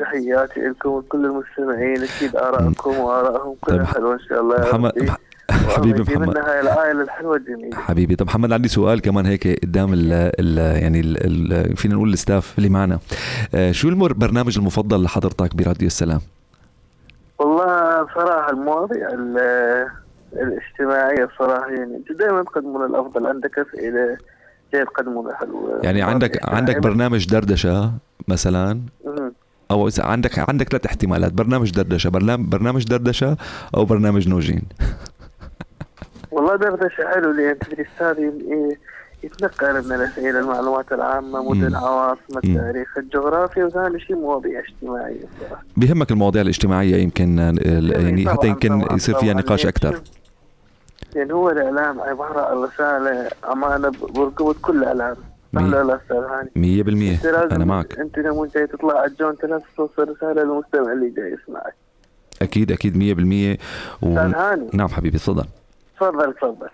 تحياتي 0.00 0.60
لكم 0.60 0.88
وكل 0.88 1.24
المستمعين 1.26 1.96
أكيد 2.02 2.36
آرائكم 2.36 2.96
وآرائهم 2.98 3.54
كلها 3.60 3.76
طيب، 3.84 3.86
حلوة 3.86 4.14
إن 4.14 4.18
شاء 4.28 4.40
الله 4.40 4.56
يا 4.56 4.68
محمد- 4.68 4.92
ربي. 4.98 5.12
حبيبي 5.76 6.02
محمد. 6.02 6.28
لنا 6.38 6.50
هاي 6.52 6.60
العائله 6.60 7.02
الحلوة 7.02 7.36
الجميلة. 7.36 7.76
حبيبي. 7.76 8.16
طب 8.16 8.26
محمد 8.26 8.52
عندي 8.52 8.68
سؤال 8.68 9.00
كمان 9.00 9.26
هيك 9.26 9.60
قدام 9.64 9.92
ال 9.92 10.12
ال 10.12 10.58
يعني 10.82 11.00
ال 11.00 11.52
ال 11.52 11.76
فينا 11.76 11.94
نقول 11.94 12.12
الستاف 12.12 12.54
اللي 12.58 12.68
معنا. 12.68 12.98
آه، 13.54 13.72
شو 13.72 13.88
المر- 13.88 14.10
البرنامج 14.10 14.58
المفضل 14.58 15.02
لحضرتك 15.02 15.56
براديو 15.56 15.86
السلام؟ 15.86 16.20
والله 17.38 18.02
بصراحه 18.02 18.50
المواضيع 18.50 19.08
ال- 19.08 19.86
الاجتماعية 20.32 21.24
بصراحه 21.24 21.70
يعني 21.70 21.96
أنتم 21.96 22.14
دائما 22.14 22.42
تقدمون 22.42 22.86
الأفضل. 22.90 23.26
عندك 23.26 23.58
أسئلة 23.58 24.16
جاي 24.72 24.84
تقدمون 24.84 25.34
حلوة 25.34 25.80
يعني 25.82 26.02
عندك 26.02 26.48
عندك 26.48 26.78
برنامج 26.78 27.26
دردشة 27.26 27.92
مثلا. 28.28 28.80
أو 29.70 29.88
إذا 29.88 30.04
عندك 30.04 30.38
عندك 30.48 30.68
ثلاث 30.68 30.86
احتمالات. 30.86 31.32
برنامج 31.32 31.70
دردشة 31.70 32.10
برنامج 32.10 32.46
برنامج 32.48 32.84
دردشة 32.84 33.36
أو 33.76 33.84
برنامج 33.84 34.28
نوجين. 34.28 34.62
والله 36.30 36.56
دردشه 36.56 37.08
حلو 37.14 37.30
لأن 37.32 37.58
تدري 37.58 37.86
أستاذ 37.94 38.18
ي- 38.24 38.76
يتنقل 39.24 39.72
من 39.88 39.92
الأسئلة 39.92 40.38
المعلومات 40.40 40.92
العامة 40.92 41.50
مدن 41.50 41.74
عواصم 41.74 42.38
التاريخ 42.44 42.98
الجغرافيا 42.98 43.64
وثاني 43.64 44.00
شيء 44.00 44.16
مواضيع 44.16 44.60
اجتماعية. 44.60 45.20
صراحة 45.40 45.62
بيهمك 45.76 46.10
المواضيع 46.10 46.42
الاجتماعية 46.42 46.96
يمكن 46.96 47.38
آه، 47.38 47.54
يعني 48.00 48.28
حتى 48.28 48.46
يمكن 48.46 48.84
يصير 48.92 49.14
فيها. 49.14 49.34
نقاش 49.34 49.66
أكثر. 49.66 50.00
يعني 51.16 51.32
هو 51.32 51.50
الإعلام 51.50 52.00
عبارة 52.00 52.40
عن 52.40 52.56
رسالة 52.56 53.30
أمانة 53.52 53.92
برقبة 54.14 54.54
كل 54.62 54.78
الإعلام 54.78 55.16
صح 55.56 55.62
ولا 55.62 55.82
لا 55.84 55.96
أستاذ 55.96 56.16
هاني؟ 56.16 56.50
100% 56.56 57.16
أنت 57.16 57.26
لازم 57.26 57.54
أنا 57.54 57.64
معك. 57.64 57.98
أنت 57.98 58.18
لما 58.18 58.48
جاي 58.54 58.66
تطلع 58.66 58.98
على 58.98 59.10
الجو 59.10 59.30
أنت 59.30 59.44
لازم 59.44 59.64
توصل 59.76 60.08
رسالة 60.16 60.42
للمستمع 60.42 60.92
اللي 60.92 61.10
جاي 61.16 61.36
يسمعك. 61.42 61.74
أكيد 62.42 62.72
أكيد 62.72 62.96
100% 62.96 63.58
و... 64.02 64.08
أستاذ 64.16 64.34
هاني. 64.34 64.70
نعم 64.72 64.88
حبيبي 64.88 65.18
تفضل. 65.18 65.44
تفضل 66.00 66.34
تفضل. 66.34 66.68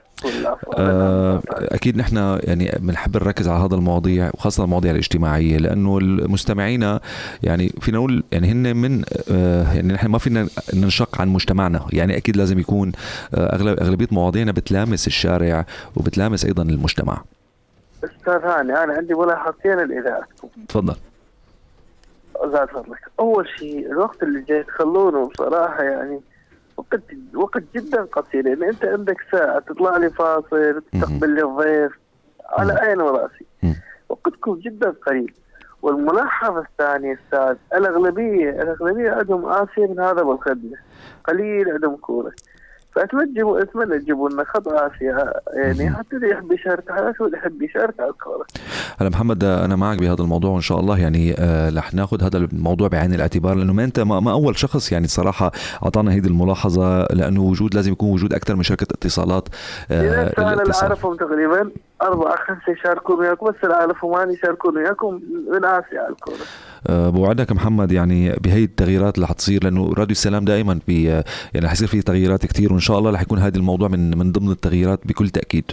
آه، 0.77 1.43
أكيد 1.51 1.97
نحن 1.97 2.39
يعني 2.43 2.73
بنحب 2.79 3.17
نركز 3.17 3.49
على 3.49 3.65
هذا 3.65 3.75
المواضيع 3.75 4.31
وخاصة 4.35 4.65
المواضيع 4.65 4.91
الاجتماعية 4.91 5.57
لأنه 5.57 5.99
المستمعين 5.99 6.99
يعني 7.43 7.69
فينا 7.81 7.99
نقول 7.99 8.25
يعني 8.33 8.53
هن 8.53 8.77
من 8.77 9.05
آه، 9.31 9.73
يعني 9.73 9.93
نحن 9.93 10.07
ما 10.07 10.19
فينا 10.19 10.49
ننشق 10.75 11.21
عن 11.21 11.29
مجتمعنا. 11.29 11.87
يعني 11.93 12.17
أكيد 12.17 12.37
لازم 12.37 12.59
يكون 12.59 12.93
آه، 13.35 13.55
أغلب 13.55 13.81
أغلبية 13.81 14.09
مواضيعنا 14.13 14.53
بتلامس 14.53 15.07
الشارع 15.07 15.65
وبتلامس 15.97 16.45
أيضا 16.45 16.63
المجتمع. 16.63 17.23
أستاذ 18.05 18.43
هاني 18.45 18.85
أنا 18.85 18.93
عندي 18.95 19.15
ملاحظتين 19.15 19.79
لإذاعتكم 19.79 20.49
تفضل. 20.69 20.97
زاد 22.53 22.69
فضلك. 22.69 23.01
أول 23.21 23.49
شيء 23.59 23.93
الوقت 23.93 24.23
اللي 24.23 24.43
جاي 24.49 24.63
تخلونه 24.63 25.29
بصراحة 25.29 25.83
يعني 25.83 26.21
وقت 26.77 27.01
وقت 27.35 27.63
جدا 27.75 28.03
قصير. 28.03 28.45
لأن 28.45 28.63
أنت 28.63 28.85
عندك 28.85 29.17
ساعة 29.33 29.59
تطلع 29.59 29.97
لي 29.97 30.11
فاصل 30.11 30.83
تستقبل 30.93 31.31
لي 31.31 31.43
الضيف. 31.43 31.93
على 32.49 32.73
عيني 32.73 33.03
وراسي. 33.03 33.47
وقتكم 34.09 34.55
جدا 34.55 34.91
قليل. 34.91 35.35
والملاحظة 35.83 36.61
الثانية 36.61 37.19
أستاذ 37.25 37.57
الأغلبية 37.75 38.51
الأغلبية 38.51 39.11
عندهم 39.11 39.47
آسية 39.47 39.87
من 39.87 40.01
هذا 40.01 40.23
بالخدمة 40.23 40.77
قليل 41.25 41.71
عندهم 41.71 41.97
كورة. 41.97 42.33
فأتمنى 42.97 43.27
تجيبوا 43.27 43.63
أتمنى 43.63 43.99
تجيبوا 43.99 44.31
لنا 44.31 44.45
خط 44.45 44.69
آسيا 44.69 45.33
يعني 45.55 45.91
حتى 45.91 46.17
اللي 46.17 46.31
يحب 46.31 46.53
يشارك 46.53 46.91
على 46.91 47.15
اللي 47.21 47.39
يحب 47.39 47.63
يشارك 47.63 48.01
على 48.01 48.11
الكورة. 48.11 48.47
هلا 48.99 49.09
محمد 49.09 49.45
آه، 49.45 49.65
أنا 49.65 49.77
معك 49.77 49.99
بهذا 49.99 50.23
الموضوع 50.23 50.51
وإن 50.51 50.61
شاء 50.61 50.81
الله 50.81 50.99
يعني 50.99 51.35
آه، 51.39 51.71
رح 51.71 51.95
ناخذ 51.95 52.23
هذا 52.23 52.39
الموضوع 52.39 52.89
بعين 52.89 53.15
الاعتبار 53.15 53.55
لأنه 53.55 53.73
ما 53.73 53.85
انت 53.85 54.01
ما 54.01 54.21
ما 54.21 54.33
أول 54.33 54.59
شخص 54.59 54.93
يعني 54.93 55.07
صراحة 55.07 55.53
أعطانا 55.85 56.13
هيدي 56.13 56.29
الملاحظة 56.29 57.05
لأنه 57.05 57.43
وجود 57.43 57.75
لازم 57.75 57.93
يكون 57.93 58.11
وجود 58.11 58.33
أكثر 58.33 58.57
من 58.57 58.63
شركة 58.63 58.87
اتصالات 58.95 59.49
آه، 59.91 60.33
أنا 60.39 60.53
اللي 60.53 60.63
الاتصال. 60.63 60.87
اعرفهم 60.89 61.17
تقريبا. 61.17 61.71
أربعة 62.03 62.37
خمسة 62.37 62.73
يشاركون 62.73 63.19
وياكم. 63.19 63.47
بس 63.47 63.55
اعرفهم 63.65 64.15
اني 64.15 64.35
يشاركون 64.35 64.77
وياكم. 64.77 65.21
من 65.53 65.65
آسيا 65.65 66.09
الكورة. 66.09 66.37
آه، 66.89 67.11
بوعدك 67.11 67.53
محمد 67.53 67.93
يعني 67.93 68.33
بهي 68.33 68.65
التغييرات 68.65 69.15
اللي 69.15 69.27
حتصير 69.27 69.65
لأنه 69.65 69.85
راديو 69.89 70.11
السلام 70.11 70.45
دائما 70.45 70.79
بي 70.87 71.05
يعني 71.05 71.67
رح 71.67 71.73
يصير 71.73 71.89
في 71.89 72.03
تغييرات 72.03 72.47
كثير 72.47 72.73
وإن 72.73 72.81
شاء 72.81 72.99
الله 72.99 73.11
رح 73.11 73.23
يكون 73.23 73.39
هذا 73.39 73.57
الموضوع 73.57 73.89
من 73.89 74.19
من 74.19 74.33
ضمن 74.33 74.51
التغييرات 74.51 75.01
بكل 75.05 75.29
تأكيد. 75.29 75.65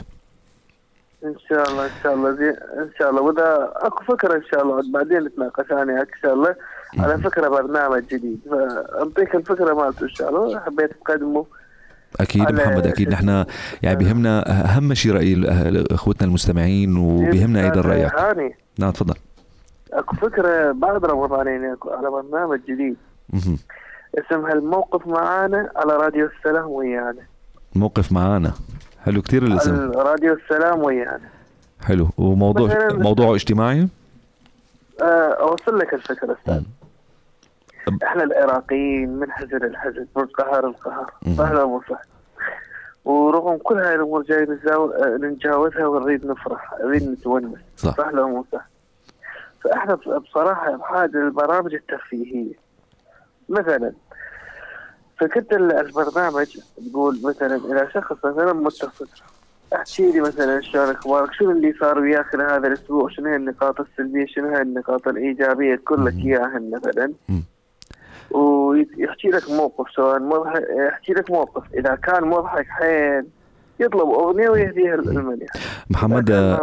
إن 1.23 1.35
شاء 1.49 1.69
الله 1.69 1.85
إن 1.85 1.91
شاء 2.03 2.13
الله 2.13 2.31
زي 2.31 2.49
إن 2.49 2.89
شاء 2.99 3.09
الله. 3.09 3.21
وإذا 3.21 3.71
أكو 3.75 4.03
فكرة 4.03 4.35
إن 4.35 4.43
شاء 4.51 4.63
الله 4.63 4.81
بعدين 4.93 5.19
نتناقش 5.19 5.71
أنا 5.71 6.01
إن 6.01 6.05
شاء 6.21 6.33
الله. 6.33 6.55
على 6.99 7.17
فكرة 7.17 7.47
برنامج 7.47 8.03
جديد. 8.11 8.39
فانطيك 8.51 9.35
الفكرة 9.35 9.73
مالته 9.73 10.03
إن 10.03 10.09
شاء 10.09 10.29
الله. 10.29 10.59
حبيت 10.59 10.91
تقدمه. 10.93 11.45
أكيد 12.19 12.51
محمد 12.51 12.87
أكيد. 12.87 13.09
نحن 13.09 13.45
يعني 13.81 13.95
بهمنا 13.95 14.49
أهم 14.49 14.93
شيء 14.93 15.13
رأي 15.13 15.43
أخوتنا 15.91 16.27
المستمعين 16.27 16.97
وبهمنا 16.97 17.63
أيضا 17.63 17.81
رأيك. 17.81 18.11
نعم 18.79 18.91
تفضل. 18.91 19.15
أكو 19.93 20.15
فكرة 20.15 20.71
بعد 20.71 21.05
رمضانين 21.05 21.65
أكو 21.65 21.89
على 21.89 22.09
برنامج 22.09 22.59
جديد. 22.69 22.95
اسمها 24.17 24.53
الموقف 24.53 25.07
معانا 25.07 25.71
على 25.75 25.93
راديو 25.93 26.29
السلام 26.37 26.69
ويانا. 26.69 27.21
موقف 27.75 28.11
معانا. 28.11 28.51
حلو 29.05 29.21
كثير 29.21 29.43
الاسم. 29.43 29.91
راديو 29.91 30.33
السلام 30.33 30.83
ويانا. 30.83 31.29
حلو. 31.85 32.09
وموضوع 32.17 32.87
موضوعه 32.91 33.35
اجتماعي؟ 33.35 33.87
آه، 35.01 35.33
أوصل 35.41 35.79
لك 35.79 35.93
الفكرة 35.93 36.37
أستاذ. 36.39 36.61
إحنا 38.03 38.23
العراقيين 38.23 39.09
من 39.19 39.31
حزن 39.31 39.57
الحزن 39.63 40.05
من 40.15 40.25
قهر 40.25 40.67
القهر. 40.67 41.13
أهلا 41.39 41.63
وسهلا. 41.63 42.01
ورغم 43.05 43.57
كل 43.57 43.77
هاي 43.79 43.95
الأمور 43.95 44.21
جاي 44.23 44.47
نتجاوزها 45.21 45.85
ونريد 45.87 46.25
نفرح 46.25 46.73
نريد 46.83 47.09
نتونس. 47.09 47.57
صح. 47.77 47.99
أهلا 47.99 48.23
وسهلا. 48.23 48.63
فإحنا 49.63 49.95
بص- 49.95 50.07
بصراحة 50.07 50.75
بحاجه 50.77 51.17
للبرامج 51.17 51.73
الترفيهية. 51.73 52.53
مثلا 53.49 53.91
فكنت 55.19 55.53
ال- 55.53 55.71
البرنامج 55.71 56.57
تقول 56.91 57.19
مثلا 57.23 57.55
إلى 57.55 57.87
شخص 57.93 58.25
مثلا 58.25 58.53
متصل 58.53 59.07
احكي 59.75 60.11
لي 60.11 60.19
مثلا 60.21 60.61
شلون 60.61 60.89
أخبارك؟ 60.89 61.33
شنو 61.33 61.51
اللي 61.51 61.73
صار 61.79 61.99
وياك 61.99 62.25
خلال 62.25 62.51
هذا 62.51 62.67
الأسبوع؟ 62.67 63.09
شنو 63.09 63.29
هي 63.29 63.35
النقاط 63.35 63.79
السلبية؟ 63.79 64.25
شنو 64.25 64.47
هي 64.55 64.61
النقاط 64.61 65.07
الإيجابية؟ 65.07 65.75
تقول 65.75 66.05
لك 66.05 66.13
اياها 66.13 66.61
مثلا. 66.73 67.13
ويحكي 68.33 69.27
لك 69.27 69.49
موقف 69.49 69.91
سواء 69.91 70.19
مضحك 70.19 70.63
يحكي 70.87 71.13
لك 71.13 71.31
موقف. 71.31 71.63
إذا 71.73 71.95
كان 71.95 72.23
مضحك 72.23 72.67
حيل 72.69 73.25
يطلب 73.79 74.01
أغنية 74.09 74.49
ويهديها 74.49 74.95
المليح 74.95 75.49
محمد 75.89 76.57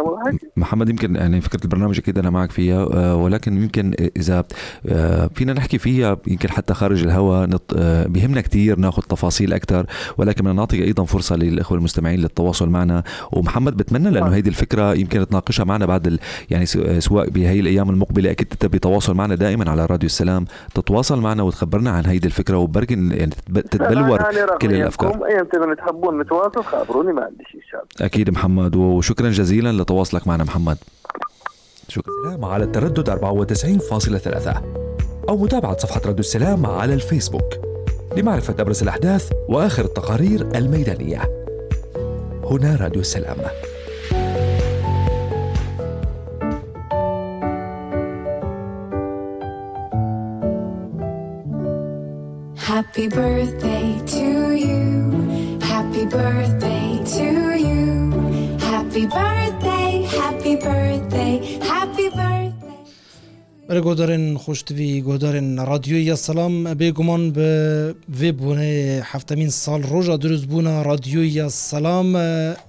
محمد 0.57 0.89
يمكن 0.89 1.15
يعني 1.15 1.41
فكرة 1.41 1.63
البرنامج 1.63 1.97
أكيد 1.97 2.17
أنا 2.17 2.29
معك 2.29 2.51
فيها 2.51 2.87
آه، 2.93 3.15
ولكن 3.15 3.61
يمكن 3.63 3.93
إذا 4.17 4.43
آه، 4.89 5.29
فينا 5.35 5.53
نحكي 5.53 5.77
فيها 5.77 6.17
يمكن 6.27 6.49
حتى 6.49 6.73
خارج 6.73 7.03
الهواء 7.03 7.49
آه، 7.75 8.07
بيهمنا 8.07 8.41
كثير 8.41 8.79
ناخذ 8.79 9.01
تفاصيل 9.03 9.53
أكثر 9.53 9.85
ولكن 10.17 10.41
بدنا 10.43 10.53
نعطي 10.53 10.83
أيضا 10.83 11.03
فرصة 11.03 11.35
للإخوة 11.35 11.77
المستمعين 11.77 12.19
للتواصل 12.19 12.69
معنا. 12.69 13.03
ومحمد 13.31 13.77
بتمنى 13.77 14.09
لأنه 14.09 14.27
هيدي 14.27 14.49
الفكرة 14.49 14.93
يمكن 14.93 15.27
تناقشها 15.27 15.63
معنا 15.63 15.85
بعد 15.85 16.07
ال 16.07 16.19
يعني 16.49 16.65
سو- 16.65 16.99
سواء 16.99 17.29
بهي 17.29 17.59
الأيام 17.59 17.89
المقبلة 17.89 18.31
أكيد 18.31 18.47
أنت 18.51 18.65
بتواصل 18.65 19.13
معنا 19.15 19.35
دائما 19.35 19.71
على 19.71 19.85
راديو 19.85 20.05
السلام. 20.07 20.45
تتواصل 20.75 21.21
معنا 21.21 21.43
وتخبرنا 21.43 21.89
عن 21.91 22.05
هيدي 22.05 22.27
الفكرة 22.27 22.57
وبركن 22.57 23.11
يعني 23.11 23.31
تتب- 23.31 23.59
تتبلور 23.61 24.21
كل 24.61 24.73
الأفكار. 24.73 25.25
اي 25.25 25.39
أنتم 25.39 25.73
تحبون 25.73 26.21
نتواصل 26.21 26.63
خابروني 27.01 27.19
ما 27.19 27.25
عندي 27.25 27.43
شيء 27.51 28.05
أكيد 28.05 28.29
محمد 28.29 28.75
وشكرا 28.75 29.29
جزيلا 29.29 29.81
لتواصلك 29.81 30.27
معنا 30.27 30.43
محمد. 30.43 30.77
شكرا. 31.87 32.13
السلام 32.13 32.45
على 32.45 32.63
التردد 32.63 33.09
94.3 33.09 34.61
أو 35.29 35.37
متابعة 35.37 35.77
صفحة 35.77 36.01
راديو 36.05 36.19
السلام 36.19 36.65
على 36.65 36.93
الفيسبوك 36.93 37.53
لمعرفة 38.17 38.55
أبرز 38.59 38.81
الأحداث 38.83 39.31
وآخر 39.49 39.85
التقارير 39.85 40.41
الميدانية. 40.55 41.21
هنا 42.43 42.75
راديو 42.75 43.01
السلام. 43.01 43.37
Happy 52.71 53.07
birthday 53.09 53.87
to 54.13 54.27
you. 54.65 55.20
Happy 55.81 56.05
birthday 56.05 56.89
to 57.15 57.27
you. 57.67 57.85
Happy 58.69 59.05
birthday, 59.17 59.91
happy 60.19 60.53
birthday, 60.65 61.33
happy 61.71 62.07
birthday. 62.17 62.61
بله 63.67 63.81
گودارن 63.81 64.37
خوشتوی 64.37 65.01
گودارن 65.01 65.65
رادیوی 65.65 66.15
سلام 66.15 66.63
بگمان 66.73 67.31
به 67.31 67.95
وی 68.19 68.31
بونه 68.31 69.01
هفتمین 69.05 69.49
سال 69.49 69.83
روژا 69.83 70.17
دروز 70.17 70.45
بونا 70.45 70.81
رادیوی 70.81 71.49
سلام 71.49 72.15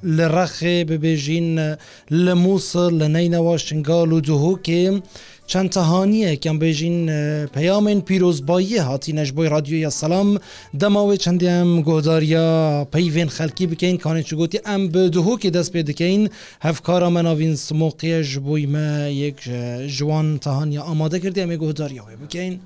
لرخه 0.02 0.84
ببیجین 0.84 1.76
لموصل 2.10 2.94
لنینوا 2.94 3.56
شنگال 3.56 4.12
و 4.12 4.20
دهو 4.20 4.58
که 4.62 5.02
چند 5.52 5.70
تهانیه 5.70 6.36
به 6.36 6.66
این 6.66 7.46
پیام 7.46 7.86
این 7.86 8.00
پیروزبایی 8.00 8.76
هاتینش 8.76 9.32
بوی 9.32 9.48
رادیو 9.48 9.78
یا 9.78 9.90
سلام 9.90 10.40
دماوی 10.80 11.16
چندی 11.16 11.46
هم 11.46 11.82
گوداریا 11.82 12.88
پیوین 12.92 13.28
خلکی 13.28 13.66
بکین 13.66 13.98
کانه 13.98 14.22
چو 14.22 14.36
گوتی 14.36 14.60
ام 14.66 14.88
به 14.88 15.08
دهو 15.08 15.38
که 15.38 15.50
دست 15.50 15.72
پیدکین 15.72 16.30
هفکارا 16.62 17.10
مناوین 17.10 17.56
سموقی 17.56 18.22
جبوی 18.22 18.66
ما 18.66 19.08
یک 19.08 19.50
جوان 19.86 20.38
تهانی 20.38 20.78
آماده 20.78 21.20
کردی 21.20 21.40
همی 21.40 21.56
گوداریا 21.56 22.04
بکین 22.04 22.60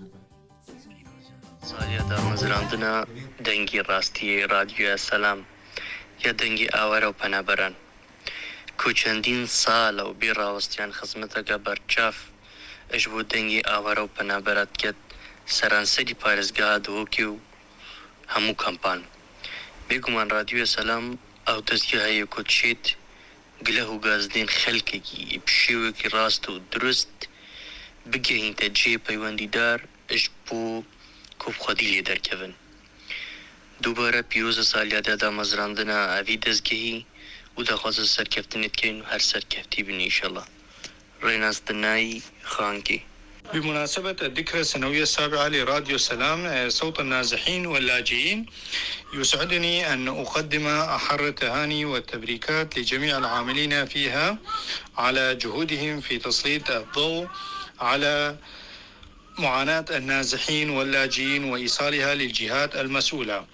سالیا 1.62 2.02
در 2.10 2.32
مزراندنا 2.32 3.04
دنگی 3.44 3.78
راستی 3.78 4.40
رادیو 4.40 4.96
سلام 4.96 5.38
یا 6.24 6.32
دنگی 6.32 6.68
آور 6.68 7.04
و 7.04 7.12
پەنابەران 7.22 7.72
کوچندین 8.78 9.46
سال 9.46 10.00
و 10.00 10.14
راستیان 10.36 10.92
خزمەتەکە 10.92 11.56
بەرچاف 11.66 12.16
ئەش 12.92 13.04
بۆ 13.12 13.20
دەنگی 13.32 13.66
ئاوارە 13.68 14.02
و 14.04 14.12
پەنابەرات 14.16 14.72
کێت 14.80 14.98
سەرانسەری 15.56 16.18
پارێزگا 16.22 16.70
دۆکی 16.86 17.24
و 17.30 17.34
هەموو 18.32 18.60
کەمپان. 18.62 19.00
بێگومان 19.88 20.28
رادیۆە 20.36 20.66
سەسلام 20.74 21.06
ئەو 21.48 21.58
دەستگی 21.68 22.04
هەیە 22.06 22.26
کۆچێت 22.34 22.84
گلە 23.66 23.84
و 23.88 23.96
گازدێن 24.06 24.48
خەلکێکی 24.60 25.40
پشێوێکی 25.46 26.10
ڕاست 26.14 26.44
و 26.50 26.54
دروست 26.72 27.14
بگەینتە 28.10 28.66
جێ 28.78 28.94
پەیوەندیدار 29.06 29.78
ئەش 30.10 30.24
بۆ 30.46 30.60
کۆبخوادی 31.42 31.90
لێ 31.92 32.02
دەرکەون. 32.10 32.52
دووبارە 33.82 34.20
پیرۆزە 34.30 34.64
سالیادادا 34.72 35.28
مەزراندنە 35.38 35.98
ئەوی 36.14 36.42
دەستگەهی 36.44 36.98
و 37.56 37.60
دەخوازە 37.68 38.04
سەرکەفتنت 38.16 38.74
کەین 38.80 38.96
و 39.00 39.08
هەر 39.10 39.22
سەرکەفتی 39.30 39.86
بنیشەڵە 39.88 40.44
ڕێناستنایی 41.22 42.22
خانکی. 42.44 43.00
بمناسبة 43.54 44.16
الذكرى 44.22 44.60
السنوية 44.60 45.02
السابعة 45.02 45.48
لراديو 45.48 45.98
سلام 45.98 46.46
آه، 46.46 46.68
صوت 46.68 47.00
النازحين 47.00 47.66
واللاجئين 47.66 48.46
يسعدني 49.14 49.92
أن 49.92 50.08
أقدم 50.08 50.66
أحر 50.66 51.26
التهاني 51.26 51.84
والتبريكات 51.84 52.78
لجميع 52.78 53.18
العاملين 53.18 53.86
فيها 53.86 54.38
على 54.98 55.34
جهودهم 55.34 56.00
في 56.00 56.18
تسليط 56.18 56.70
الضوء 56.70 57.26
على 57.80 58.36
معاناة 59.38 59.84
النازحين 59.90 60.70
واللاجئين 60.70 61.44
وإيصالها 61.44 62.14
للجهات 62.14 62.76
المسؤولة. 62.76 63.44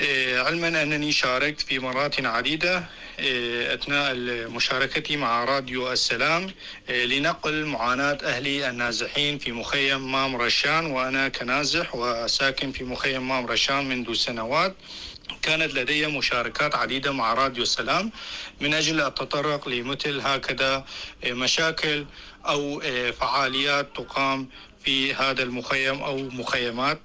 علما 0.00 0.82
أنني 0.82 1.12
شاركت 1.12 1.60
في 1.60 1.78
مرات 1.78 2.26
عديدة 2.26 2.84
آه، 3.20 3.74
أثناء 3.74 4.14
مشاركتي 4.50 5.16
مع 5.16 5.44
راديو 5.44 5.92
السلام 5.92 6.50
آه، 6.88 7.04
لنقل 7.04 7.66
معاناة 7.66 8.18
أهلي 8.22 8.70
النازحين 8.70 9.38
في 9.38 9.52
مخيم 9.52 10.12
مام 10.12 10.36
رشان 10.36 10.86
وأنا 10.86 11.28
كنازح 11.28 11.94
وساكن 11.94 12.72
في 12.72 12.84
مخيم 12.84 13.28
مام 13.28 13.46
رشان 13.46 13.88
منذ 13.88 14.14
سنوات. 14.14 14.76
كانت 15.42 15.74
لدي 15.74 16.06
مشاركات 16.06 16.74
عديدة 16.74 17.12
مع 17.12 17.34
راديو 17.34 17.62
السلام 17.62 18.12
من 18.60 18.74
أجل 18.74 19.00
التطرق 19.00 19.68
لمثل 19.68 20.20
هكذا 20.20 20.84
مشاكل 21.26 22.06
أو 22.46 22.82
فعاليات 23.20 23.96
تقام 23.96 24.48
في 24.84 25.14
هذا 25.14 25.42
المخيم 25.42 26.02
أو 26.02 26.16
مخيمات 26.16 27.00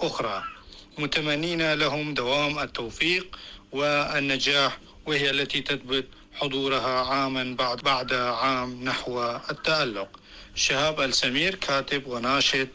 أخرى. 0.00 0.57
متمنين 0.98 1.72
لهم 1.74 2.14
دوام 2.14 2.58
التوفيق 2.58 3.26
والنجاح 3.72 4.78
وهي 5.06 5.30
التي 5.30 5.60
تثبت 5.60 6.04
حضورها 6.32 6.96
عاما 7.10 7.56
بعد 7.58 7.78
بعد 7.82 8.12
عام 8.12 8.84
نحو 8.84 9.20
التألق. 9.50 10.08
شهاب 10.54 11.00
السمير 11.00 11.54
كاتب 11.54 12.06
وناشط 12.06 12.68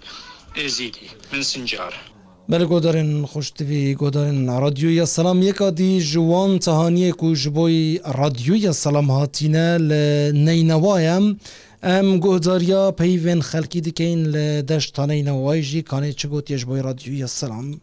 إيزيدي 0.58 1.08
من 1.34 1.44
سنجار. 1.44 1.94
بله 2.50 2.66
گودارن 2.66 3.26
خوش 3.26 3.52
تیوی 3.52 3.96
گودارن 3.96 4.50
رادیوی 4.60 5.06
سلام. 5.06 5.42
یکا 5.42 5.70
دی 5.70 6.02
جوان 6.02 6.60
تهانیه 6.60 7.12
کو 7.12 7.34
جبوی 7.36 8.00
رادیوی 8.06 8.74
سلام 8.74 9.12
هاتینه 9.12 9.78
لنینوایم 9.78 11.40
ام. 11.84 12.20
گوداریا 12.20 12.92
پیوین 12.92 13.42
خلکی 13.42 13.82
دکین 13.82 14.24
لدشت 14.24 15.00
نینوای 15.00 15.62
جی. 15.62 15.82
کانه 15.82 16.14
چه 16.14 16.28
گوت 16.28 16.52
یجبوی 16.52 16.82
رادیوی 16.82 17.28
سلام؟ 17.28 17.80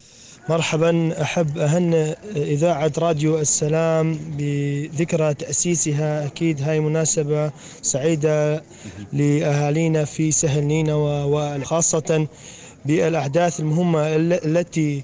مرحبا. 0.51 1.21
أحب 1.21 1.57
أهنئ 1.57 2.13
إذاعة 2.35 2.91
راديو 2.99 3.39
السلام 3.39 4.19
بذكرى 4.37 5.33
تأسيسها. 5.33 6.25
أكيد 6.25 6.61
هاي 6.61 6.79
مناسبة 6.79 7.51
سعيدة 7.81 8.63
لأهالينا 9.13 10.05
في 10.05 10.31
سهل 10.31 10.63
نينوى 10.63 11.23
وخاصة 11.23 12.27
بالأحداث 12.85 13.59
المهمة 13.59 14.15
ال- 14.15 14.45
التي 14.57 15.03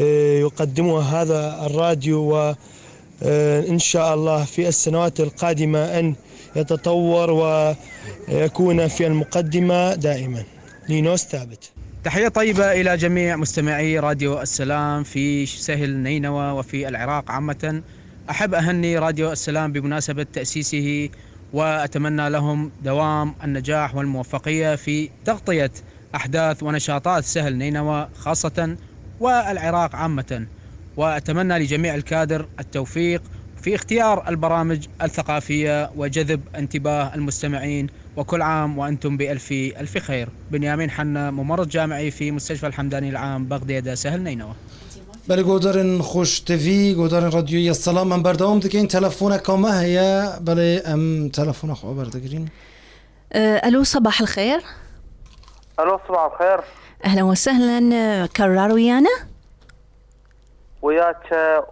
آه، 0.00 0.38
يقدمها 0.38 1.22
هذا 1.22 1.66
الراديو. 1.66 2.20
وإن 2.22 3.78
شاء 3.78 4.14
الله 4.14 4.44
في 4.44 4.68
السنوات 4.68 5.20
القادمة 5.20 5.98
أن 5.98 6.14
يتطور 6.56 7.30
ويكون 7.30 8.88
في 8.88 9.06
المقدمة 9.06 9.94
دائما. 9.94 10.42
لينوس 10.88 11.24
ثابت. 11.24 11.70
تحية 12.08 12.28
طيبة 12.28 12.72
إلى 12.72 12.96
جميع 12.96 13.36
مستمعي 13.36 13.98
راديو 13.98 14.40
السلام 14.40 15.02
في 15.04 15.46
سهل 15.46 15.90
نينوى 15.96 16.50
وفي 16.50 16.88
العراق 16.88 17.30
عامة. 17.30 17.82
أحب 18.30 18.54
أهني 18.54 18.98
راديو 18.98 19.32
السلام 19.32 19.72
بمناسبة 19.72 20.22
تأسيسه 20.22 21.10
وأتمنى 21.52 22.30
لهم 22.30 22.72
دوام 22.80 23.34
النجاح 23.44 23.94
والموفقية 23.94 24.76
في 24.76 25.10
تغطية 25.24 25.70
أحداث 26.14 26.62
ونشاطات 26.62 27.24
سهل 27.24 27.56
نينوى 27.58 28.08
خاصة 28.14 28.76
والعراق 29.18 29.96
عامة. 29.96 30.48
وأتمنى 30.96 31.58
لجميع 31.58 31.94
الكادر 31.94 32.48
التوفيق 32.60 33.28
في 33.56 33.74
اختيار 33.74 34.28
البرامج 34.28 34.86
الثقافية 35.02 35.90
وجذب 35.94 36.48
انتباه 36.56 37.14
المستمعين 37.14 37.86
وكل 38.18 38.42
عام 38.42 38.78
وأنتم 38.78 39.16
بألف 39.16 39.52
ألف 39.52 39.98
خير. 39.98 40.28
بنيامين 40.50 40.90
حنا 40.90 41.30
ممرض 41.30 41.68
جامعي 41.68 42.10
في 42.10 42.30
مستشفى 42.30 42.66
الحمداني 42.66 43.08
العام 43.08 43.44
بغداد 43.44 43.94
سهل 43.94 44.20
نينوى 44.20 44.54
بله 45.28 45.42
گودارن 45.42 46.02
خوش 46.02 46.40
تیوی 46.40 46.94
گودارن 46.94 47.30
رادیوی 47.30 47.74
سلام 47.74 48.08
من 48.08 48.22
بردوام 48.22 48.58
دکین 48.58 48.88
تلفون 48.88 49.36
کامه 49.36 49.80
هيا 49.80 50.38
بله 50.40 50.82
ام 50.86 51.28
تلفون 51.28 51.74
خو 51.74 51.94
بردگرین 51.94 52.48
آه، 53.32 53.68
ألو 53.68 53.82
صباح 53.84 54.20
الخير 54.20 54.60
ألو 55.80 56.00
صباح 56.08 56.32
الخير 56.32 56.60
أهلا 57.04 57.22
وسهلا 57.22 58.26
كرار 58.26 58.72
ويانا 58.72 59.10
وياك 60.82 61.26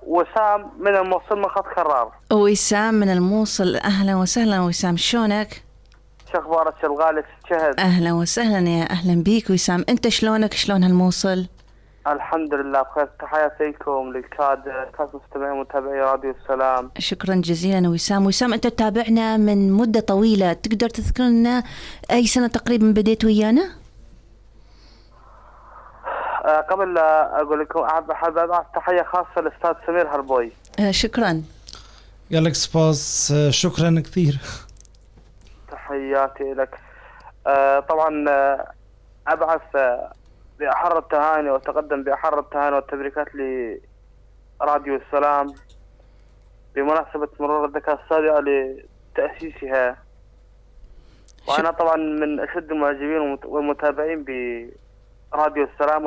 وسام 0.07 0.71
من 0.81 0.97
الموصل 0.97 1.39
من 1.39 1.49
خط 1.49 1.65
كرار 1.75 2.13
وسام 2.33 2.95
من 2.95 3.09
الموصل. 3.09 3.77
أهلا 3.77 4.17
وسهلا 4.17 4.61
وسام 4.61 4.97
شلونك 4.97 5.66
أخبارك 6.37 6.85
الغالي 6.85 7.25
شهد. 7.51 7.81
أهلا 7.81 8.13
وسهلا 8.13 8.69
يا 8.69 8.91
أهلا 8.91 9.23
بيك 9.23 9.51
وسام. 9.51 9.85
أنت 9.89 10.09
شلونك؟ 10.09 10.55
شلون 10.55 10.85
هالموصل؟ 10.85 11.47
الحمد 12.07 12.55
لله 12.55 12.83
بخير. 12.83 13.09
تحياتي 13.21 13.65
لكم 13.65 14.13
للكاد 14.15 14.63
كاد 14.99 15.09
مستمعين 15.15 15.53
ومتابعي 15.53 16.01
راديو 16.01 16.35
السلام. 16.43 16.91
شكرا 16.99 17.35
جزيلا 17.35 17.89
وسام. 17.89 18.27
وسام 18.27 18.53
أنت 18.53 18.67
تتابعنا 18.67 19.37
من 19.37 19.73
مدة 19.73 20.01
طويلة. 20.01 20.53
تقدر 20.53 20.89
تذكر 20.89 21.23
لنا 21.23 21.63
أي 22.11 22.27
سنة 22.27 22.47
تقريبا 22.47 22.87
بديت 22.87 23.25
ويانا؟ 23.25 23.71
آه، 26.45 26.61
قبل 26.61 26.95
لا 26.95 27.41
أقول 27.41 27.61
لكم 27.61 27.81
احب 27.81 28.11
أحب 28.11 28.39
ابعث 28.39 28.67
تحية 28.75 29.03
خاصة 29.03 29.41
للاستاذ 29.41 29.87
سمير 29.87 30.09
هربوي. 30.09 30.53
آه، 30.81 30.91
شكرا. 30.91 31.43
قال 32.33 32.45
لك 32.45 32.55
سباس 32.55 33.33
آه، 33.37 33.51
شكرا 33.51 34.03
كثير. 34.05 34.39
تحياتي 35.87 36.55
لك. 36.55 36.79
آه، 37.47 37.81
طبعا 37.81 38.25
آه، 38.29 38.71
أبعث 39.29 39.77
آه، 39.77 40.13
بأحر 40.59 40.99
التهاني 40.99 41.51
وأتقدم 41.51 42.03
بأحر 42.03 42.39
التهاني 42.39 42.77
والتبريكات 42.77 43.27
لراديو 43.35 44.97
السلام 44.97 45.55
بمناسبة 46.75 47.29
مرور 47.41 47.65
الذكرى 47.65 47.99
السابعه 48.05 48.41
لتأسيسها. 48.41 49.97
وأنا 51.49 51.71
طبعا 51.71 51.97
من 51.97 52.41
أشد 52.41 52.71
المعجبين 52.71 53.19
والمت- 53.21 53.47
والمتابعين 53.47 54.25
براديو 54.25 55.65
السلام 55.65 56.07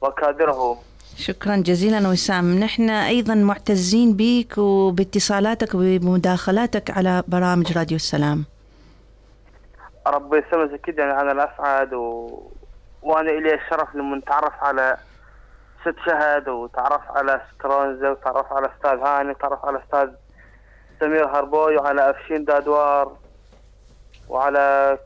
وكادره. 0.00 0.78
شكرا 1.16 1.56
جزيلا 1.56 2.08
وسام. 2.08 2.58
نحن 2.58 2.90
أيضا 2.90 3.34
معتزين 3.34 4.16
بك 4.16 4.58
وباتصالاتك 4.58 5.74
وبمداخلاتك 5.74 6.90
على 6.90 7.22
برامج 7.28 7.78
راديو 7.78 7.96
السلام. 7.96 8.44
ربي 10.06 10.38
يسلمك 10.38 10.72
أكيد 10.72 10.98
يعني 10.98 11.20
أنا 11.20 11.32
الأسعد 11.32 11.94
و... 11.94 12.30
وأنا 13.02 13.30
إلي 13.30 13.54
الشرف 13.54 13.94
لما 13.94 14.16
نتعرف 14.16 14.52
على 14.62 14.96
ست 15.82 15.94
شهد 16.06 16.48
وتعرف 16.48 17.02
على 17.10 17.40
سترونزا 17.54 18.10
وتعرف 18.10 18.52
على 18.52 18.70
أستاذ 18.76 18.98
هاني 18.98 19.30
وتعرف 19.30 19.64
على 19.64 19.78
أستاذ 19.84 20.08
سمير 21.00 21.26
هربوي 21.26 21.76
وعلى 21.76 22.10
أفشين 22.10 22.44
دادوار 22.44 23.16
وعلى 24.28 24.98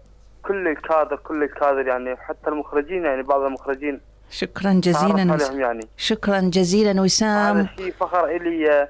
كل 0.43 0.69
الكادر 0.69 1.17
كل 1.17 1.43
الكادر 1.43 1.87
يعني 1.87 2.17
حتى 2.17 2.51
المخرجين 2.51 3.05
يعني 3.05 3.23
بعض 3.23 3.41
المخرجين. 3.41 4.01
شكرا 4.31 4.73
جزيلا 4.73 5.35
وسام 5.35 5.61
يعني. 5.61 5.81
شكرا 5.97 6.41
جزيلا 6.41 7.01
وسام. 7.03 7.57
هذا 7.57 7.69
شيء 7.77 7.93
فخر 8.01 8.25
إلي 8.37 8.89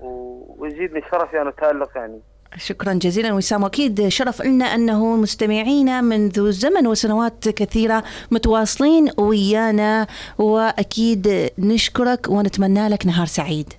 و- 0.00 0.54
ويزيدني 0.58 1.02
شرف 1.10 1.32
يعني 1.32 1.48
وتألق 1.48 1.90
يعني. 1.96 2.20
شكرا 2.56 2.92
جزيلا 2.92 3.32
وسام. 3.32 3.62
وأكيد 3.62 4.08
شرف 4.08 4.42
لنا 4.42 4.64
أنه 4.64 5.16
مستمعينا 5.16 6.00
منذ 6.00 6.50
زمن 6.50 6.86
وسنوات 6.86 7.48
كثيرة 7.48 8.02
متواصلين 8.30 9.10
ويانا 9.18 10.06
وأكيد 10.38 11.50
نشكرك 11.58 12.26
ونتمنى 12.28 12.88
لك 12.88 13.06
نهار 13.06 13.26
سعيد. 13.26 13.72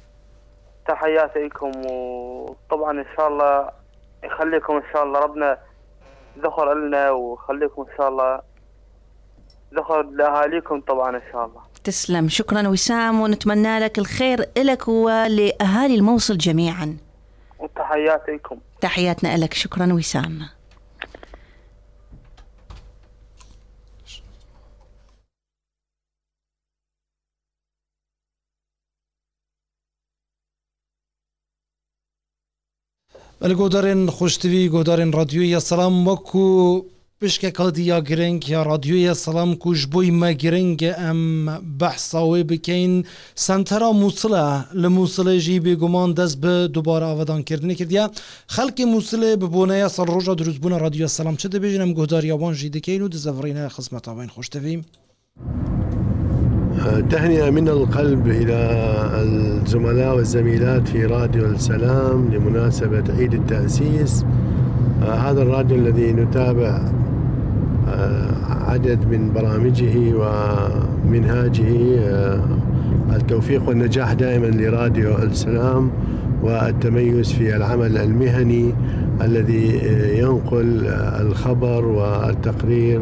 تحياتي 0.87 1.39
لكم 1.39 1.71
وطبعا 1.91 2.91
إن 2.99 3.05
شاء 3.17 3.27
الله 3.27 3.69
يخليكم 4.23 4.73
إن 4.75 4.83
شاء 4.93 5.03
الله 5.03 5.19
ربنا 5.19 5.57
ذخر 6.39 6.73
لنا 6.73 7.11
ويخليكم 7.11 7.81
إن 7.81 7.97
شاء 7.97 8.09
الله 8.09 8.41
ذخر 9.75 10.01
لأهاليكم 10.03 10.81
طبعا 10.81 11.15
إن 11.15 11.21
شاء 11.31 11.45
الله. 11.45 11.61
تسلم. 11.83 12.29
شكرا 12.29 12.67
وسام 12.67 13.21
ونتمنى 13.21 13.79
لك 13.79 13.99
الخير 13.99 14.45
لك 14.57 14.87
ولأهالي 14.87 15.95
الموصل 15.95 16.37
جميعا. 16.37 16.97
وتحياتي 17.59 18.31
لكم 18.31 18.57
تحياتنا 18.81 19.37
لك 19.37 19.53
شكرا 19.53 19.93
وسام. 19.93 20.49
بله 33.41 33.55
گودارن 33.55 34.09
خوش 34.09 34.37
تیوی 34.37 34.69
گودارن 34.69 35.11
رادیوی 35.13 35.59
سلام 35.59 36.07
وکو 36.07 36.85
پشک 37.23 37.49
کادی 37.49 37.83
یا 37.83 37.99
گرنگ 37.99 38.49
یا 38.49 38.63
رادیوی 38.63 39.13
سلام 39.13 39.55
کوش 39.55 39.87
گرنگ 40.39 40.93
ام 40.97 41.45
بحثاوی 41.79 42.43
بکین 42.43 43.05
سنترا 43.35 43.91
موصله 43.91 44.73
لموصله 44.73 45.39
جی 45.39 45.59
بگمان 45.59 46.13
دست 46.13 46.41
به 46.41 46.67
دوباره 46.67 47.05
آودان 47.05 47.43
کردنی 47.43 47.75
کردیا. 47.75 48.11
خلق 48.47 48.81
موصله 48.81 49.35
ببونه 49.35 49.77
یا 49.77 49.87
سال 49.87 50.07
روژا 50.07 50.33
دروز 50.35 50.59
بونه 50.59 50.77
رادیو 50.77 51.07
سلام 51.07 51.35
چه 51.35 51.49
دبیجنم 51.49 51.93
گودار 51.93 52.25
یابان 52.25 52.53
جی 52.53 52.69
دکین 52.69 53.01
و 53.01 53.09
آوین 54.07 54.27
خوش 54.27 54.49
تیویم 54.49 54.85
تهنئة 57.09 57.49
من 57.49 57.69
القلب 57.69 58.27
إلى 58.27 58.53
الزملاء 59.23 60.15
والزميلات 60.15 60.87
في 60.87 61.05
راديو 61.05 61.45
السلام 61.45 62.33
لمناسبة 62.33 63.03
عيد 63.17 63.33
التأسيس. 63.33 64.23
آه، 65.03 65.15
هذا 65.15 65.41
الراديو 65.41 65.77
الذي 65.77 66.11
نتابع 66.11 67.03
عدد 68.67 69.05
من 69.11 69.33
برامجه 69.33 69.95
ومنهاجه 70.15 71.99
آه، 71.99 72.39
التوفيق 73.15 73.69
والنجاح 73.69 74.13
دائما 74.13 74.45
لراديو 74.47 75.17
السلام 75.17 75.91
والتميز 76.43 77.31
في 77.31 77.55
العمل 77.55 77.97
المهني 77.97 78.73
الذي 79.21 79.79
آه، 79.83 80.07
ينقل 80.19 80.87
آه، 80.87 81.21
الخبر 81.21 81.85
والتقرير 81.85 83.01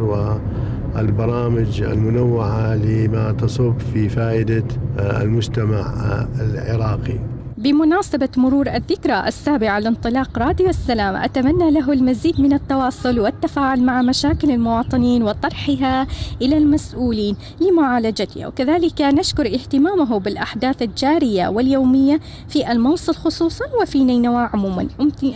والبرامج 0.95 1.82
المنوعة 1.82 2.76
لما 2.76 3.32
تصب 3.32 3.74
في 3.94 4.10
فائدة 4.10 4.64
آه، 4.99 5.22
المجتمع 5.24 5.80
آه، 5.80 6.28
العراقي. 6.41 7.20
بمناسبة 7.62 8.30
مرور 8.38 8.68
الذكرى 8.68 9.28
السابعة 9.28 9.80
لانطلاق 9.80 10.38
راديو 10.40 10.70
السلام 10.70 11.16
أتمنى 11.16 11.72
له 11.72 11.94
المزيد 11.94 12.42
من 12.42 12.54
التواصل 12.54 13.20
والتفاعل 13.20 13.84
مع 13.84 14.02
مشاكل 14.02 14.52
المواطنين 14.52 15.24
وطرحها 15.24 16.08
إلى 16.42 16.58
المسؤولين 16.58 17.36
لمعالجتها 17.62 18.48
وكذلك 18.48 19.02
نشكر 19.02 19.46
اهتمامه 19.46 20.20
بالأحداث 20.20 20.82
الجارية 20.82 21.48
واليومية 21.48 22.20
في 22.50 22.72
الموصل 22.72 23.16
خصوصا 23.16 23.66
وفي 23.82 24.04
نينوى 24.04 24.50
عموما. 24.54 24.88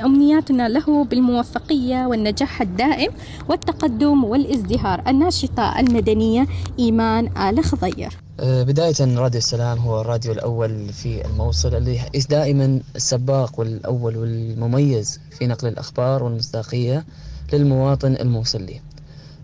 أمنياتنا 0.05 0.69
له 0.69 1.03
بالموفقية 1.03 2.05
والنجاح 2.05 2.61
الدائم 2.61 3.11
والتقدم 3.49 4.23
والازدهار. 4.23 5.03
الناشطة 5.07 5.79
المدنية 5.79 6.47
إيمان 6.79 7.29
آل 7.37 7.63
خضير. 7.63 8.24
بداية 8.39 8.95
راديو 8.99 9.37
السلام 9.37 9.77
هو 9.77 10.01
الراديو 10.01 10.31
الأول 10.31 10.93
في 10.93 11.25
الموصل 11.25 11.75
اللي 11.75 12.01
دائما 12.29 12.79
السباق 12.95 13.59
والأول 13.59 14.17
والمميز 14.17 15.19
في 15.37 15.47
نقل 15.47 15.67
الأخبار 15.67 16.23
والمصداقية 16.23 17.05
للمواطن 17.53 18.13
الموصلي. 18.15 18.81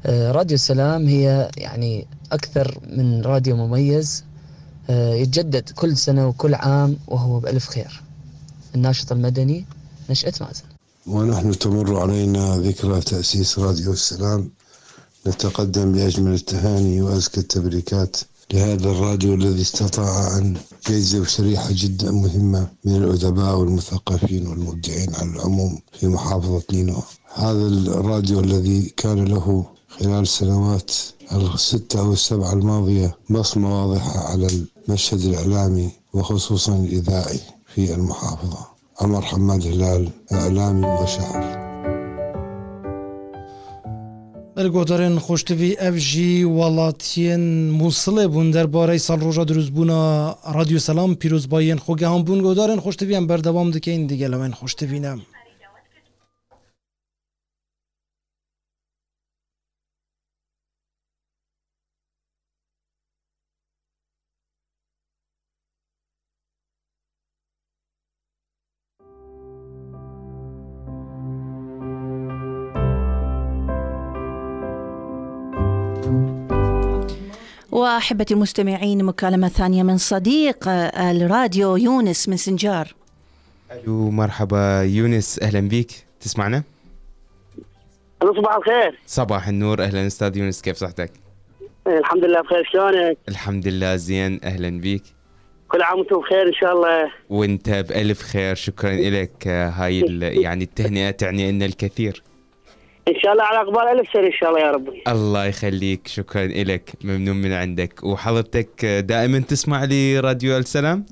آه، 0.06 0.32
راديو 0.32 0.56
السلام 0.56 1.08
هي 1.08 1.52
يعني 1.58 2.08
أكثر 2.32 2.80
من 2.90 3.22
راديو 3.22 3.56
مميز 3.56 4.24
آه، 4.90 5.14
يتجدد 5.14 5.70
كل 5.70 5.98
سنة 5.98 6.28
وكل 6.28 6.54
عام 6.54 6.98
وهو 7.08 7.40
بألف 7.40 7.68
خير. 7.68 8.02
الناشط 8.76 9.12
المدني 9.12 9.66
نشأة 10.10 10.34
مازن 10.42 10.64
ونحن 11.08 11.58
تمر 11.60 12.00
علينا 12.00 12.58
ذكرى 12.58 13.02
تأسيس 13.02 13.60
راديو 13.60 13.94
السلام 13.94 14.52
نتقدم 15.28 15.92
بأجمل 15.92 16.34
التهاني 16.34 17.02
وأزكى 17.02 17.40
التبريكات. 17.40 18.18
لهذا 18.54 18.92
الراديو 18.92 19.34
الذي 19.34 19.62
استطاع 19.62 20.38
أن 20.38 20.58
يجذب 20.90 21.24
شريحة 21.24 21.68
جدا 21.72 22.12
مهمة 22.12 22.68
من 22.86 22.96
الأدباء 22.96 23.58
والمثقفين 23.58 24.48
والمبدعين 24.48 25.16
على 25.16 25.30
العموم 25.30 25.80
في 26.00 26.08
محافظة 26.08 26.64
نينوى. 26.74 27.04
هذا 27.34 27.68
الراديو 27.68 28.40
الذي 28.40 28.94
كان 28.98 29.26
له 29.26 29.66
خلال 29.90 30.22
السنوات 30.22 30.92
الستة 31.32 32.00
أو 32.00 32.14
السبعة 32.14 32.54
الماضية 32.54 33.18
بصمة 33.30 33.82
واضحة 33.82 34.20
على 34.20 34.48
المشهد 34.88 35.22
الإعلامي 35.22 35.90
وخصوصا 36.14 36.76
الإذاعي 36.76 37.40
في 37.76 37.94
المحافظة. 37.94 38.68
عمر 39.02 39.22
حماد 39.22 39.68
هلال 39.68 40.10
إعلامي 40.32 40.88
وشاعر. 40.88 41.71
بەرگۆدارێن 44.57 45.17
خۆشتوی 45.27 45.79
ئەف 45.83 45.97
ژی 46.09 46.33
وڵاتیان 46.59 47.45
مووسڵێ 47.79 48.25
بوون 48.33 48.49
دەربارەی 48.57 49.05
ساڵ 49.07 49.21
ڕۆژە 49.27 49.45
دروستبوونا 49.51 50.01
رادیو 50.57 50.79
سەسلام 50.87 51.13
پیرۆزباییان 51.21 51.81
خۆگەهان 51.85 52.23
بوون 52.27 52.41
گۆدارێن 52.47 52.81
خۆشتویان 52.85 53.25
بەردەوام 53.31 53.69
دکەین 53.77 54.03
وأحبتي 78.02 78.34
المستمعين 78.34 79.04
مكالمة 79.04 79.48
ثانية 79.48 79.84
من 79.84 79.98
صديق 79.98 80.68
آه، 80.68 81.12
الراديو 81.12 81.76
يونس 81.76 82.30
من 82.30 82.38
سنجار 82.38 82.94
ألو 83.72 84.10
مرحبا 84.10 84.82
يونس 84.84 85.40
أهلا 85.40 85.60
بيك. 85.60 85.92
تسمعنا؟ 86.20 86.64
صباح 88.24 88.56
الخير. 88.56 89.00
صباح 89.08 89.48
النور 89.48 89.84
أهلا. 89.84 90.08
أستاذ 90.08 90.38
يونس 90.38 90.62
كيف 90.62 90.78
صحتك؟ 90.78 91.12
الحمد 91.88 92.24
لله 92.26 92.42
بخير. 92.42 92.64
شلونك؟ 92.74 93.18
الحمد 93.30 93.68
لله 93.68 93.96
زين. 93.96 94.40
أهلا 94.44 94.70
بيك. 94.82 95.04
كل 95.70 95.82
عام 95.82 96.00
وأنتم 96.00 96.20
بخير 96.20 96.48
إن 96.48 96.54
شاء 96.54 96.72
الله. 96.74 97.12
وأنت 97.30 97.70
بألف 97.70 98.22
خير. 98.22 98.56
شكرا 98.56 98.92
لك. 98.94 99.48
هاي 99.48 100.02
ال- 100.02 100.42
يعني 100.44 100.64
التهنئة 100.64 101.12
تعني 101.12 101.52
لنا 101.52 101.66
الكثير. 101.66 102.24
إن 103.08 103.14
شاء 103.24 103.32
الله 103.32 103.44
على 103.44 103.60
اقبال 103.62 104.00
ألف 104.00 104.14
سنه 104.14 104.28
إن 104.28 104.32
شاء 104.32 104.50
الله 104.50 104.60
يا 104.62 104.72
ربي. 104.72 105.04
الله 105.08 105.46
يخليك 105.46 106.08
شكرا 106.08 106.46
لك 106.48 106.92
ممنون 107.04 107.36
من 107.36 107.52
عندك. 107.54 108.04
وحضرتك 108.04 108.86
دائما 108.86 109.40
تسمع 109.40 109.84
لي 109.84 110.20
راديو 110.20 110.58
السلام؟ 110.58 111.06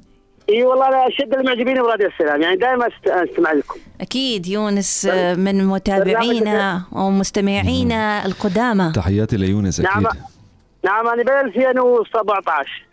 إي 0.49 0.63
والله 0.63 0.87
أنا 0.87 1.07
أشد 1.07 1.33
المعجبين 1.33 1.81
براديو 1.83 2.07
السلام 2.07 2.41
يعني 2.41 2.55
دائما 2.55 2.87
أستمع 3.07 3.51
لكم. 3.51 3.79
أكيد 4.01 4.47
يونس 4.47 5.05
آه، 5.11 5.35
من 5.35 5.65
متابعينا 5.65 6.83
ومستمعينا 6.91 8.25
القدامى. 8.25 8.91
تحياتي 8.95 9.37
ليونس 9.37 9.81
نعم 9.81 10.05
أكيد. 10.07 10.21
نعم 10.85 11.07
أنا 11.07 11.23
ب 11.23 11.29
2017 11.29 12.85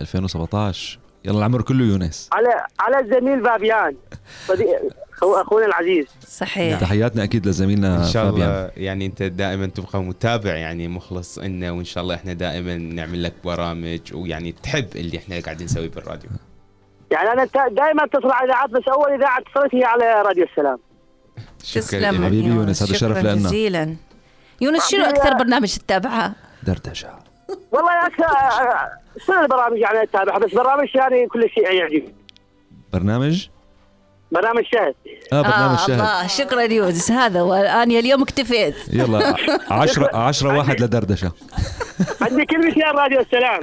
2017 0.00 0.98
يلا 1.24 1.38
العمر 1.38 1.62
كله 1.62 1.84
يونس. 1.84 2.28
على 2.32 2.48
على 2.80 2.98
الزميل 3.00 3.44
فابيان 3.44 3.96
أخو- 5.22 5.40
أخونا 5.40 5.66
العزيز. 5.66 6.06
صحيح. 6.28 6.80
تحياتنا 6.80 7.24
أكيد 7.24 7.46
لزميلنا 7.48 7.96
إن 7.96 8.04
شاء 8.08 8.24
فابيان. 8.24 8.48
الله 8.48 8.70
يعني 8.76 9.06
أنت 9.06 9.22
دائما 9.22 9.66
تبقى 9.66 10.02
متابع 10.02 10.54
يعني 10.54 10.88
مخلص 10.88 11.38
لنا 11.38 11.70
وإن 11.70 11.84
شاء 11.84 12.02
الله 12.02 12.14
إحنا 12.14 12.32
دائما 12.32 12.76
نعمل 12.76 13.22
لك 13.22 13.32
برامج 13.44 14.00
ويعني 14.14 14.52
تحب 14.52 14.86
اللي 14.96 15.18
إحنا 15.18 15.40
قاعدين 15.40 15.64
نسويه 15.64 15.88
بالراديو. 15.90 16.30
يعني 17.10 17.28
أنا 17.32 17.44
دائما 17.68 18.04
أتصل 18.04 18.30
على 18.30 18.46
إذاعات 18.50 18.70
بس 18.70 18.82
أول 18.88 19.12
إذاعة 19.12 19.38
اتصلت 19.38 19.74
هي 19.74 19.84
على 19.84 20.22
راديو 20.22 20.44
السلام. 20.44 20.78
تسلم 21.74 22.24
حبيبي 22.24 22.48
يونس 22.48 22.82
هذا 22.82 22.92
شرف 22.92 23.18
لنا. 23.18 23.34
جزيلا. 23.34 23.96
يونس 24.60 24.90
شنو 24.90 25.04
أكثر 25.04 25.34
برنامج 25.34 25.74
تتابعه؟ 25.76 26.34
دردشة. 26.62 27.08
والله 27.72 28.06
أكثر 28.06 28.26
شنو 29.26 29.40
البرامج 29.42 29.78
يعني 29.78 30.02
أتابعها؟ 30.02 30.38
بس 30.38 30.54
برامج 30.54 30.88
يعني 30.94 31.26
كل 31.26 31.50
شيء 31.54 31.72
يعجبني. 31.72 32.14
برنامج؟ 32.92 33.48
برنامج 34.32 34.64
شاهد. 34.74 34.94
آه 35.32 35.42
برنامج 35.42 35.78
آه 35.80 35.86
شاهد. 35.86 35.90
الله 35.90 36.26
شكرا 36.26 36.62
يونس. 36.62 37.10
هذا 37.10 37.42
والآن 37.42 37.90
اليوم 37.90 38.22
اكتفيت. 38.22 38.74
يلا 38.92 39.34
عشرة 39.80 40.16
عشرة 40.16 40.58
واحد 40.58 40.80
لدردشة. 40.80 41.32
عندي 42.20 42.44
كلمة 42.44 42.74
يا 42.76 42.90
راديو 42.92 43.20
السلام. 43.20 43.60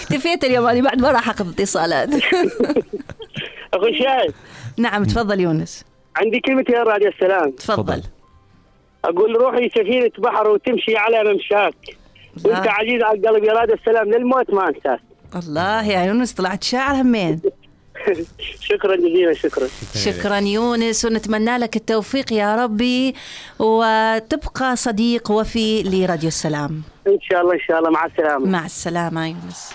اكتفيت 0.00 0.44
اليوم 0.44 0.66
أنا 0.66 0.82
بعد 0.82 1.00
ما 1.00 1.10
راح 1.10 1.30
أخذ 1.30 1.48
اتصالات. 1.48 2.08
أخوي 3.74 3.98
شاهد. 3.98 4.34
نعم 4.78 5.04
تفضل 5.04 5.40
يونس. 5.40 5.84
عندي 6.16 6.40
كلمة 6.40 6.64
يا 6.68 6.82
راديو 6.82 7.08
السلام. 7.08 7.50
تفضل. 7.50 8.02
أقول 9.04 9.36
روحي 9.36 9.68
سفينة 9.68 10.10
بحر 10.18 10.48
وتمشي 10.48 10.96
على 10.96 11.32
ممشاك. 11.32 11.74
وأنت 12.44 12.68
عزيز 12.68 13.02
على 13.02 13.18
القلب 13.18 13.44
يا 13.44 13.52
راديو 13.52 13.74
السلام. 13.74 14.10
للموت 14.10 14.50
ما 14.54 14.68
أنساك. 14.68 15.00
الله 15.36 15.86
يا 15.86 16.04
يونس 16.04 16.32
طلعت 16.32 16.62
شاعر 16.64 16.94
همين 16.94 17.40
شكرا 18.68 18.96
جزيلا 18.96 19.34
شكرا. 19.34 19.68
شكرا 19.94 20.38
يونس 20.38 21.04
ونتمنى 21.04 21.58
لك 21.58 21.76
التوفيق 21.76 22.32
يا 22.32 22.56
ربي 22.56 23.14
وتبقى 23.58 24.76
صديق 24.76 25.30
وفي 25.30 25.82
لراديو 25.82 26.28
السلام. 26.28 26.82
إن 27.06 27.18
شاء 27.30 27.40
الله 27.40 27.54
إن 27.54 27.60
شاء 27.68 27.78
الله. 27.78 27.90
مع 27.90 28.06
السلامة. 28.06 28.46
مع 28.46 28.64
السلامة 28.66 29.26
يونس. 29.26 29.72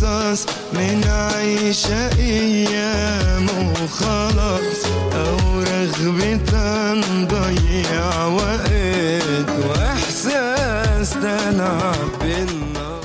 قصص 0.00 0.46
منعيش 0.72 1.86
أيام 1.86 3.46
وخلاص 3.48 4.84
أو 5.12 5.60
رغبة 5.60 6.92
نضيع 6.94 8.24
وقت 8.24 9.50
وإحساس 9.66 11.10
تلعب 11.10 12.18
بالنار. 12.20 13.00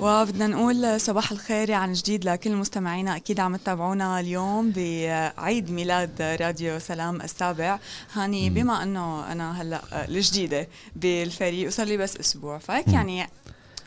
وبدنا 0.00 0.46
نقول 0.46 1.00
صباح 1.00 1.32
الخير 1.32 1.72
عن 1.72 1.92
جديد 1.92 2.24
لكل 2.24 2.56
مستمعينا. 2.56 3.16
أكيد 3.16 3.40
عم 3.40 3.56
تتابعونا 3.56 4.20
اليوم 4.20 4.72
بعيد 4.76 5.70
ميلاد 5.70 6.22
راديو 6.22 6.78
سلام 6.78 7.20
السابع. 7.20 7.78
هاني 8.12 8.50
بما 8.50 8.82
إنه 8.82 9.32
أنا 9.32 9.62
هلأ 9.62 9.80
الجديدة 10.08 10.68
بالفريق 10.96 11.66
وصار 11.66 11.86
لي 11.86 11.96
بس 11.96 12.16
أسبوع 12.16 12.58
فهيك 12.58 12.88
يعني 12.88 13.28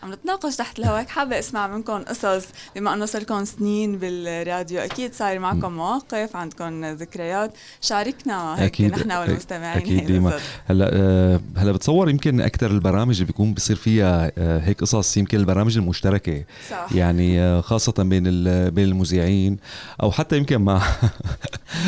عم 0.03 0.13
نتناقش 0.13 0.55
تحت 0.55 0.79
الهواء 0.79 1.05
حابة 1.05 1.39
أسمع 1.39 1.67
منكم 1.67 2.03
قصص 2.03 2.45
بما 2.75 2.93
أنه 2.93 3.05
صار 3.05 3.21
لكم 3.21 3.45
سنين 3.45 3.97
بالراديو. 3.97 4.79
أكيد 4.79 5.13
صار 5.13 5.39
معكم 5.39 5.73
مواقف 5.73 6.35
عندكم 6.35 6.85
ذكريات. 6.85 7.53
شاركنا 7.81 8.61
هيك 8.61 8.81
نحن 8.81 9.11
والمستمعين. 9.11 9.77
أكيد 9.77 10.05
ديما. 10.05 10.39
هلأ 10.65 10.89
آه، 10.93 11.39
هلأ 11.57 11.71
بتصور 11.71 12.09
يمكن 12.09 12.41
أكثر 12.41 12.71
البرامج 12.71 13.15
اللي 13.15 13.25
بيكون 13.25 13.53
بيصير 13.53 13.75
فيها 13.75 14.31
آه، 14.37 14.59
هيك 14.59 14.81
قصص 14.81 15.17
يمكن 15.17 15.39
البرامج 15.39 15.77
المشتركة. 15.77 16.43
صح. 16.69 16.87
يعني 16.95 17.41
آه، 17.41 17.61
خاصة 17.61 17.93
بين 17.97 18.23
بين 18.69 18.85
المذيعين 18.85 19.57
أو 20.03 20.11
حتى 20.11 20.37
يمكن 20.37 20.57
مع 20.71 20.81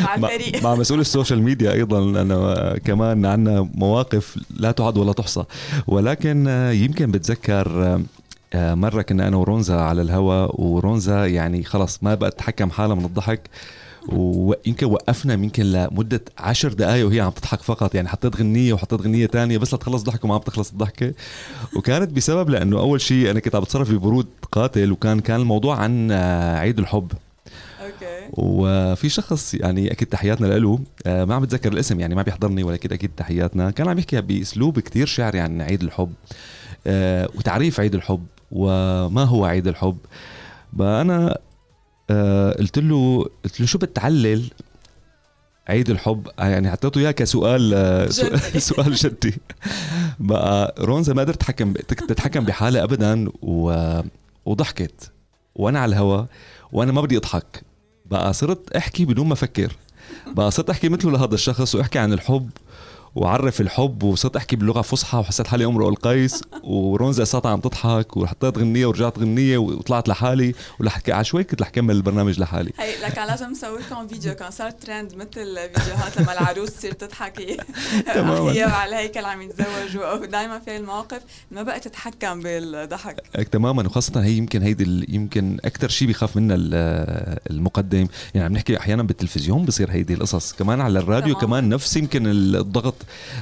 مع 0.02 0.14
الفريق. 0.14 0.62
مع 0.62 0.74
مسؤول 0.74 1.00
ال 1.00 1.06
social 1.06 1.42
media 1.42 1.72
أيضا. 1.72 2.26
آه، 2.32 2.78
كمان 2.78 3.26
عندنا 3.26 3.68
مواقف 3.74 4.38
لا 4.50 4.70
تعد 4.70 4.96
ولا 4.96 5.12
تحصى. 5.12 5.44
ولكن 5.86 6.46
يمكن 6.72 7.10
بتذكر 7.10 8.03
آه، 8.54 8.74
مرة 8.74 9.02
كنا 9.02 9.28
أنا 9.28 9.36
ورونزا 9.36 9.76
على 9.76 10.02
الهواء 10.02 10.60
ورونزا 10.60 11.26
يعني 11.26 11.64
خلص 11.64 11.98
ما 12.02 12.14
بقت 12.14 12.34
تتحكم 12.34 12.70
حالها 12.70 12.94
من 12.94 13.04
الضحك 13.04 13.40
ويمكن 14.08 14.86
وقفنا 14.86 15.34
يمكن 15.34 15.64
لمدة 15.64 16.20
عشر 16.38 16.72
دقائق 16.72 17.06
وهي 17.06 17.20
عم 17.20 17.30
تضحك 17.30 17.62
فقط 17.62 17.94
يعني 17.94 18.08
حطيت 18.08 18.36
غنية 18.36 18.72
وحطيت 18.72 19.00
غنية 19.00 19.26
تانية 19.26 19.58
بس 19.58 19.74
لتخلص 19.74 20.02
ضحك 20.02 20.24
وما 20.24 20.34
عم 20.34 20.40
تخلص 20.40 20.70
الضحكة. 20.70 21.12
وكانت 21.76 22.12
بسبب 22.12 22.50
لأنه 22.50 22.78
أول 22.78 23.00
شيء 23.00 23.30
أنا 23.30 23.40
كنت 23.40 23.54
عم 23.54 23.60
بتصرف 23.62 23.90
ببرود 23.90 24.26
قاتل 24.52 24.92
وكان 24.92 25.20
كان 25.20 25.40
الموضوع 25.40 25.76
عن 25.76 26.10
آه، 26.10 26.58
عيد 26.58 26.78
الحب. 26.78 27.12
أوكي. 27.82 28.28
وفي 28.32 29.08
شخص 29.08 29.54
يعني 29.54 29.92
أكيد 29.92 30.08
تحياتنا 30.08 30.46
له 30.46 30.78
آه، 31.06 31.24
ما 31.24 31.34
عم 31.34 31.42
بتذكر 31.42 31.72
الاسم 31.72 32.00
يعني 32.00 32.14
ما 32.14 32.22
بيحضرني 32.22 32.62
ولكن 32.62 32.92
أكيد 32.92 33.10
تحياتنا. 33.16 33.70
كان 33.70 33.88
عم 33.88 33.98
يحكي 33.98 34.20
بأسلوب 34.20 34.80
كتير 34.80 35.06
شعري 35.06 35.40
عن 35.40 35.60
عيد 35.60 35.82
الحب 35.82 36.12
وتعريف 37.36 37.80
عيد 37.80 37.94
الحب. 37.94 38.26
وما 38.50 39.24
هو 39.24 39.44
عيد 39.44 39.66
الحب. 39.68 39.98
فانا 40.78 41.38
آه، 42.10 42.52
قلت 42.52 42.78
له 42.78 43.26
قلت 43.44 43.60
له 43.60 43.66
شو 43.66 43.78
بتعلل 43.78 44.50
عيد 45.68 45.90
الحب؟ 45.90 46.28
آه، 46.38 46.46
يعني 46.46 46.70
حطيته 46.70 46.98
اياه 46.98 47.10
كسؤال 47.10 47.74
آه، 47.74 48.08
سؤال, 48.08 48.40
جدي. 48.40 48.60
سؤال 48.70 48.94
جدي. 48.94 49.34
بقى 50.20 50.74
رونزا 50.78 51.12
ما 51.12 51.22
قدرت 51.22 51.36
تتحكم 51.36 51.72
تتحكم 51.72 52.44
بحالها 52.44 52.82
ابدا 52.84 53.28
و... 53.42 53.74
وضحكت. 54.46 55.10
وأنا 55.54 55.80
على 55.80 55.88
الهوا 55.88 56.24
وأنا 56.72 56.92
ما 56.92 57.00
بدي 57.00 57.16
أضحك. 57.16 57.62
بقى 58.06 58.32
صرت 58.32 58.76
أحكي 58.76 59.04
بدون 59.04 59.26
ما 59.26 59.32
أفكر. 59.32 59.72
بقى 60.26 60.50
صرت 60.50 60.70
أحكي 60.70 60.88
مثله 60.88 61.10
لهذا 61.12 61.34
الشخص 61.34 61.74
وأحكي 61.74 61.98
عن 61.98 62.12
الحب. 62.12 62.50
وعرف 63.14 63.60
الحب 63.60 64.02
وصرت 64.02 64.36
أحكي 64.36 64.56
باللغة 64.56 64.82
فصحى 64.82 65.18
وحسيت 65.18 65.46
حالي 65.46 65.64
امرؤ 65.64 65.88
القيس 65.88 66.40
ورونزا 66.62 67.24
صارت 67.24 67.46
عم 67.46 67.60
تضحك 67.60 68.16
وحطيت 68.16 68.58
غنية 68.58 68.86
ورجعت 68.86 69.18
غنية 69.18 69.58
وطلعت 69.58 70.08
لحالي 70.08 70.54
ولحكي 70.80 71.12
عشوائي 71.12 71.44
كنت 71.44 71.62
رح 71.62 71.68
كمل 71.68 71.96
البرنامج 71.96 72.40
لحالي. 72.40 72.72
هي 72.78 73.04
لك 73.06 73.18
لازم 73.18 73.50
نسوي 73.50 73.78
لكم 73.78 74.08
فيديو 74.08 74.34
كان 74.34 74.50
صار 74.50 74.70
ترند 74.70 75.14
مثل 75.14 75.58
فيديوهات 75.74 76.16
لما 76.20 76.32
العروس 76.32 76.70
تصير 76.74 76.92
تضحك 76.92 77.40
تماماً. 78.14 78.52
هي 78.52 78.62
على 78.62 78.88
الهيكل 78.90 79.24
عم 79.24 79.42
يتزوجوا. 79.42 80.04
أو 80.10 80.24
دائما 80.24 80.58
في 80.58 80.76
المواقف 80.76 81.20
ما 81.50 81.62
بقى 81.62 81.80
تتحكم 81.80 82.40
بالضحك. 82.40 83.20
تماما. 83.52 83.86
وخاصة 83.86 84.24
هي 84.24 84.32
يمكن 84.32 84.62
هيدي 84.62 85.06
يمكن 85.08 85.58
أكثر 85.64 85.88
شيء 85.88 86.08
بيخاف 86.08 86.36
منها 86.36 86.56
ال- 86.56 87.38
المقدم. 87.50 88.06
يعني 88.34 88.46
عم 88.46 88.52
نحكي 88.52 88.78
أحيانا 88.78 89.02
بالتلفزيون 89.02 89.64
بصير 89.64 89.90
هيدي 89.90 90.14
القصص. 90.14 90.52
كمان 90.52 90.80
على 90.80 90.98
الراديو. 90.98 91.34
كمان 91.34 91.68
نفس 91.68 91.96
يمكن 91.96 92.26
الضغط 92.26 92.94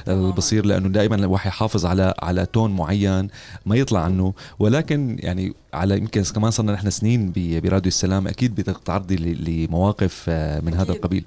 اللي 0.07 0.31
بصير 0.31 0.65
لأنه 0.65 0.89
دائما 0.89 1.15
الواحد 1.15 1.47
يحافظ 1.47 1.85
على 1.85 2.13
على 2.19 2.45
تون 2.45 2.71
معين 2.75 3.27
ما 3.65 3.75
يطلع 3.75 3.99
عنه. 3.99 4.33
ولكن 4.59 5.17
يعني 5.19 5.53
على 5.73 5.97
يمكن 5.97 6.23
كمان 6.23 6.51
صرنا 6.51 6.71
نحن 6.71 6.89
سنين 6.89 7.31
براديو 7.35 7.87
السلام 7.87 8.27
أكيد 8.27 8.55
بتتعرضي 8.55 9.15
لمواقف 9.15 10.25
آه، 10.29 10.59
من 10.59 10.73
هذا 10.73 10.91
القبيل. 10.91 11.23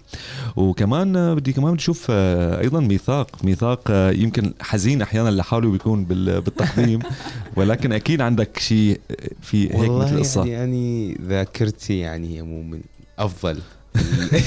وكمان 0.57 1.17
آه، 1.17 1.35
بدي 1.35 1.53
كمان 1.53 1.75
نشوف 1.75 2.07
آه، 2.11 2.61
أيضا 2.61 2.81
ميثاق. 2.81 3.45
ميثاق 3.45 3.81
آه، 3.91 4.11
يمكن 4.11 4.53
حزين 4.61 5.03
أحيانا 5.03 5.29
لحاله 5.29 5.71
بيكون 5.71 6.05
بال- 6.05 6.41
بالتقديم. 6.41 6.99
ولكن 7.57 7.93
أكيد 7.93 8.21
عندك 8.21 8.59
شيء 8.59 9.01
في 9.43 9.65
هيك 9.75 9.75
والله 9.81 10.05
مثل 10.05 10.19
قصة 10.21 10.45
يعني, 10.45 10.53
يعني 10.53 11.19
ذاكرتي 11.29 11.99
يعني 11.99 12.37
هي 12.37 12.43
مو 12.43 12.63
من 12.63 12.81
أفضل 13.19 13.59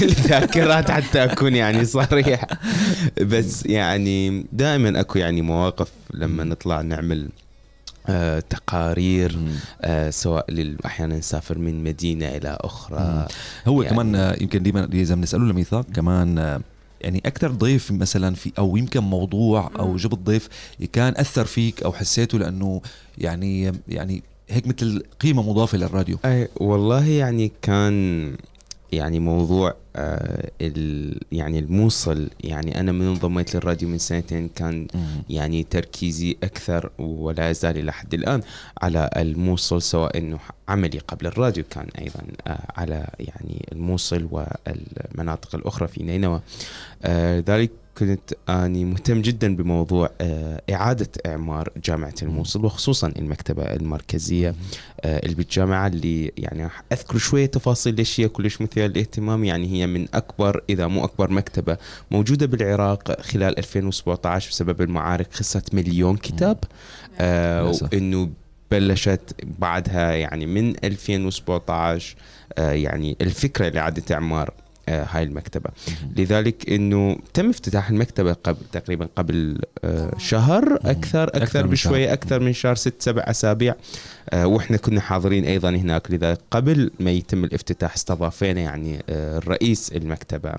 الذاكرات 0.02 0.90
حتى 0.90 1.24
أكون 1.24 1.54
يعني 1.56 1.84
صريح. 1.84 2.44
بس 3.20 3.66
يعني 3.66 4.46
دائما 4.52 5.00
أكو 5.00 5.18
يعني 5.18 5.42
مواقف 5.42 5.88
لما 6.14 6.44
نطلع 6.44 6.80
نعمل 6.80 7.28
آه 8.08 8.40
تقارير 8.40 9.38
آه 9.82 10.10
سواء 10.10 10.44
أحيانا 10.86 11.18
نسافر 11.18 11.58
من 11.58 11.84
مدينة 11.84 12.28
إلى 12.28 12.58
أخرى. 12.60 13.26
هو 13.68 13.82
يعني- 13.82 13.94
كمان 13.94 14.14
آه، 14.14 14.36
يمكن 14.40 14.62
ديما 14.62 14.88
إذا 14.92 15.14
بنسأله 15.14 15.44
لميثاق 15.44 15.86
كمان 15.94 16.38
آه، 16.38 16.60
يعني 17.00 17.22
أكثر 17.26 17.50
ضيف 17.50 17.90
مثلا 17.92 18.34
في 18.34 18.52
أو 18.58 18.76
يمكن 18.76 19.00
موضوع 19.00 19.70
أو 19.78 19.96
جبت 19.96 20.18
ضيف 20.18 20.48
كان 20.92 21.14
أثر 21.16 21.44
فيك 21.44 21.82
أو 21.82 21.92
حسيته 21.92 22.38
لأنه 22.38 22.80
يعني 23.18 23.72
يعني 23.88 24.22
هيك 24.50 24.66
مثل 24.66 25.02
قيمة 25.20 25.42
مضافة 25.50 25.78
للراديو. 25.78 26.18
أي 26.24 26.48
والله 26.56 27.06
يعني 27.06 27.52
كان 27.62 28.32
يعني 28.92 29.20
موضوع 29.20 29.74
آه 29.96 30.50
ال 30.60 31.20
يعني 31.32 31.58
الموصل 31.58 32.30
يعني 32.44 32.80
أنا 32.80 32.92
من 32.92 33.06
انضميت 33.06 33.54
للراديو 33.54 33.88
من 33.88 33.98
سنتين 33.98 34.48
كان 34.48 34.86
يعني 35.30 35.62
تركيزي 35.62 36.36
أكثر 36.42 36.90
ولا 36.98 37.50
يزال 37.50 37.78
إلى 37.78 37.92
حد 37.92 38.14
الآن 38.14 38.40
على 38.82 39.10
الموصل 39.16 39.82
سواء 39.82 40.18
إنه 40.18 40.38
عملي 40.68 40.98
قبل 40.98 41.26
الراديو 41.26 41.64
كان 41.70 41.86
أيضا 41.98 42.20
آه 42.46 42.66
على 42.76 43.06
يعني 43.18 43.68
الموصل 43.72 44.28
والمناطق 44.30 45.54
الأخرى 45.54 45.88
في 45.88 46.02
نينوى. 46.02 46.40
آه 47.02 47.44
ذلك 47.48 47.70
كنت 48.00 48.34
أني 48.48 48.84
مهتم 48.84 49.22
جدا 49.22 49.56
بموضوع 49.56 50.10
آه 50.20 50.62
إعادة 50.72 51.08
إعمار 51.26 51.68
جامعة 51.84 52.14
الموصل 52.22 52.64
وخصوصا 52.64 53.12
المكتبة 53.18 53.62
المركزية 53.62 54.54
آه 55.00 55.18
اللي 55.18 55.34
بالجامعة 55.34 55.86
اللي 55.86 56.32
يعني 56.36 56.64
راح 56.64 56.82
أذكر 56.92 57.18
شوية 57.18 57.46
تفاصيل 57.46 57.94
ليش 57.94 58.20
هي 58.20 58.28
كلش 58.28 58.60
مثيرة 58.60 58.86
للاهتمام. 58.86 59.44
يعني 59.44 59.66
هي 59.72 59.86
من 59.86 60.06
أكبر 60.14 60.62
إذا 60.70 60.86
مو 60.86 61.04
أكبر 61.04 61.30
مكتبة 61.30 61.76
موجودة 62.10 62.46
بالعراق 62.46 63.20
خلال 63.20 63.58
2017 63.58 64.50
بسبب 64.50 64.82
المعارك 64.82 65.34
خسرت 65.34 65.74
مليون 65.74 66.16
كتاب 66.16 66.58
آه. 67.18 67.72
وإنه 67.82 68.30
بلشت 68.70 69.34
بعدها 69.58 70.12
يعني 70.12 70.46
من 70.46 70.74
2017 70.84 72.16
آه 72.58 72.72
يعني 72.72 73.16
الفكرة 73.20 73.68
لإعادة 73.68 74.14
إعمار 74.14 74.48
آه 74.48 74.69
هاي 74.90 75.22
المكتبة. 75.22 75.70
لذلك 76.16 76.70
إنه 76.70 77.16
تم 77.34 77.48
افتتاح 77.50 77.90
المكتبة 77.90 78.32
قبل 78.32 78.58
تقريبا 78.72 79.08
قبل 79.16 79.58
آه 79.84 80.12
شهر 80.18 80.78
أكثر 80.84 81.28
أكثر 81.28 81.64
من 81.64 81.70
بشوية. 81.70 82.12
أكثر 82.12 82.40
من 82.40 82.52
شهر 82.52 82.74
ست 82.74 82.94
سبع 83.02 83.22
أسابيع. 83.26 83.74
آه 84.30 84.46
وإحنا 84.46 84.76
كنا 84.76 85.00
حاضرين 85.00 85.44
أيضا 85.44 85.70
هناك. 85.70 86.10
لذلك 86.10 86.38
قبل 86.50 86.90
ما 87.00 87.10
يتم 87.10 87.44
الافتتاح 87.44 87.94
استضافينا 87.94 88.60
يعني 88.60 89.02
آه 89.08 89.38
رئيس 89.38 89.92
المكتبة 89.92 90.52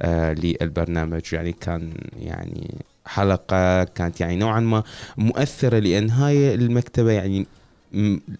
آه 0.00 0.32
للبرنامج. 0.32 1.22
يعني 1.32 1.52
كان 1.52 1.92
يعني 2.20 2.74
حلقة 3.06 3.84
كانت 3.84 4.20
يعني 4.20 4.36
نوعا 4.36 4.60
ما 4.60 4.82
مؤثرة 5.16 5.78
لأن 5.78 6.10
هاي 6.10 6.54
المكتبة 6.54 7.12
يعني 7.12 7.46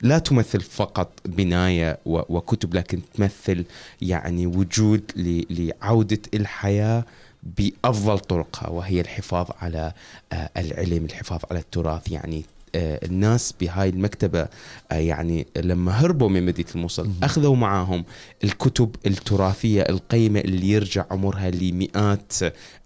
لا 0.02 0.18
تمثل 0.18 0.60
فقط 0.60 1.12
بناية 1.24 1.98
وكتب 2.06 2.74
لكن 2.74 3.00
تمثل 3.14 3.64
يعني 4.02 4.46
وجود 4.46 5.02
لعودة 5.50 6.20
الحياة 6.34 7.04
بأفضل 7.42 8.18
طرقها 8.18 8.68
وهي 8.68 9.00
الحفاظ 9.00 9.50
على 9.60 9.92
آه، 10.32 10.50
العلم 10.56 11.04
الحفاظ 11.04 11.40
على 11.50 11.58
التراث. 11.58 12.12
يعني 12.12 12.44
الناس 12.74 13.54
بهاي 13.60 13.88
المكتبة 13.88 14.48
آه، 14.92 14.94
يعني 14.94 15.46
لما 15.56 15.92
هربوا 15.92 16.28
من 16.28 16.46
مدينة 16.46 16.68
الموصل 16.74 17.10
أخذوا 17.22 17.56
معاهم 17.56 18.04
الكتب 18.44 18.96
التراثية 19.06 19.82
القيمة 19.82 20.40
اللي 20.40 20.70
يرجع 20.70 21.04
عمرها 21.10 21.50
لمئات 21.50 22.32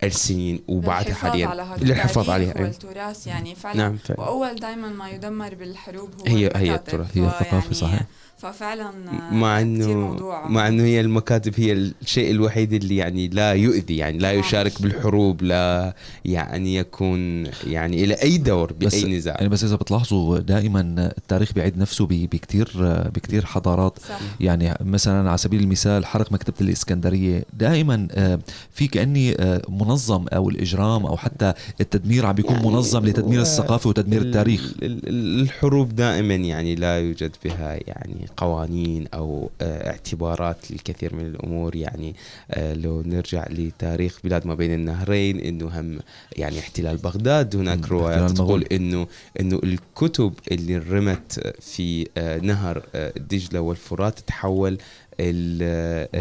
السنين 0.02 0.62
وبعدها 0.68 1.14
حاليا 1.14 1.46
على 1.46 1.76
للحفاظ 1.80 2.30
عليها 2.30 2.56
أيوة. 2.56 2.68
والتراث 2.68 3.26
يعني 3.26 3.54
فعلا 3.54 3.76
نعم، 3.76 3.96
فعلا. 3.96 4.20
وأول 4.20 4.54
دائما 4.54 4.88
ما 4.88 5.10
يدمر 5.10 5.54
بالحروب 5.54 6.10
هو 6.20 6.26
هي 6.26 6.50
هي. 6.56 6.74
التراث 6.74 7.18
هي 7.18 7.26
الثقافة 7.26 7.74
صحيح 7.74 8.02
ففعلا 8.38 8.90
مع 9.32 9.60
إنه 9.60 10.16
مع 10.48 10.68
إنه 10.68 10.82
هي 10.82 11.00
المكاتب 11.00 11.52
هي 11.56 11.72
الشيء 11.72 12.30
الوحيد 12.30 12.72
اللي 12.72 12.96
يعني 12.96 13.28
لا 13.28 13.52
يؤذي 13.52 13.96
يعني 13.96 14.18
لا 14.18 14.32
يشارك 14.32 14.82
بالحروب 14.82 15.42
لا 15.42 15.94
يعني 16.24 16.76
يكون 16.76 17.44
يعني 17.66 18.04
إلى 18.04 18.14
أي 18.14 18.38
دور 18.38 18.72
بس 18.72 18.94
باي 19.02 19.16
نزاع. 19.16 19.34
يعني 19.34 19.48
بس 19.48 19.64
إذا 19.64 19.76
بتلاحظوا 19.76 20.38
دائما 20.38 20.80
التاريخ 21.18 21.52
بيعيد 21.52 21.78
نفسه 21.78 22.06
ب- 22.06 22.08
بكتير 22.08 22.68
بكتير 23.14 23.44
حضارات. 23.46 23.98
صح. 24.08 24.18
يعني 24.40 24.74
مثلا 24.80 25.28
على 25.28 25.38
سبيل 25.38 25.60
المثال 25.60 26.06
حرق 26.06 26.32
مكتبة 26.32 26.56
الإسكندرية. 26.60 27.44
دائما 27.52 28.08
آه، 28.12 28.38
في 28.70 28.86
كأني 28.86 29.34
آه، 29.42 29.62
منظم 29.68 30.26
أو 30.28 30.48
الإجرام 30.48 31.06
أو 31.06 31.16
حتى 31.16 31.52
التدمير 31.80 32.26
عم 32.26 32.32
بيكون 32.34 32.56
منظم 32.56 33.04
لتدمير 33.06 33.40
الثقافة 33.40 33.88
وتدمير 33.90 34.20
ال- 34.22 34.26
التاريخ. 34.26 34.72
ال- 34.82 35.08
ال- 35.08 35.40
الحروب 35.42 35.94
دائما 35.96 36.34
يعني 36.34 36.74
لا 36.74 36.98
يوجد 37.00 37.36
بها 37.44 37.78
يعني 37.86 38.25
قوانين 38.36 39.06
أو 39.14 39.50
آه، 39.60 39.90
اعتبارات 39.90 40.70
للكثير 40.70 41.14
من 41.14 41.26
الأمور 41.26 41.76
يعني 41.76 42.14
آه، 42.50 42.74
لو 42.74 43.02
نرجع 43.02 43.46
لتاريخ 43.50 44.18
بلاد 44.24 44.46
ما 44.46 44.54
بين 44.54 44.74
النهرين 44.74 45.40
إنه 45.40 45.80
هم 45.80 45.98
يعني 46.36 46.58
احتلال 46.58 46.96
بغداد 46.96 47.56
هناك 47.56 47.88
روايات 47.88 48.30
تقول. 48.30 48.64
إنه 48.72 49.06
إنه 49.40 49.60
الكتب 49.64 50.32
اللي 50.52 50.78
رمت 50.78 51.54
في 51.60 52.08
آه، 52.16 52.38
نهر 52.38 52.82
دجلة 53.16 53.60
والفرات 53.60 54.20
تحول 54.20 54.78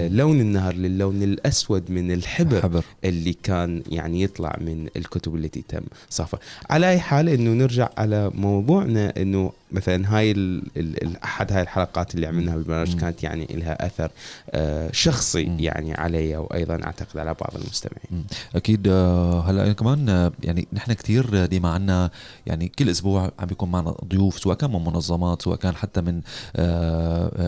لون 0.10 0.42
النهر 0.42 0.74
للون 0.74 1.24
الأسود 1.24 1.92
من 1.92 2.12
الحبر 2.12 2.62
حبر. 2.62 2.84
اللي 3.04 3.34
كان 3.34 3.84
يعني 3.90 4.22
يطلع 4.22 4.58
من 4.62 4.88
الكتب 4.96 5.36
التي 5.36 5.64
تم 5.70 5.84
صافها 6.10 6.40
على 6.70 6.90
أي 6.90 7.00
حال 7.00 7.30
إنه 7.30 7.52
نرجع 7.52 7.90
على 7.98 8.32
موضوعنا 8.36 9.14
إنه 9.18 9.52
مثلا 9.72 10.18
هاي 10.18 10.32
ال 10.32 10.64
ال 10.78 11.04
ال 11.04 11.24
أحد 11.24 11.52
هاي 11.52 11.62
الحلقات 11.62 12.16
اللي 12.16 12.28
عملناها 12.28 12.56
بالبرنامج 12.56 12.96
كانت 12.96 13.24
يعني 13.24 13.48
لها 13.52 13.86
أثر 13.86 14.12
آه 14.52 14.90
شخصي 14.92 15.56
يعني 15.60 15.94
علي 15.94 16.38
وأيضا 16.38 16.84
أعتقد 16.84 17.18
على 17.18 17.34
بعض 17.42 17.56
المستمعين. 17.56 18.26
أكيد 18.56 18.88
آه، 18.88 19.42
هلأ 19.42 19.74
كمان 19.74 20.10
آه، 20.10 20.32
يعني 20.44 20.68
نحن 20.74 20.94
كثير 20.94 21.46
ديما 21.46 21.70
عنا 21.70 22.10
يعني 22.46 22.68
كل 22.68 22.90
أسبوع 22.90 23.32
عم 23.40 23.48
بيكون 23.48 23.72
معنا 23.72 23.96
ضيوف 24.06 24.40
سواء 24.40 24.56
كان 24.58 24.72
من 24.72 24.84
منظمات 24.84 25.42
سواء 25.42 25.58
كان 25.58 25.76
حتى 25.76 26.02
من 26.02 26.22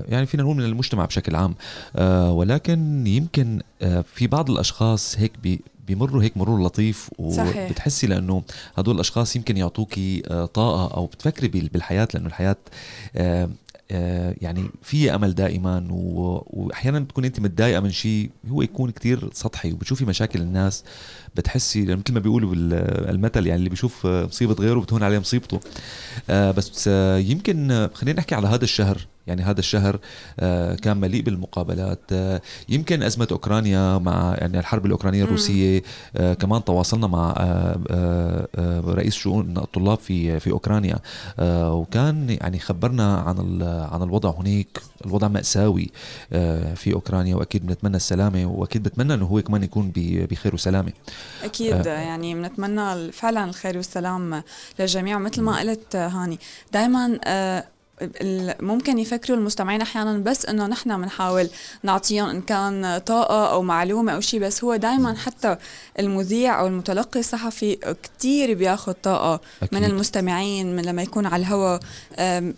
يعني 0.09 0.25
فينا 0.25 0.43
نقول 0.43 0.55
من 0.55 0.63
المجتمع 0.63 1.05
بشكل 1.05 1.35
عام 1.37 1.55
آه، 1.95 2.31
ولكن 2.31 3.07
يمكن 3.07 3.59
آه، 3.81 4.03
في 4.13 4.27
بعض 4.27 4.49
الأشخاص 4.49 5.15
هيك 5.19 5.31
بي 5.43 5.59
بيمروا 5.87 6.23
هيك 6.23 6.37
مرور 6.37 6.63
لطيف. 6.63 7.09
وبتحسي 7.67 8.07
لأنه 8.07 8.43
هدول 8.77 8.95
الأشخاص 8.95 9.35
يمكن 9.35 9.57
يعطوكي 9.57 10.23
آه، 10.27 10.45
طاقة 10.45 10.93
أو 10.97 11.05
بتفكري 11.05 11.47
بال- 11.47 11.67
بالحياة 11.69 12.07
لأنه 12.13 12.27
الحياة 12.27 12.55
يعني 14.41 14.65
في 14.83 15.15
أمل 15.15 15.35
دائما 15.35 15.87
واحيانا 15.89 16.99
بتكون 16.99 17.25
أنت 17.25 17.39
متضايقة 17.39 17.79
من 17.79 17.91
شيء 17.91 18.29
هو 18.49 18.61
يكون 18.61 18.91
كتير 18.91 19.29
سطحي 19.33 19.71
وبتشوفي 19.71 20.05
مشاكل 20.05 20.41
الناس 20.41 20.83
بتحسي 21.37 21.81
مثل 21.81 22.13
ما 22.13 22.19
بيقولوا 22.19 22.49
بالمثل 22.49 23.47
يعني 23.47 23.59
اللي 23.59 23.69
بيشوف 23.69 24.05
آه، 24.05 24.25
مصيبة 24.25 24.53
غيره 24.53 24.79
بتهون 24.79 25.03
عليه 25.03 25.19
مصيبته. 25.19 25.59
آه، 26.29 26.51
بس 26.51 26.85
آه، 26.87 27.17
يمكن 27.17 27.87
خلينا 27.93 28.17
نحكي 28.17 28.35
على 28.35 28.47
هذا 28.47 28.63
الشهر. 28.63 29.07
يعني 29.27 29.43
هذا 29.43 29.59
الشهر 29.59 29.99
كان 30.81 30.97
مليء 30.97 31.21
بالمقابلات. 31.21 32.11
يمكن 32.69 33.03
أزمة 33.03 33.27
أوكرانيا 33.31 33.97
مع 33.97 34.35
يعني 34.37 34.59
الحرب 34.59 34.85
الأوكرانية 34.85 35.23
الروسية 35.23 35.83
كمان 36.39 36.63
تواصلنا 36.63 37.07
مع 37.07 37.33
رئيس 38.87 39.15
شؤون 39.15 39.57
الطلاب 39.57 39.97
في 39.97 40.39
في 40.39 40.51
أوكرانيا. 40.51 40.99
وكان 41.39 42.29
يعني 42.29 42.59
خبرنا 42.59 43.17
عن 43.17 43.61
عن 43.91 44.01
الوضع 44.03 44.33
هناك. 44.39 44.79
الوضع 45.05 45.27
مأساوي 45.27 45.89
في 46.75 46.93
أوكرانيا 46.93 47.35
وأكيد 47.35 47.65
بنتمنى 47.65 47.95
السلامة 47.95 48.45
وأكيد 48.45 48.83
بتمنى 48.83 49.13
أنه 49.13 49.25
هو 49.25 49.41
كمان 49.41 49.63
يكون 49.63 49.91
بخير 49.95 50.53
وسلامة. 50.53 50.91
أكيد 51.43 51.87
آه. 51.87 51.99
يعني 51.99 52.35
بنتمنى 52.35 53.11
فعلا 53.11 53.43
الخير 53.43 53.77
والسلام 53.77 54.43
للجميع 54.79 55.17
مثل 55.17 55.41
ما 55.41 55.59
قلت 55.59 55.95
هاني 55.95 56.39
دائما 56.73 57.19
ممكن 58.61 58.99
يفكروا 58.99 59.37
المستمعين 59.37 59.81
أحيانا 59.81 60.17
بس 60.17 60.45
إنه 60.45 60.67
نحن 60.67 61.01
بنحاول 61.01 61.49
نعطيهم 61.83 62.29
إن 62.29 62.41
كان 62.41 63.01
طاقة 63.05 63.51
أو 63.51 63.61
معلومة 63.61 64.11
أو 64.11 64.21
شيء 64.21 64.39
بس 64.39 64.63
هو 64.63 64.75
دائما 64.75 65.13
حتى 65.13 65.57
المذيع 65.99 66.59
أو 66.59 66.67
المتلقي 66.67 67.19
الصحفي 67.19 67.95
كتير 68.03 68.53
بياخذ 68.53 68.91
طاقة 68.91 69.41
أكيد. 69.61 69.79
من 69.79 69.85
المستمعين 69.85 70.75
من 70.75 70.85
لما 70.85 71.01
يكون 71.01 71.25
على 71.25 71.41
الهواء 71.41 71.79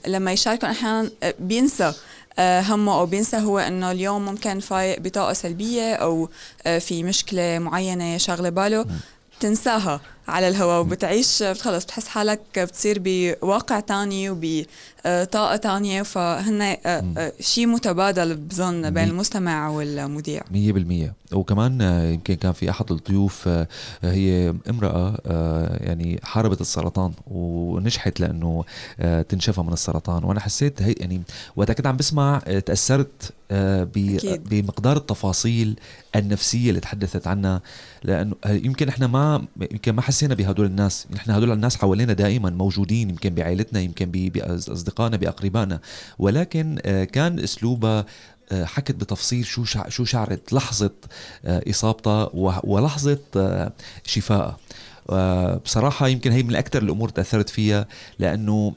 لما 0.07 0.31
يشاركوا 0.31 0.71
أحيانا 0.71 1.09
أه، 1.23 1.33
بينسى 1.39 1.83
آه، 1.83 1.93
همه 2.39 2.99
أو 2.99 3.05
بينسى 3.05 3.37
هو 3.37 3.59
إنه 3.59 3.91
اليوم 3.91 4.25
ممكن 4.25 4.59
فايق 4.59 4.99
بطاقة 4.99 5.33
سلبية 5.33 5.93
أو 5.95 6.29
آه، 6.65 6.79
في 6.79 7.03
مشكلة 7.03 7.59
معينة 7.59 8.17
شاغلة 8.17 8.49
باله 8.49 8.85
تنساها 9.39 10.01
على 10.27 10.47
الهواء 10.47 10.81
وبتعيش 10.81 11.43
خلص 11.43 11.83
بتحس 11.83 12.07
حالك 12.07 12.41
بتصير 12.57 12.97
بواقع 13.05 13.79
تاني 13.79 14.29
وبطاقة 15.05 15.55
تانية 15.55 16.01
فهن 16.01 16.77
شيء 17.39 17.67
متبادل 17.67 18.35
بظن 18.35 18.89
بين 18.89 19.09
المستمع 19.09 19.69
والمذيع. 19.69 20.41
مية 20.51 20.71
بالمية. 20.73 21.13
وكمان 21.33 21.81
آه، 21.81 22.03
يمكن 22.11 22.33
كان 22.35 22.51
في 22.51 22.69
أحد 22.69 22.91
الضيوف 22.91 23.47
آه، 23.47 23.67
هي 24.03 24.53
امرأة 24.69 25.17
آه، 25.25 25.83
يعني 25.83 26.19
حاربت 26.23 26.61
السرطان 26.61 27.11
ونجحت 27.27 28.19
لأنه 28.19 28.63
آه، 28.99 29.21
تنشفى 29.21 29.61
من 29.61 29.73
السرطان. 29.73 30.23
وأنا 30.23 30.39
حسيت 30.39 30.81
هي 30.81 30.91
يعني 30.99 31.21
وقت 31.55 31.71
كنت 31.71 31.87
عم 31.87 31.97
بسمع 31.97 32.41
آه، 32.47 32.59
آه، 33.51 33.83
أكيد. 33.95 34.49
بمقدار 34.49 34.97
التفاصيل 34.97 35.79
النفسية 36.15 36.69
اللي 36.69 36.79
تحدثت 36.81 37.27
عنها. 37.27 37.61
لأنه 38.03 38.35
آه، 38.45 38.49
يمكن 38.51 38.87
إحنا 38.89 39.07
ما 39.07 39.45
يمكن 39.71 39.91
ما 39.91 40.01
حسينا 40.01 40.35
بهدول 40.35 40.65
الناس. 40.65 41.07
إحنا 41.15 41.37
هدول 41.37 41.51
الناس 41.51 41.75
حوالينا 41.77 42.13
دائما 42.13 42.49
موجودين 42.49 43.09
يمكن 43.09 43.29
بعائلتنا 43.29 43.79
يمكن 43.79 44.11
ب- 44.11 44.59
بأصدقائنا 44.89 45.17
بأقربائنا. 45.17 45.79
ولكن 46.19 46.79
آه، 46.85 47.03
كان 47.03 47.39
أسلوبها 47.39 48.05
آه، 48.51 48.65
حكت 48.65 48.95
بتفصيل 48.95 49.45
شو 49.45 49.63
شو 49.65 50.05
شعرت 50.05 50.53
لحظة 50.53 50.91
آه، 51.45 51.63
إصابتها 51.69 52.29
ولحظة 52.63 53.19
شفائها 54.05 54.57
بصراحة 55.65 56.07
يمكن 56.07 56.31
هي 56.31 56.43
من 56.43 56.55
أكثر 56.55 56.83
الأمور 56.83 57.09
تأثرت 57.09 57.49
فيها 57.49 57.87
لأنه 58.19 58.73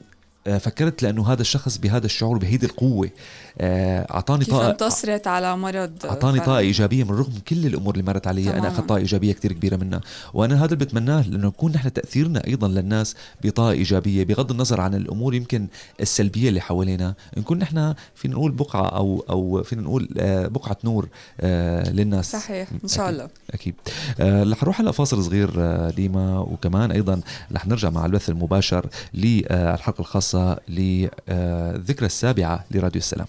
فكرت 0.59 1.03
لأنه 1.03 1.31
هذا 1.31 1.41
الشخص 1.41 1.77
بهذا 1.77 2.05
الشعور 2.05 2.37
بهيدي 2.37 2.65
القوة 2.65 3.09
آه، 3.57 4.13
أعطاني 4.13 4.45
كيف 4.45 4.53
طاقة 4.53 4.69
انتصرت 4.69 5.27
على 5.27 5.57
مرض 5.57 6.05
أعطاني. 6.05 6.39
طاقة 6.39 6.57
إيجابية 6.57 7.03
من 7.03 7.11
رغم 7.11 7.33
كل 7.47 7.65
الأمور 7.65 7.93
اللي 7.93 8.03
مرت 8.03 8.27
علي. 8.27 8.49
أنا. 8.49 8.67
اخذت 8.67 8.89
طاقة 8.89 8.97
إيجابية 8.97 9.33
كثير 9.33 9.53
كبيرة 9.53 9.75
منها. 9.75 10.01
وأنا 10.33 10.55
هذا 10.55 10.65
اللي 10.65 10.75
بتمناه 10.75 11.29
لأنه 11.29 11.47
نكون 11.47 11.71
نحن 11.71 11.93
تأثيرنا 11.93 12.47
أيضا 12.47 12.67
للناس 12.67 13.15
بطاقة 13.43 13.71
إيجابية. 13.71 14.23
بغض 14.23 14.51
النظر 14.51 14.81
عن 14.81 14.95
الأمور 14.95 15.33
يمكن 15.33 15.67
السلبية 16.01 16.49
اللي 16.49 16.61
حوالينا 16.61 17.13
نكون 17.37 17.57
نحن 17.57 17.93
فينا 18.15 18.33
نقول 18.33 18.51
بقعة 18.51 18.87
أو 18.87 19.25
أو 19.29 19.63
فينا 19.63 19.81
نقول 19.81 20.09
آه، 20.17 20.47
بقعة 20.47 20.77
نور 20.83 21.07
آه، 21.41 21.89
للناس. 21.89 22.31
صحيح 22.31 22.67
إن 22.83 22.89
شاء 22.89 23.09
الله. 23.09 23.29
أكيد. 23.51 23.75
رح 24.19 24.63
نروح 24.63 24.81
هلا 24.81 24.91
فاصل 24.91 25.23
صغير 25.23 25.49
ديما. 25.89 26.39
وكمان 26.39 26.91
أيضا 26.91 27.21
رح 27.51 27.67
نرجع 27.67 27.89
مع 27.89 28.05
البث 28.05 28.29
المباشر 28.29 28.85
للحلقه 29.13 30.01
الخاصة 30.01 30.57
للذكرى 30.69 32.05
السابعة 32.05 32.65
لراديو 32.71 32.99
السلام. 32.99 33.27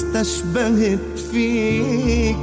واستشبهت 0.00 1.18
فيكي. 1.30 2.42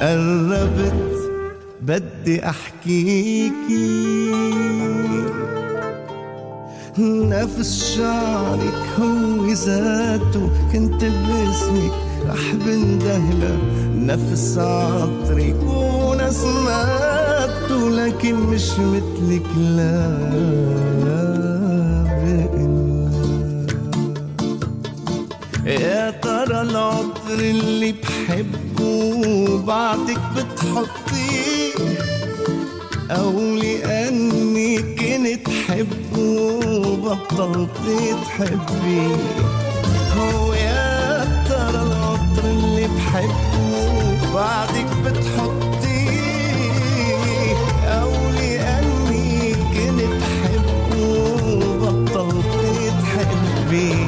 قربت 0.00 1.16
بدي 1.82 2.48
أحكيكي. 2.48 4.30
نفس 6.98 7.96
شعرك 7.96 8.84
هو 9.00 9.46
ذاته 9.52 10.50
كنت 10.72 11.04
باسمك 11.04 11.92
رح 12.28 12.54
بندهله. 12.54 13.58
نفس 13.94 14.58
عطرك 14.58 15.56
ونسماته 15.66 17.00
لكن 17.90 18.34
مش 18.34 18.70
مثلك 18.78 19.46
لا. 19.56 21.15
يا 25.66 26.10
ترى 26.10 26.62
العطر 26.62 27.38
اللي 27.38 27.92
بحبه 27.92 29.58
بعدك 29.66 30.20
بتحطيه؟ 30.36 31.72
أو 33.10 33.40
لأني 33.40 34.78
كنت 34.78 35.48
حبه 35.68 36.60
بطلتي 36.96 38.14
تحبي 38.24 39.08
هو 40.16 40.54
يا 40.54 41.24
ترى 41.48 41.82
العطر 41.82 42.44
اللي 42.44 42.86
بحبه 42.86 44.34
بعدك 44.34 44.86
بتحطيه؟ 45.04 46.16
أو 47.84 48.12
لأني 48.38 49.52
كنت 49.54 50.22
حبه 50.42 51.76
بطلتي 51.80 52.90
تحبي 53.02 54.06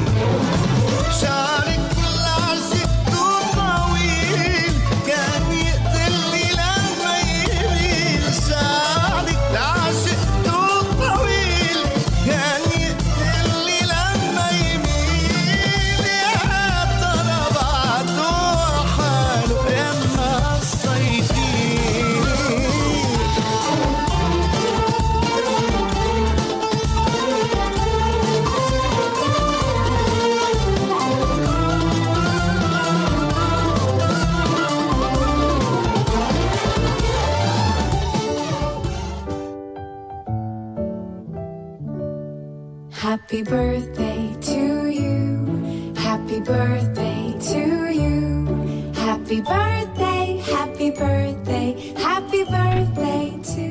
Happy 43.29 43.43
birthday 43.43 44.33
to 44.41 44.89
you. 44.89 45.93
Happy 45.95 46.39
birthday 46.41 47.37
to 47.49 47.63
you. 48.01 48.17
Happy 49.05 49.39
birthday, 49.41 50.41
happy 50.53 50.89
birthday, 50.89 51.67
happy 52.05 52.43
birthday 52.55 53.27
to 53.49 53.65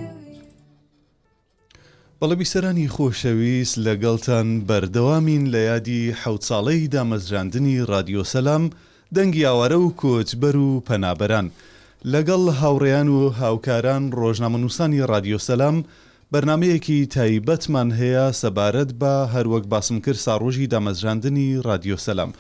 بەڵە 2.21 2.35
بیسەرانی 2.41 2.89
خۆشەویست 2.95 3.75
لەگەڵتان 3.87 4.47
بەردەوامین 4.69 5.45
لە 5.53 5.61
یادی 5.71 6.15
حەوت 6.23 6.43
ساڵەی 6.51 6.91
دامەزراندنی 6.95 7.87
رادیۆ 7.93 8.25
سەلام 8.33 8.65
دەنگی 9.15 9.47
ئاوارە 9.49 9.79
و 9.83 9.95
کۆچبەر 10.01 10.57
و 10.57 10.83
پەنابەران 10.89 11.47
لەگەڵ 12.13 12.43
هاوڕێیان 12.61 13.09
و 13.17 13.21
هاوکاران 13.41 14.05
ڕۆژنامەنووسانی 14.19 15.07
رادیۆ 15.13 15.39
سەلام 15.49 15.77
بەرنمەیەکی 16.33 17.09
تایبەتمان 17.15 17.89
هەیە 18.01 18.27
سەبارەت 18.41 18.91
بە 19.01 19.15
هەروەک 19.35 19.65
باسم 19.73 19.99
کرد 20.05 20.21
ساڕۆژی 20.27 20.71
دامەزراندنی 20.73 21.49
رادیۆ 21.69 21.97
سەلام. 22.07 22.31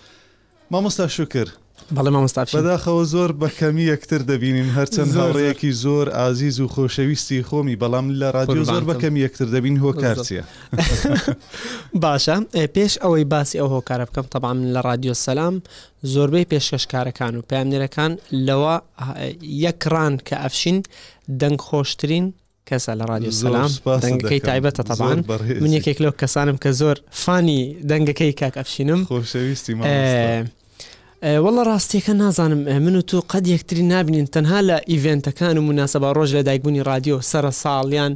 مامۆستا 0.73 1.07
شکر. 1.17 1.49
بەڵێ 1.97 2.11
مامۆستاچ 2.15 2.49
بەداخەوە 2.57 3.05
زۆر 3.15 3.31
بە 3.41 3.49
کەمی 3.59 3.85
یەکتر 3.93 4.21
دەبینین. 4.31 4.69
هەرچەند 4.77 5.11
هاوڕەیەکی 5.19 5.73
زۆر. 5.85 6.07
ئازیز 6.19 6.61
و 6.61 6.69
خۆشەویستی 6.75 7.41
خۆمی 7.49 7.77
بەڵام 7.83 8.07
لە 8.21 8.29
رادیۆ 8.37 8.63
زۆر 8.71 8.83
بە 8.89 8.95
قوربانتم. 8.95 9.01
کەمی 9.03 9.21
یەکتر 9.27 9.49
دەبین 9.55 9.77
هۆکارچیە 9.85 10.43
باشە. 12.03 12.37
پێش 12.77 12.93
ئەوەی 13.03 13.25
باسی 13.33 13.59
ئەو 13.61 13.69
هۆکارە 13.75 14.05
بکەم 14.09 14.27
تەبام 14.35 14.59
لە 14.75 14.81
رادیۆ 14.89 15.15
سەسلام 15.23 15.55
زۆربەی 16.13 16.47
پێشکەشکارەکان 16.53 17.35
و 17.37 17.43
پامنێرەکان 17.51 18.13
لەوە 18.47 18.75
یەکڕان 19.65 20.15
کە 20.27 20.37
ئەفشین 20.43 20.79
دەنگ 21.41 21.59
خۆشترین 21.69 22.27
کەسە 22.71 22.93
لە 23.01 23.05
رادیۆ 23.11 23.31
زۆر 23.31 23.51
سەسلام 23.51 23.69
سپاس 23.79 24.01
دەنگەکەی 24.05 24.41
دەکەم. 24.41 24.49
تایبەتە 24.49 24.83
تەبان 24.91 25.19
زۆر 25.19 25.27
بەڕێزی. 25.31 25.63
من 25.63 25.73
یەکێک 25.79 25.99
لەو 26.05 26.13
کەسانم 26.23 26.57
کە 26.65 26.71
زۆر 26.81 26.97
فانی 27.23 27.63
دەنگەکەی 27.91 28.33
کاک 28.41 28.55
ئەفشینم. 28.61 29.01
خۆشەویستی 29.11 29.73
اه، 29.73 29.79
مامۆستا. 29.79 30.51
اه، 31.23 31.39
وەڵە 31.45 31.63
ڕاستیەکە 31.69 32.13
نازانم. 32.23 32.61
اه، 32.69 32.79
من 32.79 32.97
و 32.97 33.03
تو 33.11 33.17
قەت 33.31 33.45
یەکتری 33.55 33.83
نبینین 33.95 34.27
تەنها 34.35 34.61
لە 34.69 34.77
ئیڤنتەکان 34.91 35.57
و 35.59 35.63
مناسبە 35.69 36.09
ڕۆژ 36.17 36.31
لە 36.37 36.43
دایکبوونی 36.49 36.83
رادیۆ 36.91 37.17
سرە 37.31 37.53
ساڵیان 37.63 38.13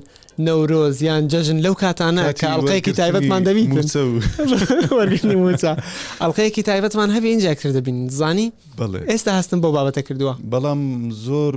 نەورۆز 0.46 0.96
یان 1.08 1.22
جەژن 1.32 1.58
لەو 1.64 1.74
کاتانە 1.82 2.22
کە 2.28 2.32
کاتی 2.40 2.46
ئەڵلقەیەکی 2.52 2.92
وەرگرتنی 2.92 2.98
تایبەتمان 3.00 3.42
دەبیت 3.48 3.68
موچە 3.76 3.96
و- 4.08 4.20
وەرگرتنی 4.98 5.36
موچە 5.42 5.72
ئەڵلقەیەکی 6.20 6.62
تایبەتمان 6.68 7.08
هەبێ 7.16 7.28
اینجا 7.34 7.54
کرد 7.54 7.72
دەبین 7.78 7.98
زانی؟ 8.20 8.52
بەڵێ. 8.78 9.00
ئێستا 9.10 9.30
هەستم 9.38 9.58
بۆ 9.62 9.68
بابەتە 9.76 10.02
کردووە. 10.08 10.34
بەڵام 10.52 10.80
زۆر 11.26 11.54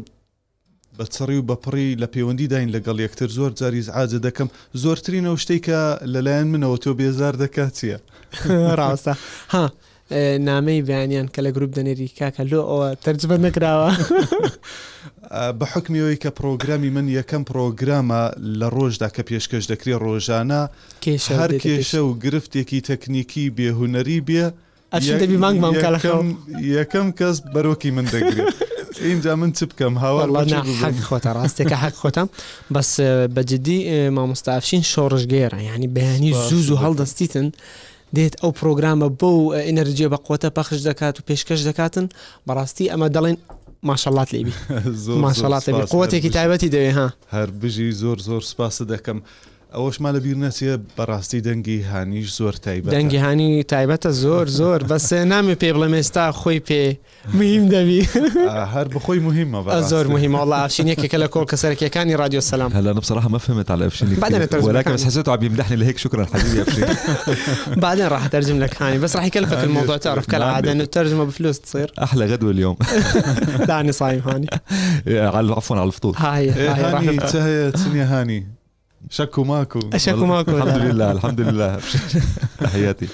بەچڕی 0.99 1.37
و 1.39 1.45
بەپڕی 1.49 1.89
لە 2.01 2.07
پەیوەندی 2.13 2.47
داین 2.53 2.69
لەگەڵ 2.75 2.97
یەکتر 3.05 3.29
زۆر 3.37 3.51
جاری 3.59 3.81
عاجە 3.97 4.19
دەکەم. 4.27 4.49
زۆرترینەوە 4.83 5.37
شتێک 5.43 5.61
کە 5.67 5.79
لەلایەن 6.13 6.47
منەوە 6.53 6.77
تۆ 6.83 6.89
بێزار 6.99 7.33
دەکات 7.43 7.73
چییە؟ 7.77 7.97
ڕاستە. 8.79 9.13
ها 9.53 9.65
نامەی 10.49 10.81
بیانیان 10.89 11.27
کە 11.33 11.39
لە 11.45 11.51
گروپ 11.55 11.71
دەنێری 11.77 12.09
کاکە 12.19 12.43
لۆ 12.51 12.61
ئەوە 12.69 12.87
تەرجبە 13.05 13.35
نەکراوە. 13.45 13.89
بە 15.59 15.65
حکمیەوەی 15.73 16.17
کە 16.23 16.29
پرۆگرامی 16.37 16.89
من 16.97 17.07
یەکەم 17.19 17.43
پرۆگرامە 17.49 18.21
لە 18.59 18.67
ڕۆژدا 18.75 19.09
کە 19.15 19.21
پێشکەش 19.29 19.63
دەکرێت 19.71 19.99
ڕۆژانە. 20.05 20.61
کێشە 21.03 21.33
هەر. 21.39 21.51
کێشە 21.63 21.99
و 22.07 22.11
گرفتێکی 22.23 22.79
تەکنیکی 22.89 23.45
بێهونەری 23.57 24.19
بێ. 24.27 24.45
ئەفشین 24.93 25.13
یەک- 25.15 25.21
دەبی 25.23 25.37
مانگ 25.43 25.57
مام 25.63 25.73
کە 25.83 25.89
لە 25.95 25.99
خەو. 26.03 26.21
یەکەم- 26.21 26.35
یەکەم 26.77 27.07
کەس 27.19 27.37
بەرۆکی 27.53 27.91
من 27.97 28.05
دەگرێت. 28.13 28.53
اینجا 29.01 29.35
من 29.35 29.51
چ 29.51 29.63
بکەم؟ 29.63 29.97
هاوار 29.97 30.29
والله 30.29 30.45
بە 30.45 30.49
چ 30.49 30.53
نا 30.53 30.61
ببم؟ 30.61 30.85
حق 30.85 30.99
خۆتە 31.09 31.31
ڕاستێکە 31.37 31.73
حق 31.73 31.95
خۆتە 32.01 32.23
بەس 32.75 32.99
بەجددی 33.35 33.79
مامۆستافشین 34.17 34.83
شۆڕژگەێرە 34.93 35.59
ینی 35.69 35.89
بەیانی 35.95 36.31
سپاس 36.33 36.49
زوز 36.49 36.69
و. 36.71 36.77
هەڵدەستیتن 36.83 37.47
دێت 38.15 38.35
ئەو 38.41 38.51
پرۆگرامە 38.59 39.09
بۆ 39.19 39.31
ئەنەرجیە 39.67 40.07
بە 40.13 40.17
قوتە 40.25 40.49
پەخش 40.57 40.79
دەکات 40.89 41.15
و 41.19 41.21
پێشکەش 41.27 41.61
دەکاتن. 41.69 42.05
بەڕاستی 42.47 42.85
ئەمە 42.91 43.07
دەڵێن 43.15 43.37
ماشەڵات 43.89 44.29
لێبی. 44.33 44.53
ماشەڵات 45.25 45.63
سپاس 45.67 45.89
قوتێکی 45.93 46.29
تایبەتی 46.37 46.69
دەوێ 46.75 46.91
ها. 46.97 47.07
هەر 47.35 47.49
بژی 47.61 47.91
زۆر 48.01 48.17
زۆر 48.27 48.43
سپاسە 48.51 48.83
دەکەم. 48.93 49.19
ئەوەشمان 49.77 50.11
لە 50.15 50.19
بیر 50.25 50.37
نەچێ 50.45 50.71
بەڕاستی 50.97 51.39
دەنگی 51.47 51.79
هانیش 51.91 52.27
زۆر 52.39 52.55
تایبەت 52.65 52.91
دەنگی 52.95 53.19
هانی 53.25 53.63
تایبەتە 53.73 54.11
زۆر 54.23 54.47
زۆر. 54.59 54.79
بەس 54.91 55.13
نامێ 55.13 55.55
پێ 55.61 55.69
بڵێ 55.75 55.87
ئێستا 56.01 56.25
خۆی 56.41 56.59
پێ 56.67 56.83
مهم 57.39 57.65
دەبی 57.73 58.01
هەر 58.73 58.87
بخۆی 58.95 59.19
مهمە. 59.27 59.59
زۆر 59.91 60.05
مهمە. 60.15 60.37
والله 60.41 60.57
ئافشین 60.61 60.87
یەکێکە 60.93 61.17
لە 61.23 61.27
کۆڵ 61.33 61.45
کەسەرەکیەکانی 61.51 62.15
رادیۆ 62.21 62.39
سلام 62.39 62.71
هلا 62.73 62.91
أنا 62.91 62.99
بصراحه 62.99 63.29
ما 63.29 63.37
فهمت 63.37 63.71
على 63.71 63.87
أترجم 63.87 64.67
ولكن 64.67 64.91
لك 64.91 64.93
بس 64.93 65.01
عنه. 65.01 65.11
حسيته 65.11 65.31
عم 65.31 65.43
يمدحني 65.43 65.75
لهيك. 65.75 65.97
شكرا 65.97 66.25
حبيبي 66.25 66.61
افشين 66.61 66.85
بعدين 67.83 68.07
راح 68.07 68.25
أترجم 68.25 68.59
لك 68.59 68.81
هاني 68.81 68.99
بس 68.99 69.15
راح 69.15 69.25
يكلفك 69.25 69.63
الموضوع. 69.63 69.97
تعرف 69.97 70.25
كالعادة 70.25 70.65
نعم. 70.65 70.75
إنه 70.75 70.83
الترجمة 70.83 71.23
بفلوس 71.23 71.59
تصير. 71.59 71.91
أحلى 72.03 72.25
غدوة 72.25 72.51
اليوم. 72.51 72.77
دعني 73.69 73.91
صايم 73.91 74.21
هاني. 74.27 74.47
عفوا 75.53 75.77
على 75.77 75.87
الفطور. 75.87 76.15
هاي 76.17 76.55
إيه، 76.55 76.71
هاي 76.71 77.09
هاني. 77.09 77.17
تهيأ 77.17 77.69
تسنيا 77.69 78.05
هاني. 78.05 78.47
شكو 79.09 79.43
ماكو. 79.43 79.79
شكو 79.97 80.25
ماكو، 80.25 80.51
الحمد. 80.51 80.81
لله 80.81 81.11
الحمد 81.11 81.41
لله. 81.41 81.79
تحياتي. 82.59 83.07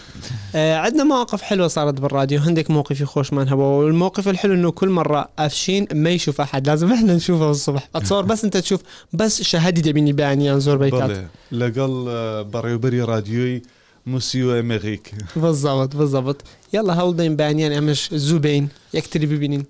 آه 0.56 0.76
عندنا 0.76 1.04
مواقف 1.04 1.42
حلوة 1.42 1.68
صارت 1.68 2.02
بالراديو. 2.02 2.42
عندك 2.42 2.72
موقف 2.72 3.02
يخوش 3.02 3.34
من 3.34 3.50
هوا 3.50 3.66
والموقف 3.66 4.28
الحلو 4.28 4.54
إنه 4.54 4.72
كل 4.72 4.90
مرة 4.90 5.30
أفشين 5.40 5.88
ما 5.94 6.10
يشوف 6.10 6.42
أحد. 6.42 6.68
لازم 6.68 6.92
إحنا 6.92 7.16
نشوفه 7.16 7.52
الصبح. 7.52 7.90
أتصور 7.96 8.26
بس 8.26 8.44
أنت 8.46 8.58
تشوف 8.58 8.82
بس 9.14 9.42
شهادي 9.42 9.82
دبيني 9.82 10.14
بأني 10.14 10.54
انزور 10.54 10.78
بيكات 10.78 11.12
بەڵێ 11.12 11.56
لەگەڵ 11.56 12.08
آه، 12.08 12.46
بەڕێوبەری 12.54 13.08
رادیۆی 13.08 13.62
موسیو 14.06 14.62
ئەمریک 14.62 15.14
بالضبط 15.36 15.96
بالضبط. 15.96 16.42
يلا 16.74 16.94
هول 16.94 17.14
بين 17.16 17.36
بانيان 17.36 17.72
امش 17.72 18.10
زوبين. 18.14 18.70
يكتري 18.94 19.26
ببينين 19.26 19.66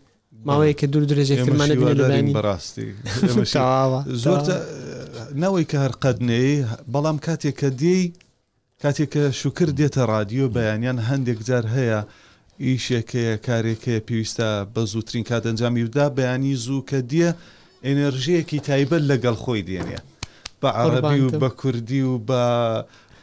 ماوەیە 0.45 0.73
کە 0.79 0.85
دوور 0.85 1.05
درێژێ 1.11 1.35
ئێمەشی 1.37 1.47
فرمانە 1.47 1.77
وادارین 1.77 2.27
بینە 2.27 2.37
بەڕاستی 2.37 2.87
ناوەی 5.41 5.65
کە 5.71 5.77
هەر 5.83 5.93
قەدنەیە 6.03 6.67
بەڵام 6.93 7.17
کاتێک 7.25 7.55
کە 7.61 7.69
دێی 7.81 8.03
کاتێک 8.81 9.09
کە 9.13 9.23
شوکر 9.39 9.69
دێتە 9.79 10.03
رادیۆ 10.13 10.47
بەیانیان 10.55 10.99
هەندێک 11.09 11.39
جار 11.47 11.65
هەیە 11.75 11.99
ئیشێکەیە 12.65 13.35
کارێکەیە 13.47 14.05
پێویستە 14.07 14.49
بە 14.73 14.81
زووترین 14.91 15.23
کات 15.29 15.43
ئەنجامی 15.47 15.83
بدا 15.87 16.05
بەیانی 16.17 16.55
زوو 16.65 16.85
کە 16.89 16.99
دیە 17.11 17.29
ئێنەرژەیەکی 17.85 18.59
تایبەت 18.67 19.03
لەگەڵ 19.11 19.35
خۆی 19.43 19.63
دێنێ. 19.69 19.99
بە 20.61 20.69
عربی 20.81 21.21
و. 21.25 21.29
بە 21.41 21.49
کوردی 21.59 22.01
و 22.01 22.13
بە 22.27 22.43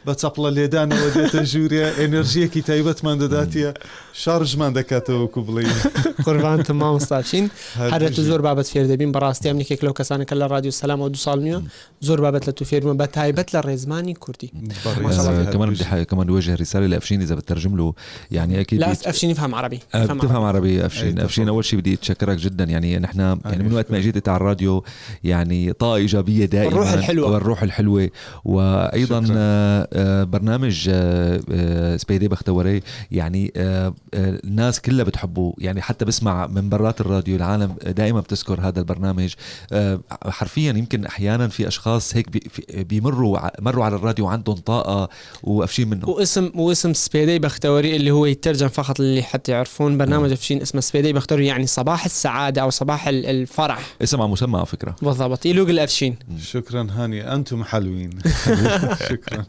بە 0.05 0.13
چەپڵە 0.21 0.49
لێدانەوە 0.57 1.09
دێتە 1.15 1.41
ژوورە 1.51 1.85
ئێنەرژیەکی 1.99 2.65
تایبەتمان 2.69 3.17
دەداتە 3.23 3.69
شارژمان 4.13 4.73
دەکاتەوە 4.73 5.25
کو 5.33 5.39
بڵێ 5.47 5.65
قوربانتم 6.25 6.75
مامۆستاچین 6.81 7.45
هەر 7.79 7.91
هەرە 7.93 8.09
تو 8.15 8.21
دوژی. 8.21 8.29
زۆر 8.31 8.41
بابەت 8.41 8.67
فێر 8.73 8.85
دەبین. 8.91 9.11
بەڕاستی 9.15 9.47
ئەم 9.49 9.59
یەکێک 9.63 9.81
لەو 9.85 9.93
کەسانە 9.99 10.25
کە 10.29 10.35
لە 10.41 10.45
رادیو 10.51 10.71
سەلام 10.71 10.99
و 11.01 11.09
دو 11.09 11.19
ساڵ 11.25 11.39
نیوە 11.45 11.61
زۆر 12.07 12.19
بابەت 12.21 12.43
لە 12.49 12.53
تو 12.53 12.65
فێرمە 12.65 12.93
بە 13.01 13.07
تایبەت 13.07 13.49
لە 13.55 13.61
ڕێزمانی 13.67 14.13
کوردی. 14.19 14.51
كمان 15.53 15.69
بدي 15.69 15.83
ح- 15.83 16.03
كمان 16.03 16.27
نوجه 16.27 16.55
رساله 16.55 16.87
لافشين 16.87 17.21
اذا 17.21 17.35
بترجم 17.35 17.77
له 17.77 17.93
يعني 18.31 18.61
أكيد 18.61 18.79
لا 18.79 18.91
أفشين 18.91 19.29
يفهم 19.29 19.55
عربي 19.55 19.79
آه، 19.95 20.05
بتفهم 20.05 20.43
عربي 20.43 20.85
افشين 20.85 21.19
افشين 21.19 21.47
اول 21.49 21.65
شيء 21.65 21.79
بدي 21.79 21.93
اتشكرك 21.93 22.37
جدا 22.37 22.63
يعني 22.63 22.99
نحن 22.99 23.19
يعني 23.45 23.63
من 23.63 23.73
وقت 23.73 23.91
ما 23.91 23.99
جيت 23.99 24.29
على 24.29 24.37
الراديو 24.37 24.83
يعني 25.23 25.73
طاقه 25.73 25.95
ايجابيه 25.95 26.45
دائما. 26.45 26.67
الروح 26.71 26.91
الحلوة. 26.91 27.31
والروح 27.31 27.63
الحلوة. 27.63 28.09
وأيضا 28.45 29.25
آه، 29.31 29.87
آه، 29.93 30.23
برنامج 30.23 30.89
سبيدي 31.97 32.27
بختوري 32.27 32.81
يعني 33.11 33.51
الناس 34.13 34.81
كلها 34.81 35.03
بتحبه. 35.05 35.53
يعني 35.57 35.81
حتى 35.81 36.05
بسمع 36.05 36.47
من 36.47 36.69
برات 36.69 37.01
الراديو 37.01 37.35
العالم 37.35 37.75
دائما 37.87 38.19
بتذكر 38.19 38.59
هذا 38.61 38.79
البرنامج. 38.79 39.33
آه، 39.71 39.99
حرفيا 40.25 40.73
يمكن 40.73 41.05
أحيانا 41.05 41.47
في 41.47 41.67
أشخاص 41.67 42.15
هيك 42.15 42.27
بيمروا 42.77 43.39
مروا 43.61 43.85
على 43.85 43.95
الراديو 43.95 44.25
وعندهم 44.25 44.55
طاقة 44.55 45.09
وافشين 45.43 45.89
منه. 45.89 46.09
واسم 46.09 46.51
واسم 46.55 46.93
سبيدي 46.93 47.39
بختوري 47.39 47.95
اللي 47.95 48.11
هو 48.11 48.25
يترجم 48.25 48.67
فقط 48.67 48.99
اللي 48.99 49.23
حتى 49.23 49.51
يعرفون 49.51 49.97
برنامج 49.97 50.31
أفشين 50.31 50.61
اسمه 50.61 50.81
سبيدي 50.81 51.13
بختوري 51.13 51.45
يعني 51.47 51.67
صباح 51.67 52.05
السعادة 52.05 52.61
أو 52.61 52.69
صباح 52.69 53.07
ال- 53.07 53.25
الفرح. 53.25 53.79
اسم 54.03 54.21
على 54.21 54.29
مسمى 54.31 54.57
على 54.57 54.65
فكرة. 54.65 54.95
بالضبط. 55.01 55.45
يلوق 55.45 55.69
الأفشين. 55.69 56.15
شكرا 56.41 56.87
هاني 56.91 57.33
أنتم 57.33 57.63
حلوين. 57.63 58.09
شكرا. 59.09 59.45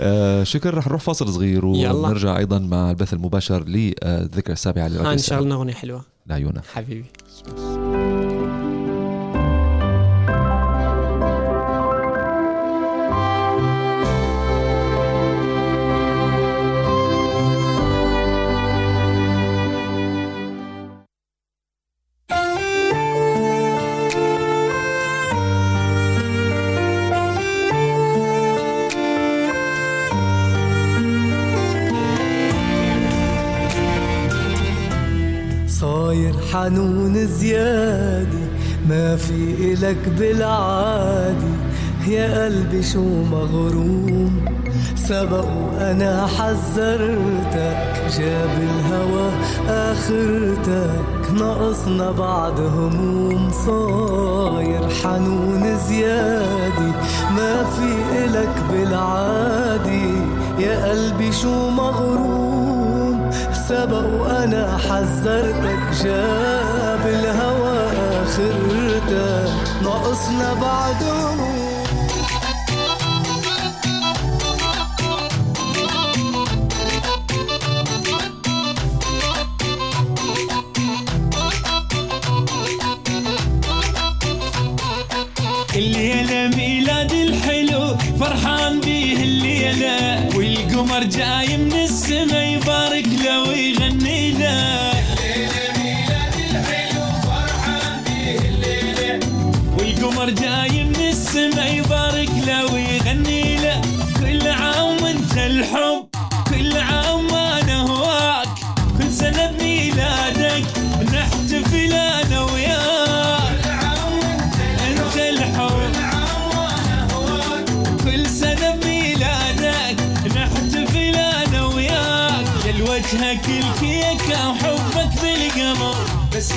آه 0.00 0.44
شكرا. 0.44 0.78
رح 0.78 0.86
نروح 0.86 1.00
فاصل 1.02 1.28
صغير 1.32 1.64
يلا. 1.64 1.92
ونرجع 1.92 2.38
أيضا 2.38 2.58
مع 2.58 2.90
البث 2.90 3.12
المباشر 3.12 3.62
للذكرى 4.04 4.52
السابعة 4.52 4.88
لراديو 4.88 5.06
هاني 5.06 5.14
السلام. 5.14 5.40
شغلنا 5.40 5.54
أغنية 5.54 5.74
حلوة. 5.74 6.04
لعيونك. 6.26 6.66
حبيبي. 6.66 7.06
إلك 39.72 40.02
بالعادي 40.18 41.54
يا 42.08 42.44
قلبي 42.44 42.82
شو 42.82 43.04
مغروم. 43.32 44.44
سبق 44.96 45.44
وأنا 45.44 46.26
حذرتك 46.26 47.80
جاب 48.18 48.54
الهوى 48.70 49.28
آخرتك. 49.68 51.32
ناقصنا 51.40 52.10
بعد 52.10 52.60
هموم 52.60 53.50
صاير 53.66 54.88
حنون 55.02 55.78
زيادة 55.88 56.92
ما 57.36 57.54
في 57.74 57.90
إلك 58.24 58.54
بالعادي 58.72 60.10
يا 60.58 60.74
قلبي 60.90 61.32
شو 61.32 61.70
مغروم. 61.70 63.30
سبق 63.68 64.06
وأنا 64.20 64.76
حذرتك 64.76 65.82
جاب 66.04 67.02
الهوى 67.06 67.80
اخرتك 68.98 69.82
ناقصنا 69.82 70.54
بعد 70.54 71.02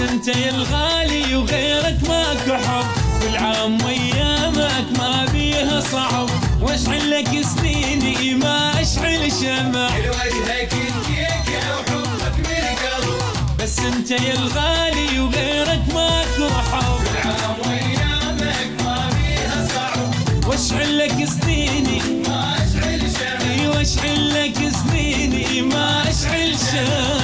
انت 0.09 0.27
يا 0.27 0.49
الغالي 0.49 1.35
وغيرك 1.35 1.97
ماكو 2.09 2.63
حب. 2.65 2.85
كل 3.21 3.37
عام 3.37 3.81
وايامك 3.85 4.85
ما 4.97 5.25
بيها 5.33 5.81
صعب. 5.81 6.29
واشعل 6.61 7.11
لك 7.11 7.41
سنيني 7.41 8.35
ما 8.35 8.81
أشعل 8.81 9.31
شمع. 9.31 9.89
الكيكة 9.97 11.61
وحبك 11.73 12.35
بالقلب 12.37 13.21
بس 13.59 13.79
انت 13.79 14.11
يا 14.11 14.33
الغالي 14.33 15.19
وغيرك 15.19 15.83
ماكو 15.93 16.49
حب. 16.71 17.01
كل 17.05 17.29
عام 17.29 17.55
وايامك 17.65 18.83
ما 18.85 19.09
بيها 19.09 19.67
صعب. 19.75 20.47
واشعل 20.47 20.97
لك 20.97 21.25
سنيني. 21.25 22.01
ما 22.27 22.55
اشعل 22.55 23.01
شمع 23.17 23.69
واشعل 23.69 24.33
لك 24.33 24.57
سنيني 24.73 25.61
ما 25.61 26.03
أشعل 26.09 26.55
شمع. 26.71 27.20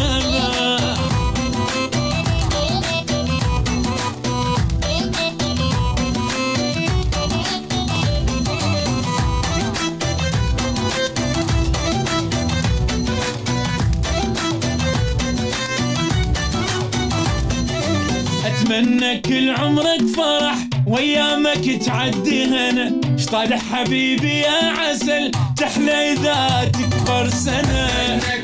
تعدي 21.88 22.46
هنا 22.46 22.92
طالع 23.32 23.58
حبيبي 23.58 24.40
يا 24.40 24.74
عسل 24.80 25.32
تحلى 25.58 26.14
إذا 26.14 26.72
تكبر 26.74 27.30
سنة. 27.30 27.90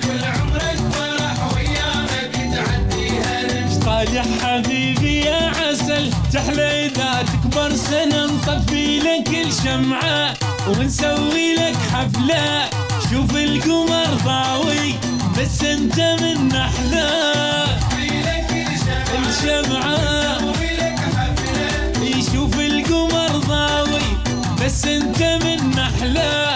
كل 0.04 0.24
عمرك 0.26 0.80
فرح 0.94 1.54
وايامك 1.54 2.36
تعدي 2.56 3.10
هنا 3.10 3.80
طالع 3.86 4.24
حبيبي 4.44 5.20
يا 5.20 5.52
عسل 5.60 6.10
تحلى 6.34 6.86
إذا 6.86 7.26
تكبر 7.34 7.76
سنة. 7.76 8.26
نطفي 8.26 9.00
لك 9.00 9.30
الشمعة 9.48 10.34
ونسوي 10.68 11.56
لك 11.56 11.78
حفلة. 11.94 12.70
شوف 13.12 13.36
القمر 13.36 14.18
ضاوي 14.26 14.96
بس 15.40 15.64
أنت 15.64 16.00
من 16.00 16.56
أحلى. 16.56 17.53
بس 24.84 24.90
انت 24.90 25.22
من 25.44 25.80
أحلى. 25.80 26.56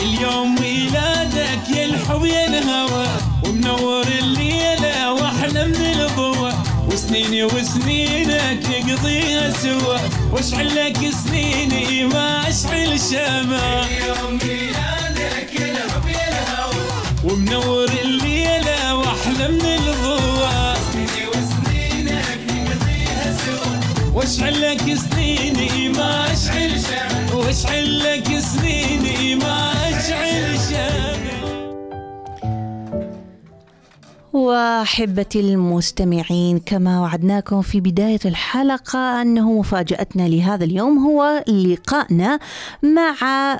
اليوم 0.00 0.54
ميلادك 0.54 1.68
يا 1.76 1.84
الحب 1.84 2.24
يا 2.24 2.46
الهوى 2.46 3.06
ومنور 3.44 4.06
الليلة 4.06 5.12
واحلى 5.12 5.66
من 5.66 6.00
الضوء 6.00 6.52
سنيني 6.96 7.44
وسنينك 7.44 8.64
نقضيها 8.86 9.50
سوا. 9.50 9.98
واشعل 10.32 10.76
لك 10.76 11.10
سنيني 11.24 12.04
ما 12.04 12.48
أشعل 12.48 13.00
شمع. 13.10 13.86
يوم 14.06 14.38
ميلادك 14.42 15.60
يلعب 15.60 16.08
يا 16.08 16.28
الهوى 16.28 16.84
ومنور 17.24 17.90
الليلة 18.04 18.96
واحلى 18.96 19.48
من 19.48 19.82
الضوء 19.92 20.48
سنيني 20.92 21.22
وسنينك 21.28 22.40
نقضيها 22.48 23.36
سوا. 23.44 23.72
واشعل 24.14 24.62
لك 24.62 24.98
سنيني 25.10 25.88
ما 25.88 26.32
أشعل 26.32 26.80
شمع. 26.80 27.17
واشعل 27.48 27.98
لك 27.98 28.38
سنيني 28.38 29.34
ما 29.34 29.72
أشعل 29.88 30.58
شمع 30.70 31.27
وأحبتي 34.38 35.40
المستمعين 35.40 36.58
كما 36.58 37.00
وعدناكم 37.00 37.62
في 37.62 37.80
بداية 37.80 38.18
الحلقة 38.24 39.22
أنه 39.22 39.52
مفاجأتنا 39.52 40.28
لهذا 40.28 40.64
اليوم 40.64 40.98
هو 40.98 41.44
لقائنا 41.48 42.38
مع 42.82 43.14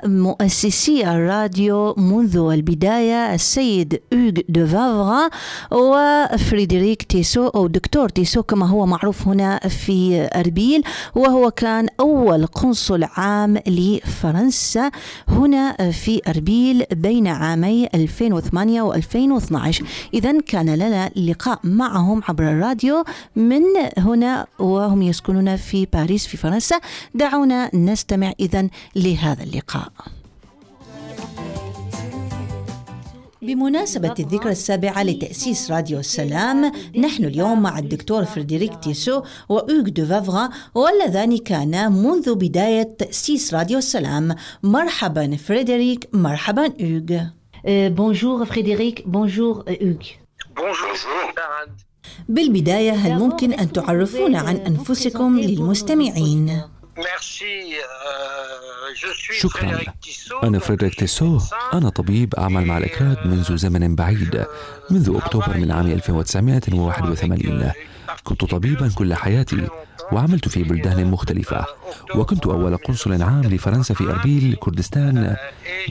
مؤسسي 0.05 1.10
الراديو 1.10 1.94
منذ 1.94 2.36
البداية 2.36 3.34
السيد 3.34 4.00
اوغ 4.12 4.30
دو 4.48 4.66
فافغا 4.66 5.30
وفريدريك 5.72 7.02
تيسو 7.02 7.48
أو 7.48 7.66
دكتور 7.66 8.09
تيسو 8.09 8.42
كما 8.42 8.66
هو 8.66 8.86
معروف 8.86 9.28
هنا 9.28 9.59
في 9.59 10.28
أربيل 10.34 10.82
وهو 11.14 11.50
كان 11.50 11.88
أول 12.00 12.46
قنصل 12.46 13.05
عام 13.05 13.59
لفرنسا 13.66 14.90
هنا 15.28 15.90
في 15.90 16.20
أربيل 16.28 16.84
بين 16.92 17.26
عامي 17.26 17.88
2008 17.94 18.92
و2012 18.92 19.84
اذا 20.14 20.40
كان 20.40 20.68
لنا 20.77 21.09
لقاء 21.09 21.61
معهم 21.65 22.23
عبر 22.28 22.51
الراديو. 22.51 23.05
من 23.36 23.62
هنا 23.99 24.47
وهم 24.59 25.03
يسكنون 25.03 25.57
في 25.57 25.86
باريس 25.93 26.27
في 26.27 26.36
فرنسا. 26.36 26.81
دعونا 27.15 27.77
نستمع 27.77 28.32
اذا 28.40 28.69
لهذا 28.97 29.43
اللقاء. 29.43 29.93
بمناسبة 33.43 34.15
الذكرى 34.19 34.53
السابعة 34.53 35.03
لتأسيس 35.03 35.70
راديو 35.70 35.99
السلام 35.99 36.73
نحن 36.99 37.24
اليوم 37.24 37.62
مع 37.62 37.78
الدكتور 37.78 38.24
فريدريك 38.24 38.74
تيسو 38.82 39.23
وأوغ 39.49 39.82
دو 39.82 40.07
فافغا 40.07 40.51
واللذان 40.74 41.39
كانا 41.39 41.89
منذ 41.89 42.35
بداية 42.35 42.97
تأسيس 42.99 43.55
راديو 43.55 43.78
السلام. 43.78 44.35
مرحبا 44.62 45.36
فريدريك 45.36 46.09
مرحبا 46.12 46.65
أوغ 46.65 47.24
Bonjour 47.66 48.44
فريدريك 48.45 49.09
Bonjour 49.09 49.64
أوغ 49.69 50.27
بالبداية 52.28 52.93
هل 52.93 53.18
ممكن 53.18 53.52
أن 53.52 53.72
تعرفونا 53.72 54.39
عن 54.39 54.56
أنفسكم 54.56 55.39
للمستمعين؟ 55.39 56.62
شكرا. 59.39 59.80
أنا 60.43 60.59
فريدريك 60.59 60.94
تيسو. 60.94 61.39
أنا 61.72 61.89
طبيب 61.89 62.35
أعمل 62.35 62.66
مع 62.66 62.78
الإكراد 62.78 63.26
منذ 63.26 63.56
زمن 63.56 63.94
بعيد. 63.94 64.44
منذ 64.90 65.16
أكتوبر 65.16 65.56
من 65.56 65.70
عام 65.70 65.86
1981 65.86 67.72
كنت 68.24 68.44
طبيبا 68.44 68.90
كل 68.94 69.14
حياتي 69.14 69.68
وعملت 70.12 70.48
في 70.48 70.62
بلدان 70.62 71.10
مختلفة. 71.10 71.66
وكنت 72.14 72.47
أول 72.47 72.76
قنصل 72.76 73.22
عام 73.22 73.43
لفرنسا 73.43 73.94
في 73.94 74.05
أربيل 74.05 74.56
كردستان 74.60 75.36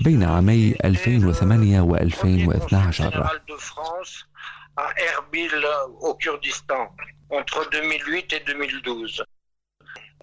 بين 0.01 0.23
عامي 0.23 0.75
2008 0.85 1.81
و 1.81 1.95
2012 1.95 3.29
à 4.77 4.87
Erbil 5.11 5.65
au 6.07 6.13
Kurdistan 6.15 6.83
entre 7.29 7.69
2008 7.71 8.33
et 8.33 8.39
2012. 8.47 9.23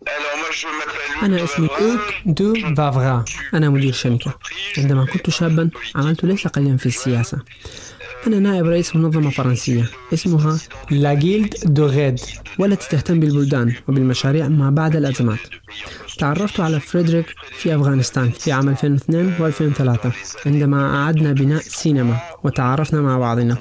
Alors 0.07 0.37
moi 0.39 0.51
je 0.53 0.67
m'appelle 0.67 1.23
أنا 1.23 1.45
اسمي 1.45 1.69
أوك 1.69 2.15
دو 2.27 2.55
فافغا 2.77 3.25
أنا 3.55 3.69
مدير 3.69 3.93
شركة 3.93 4.39
عندما 4.79 5.07
كنت 5.07 5.31
شابا 5.31 5.71
عملت 5.95 6.25
ليس 6.25 6.47
قليلا 6.47 6.77
في 6.77 6.87
السياسة. 6.87 7.39
أنا 8.27 8.39
نائب 8.39 8.67
رئيس 8.67 8.97
منظمة 8.97 9.31
فرنسية. 9.31 9.91
اسمها 10.15 10.59
لا 10.91 11.15
جيلد 11.15 11.55
دو 11.65 11.87
غيد 11.87 12.21
والتي 12.59 12.89
تهتم 12.89 13.21
بالبلدان 13.21 13.75
وبالمشاريع 13.89 14.49
ما 14.49 14.71
بعد 14.71 14.97
الأزمات. 14.97 15.39
تعرفت 16.19 16.61
على 16.61 16.81
فريدريك 16.81 17.27
في 17.59 17.75
أفغانستان 17.75 18.31
في 18.31 18.53
عام 18.53 18.69
2002 18.69 19.35
و2003 19.39 20.09
عندما 20.47 20.97
أعدنا 20.97 21.33
بناء 21.33 21.63
سينما 21.63 22.17
وتعارفنا 22.45 23.01
مع 23.01 23.19
بعضنا. 23.19 23.57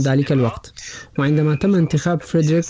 ذلك 0.00 0.32
الوقت. 0.32 0.72
وعندما 1.18 1.54
تم 1.54 1.74
انتخاب 1.74 2.22
فريدريك 2.22 2.64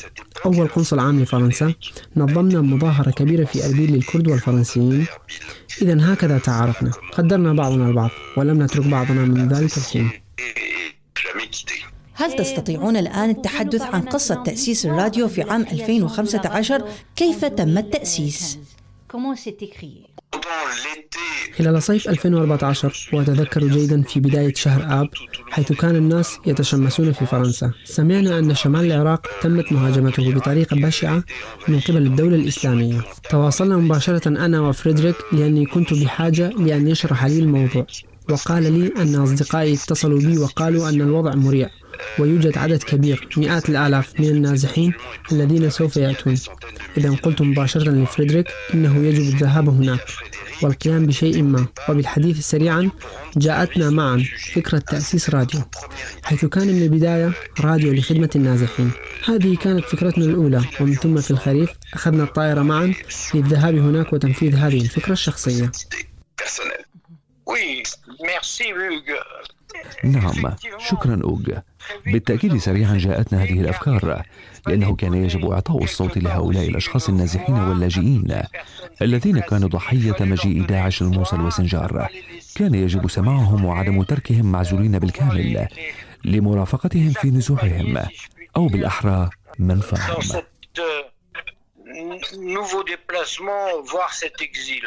أول 0.47 0.69
قنصل 0.69 0.99
عام 0.99 1.23
لفرنسا 1.23 1.75
نظمنا 2.17 2.61
مظاهرة 2.61 3.11
كبيرة 3.11 3.45
في 3.45 3.67
أربيل 3.67 3.93
للكرد 3.93 4.29
والفرنسيين. 4.29 5.07
إذا 5.83 6.13
هكذا 6.13 6.39
تعارفنا 6.39 6.91
قدرنا 7.13 7.53
بعضنا 7.53 7.89
البعض 7.89 8.11
ولم 8.37 8.63
نترك 8.63 8.87
بعضنا 8.87 9.25
من 9.25 9.49
ذلك 9.49 9.77
الحين. 9.77 10.11
هل 12.15 12.33
تستطيعون 12.33 12.97
الآن 12.97 13.31
التحدث 13.31 13.83
عن 13.83 14.01
قصة 14.01 14.43
تأسيس 14.43 14.87
الراديو 14.87 15.29
في 15.29 15.43
عام 15.43 15.63
2015 15.63 16.85
كيف 17.17 17.45
تم 17.45 17.79
التأسيس؟ 17.79 18.59
خلال 21.59 21.83
صيف 21.83 22.09
2014 22.09 23.09
وأتذكر 23.13 23.67
جيدا 23.67 24.03
في 24.03 24.21
بداية 24.21 24.55
شهر 24.55 25.01
آب 25.01 25.09
حيث 25.51 25.73
كان 25.73 25.97
الناس 25.97 26.39
يتشمسون 26.47 27.13
في 27.13 27.27
فرنسا. 27.27 27.73
سمعنا 27.85 28.39
أن 28.39 28.55
شمال 28.55 28.93
العراق 28.93 29.27
تمت 29.43 29.73
مهاجمته 29.73 30.35
بطريقة 30.35 30.77
بشعة 30.77 31.25
من 31.69 31.81
قبل 31.81 32.07
الدولة 32.07 32.37
الإسلامية. 32.37 33.01
تواصلنا 33.31 33.77
مباشرة 33.77 34.29
أنا 34.29 34.61
وفريدريك 34.61 35.17
لأني 35.33 35.67
كنت 35.67 35.95
بحاجة 35.95 36.49
لأن 36.49 36.89
يشرح 36.89 37.25
لي 37.25 37.39
الموضوع. 37.39 37.87
وقال 38.31 38.73
لي 38.73 38.93
أن 39.03 39.15
أصدقائي 39.15 39.75
اتصلوا 39.75 40.19
بي 40.19 40.39
وقالوا 40.39 40.89
أن 40.89 41.01
الوضع 41.01 41.35
مريع 41.35 41.71
ويوجد 42.19 42.59
عدد 42.59 42.83
كبير 42.83 43.29
مئات 43.37 43.69
الآلاف 43.69 44.21
من 44.21 44.29
النازحين 44.29 44.93
الذين 45.33 45.71
سوف 45.71 45.97
يأتون. 45.97 46.37
إذا 46.97 47.11
قلت 47.11 47.43
مباشرة 47.43 47.91
لفريدريك 47.91 48.47
إنه 48.75 48.97
يجب 48.97 49.23
الذهاب 49.23 49.69
هناك 49.69 50.01
والقيام 50.63 51.07
بشيء 51.07 51.43
ما. 51.43 51.67
وبالحديث 51.89 52.41
سريعا 52.41 52.91
جاءتنا 53.37 53.91
معا 53.91 54.25
فكرة 54.55 54.79
تأسيس 54.79 55.31
راديو 55.31 55.61
حيث 56.23 56.45
كان 56.45 56.67
من 56.67 56.83
البداية 56.83 57.33
راديو 57.61 57.93
لخدمة 57.93 58.31
النازحين. 58.37 58.91
هذه 59.25 59.57
كانت 59.57 59.85
فكرتنا 59.85 60.25
الأولى 60.25 60.65
ومن 60.81 60.95
ثم 60.95 61.21
في 61.21 61.31
الخريف 61.31 61.71
أخذنا 61.95 62.25
الطائرة 62.25 62.63
معا 62.63 62.95
للذهاب 63.35 63.75
هناك 63.75 64.13
وتنفيذ 64.13 64.55
هذه 64.55 64.81
الفكرة 64.81 65.13
الشخصية. 65.13 65.73
نعم. 70.05 70.57
شكرا 70.79 71.21
أوغ. 71.25 71.43
بالتأكيد 72.07 72.57
سريعا 72.57 72.97
جاءتنا 72.99 73.43
هذه 73.43 73.61
الأفكار 73.61 74.23
لأنه 74.67 74.97
كان 74.97 75.15
يجب 75.15 75.51
إعطاء 75.51 75.85
الصوت 75.85 76.19
لهؤلاء 76.19 76.69
الأشخاص 76.69 77.09
النازحين 77.09 77.55
واللاجئين 77.55 78.43
الذين 79.03 79.39
كانوا 79.39 79.69
ضحية 79.69 80.17
مجيء 80.21 80.65
داعش 80.65 81.03
الموصل 81.03 81.41
وسنجار. 81.41 82.09
كان 82.55 82.75
يجب 82.75 83.11
سماعهم 83.11 83.65
وعدم 83.65 84.03
تركهم 84.03 84.53
معزولين 84.53 84.99
بالكامل 84.99 85.69
لمرافقتهم 86.25 87.11
في 87.11 87.31
نزوحهم 87.31 88.07
أو 88.57 88.67
بالأحرى 88.67 89.31
منفعهم 89.59 90.23
cet 90.23 90.79
euh, 90.79 91.03
nouveau 92.39 92.83
déplacement, 92.85 93.65
voir 93.83 94.13
cet 94.13 94.41
exil. 94.41 94.87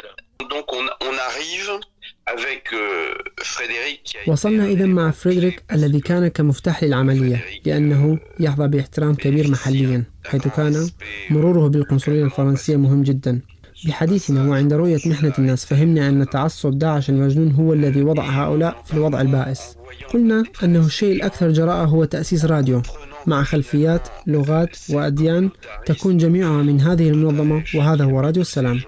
Donc 0.50 0.72
on, 0.72 0.84
on 1.08 1.14
arrive 1.28 1.80
euh, 2.28 4.28
وصلنا 4.28 4.66
إذا 4.66 4.86
مع 4.86 5.10
فريدريك 5.10 5.62
الذي 5.72 6.00
كان 6.00 6.28
كمفتاح 6.28 6.84
للعملية 6.84 7.44
لأنه 7.66 8.18
يحظى 8.40 8.68
باحترام 8.68 9.14
كبير 9.14 9.50
محليا 9.50 10.04
حيث 10.24 10.48
كان 10.48 10.88
مروره 11.30 11.68
بالقنصلية 11.68 12.24
الفرنسية 12.24 12.76
مهم 12.76 13.02
جدا. 13.02 13.40
بحديثنا 13.86 14.48
وعند 14.48 14.72
رؤية 14.72 15.00
محنة 15.06 15.32
الناس 15.38 15.64
فهمنا 15.64 16.08
أن 16.08 16.30
تعصب 16.30 16.78
داعش 16.78 17.10
المجنون 17.10 17.52
هو 17.52 17.72
الذي 17.72 18.02
وضع 18.02 18.22
هؤلاء 18.22 18.82
في 18.86 18.94
الوضع 18.94 19.20
البائس. 19.20 19.76
قلنا 20.14 20.44
أنه 20.64 20.86
الشيء 20.86 21.16
الأكثر 21.16 21.50
جراءة 21.50 21.84
هو 21.84 22.04
تأسيس 22.04 22.44
راديو. 22.44 22.82
مع 23.26 23.42
خلفيات 23.42 24.08
لغات 24.26 24.76
وأديان 24.90 25.50
تكون 25.86 26.16
جميعها 26.16 26.62
من 26.62 26.80
هذه 26.80 27.08
المنظمة 27.08 27.64
وهذا 27.74 28.04
هو 28.04 28.20
راديو 28.20 28.42
السلام. 28.42 28.80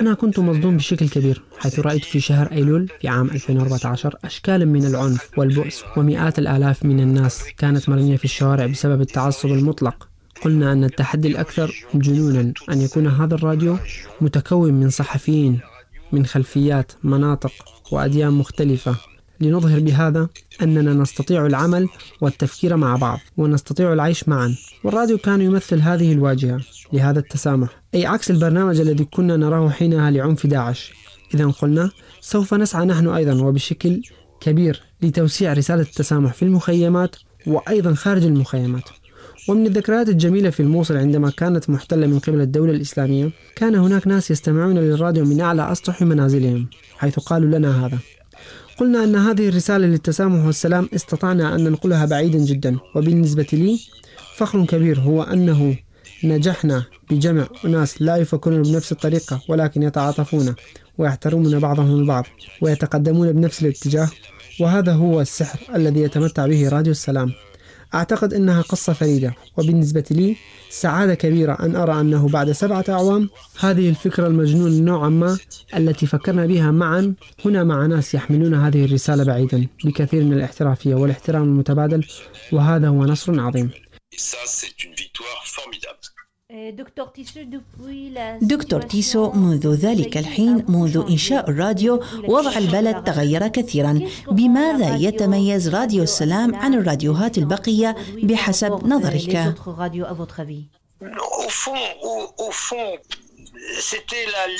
أنا 0.00 0.14
كنت 0.14 0.38
مصدوم 0.38 0.76
بشكل 0.76 1.08
كبير 1.08 1.42
حيث 1.58 1.78
رأيت 1.78 2.04
في 2.04 2.20
شهر 2.20 2.52
أيلول 2.52 2.88
في 3.00 3.08
عام 3.08 3.30
2014 3.30 4.16
أشكالا 4.24 4.64
من 4.64 4.84
العنف 4.84 5.30
والبؤس 5.38 5.84
ومئات 5.96 6.38
الآلاف 6.38 6.84
من 6.84 7.00
الناس 7.00 7.44
كانت 7.58 7.88
مرمية 7.88 8.16
في 8.16 8.24
الشوارع 8.24 8.66
بسبب 8.66 9.00
التعصب 9.00 9.48
المطلق. 9.48 10.08
قلنا 10.44 10.72
أن 10.72 10.84
التحدي 10.84 11.28
الأكثر 11.28 11.74
جنونا 11.94 12.52
أن 12.70 12.80
يكون 12.80 13.06
هذا 13.06 13.34
الراديو 13.34 13.76
متكون 14.20 14.74
من 14.74 14.90
صحفيين 14.90 15.60
من 16.12 16.26
خلفيات 16.26 16.92
مناطق 17.04 17.52
وأديان 17.92 18.32
مختلفة. 18.32 18.96
لنظهر 19.40 19.80
بهذا 19.80 20.28
أننا 20.62 20.94
نستطيع 20.94 21.46
العمل 21.46 21.88
والتفكير 22.20 22.76
مع 22.76 22.96
بعض 22.96 23.18
ونستطيع 23.36 23.92
العيش 23.92 24.28
معا. 24.28 24.54
والراديو 24.84 25.18
كان 25.18 25.40
يمثل 25.40 25.80
هذه 25.80 26.12
الواجهة 26.12 26.60
لهذا 26.92 27.18
التسامح. 27.18 27.82
أي 27.94 28.06
عكس 28.06 28.30
البرنامج 28.30 28.80
الذي 28.80 29.04
كنا 29.04 29.36
نراه 29.36 29.68
حينها 29.68 30.10
لعنف 30.10 30.46
داعش. 30.46 30.92
إذا 31.34 31.46
قلنا 31.46 31.90
سوف 32.20 32.54
نسعى 32.54 32.86
نحن 32.86 33.08
أيضا 33.08 33.42
وبشكل 33.42 34.02
كبير 34.40 34.82
لتوسيع 35.02 35.52
رسالة 35.52 35.82
التسامح 35.82 36.34
في 36.34 36.42
المخيمات 36.42 37.16
وأيضا 37.46 37.94
خارج 37.94 38.24
المخيمات. 38.24 38.84
ومن 39.48 39.66
الذكريات 39.66 40.08
الجميلة 40.08 40.50
في 40.50 40.60
الموصل 40.60 40.96
عندما 40.96 41.30
كانت 41.30 41.70
محتلة 41.70 42.06
من 42.06 42.18
قبل 42.18 42.40
الدولة 42.40 42.72
الإسلامية 42.72 43.30
كان 43.56 43.74
هناك 43.74 44.06
ناس 44.06 44.30
يستمعون 44.30 44.78
للراديو 44.78 45.24
من 45.24 45.40
أعلى 45.40 45.72
أسطح 45.72 46.02
منازلهم 46.02 46.66
حيث 46.98 47.18
قالوا 47.18 47.58
لنا 47.58 47.86
هذا. 47.86 47.98
قلنا 48.80 49.04
أن 49.04 49.16
هذه 49.16 49.48
الرسالة 49.48 49.86
للتسامح 49.86 50.46
والسلام 50.46 50.88
استطعنا 50.94 51.54
أن 51.54 51.64
ننقلها 51.64 52.06
بعيدا 52.06 52.38
جدا 52.38 52.78
وبالنسبة 52.96 53.46
لي 53.52 53.80
فخر 54.36 54.64
كبير 54.64 55.00
هو 55.00 55.22
أنه 55.22 55.76
نجحنا 56.24 56.84
بجمع 57.10 57.48
أناس 57.64 58.02
لا 58.02 58.16
يفكرون 58.16 58.62
بنفس 58.62 58.92
الطريقة 58.92 59.42
ولكن 59.48 59.82
يتعاطفون 59.82 60.54
ويحترمون 60.98 61.58
بعضهم 61.58 62.00
البعض 62.00 62.26
ويتقدمون 62.62 63.32
بنفس 63.32 63.62
الاتجاه 63.62 64.08
وهذا 64.60 64.92
هو 64.92 65.20
السحر 65.20 65.76
الذي 65.76 66.00
يتمتع 66.00 66.46
به 66.46 66.68
راديو 66.68 66.92
السلام. 66.92 67.32
أعتقد 67.94 68.34
أنها 68.34 68.62
قصة 68.62 68.92
فريدة. 68.92 69.34
وبالنسبة 69.56 70.04
لي 70.10 70.36
سعادة 70.70 71.14
كبيرة 71.14 71.52
أن 71.52 71.76
أرى 71.76 72.00
أنه 72.00 72.28
بعد 72.28 72.52
سبعة 72.52 72.84
أعوام 72.88 73.28
هذه 73.60 73.88
الفكرة 73.88 74.26
المجنونة 74.26 74.80
نوعا 74.80 75.08
ما 75.08 75.38
التي 75.76 76.06
فكرنا 76.06 76.46
بها 76.46 76.70
معا 76.70 77.14
هنا 77.44 77.64
مع 77.64 77.86
ناس 77.86 78.14
يحملون 78.14 78.54
هذه 78.54 78.84
الرسالة 78.84 79.24
بعيدا 79.24 79.66
بكثير 79.84 80.24
من 80.24 80.32
الاحترافية 80.32 80.94
والاحترام 80.94 81.42
المتبادل 81.42 82.06
وهذا 82.52 82.88
هو 82.88 83.04
نصر 83.04 83.40
عظيم. 83.40 83.70
دكتور 88.42 88.82
تيسو 88.82 89.32
منذ 89.32 89.74
ذلك 89.74 90.16
الحين 90.16 90.64
منذ 90.68 91.04
إنشاء 91.10 91.50
الراديو 91.50 92.02
وضع 92.28 92.58
البلد 92.58 93.04
تغير 93.04 93.48
كثيرا. 93.48 94.00
بماذا 94.30 94.96
يتميز 94.96 95.68
راديو 95.68 96.02
السلام 96.02 96.54
عن 96.54 96.74
الراديوهات 96.74 97.38
البقية 97.38 97.96
بحسب 98.22 98.86
نظرك؟ 98.86 99.54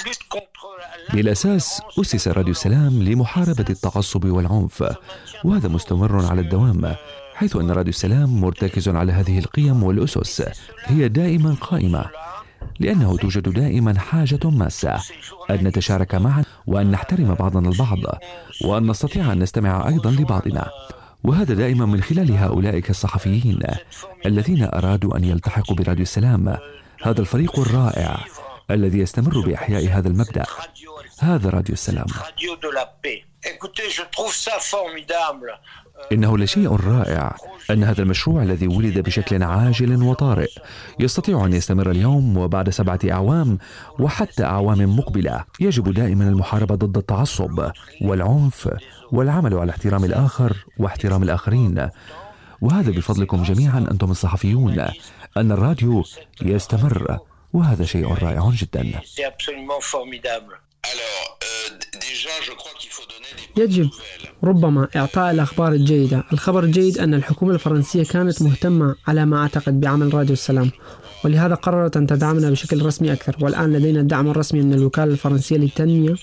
Lutte 0.05 0.25
contre 0.29 1.15
بالأساس 1.15 1.81
أسس 2.01 2.29
راديو 2.29 2.51
السلام 2.51 3.03
لمحاربة 3.03 3.65
التعصب 3.71 4.25
والعنف 4.25 4.85
وهذا 5.45 5.69
مستمر 5.69 6.27
على 6.27 6.41
الدوام 6.41 6.97
حيث 7.41 7.57
أن 7.57 7.71
راديو 7.71 7.91
السلام 7.91 8.41
مرتكز 8.41 8.89
على 8.89 9.13
هذه 9.13 9.39
القيم 9.39 9.83
والأسس. 9.83 10.43
هي 10.85 11.09
دائما 11.09 11.57
قائمة 11.61 12.05
لأنه 12.81 13.17
توجد 13.17 13.49
دائما 13.49 13.99
حاجة 13.99 14.41
ماسة 14.45 15.01
أن 15.51 15.65
نتشارك 15.65 16.15
معا 16.15 16.45
وأن 16.67 16.91
نحترم 16.91 17.35
بعضنا 17.35 17.69
البعض 17.69 17.99
وأن 18.65 18.91
نستطيع 18.91 19.33
أن 19.33 19.39
نستمع 19.39 19.89
أيضا 19.89 20.11
لبعضنا. 20.11 20.71
وهذا 21.25 21.55
دائما 21.55 21.87
من 21.87 22.03
خلال 22.03 22.37
هؤلاء 22.37 22.83
الصحفيين 22.91 23.61
الذين 24.27 24.63
أرادوا 24.63 25.17
أن 25.17 25.25
يلتحقوا 25.25 25.77
براديو 25.77 26.03
السلام. 26.03 26.57
هذا 27.03 27.21
الفريق 27.21 27.59
الرائع 27.59 28.25
الذي 28.71 28.99
يستمر 28.99 29.41
بإحياء 29.41 29.89
هذا 29.89 30.09
المبدأ. 30.09 30.45
هذا 31.19 31.51
راديو 31.51 31.73
السلام. 31.73 32.07
إنه 36.13 36.39
لشيء 36.39 36.73
رائع 36.73 37.37
أن 37.71 37.85
هذا 37.85 38.03
المشروع 38.03 38.43
الذي 38.43 38.67
ولد 38.67 38.99
بشكل 38.99 39.43
عاجل 39.43 40.03
وطارئ 40.03 40.51
يستطيع 41.01 41.47
أن 41.47 41.53
يستمر 41.53 41.91
اليوم 41.91 42.37
وبعد 42.37 42.71
سبعة 42.71 42.99
أعوام 43.11 43.59
وحتى 43.99 44.45
أعوام 44.45 44.97
مقبلة 44.97 45.45
يجب 45.61 45.93
دائما 45.93 46.29
المحاربة 46.29 46.75
ضد 46.75 46.97
التعصب 46.99 47.71
والعنف 48.03 48.69
والعمل 49.13 49.55
على 49.55 49.71
احترام 49.71 50.05
الآخر 50.05 50.57
واحترام 50.79 51.23
الآخرين 51.23 51.89
وهذا 52.61 52.91
بفضلكم 52.91 53.43
جميعا 53.43 53.79
أنتم 53.91 54.11
الصحفيون 54.11 54.81
أن 55.37 55.53
الراديو 55.53 56.05
يستمر 56.43 57.19
وهذا 57.53 57.85
شيء 57.85 58.13
رائع 58.13 58.51
جدا. 58.55 59.01
يجب. 63.57 63.91
ربما 64.45 64.89
إعطاء 64.97 65.31
الأخبار 65.31 65.73
الجيدة. 65.73 66.25
الخبر 66.33 66.65
الجيد 66.65 66.99
أن 66.99 67.15
الحكومة 67.15 67.55
الفرنسية 67.55 68.05
كانت 68.05 68.43
مهتمة 68.43 68.95
على 69.07 69.27
ما 69.27 69.37
أعتقد 69.37 69.81
بعمل 69.81 70.15
راديو 70.15 70.33
السلام 70.33 70.71
ولهذا 71.25 71.55
قررت 71.55 71.97
أن 71.97 72.07
تدعمنا 72.07 72.51
بشكل 72.51 72.87
رسمي 72.87 73.13
أكثر. 73.13 73.37
والآن 73.41 73.73
لدينا 73.73 74.01
الدعم 74.01 74.31
الرسمي 74.31 74.63
من 74.63 74.75
الوكالة 74.75 75.13
الفرنسية 75.13 75.57
للتنمية 75.57 76.15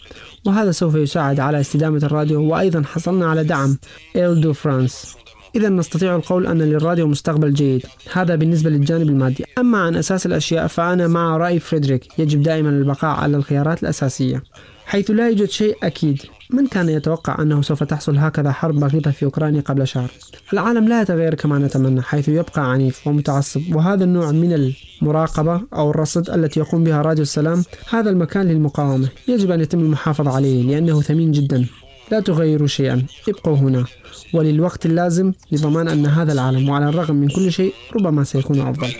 وهذا 0.45 0.71
سوف 0.71 0.95
يساعد 0.95 1.39
على 1.39 1.59
استدامة 1.59 1.97
الراديو 1.97 2.43
وأيضا 2.43 2.83
حصلنا 2.83 3.29
على 3.29 3.43
دعم 3.43 3.77
إل 4.15 4.41
دو 4.41 4.53
فرانس 4.53 5.17
إذا 5.55 5.69
نستطيع 5.69 6.15
القول 6.15 6.47
أن 6.47 6.61
للراديو 6.61 7.07
مستقبل 7.07 7.53
جيد. 7.53 7.85
هذا 8.13 8.35
بالنسبة 8.35 8.69
للجانب 8.69 9.09
المادي. 9.09 9.45
أما 9.57 9.77
عن 9.77 9.95
أساس 9.95 10.25
الأشياء 10.25 10.67
فأنا 10.67 11.07
مع 11.07 11.37
رأي 11.37 11.59
فريدريك. 11.59 12.19
يجب 12.19 12.43
دائما 12.43 12.69
البقاء 12.69 13.15
على 13.15 13.37
الخيارات 13.37 13.83
الأساسية. 13.83 14.43
حيث 14.87 15.11
لا 15.11 15.29
يوجد 15.29 15.49
شيء 15.49 15.77
أكيد. 15.83 16.21
من 16.49 16.67
كان 16.67 16.89
يتوقع 16.89 17.41
أنه 17.41 17.61
سوف 17.61 17.83
تحصل 17.83 18.17
هكذا 18.17 18.51
حرب 18.51 18.79
بغيضة 18.79 19.11
في 19.11 19.25
أوكرانيا 19.25 19.61
قبل 19.61 19.87
شهر؟ 19.87 20.11
العالم 20.53 20.87
لا 20.87 21.01
يتغير 21.01 21.35
كما 21.35 21.59
نتمنى 21.59 22.01
حيث 22.01 22.29
يبقى 22.29 22.71
عنيف 22.71 23.07
ومتعصب 23.07 23.75
وهذا 23.75 24.03
النوع 24.03 24.31
من 24.31 24.73
المراقبة 25.01 25.61
أو 25.73 25.89
الرصد 25.89 26.29
التي 26.29 26.59
يقوم 26.59 26.83
بها 26.83 27.01
راديو 27.01 27.23
السلام 27.23 27.63
هذا 27.89 28.09
المكان 28.09 28.47
للمقاومة. 28.47 29.09
يجب 29.27 29.51
أن 29.51 29.61
يتم 29.61 29.79
المحافظة 29.79 30.35
عليه 30.35 30.63
لأنه 30.63 31.01
ثمين 31.01 31.31
جدا. 31.31 31.65
لا 32.11 32.19
تغيروا 32.19 32.67
شيئا 32.67 33.03
ابقوا 33.29 33.55
هنا. 33.55 33.85
وللوقت 34.33 34.85
اللازم 34.85 35.33
لضمان 35.51 35.87
أن 35.87 36.05
هذا 36.05 36.33
العالم 36.33 36.69
وعلى 36.69 36.89
الرغم 36.89 37.15
من 37.15 37.27
كل 37.27 37.51
شيء 37.51 37.73
ربما 37.95 38.23
سيكون 38.23 38.61
أفضل. 38.61 38.93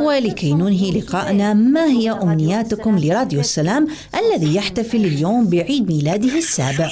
ولكي 0.00 0.54
ننهي 0.54 1.00
لقاءنا 1.00 1.54
ما 1.54 1.84
هي 1.84 2.10
أمنياتكم 2.10 2.98
لراديو 2.98 3.40
السلام 3.40 3.88
الذي 4.14 4.54
يحتفل 4.54 5.04
اليوم 5.04 5.50
بعيد 5.50 5.88
ميلاده 5.88 6.38
السابع. 6.38 6.90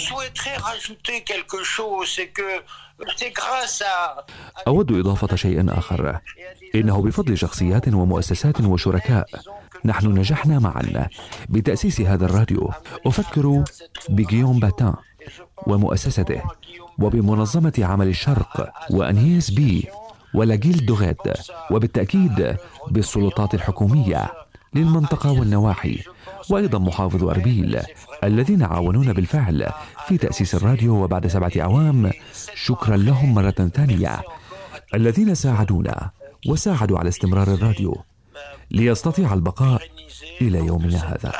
أود 4.66 4.92
إضافة 4.92 5.36
شيء 5.36 5.78
آخر. 5.78 6.20
إنه 6.74 7.02
بفضل 7.02 7.38
شخصيات 7.38 7.88
ومؤسسات 7.88 8.60
وشركاء 8.60 9.26
نحن 9.84 10.06
نجحنا 10.06 10.58
معا. 10.58 11.08
بتأسيس 11.48 12.00
هذا 12.00 12.24
الراديو 12.24 12.70
أفكر 13.06 13.64
بجيوم 14.08 14.60
باتان 14.60 14.94
ومؤسسته 15.66 16.42
وبمنظمة 16.98 17.72
عمل 17.78 18.08
الشرق 18.08 18.72
وأنيس 18.90 19.50
بي. 19.50 19.88
ولاجيل 20.34 20.86
دوغيد 20.86 21.16
وبالتأكيد 21.70 22.56
بالسلطات 22.90 23.54
الحكومية 23.54 24.32
للمنطقة 24.74 25.32
والنواحي 25.32 26.02
وأيضا 26.50 26.78
محافظ 26.78 27.24
أربيل 27.24 27.80
الذين 28.24 28.62
عاونونا 28.62 29.12
بالفعل 29.12 29.70
في 30.08 30.18
تأسيس 30.18 30.54
الراديو 30.54 31.04
وبعد 31.04 31.26
سبعة 31.26 31.52
أعوام 31.60 32.10
شكرا 32.54 32.96
لهم 32.96 33.34
مرة 33.34 33.70
ثانية. 33.74 34.20
الذين 34.94 35.34
ساعدونا 35.34 36.10
وساعدوا 36.48 36.98
على 36.98 37.08
استمرار 37.08 37.54
الراديو 37.54 38.02
ليستطيع 38.70 39.34
البقاء 39.34 39.82
إلى 40.40 40.58
يومنا 40.58 40.98
هذا. 40.98 41.32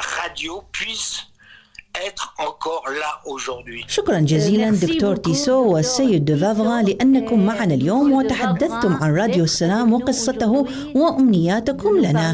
شكرا 3.86 4.19
جزيلا 4.20 4.70
دكتور 4.70 5.16
تيسو 5.16 5.74
والسيد 5.74 6.24
دوفافغا 6.24 6.82
لأنكم 6.82 7.47
معنا 7.47 7.74
اليوم 7.74 8.12
وتحدثتم 8.12 8.94
عن 8.94 9.14
راديو 9.14 9.44
السلام 9.44 9.93
وقصته 9.93 10.66
وأمنياتكم 10.94 11.97
لنا. 11.97 12.32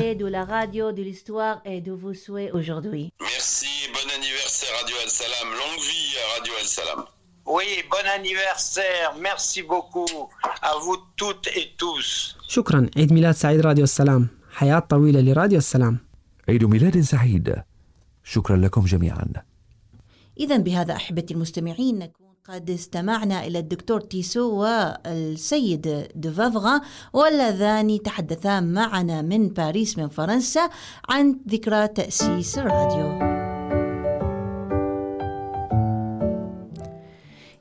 aujourd'hui. 2.58 3.12
Bon 3.98 4.08
anniversaire 4.18 4.72
Radio 4.80 4.96
El 5.04 5.10
Salam, 5.20 5.48
longue 5.62 5.82
vie 5.90 6.16
Radio 6.34 6.52
El 6.62 6.68
Salam. 6.78 7.00
Oui, 7.56 7.68
bon 7.92 8.06
anniversaire, 8.18 9.08
merci 9.28 9.62
beaucoup 9.62 10.14
à 10.70 10.72
vous 10.82 10.98
toutes 11.16 11.48
et 11.60 11.66
tous. 11.78 12.36
شكرا. 12.48 12.90
عيد 12.96 13.12
ميلاد 13.12 13.34
سعيد 13.34 13.60
راديو 13.60 13.84
السلام. 13.84 14.28
حياة 14.52 14.78
طويلة 14.78 15.20
لراديو 15.20 15.58
السلام. 15.58 15.98
عيد 16.48 16.64
ميلاد 16.64 17.00
سعيد. 17.00 17.54
شكرا 18.24 18.56
لكم 18.56 18.84
جميعا. 18.84 19.47
إذا 20.38 20.56
بهذا 20.56 20.96
أحبتي 20.96 21.34
المستمعين 21.34 21.98
نكون 21.98 22.28
قد 22.48 22.70
استمعنا 22.70 23.46
إلى 23.46 23.58
الدكتور 23.58 24.00
تيسو 24.00 24.54
والسيد 24.54 26.08
دوفافغا 26.14 26.80
واللذان 27.12 28.02
تحدثا 28.02 28.60
معنا 28.60 29.22
من 29.22 29.48
باريس 29.48 29.98
من 29.98 30.08
فرنسا 30.08 30.70
عن 31.08 31.40
ذكرى 31.48 31.88
تأسيس 31.88 32.58
الراديو. 32.58 33.47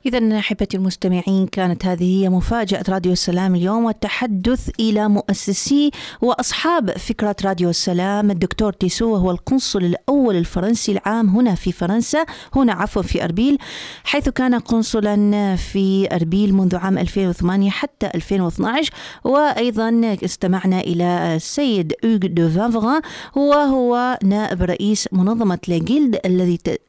إذا 0.06 0.38
أحبتي 0.38 0.76
المستمعين 0.76 1.46
كانت 1.46 1.86
هذه 1.86 2.22
هي 2.22 2.28
مفاجأة 2.28 2.84
راديو 2.88 3.12
السلام 3.12 3.54
اليوم 3.54 3.84
والتحدث 3.84 4.70
إلى 4.80 5.08
مؤسسي 5.08 5.90
وأصحاب 6.20 6.90
فكرة 6.90 7.36
راديو 7.44 7.70
السلام 7.70 8.30
الدكتور 8.30 8.72
تيسو 8.72 9.12
وهو 9.12 9.30
القنصل 9.30 9.84
الأول 9.84 10.36
الفرنسي 10.36 10.92
العام 10.92 11.28
هنا 11.28 11.54
في 11.54 11.72
فرنسا. 11.72 12.24
هنا 12.56 12.72
عفوا 12.72 13.02
في 13.02 13.24
أربيل 13.24 13.58
حيث 14.04 14.28
كان 14.28 14.54
قنصلا 14.54 15.56
في 15.56 16.08
أربيل 16.12 16.54
منذ 16.54 16.76
عام 16.76 16.98
2008 16.98 17.70
حتى 17.70 18.10
2012 18.14 18.92
وأيضا 19.24 20.16
استمعنا 20.24 20.80
إلى 20.80 21.36
السيد 21.36 21.92
أوغ 22.04 22.16
دو 22.16 22.48
فافغان 22.48 23.00
وهو 23.36 24.18
نائب 24.24 24.62
رئيس 24.62 25.08
منظمة 25.12 25.58
لاجيلد 25.68 26.20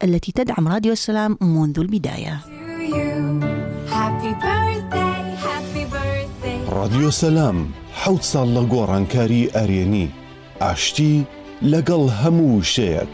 التي 0.04 0.32
تدعم 0.32 0.68
راديو 0.68 0.92
السلام 0.92 1.38
منذ 1.40 1.78
البداية. 1.78 2.59
ڕادیۆ 6.76 7.10
سەلام 7.22 7.58
حەوت 8.00 8.22
ساڵ 8.32 8.48
لە 8.56 8.62
گۆڕانکاری 8.72 9.50
ئەرێنی 9.56 10.08
ئاشتی 10.62 11.14
لەگەڵ 11.72 12.02
هەموو 12.20 12.62
شەیەک. 12.74 13.12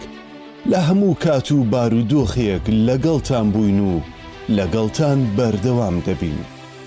لە 0.70 0.78
هەموو 0.88 1.18
کات 1.24 1.48
و 1.52 1.58
بارودۆخێک 1.72 2.64
لەگەڵتان 2.88 3.46
بووین 3.54 3.80
و 3.90 3.94
لەگەڵتان 4.56 5.18
بەردەوام 5.36 5.96
دەبین. 6.06 6.38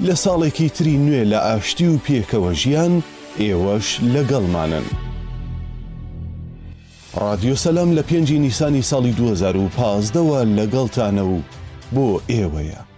لە 0.06 0.16
ساڵێکی 0.24 0.70
تری 0.76 0.96
نوێ 1.06 1.24
لە 1.32 1.40
ئاشتی 1.48 1.88
و 1.92 2.02
پێکەوە 2.06 2.52
ژیان 2.62 2.94
ئێوەش 3.42 3.88
لەگەڵمانن. 4.14 4.88
ڕادیۆ 7.22 7.56
سەلام 7.64 7.90
لە 7.98 8.04
پێنجی 8.10 8.38
نیسانی 8.46 8.84
ساڵی 8.92 9.14
2015ەوە 9.20 10.40
لەگەڵتانە 10.58 11.24
و 11.32 11.36
بۆ 11.96 12.08
ئێوەیە. 12.32 12.89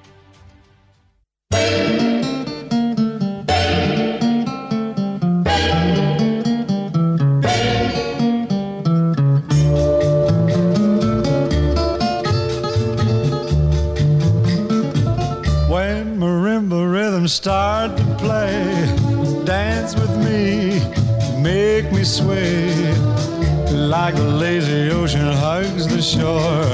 Like 24.12 24.24
the 24.24 24.30
lazy 24.30 24.92
ocean 24.92 25.22
hugs 25.22 25.88
the 25.88 26.02
shore, 26.02 26.66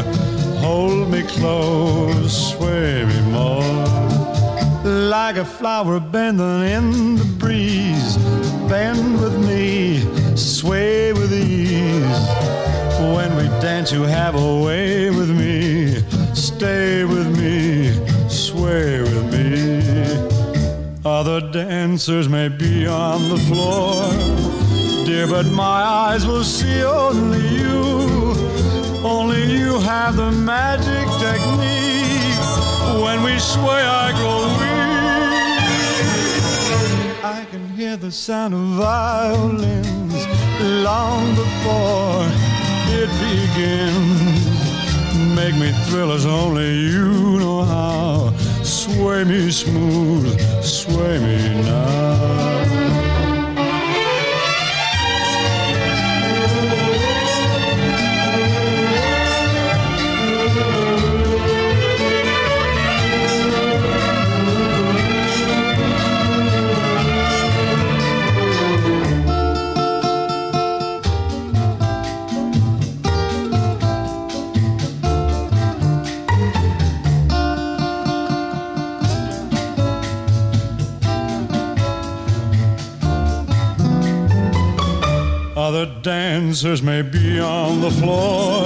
hold 0.60 1.12
me 1.12 1.22
close, 1.22 2.54
sway 2.54 3.06
me 3.06 3.22
more. 3.30 3.86
Like 4.84 5.38
a 5.38 5.46
flower 5.46 6.00
bending 6.00 6.64
in 6.64 7.16
the 7.16 7.26
breeze, 7.38 8.18
bend 8.68 9.22
with 9.22 9.38
me, 9.48 10.00
sway 10.36 11.14
with 11.14 11.32
ease. 11.32 12.02
When 13.16 13.36
we 13.36 13.44
dance, 13.62 13.92
you 13.92 14.02
have 14.02 14.34
a 14.34 14.64
way 14.64 15.12
with 15.12 15.30
me, 15.30 16.02
stay 16.34 17.04
with 17.04 17.30
me, 17.38 17.92
sway 18.30 19.02
with 19.02 19.26
me. 19.32 19.84
Other 21.06 21.40
dancers 21.52 22.28
may 22.28 22.48
be 22.48 22.88
on 22.88 23.30
the 23.30 23.38
floor, 23.38 24.12
dear, 25.18 25.28
but 25.28 25.46
my 25.48 25.82
eyes 26.04 26.26
will 26.28 26.44
see 26.44 26.84
only 26.84 27.46
you. 27.62 27.80
Only 29.04 29.44
you 29.58 29.80
have 29.80 30.16
the 30.16 30.32
magic 30.32 31.06
technique. 31.26 32.40
When 33.04 33.24
we 33.24 33.40
sway, 33.40 33.84
I 34.04 34.12
grow 34.20 34.42
weak. 34.60 34.78
I 37.24 37.46
can 37.52 37.64
hear 37.70 37.98
the 37.98 38.12
sound 38.12 38.54
of 38.54 38.66
violins 38.86 40.28
long 40.88 41.36
before 41.44 42.26
it 43.00 43.10
begins. 43.26 44.42
Make 45.36 45.56
me 45.56 45.72
thrill 45.86 46.12
as 46.12 46.26
only 46.26 46.72
you 46.94 47.40
know 47.40 47.64
how. 47.64 48.34
Sway 48.64 49.24
me 49.24 49.52
smooth, 49.52 50.40
sway 50.62 51.20
me 51.20 51.38
now. 51.64 52.57
Dancers 86.48 86.82
may 86.82 87.02
be 87.02 87.42
on 87.42 87.82
the 87.82 87.92
floor, 87.92 88.64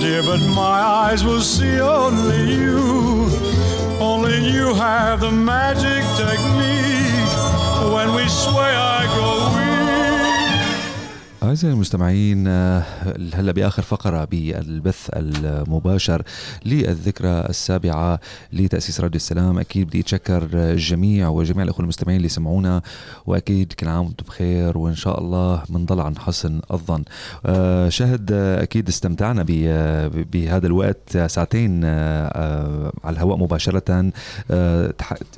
dear, 0.00 0.22
but 0.22 0.40
my 0.56 0.80
eyes 1.04 1.22
will 1.22 1.42
see 1.42 1.78
only 1.78 2.54
you. 2.54 2.78
Only 4.00 4.38
you 4.50 4.72
have 4.72 5.20
the 5.20 5.30
magic 5.30 6.02
technique. 6.16 7.92
When 7.92 8.14
we 8.14 8.26
sway, 8.26 8.72
I 8.74 9.04
grow. 9.14 9.57
أعزائي 11.58 11.74
المستمعين 11.74 12.44
آه، 12.48 12.82
هلا 13.34 13.52
بآخر 13.52 13.82
فقرة 13.82 14.24
بالبث 14.24 15.10
المباشر 15.12 16.22
للذكرى 16.64 17.28
السابعة 17.28 18.20
لتأسيس 18.52 19.00
راديو 19.00 19.16
السلام. 19.16 19.58
أكيد 19.58 19.86
بدي 19.86 20.00
أتشكر 20.00 20.48
الجميع 20.54 21.28
وجميع 21.28 21.64
الأخوة 21.64 21.80
المستمعين 21.80 22.16
اللي 22.16 22.28
سمعونا 22.28 22.82
وأكيد 23.26 23.72
كل 23.72 23.88
عام 23.88 24.06
وأنتم 24.06 24.24
بخير 24.26 24.78
وإن 24.78 24.94
شاء 24.94 25.20
الله 25.20 25.62
بنضل 25.68 26.00
عن 26.00 26.18
حسن 26.18 26.60
الظن. 26.72 27.04
آه، 27.46 27.88
شهد 27.88 28.32
أكيد 28.32 28.88
استمتعنا 28.88 29.42
بهذا 30.32 30.66
الوقت 30.66 31.18
ساعتين 31.26 31.80
آه، 31.84 32.92
على 33.04 33.14
الهواء 33.14 33.36
مباشرة. 33.36 34.12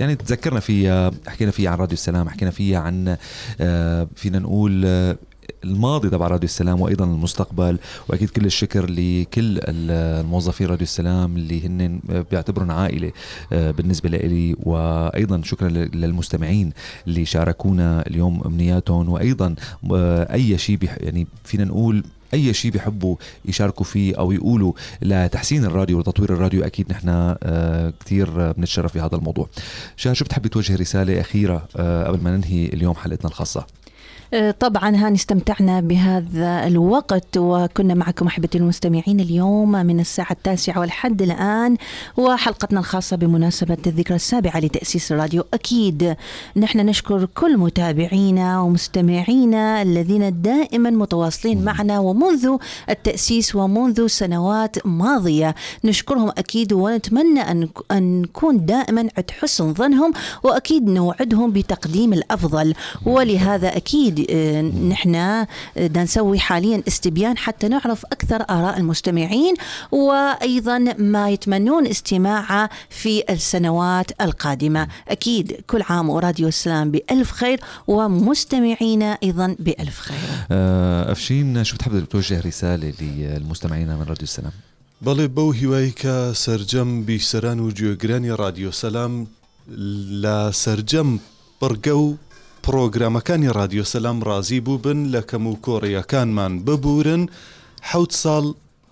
يعني 0.00 0.16
تذكرنا 0.16 0.60
فيها 0.60 1.10
حكينا 1.26 1.50
فيها 1.50 1.70
عن 1.70 1.78
راديو 1.78 1.94
السلام 1.94 2.28
حكينا 2.28 2.50
فيها 2.50 2.78
عن 2.78 3.16
فينا 4.16 4.38
نقول 4.38 4.86
الماضي 5.64 6.10
تبع 6.10 6.26
راديو 6.26 6.44
السلام 6.44 6.80
وأيضا 6.80 7.04
المستقبل 7.04 7.78
وأكيد 8.08 8.30
كل 8.30 8.44
الشكر 8.46 8.90
لكل 8.90 9.58
ال- 9.58 10.20
الموظفين 10.20 10.66
راديو 10.66 10.82
السلام 10.82 11.36
اللي 11.36 11.66
هن 11.66 12.00
بيعتبرون 12.30 12.70
عائلة 12.70 13.12
آه، 13.52 13.70
بالنسبة 13.70 14.08
لي 14.08 14.56
وأيضا 14.62 15.42
شكرا 15.44 15.68
لل- 15.68 16.00
للمستمعين 16.00 16.72
اللي 17.06 17.24
شاركونا 17.24 18.06
اليوم 18.06 18.42
أمنياتهم. 18.46 19.08
وأيضا 19.08 19.54
آه، 19.92 20.32
أي 20.34 20.58
شيء 20.58 20.78
يعني 20.82 21.26
فينا 21.44 21.64
نقول 21.64 22.04
أي 22.34 22.54
شيء 22.54 22.70
بيحبوا 22.70 23.16
يشاركوا 23.44 23.84
فيه 23.84 24.18
أو 24.18 24.32
يقولوا 24.32 24.72
لتحسين 25.02 25.64
الراديو 25.64 25.98
وتطوير 25.98 26.32
الراديو 26.32 26.64
أكيد 26.64 26.92
نحن 26.92 27.08
آه، 27.42 27.92
كثير 28.04 28.52
بنتشرف 28.52 28.94
بهذا 28.94 29.16
الموضوع. 29.16 29.48
شو 29.96 30.24
بتحبي 30.24 30.48
توجه 30.48 30.76
رسالة 30.76 31.20
أخيرة 31.20 31.56
قبل 32.06 32.20
ما 32.24 32.36
ننهي 32.36 32.66
اليوم 32.66 32.94
حلقتنا 32.94 33.28
الخاصة؟ 33.30 33.66
طبعا 34.60 34.96
هاني 34.96 35.14
استمتعنا 35.16 35.80
بهذا 35.80 36.66
الوقت 36.66 37.36
وكنا 37.36 37.94
معكم 37.94 38.26
أحبتي 38.26 38.58
المستمعين 38.58 39.20
اليوم 39.20 39.72
من 39.72 40.00
الساعة 40.00 40.32
التاسعة 40.32 40.80
والحد 40.80 41.22
الآن 41.22 41.76
وحلقتنا 42.16 42.80
الخاصة 42.80 43.16
بمناسبة 43.16 43.76
الذكرى 43.86 44.16
السابعة 44.16 44.58
لتأسيس 44.60 45.12
الراديو. 45.12 45.44
أكيد 45.54 46.16
نحن 46.56 46.78
نشكر 46.78 47.24
كل 47.24 47.56
متابعينا 47.56 48.60
ومستمعينا 48.60 49.82
الذين 49.82 50.42
دائما 50.42 50.90
متواصلين 50.90 51.64
معنا 51.64 51.98
ومنذ 51.98 52.56
التأسيس 52.90 53.54
ومنذ 53.54 54.06
سنوات 54.06 54.86
ماضية. 54.86 55.54
نشكرهم 55.84 56.28
أكيد 56.28 56.72
ونتمنى 56.72 57.40
أن 57.40 58.22
نكون 58.22 58.66
دائما 58.66 59.00
عند 59.00 59.30
حسن 59.30 59.74
ظنهم 59.74 60.12
وأكيد 60.42 60.88
نوعدهم 60.88 61.50
بتقديم 61.52 62.12
الأفضل. 62.12 62.74
ولهذا 63.06 63.76
أكيد 63.76 64.19
آه، 64.19 64.19
نحن 64.88 65.14
آه، 65.14 65.48
بدنا 65.76 66.02
نسوي 66.02 66.38
حاليا 66.38 66.82
استبيان 66.88 67.38
حتى 67.38 67.68
نعرف 67.68 68.04
أكثر 68.04 68.42
آراء 68.50 68.78
المستمعين 68.78 69.54
وأيضا 69.92 70.78
ما 70.98 71.30
يتمنون 71.30 71.86
استماعه 71.86 72.70
في 72.90 73.22
السنوات 73.30 74.20
القادمة. 74.20 74.88
أكيد 75.08 75.60
كل 75.66 75.82
عام 75.82 76.10
وراديو 76.10 76.48
السلام 76.48 76.90
بألف 76.90 77.30
خير 77.30 77.60
ومستمعينا 77.86 79.18
أيضا 79.22 79.56
بألف 79.58 80.00
خير. 80.00 80.18
آه، 80.50 81.12
أفشين 81.12 81.64
شو 81.64 81.76
بتحب 81.76 82.04
توجه 82.04 82.40
رسالة 82.40 82.92
للمستمعين 83.00 83.88
من 83.88 84.02
راديو 84.08 84.22
السلام؟ 84.22 84.52
بەڵێ 85.06 85.26
بەو 85.36 85.50
هیوای 85.60 85.90
کە 86.02 86.16
سرجەم 86.44 86.90
بیسەران 87.06 87.58
و 87.60 87.70
گوێگرانی 87.78 88.36
رادیۆ 88.42 88.70
سەسلام 88.80 89.14
لە 90.22 90.36
سرجەم 90.62 91.10
بڕگە 91.60 91.94
و 92.02 92.16
پرۆگرامەکانی 92.64 93.54
رادیۆ 93.58 93.84
سەسلام 93.92 94.18
ڕازی 94.28 94.60
بوو 94.66 94.82
بن 94.84 94.98
لە 95.14 95.22
کەم 95.30 95.44
و 95.46 95.58
کۆڕیەکانمان 95.64 96.52
ببورن. 96.66 97.22
حوت 97.90 98.12
ساڵ 98.22 98.44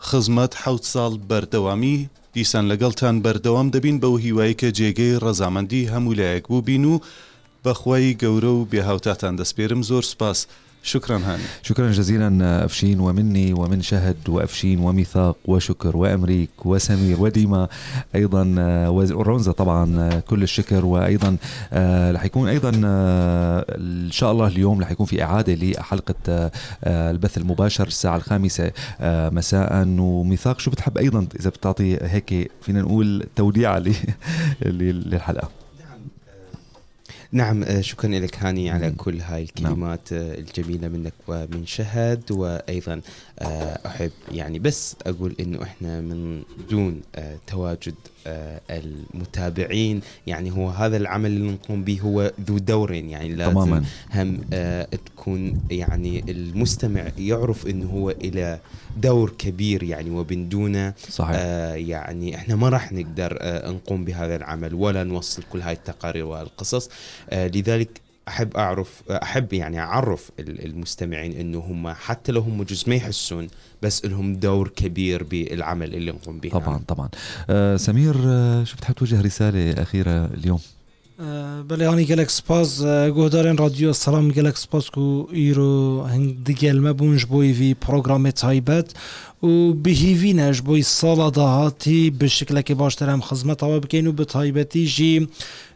خزمەت 0.09 0.53
حوت 0.63 0.85
ساڵ 0.93 1.13
بەردەوامی. 1.29 1.99
دیسان 2.35 2.65
لەگەڵتان 2.71 3.17
بەردەوام 3.25 3.69
دەبین 3.75 3.97
بەو 4.03 4.15
هیوایی 4.25 4.59
کە 4.61 4.69
جێگەی 4.79 5.21
ڕەزامەندی 5.25 5.89
هەموو 5.93 6.17
لایەک 6.21 6.45
بوو 6.51 6.67
بین 6.69 6.85
و 6.85 7.01
بەخوای 7.65 8.17
گەورە 8.23 8.53
و 8.57 8.67
بێهاوتاتان 8.71 9.35
دەسپێرم 9.41 9.83
زۆر 9.91 10.05
سپاس 10.13 10.41
شكرا 10.89 11.17
هاني. 11.17 11.43
شكرا 11.63 11.91
جزيلا 11.93 12.65
أفشين 12.65 13.01
ومني 13.01 13.53
ومن 13.53 13.83
شهد 13.83 14.29
وأفشين 14.29 14.79
وميثاق 14.81 15.37
وشكر 15.45 15.97
وأمريك 15.97 16.51
وسمير 16.65 17.21
وديما. 17.21 17.69
أيضا 18.15 18.55
آه، 18.59 18.91
ورونزا 18.91 19.53
طبعا 19.53 19.99
آه، 20.01 20.21
كل 20.21 20.43
الشكر. 20.43 20.85
وأيضا 20.85 21.37
آه، 21.73 22.13
رح 22.13 22.25
يكون 22.25 22.49
أيضا 22.49 22.73
آه، 22.85 23.65
إن 23.79 24.11
شاء 24.11 24.33
الله 24.33 24.47
اليوم 24.47 24.81
رح 24.81 24.91
يكون 24.91 25.07
في 25.07 25.23
إعادة 25.23 25.55
لحلقة 25.55 26.15
آه، 26.29 26.51
آه، 26.85 27.11
البث 27.11 27.39
المباشر 27.39 27.87
الساعة 27.87 28.17
الخامسة 28.17 28.71
آه، 29.01 29.29
مساء. 29.31 29.85
وميثاق 29.99 30.61
شو 30.61 30.71
بتحب 30.71 30.99
أيضا؟ 30.99 31.27
إذا 31.41 31.51
بتعطي 31.51 31.99
هيك 32.03 32.51
فينا 32.63 32.83
نقول 32.83 33.27
توديعة 33.37 33.83
للحلقة. 34.63 35.49
نعم 37.33 37.63
آه، 37.63 37.81
شكرا 37.81 38.11
لك 38.11 38.39
هاني 38.39 38.71
على 38.71 38.91
كل 38.91 39.21
هاي 39.21 39.43
الكلمات 39.43 40.13
آه، 40.13 40.35
الجميلة 40.35 40.89
منك 40.89 41.13
ومن 41.29 41.67
شهد 41.67 42.33
وأيضا 42.33 43.01
آه، 43.39 43.79
أحب 43.87 44.11
يعني 44.33 44.59
بس 44.59 44.97
أقول 45.07 45.35
إنه 45.41 45.63
إحنا 45.63 46.01
من 46.01 46.43
دون 46.71 47.01
تواجد 47.47 47.95
المتابعين 48.71 50.01
يعني 50.27 50.51
هو 50.51 50.69
هذا 50.69 50.97
العمل 50.97 51.31
اللي 51.31 51.51
نقوم 51.53 51.85
به 51.85 52.01
هو 52.01 52.33
ذو 52.49 52.59
دورين 52.59 53.11
يعني 53.11 53.29
لازم 53.35 53.53
تماماً. 53.53 53.85
هم 54.15 54.41
آه، 54.53 54.89
تكون 55.07 55.61
يعني 55.71 56.25
المستمع 56.29 57.05
يعرف 57.19 57.67
إنه 57.67 57.87
هو 57.91 58.11
إلى 58.11 58.59
دور 58.97 59.31
كبير 59.39 59.83
يعني 59.83 60.11
ومن 60.11 60.49
دونه 60.49 60.95
صحيح. 61.11 61.37
آه 61.39 61.75
يعني 61.75 62.35
إحنا 62.37 62.57
ما 62.57 62.69
راح 62.69 62.93
نقدر 62.93 63.39
آه 63.41 63.71
نقوم 63.71 64.05
بهذا 64.05 64.37
العمل 64.37 64.75
ولا 64.75 65.05
نوصل 65.05 65.43
كل 65.53 65.61
هاي 65.61 65.73
التقارير 65.73 66.25
والقصص 66.25 66.91
آه 67.31 67.49
لذلك 67.49 68.01
أحب 68.29 68.57
أعرف 68.57 69.03
أحب 69.11 69.53
يعني 69.53 69.81
أعرف 69.81 70.31
ال- 70.41 70.65
المستمعين 70.65 71.33
إنه 71.33 71.59
هم 71.59 71.89
حتى 71.89 72.33
لو 72.33 72.41
هم 72.41 72.63
جزء 72.63 72.89
ما 72.89 72.95
يحسون 72.95 73.47
بس 73.83 74.05
لهم 74.05 74.35
دور 74.35 74.69
كبير 74.69 75.23
بالعمل 75.23 75.95
اللي 75.95 76.13
نقوم 76.13 76.39
به 76.41 76.49
طبعا 76.51 76.81
طبعا. 76.89 77.09
آه، 77.51 77.77
سمير 77.77 78.15
آه، 78.27 78.65
شو 78.65 78.77
بتحب 78.77 78.95
توجه 78.95 79.21
رسالة 79.21 79.83
أخيرة 79.83 80.25
اليوم؟ 80.25 80.61
بله 81.69 81.89
هانی 81.93 82.05
گلک 82.05 82.31
سپاس 82.31 82.83
آه، 82.83 83.09
گهدارن 83.11 83.57
رادیو 83.57 83.93
سلام 83.93 84.31
گلک 84.31 84.57
سپاس 84.57 84.91
کو 84.91 85.29
ایرو 85.33 86.03
هنگ 86.07 86.45
دیگل 86.45 86.79
مبونج 86.81 87.25
بوی 87.25 87.53
وی 87.53 87.75
پروگرام 87.75 88.31
تایبت 88.31 88.93
و 89.43 89.73
بهیوینش 89.73 90.61
بوی 90.61 90.83
سالا 90.83 91.31
داهاتی 91.31 92.11
به 92.11 92.29
شکل 92.29 92.61
که 92.61 92.75
باشتر 92.75 93.09
هم 93.11 93.21
خدمت 93.21 93.65
بکن 93.65 94.07
و 94.07 94.13
به 94.13 94.25
تایبتی 94.25 94.87
جی. 94.87 95.29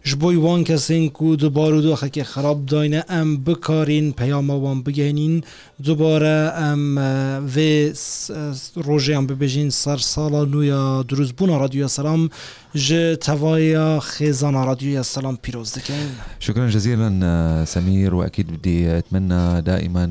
جبوی 0.05 0.37
وان 0.37 0.65
کسین 0.65 1.11
کو 1.11 1.37
دوباره 1.37 1.81
دو 1.81 1.97
که 1.97 2.25
خراب 2.25 2.67
داینه 2.67 3.05
ام 3.09 3.37
بکارین 3.37 4.13
پیام 4.13 4.51
وان 4.51 4.83
بگینین 4.83 5.45
دوباره 5.85 6.53
ام 6.57 6.99
آه، 6.99 7.39
و 7.39 7.59
س- 7.95 8.31
س- 8.55 8.71
روژه 8.77 9.17
هم 9.17 9.27
ببجین 9.27 9.71
سر 9.71 9.97
سالا 9.97 10.45
نویا. 10.45 11.03
دروز 11.03 11.33
بونا 11.33 11.57
رادیو 11.57 11.89
سلام. 11.89 12.31
ج 12.75 12.95
توایا 13.21 14.01
خیزان 14.01 14.55
رادیو 14.55 15.03
سلام 15.03 15.37
پیروز 15.43 15.73
دکن 15.79 15.95
شكرا 16.41 16.69
جزيلا 16.69 17.21
آه، 17.23 17.65
سمير 17.65 18.15
واكيد 18.15 18.53
بدي 18.53 18.99
اتمنى 18.99 19.61
دائما 19.63 20.09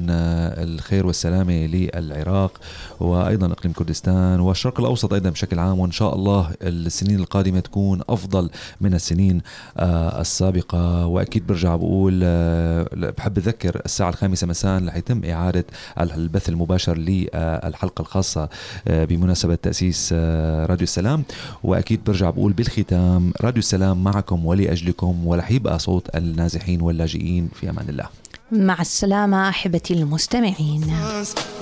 الخير 0.57 1.05
والسلامه 1.05 1.67
للعراق. 1.67 2.51
وأيضا 3.41 3.53
أقليم 3.53 3.73
كردستان 3.73 4.39
والشرق 4.39 4.79
الأوسط 4.79 5.13
أيضا 5.13 5.29
بشكل 5.29 5.59
عام 5.59 5.79
وإن 5.79 5.91
شاء 5.91 6.15
الله 6.15 6.51
السنين 6.61 7.19
القادمة 7.19 7.59
تكون 7.59 8.01
أفضل 8.09 8.49
من 8.81 8.93
السنين 8.93 9.41
آه، 9.77 10.21
السابقة. 10.21 11.05
وأكيد 11.05 11.47
برجع 11.47 11.75
بقول 11.75 12.19
آه، 12.23 12.87
بحب 13.17 13.37
أذكر 13.37 13.81
الساعة 13.85 14.09
الخامسة 14.09 14.47
مساء 14.47 14.85
رح 14.85 14.95
يتم 14.95 15.25
إعادة 15.25 15.65
البث 15.99 16.49
المباشر 16.49 16.97
للحلقة 16.97 18.01
الخاصة 18.01 18.49
آه، 18.87 19.05
بمناسبة 19.05 19.55
تأسيس 19.55 20.13
راديو 20.69 20.83
السلام. 20.83 21.23
وأكيد 21.63 22.03
برجع 22.03 22.29
بقول 22.29 22.53
بالختام 22.53 23.33
راديو 23.41 23.59
السلام 23.59 24.03
معكم 24.03 24.45
ولأجلكم 24.45 25.27
ورح 25.27 25.51
يبقى 25.51 25.79
صوت 25.79 26.15
النازحين 26.15 26.81
واللاجئين. 26.81 27.49
في 27.53 27.69
أمان 27.69 27.89
الله. 27.89 28.20
مع 28.51 28.81
السلامة 28.81 29.49
أحبتي 29.49 29.93
المستمعين. 29.93 30.81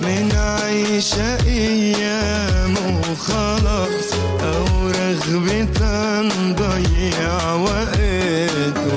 من 0.00 0.32
عيشة 0.32 1.36
أيام 1.46 2.74
وخلاص 3.10 4.12
أو 4.42 4.88
رغبة 4.88 6.20
نضيع 6.20 7.52
وقت 7.52 8.92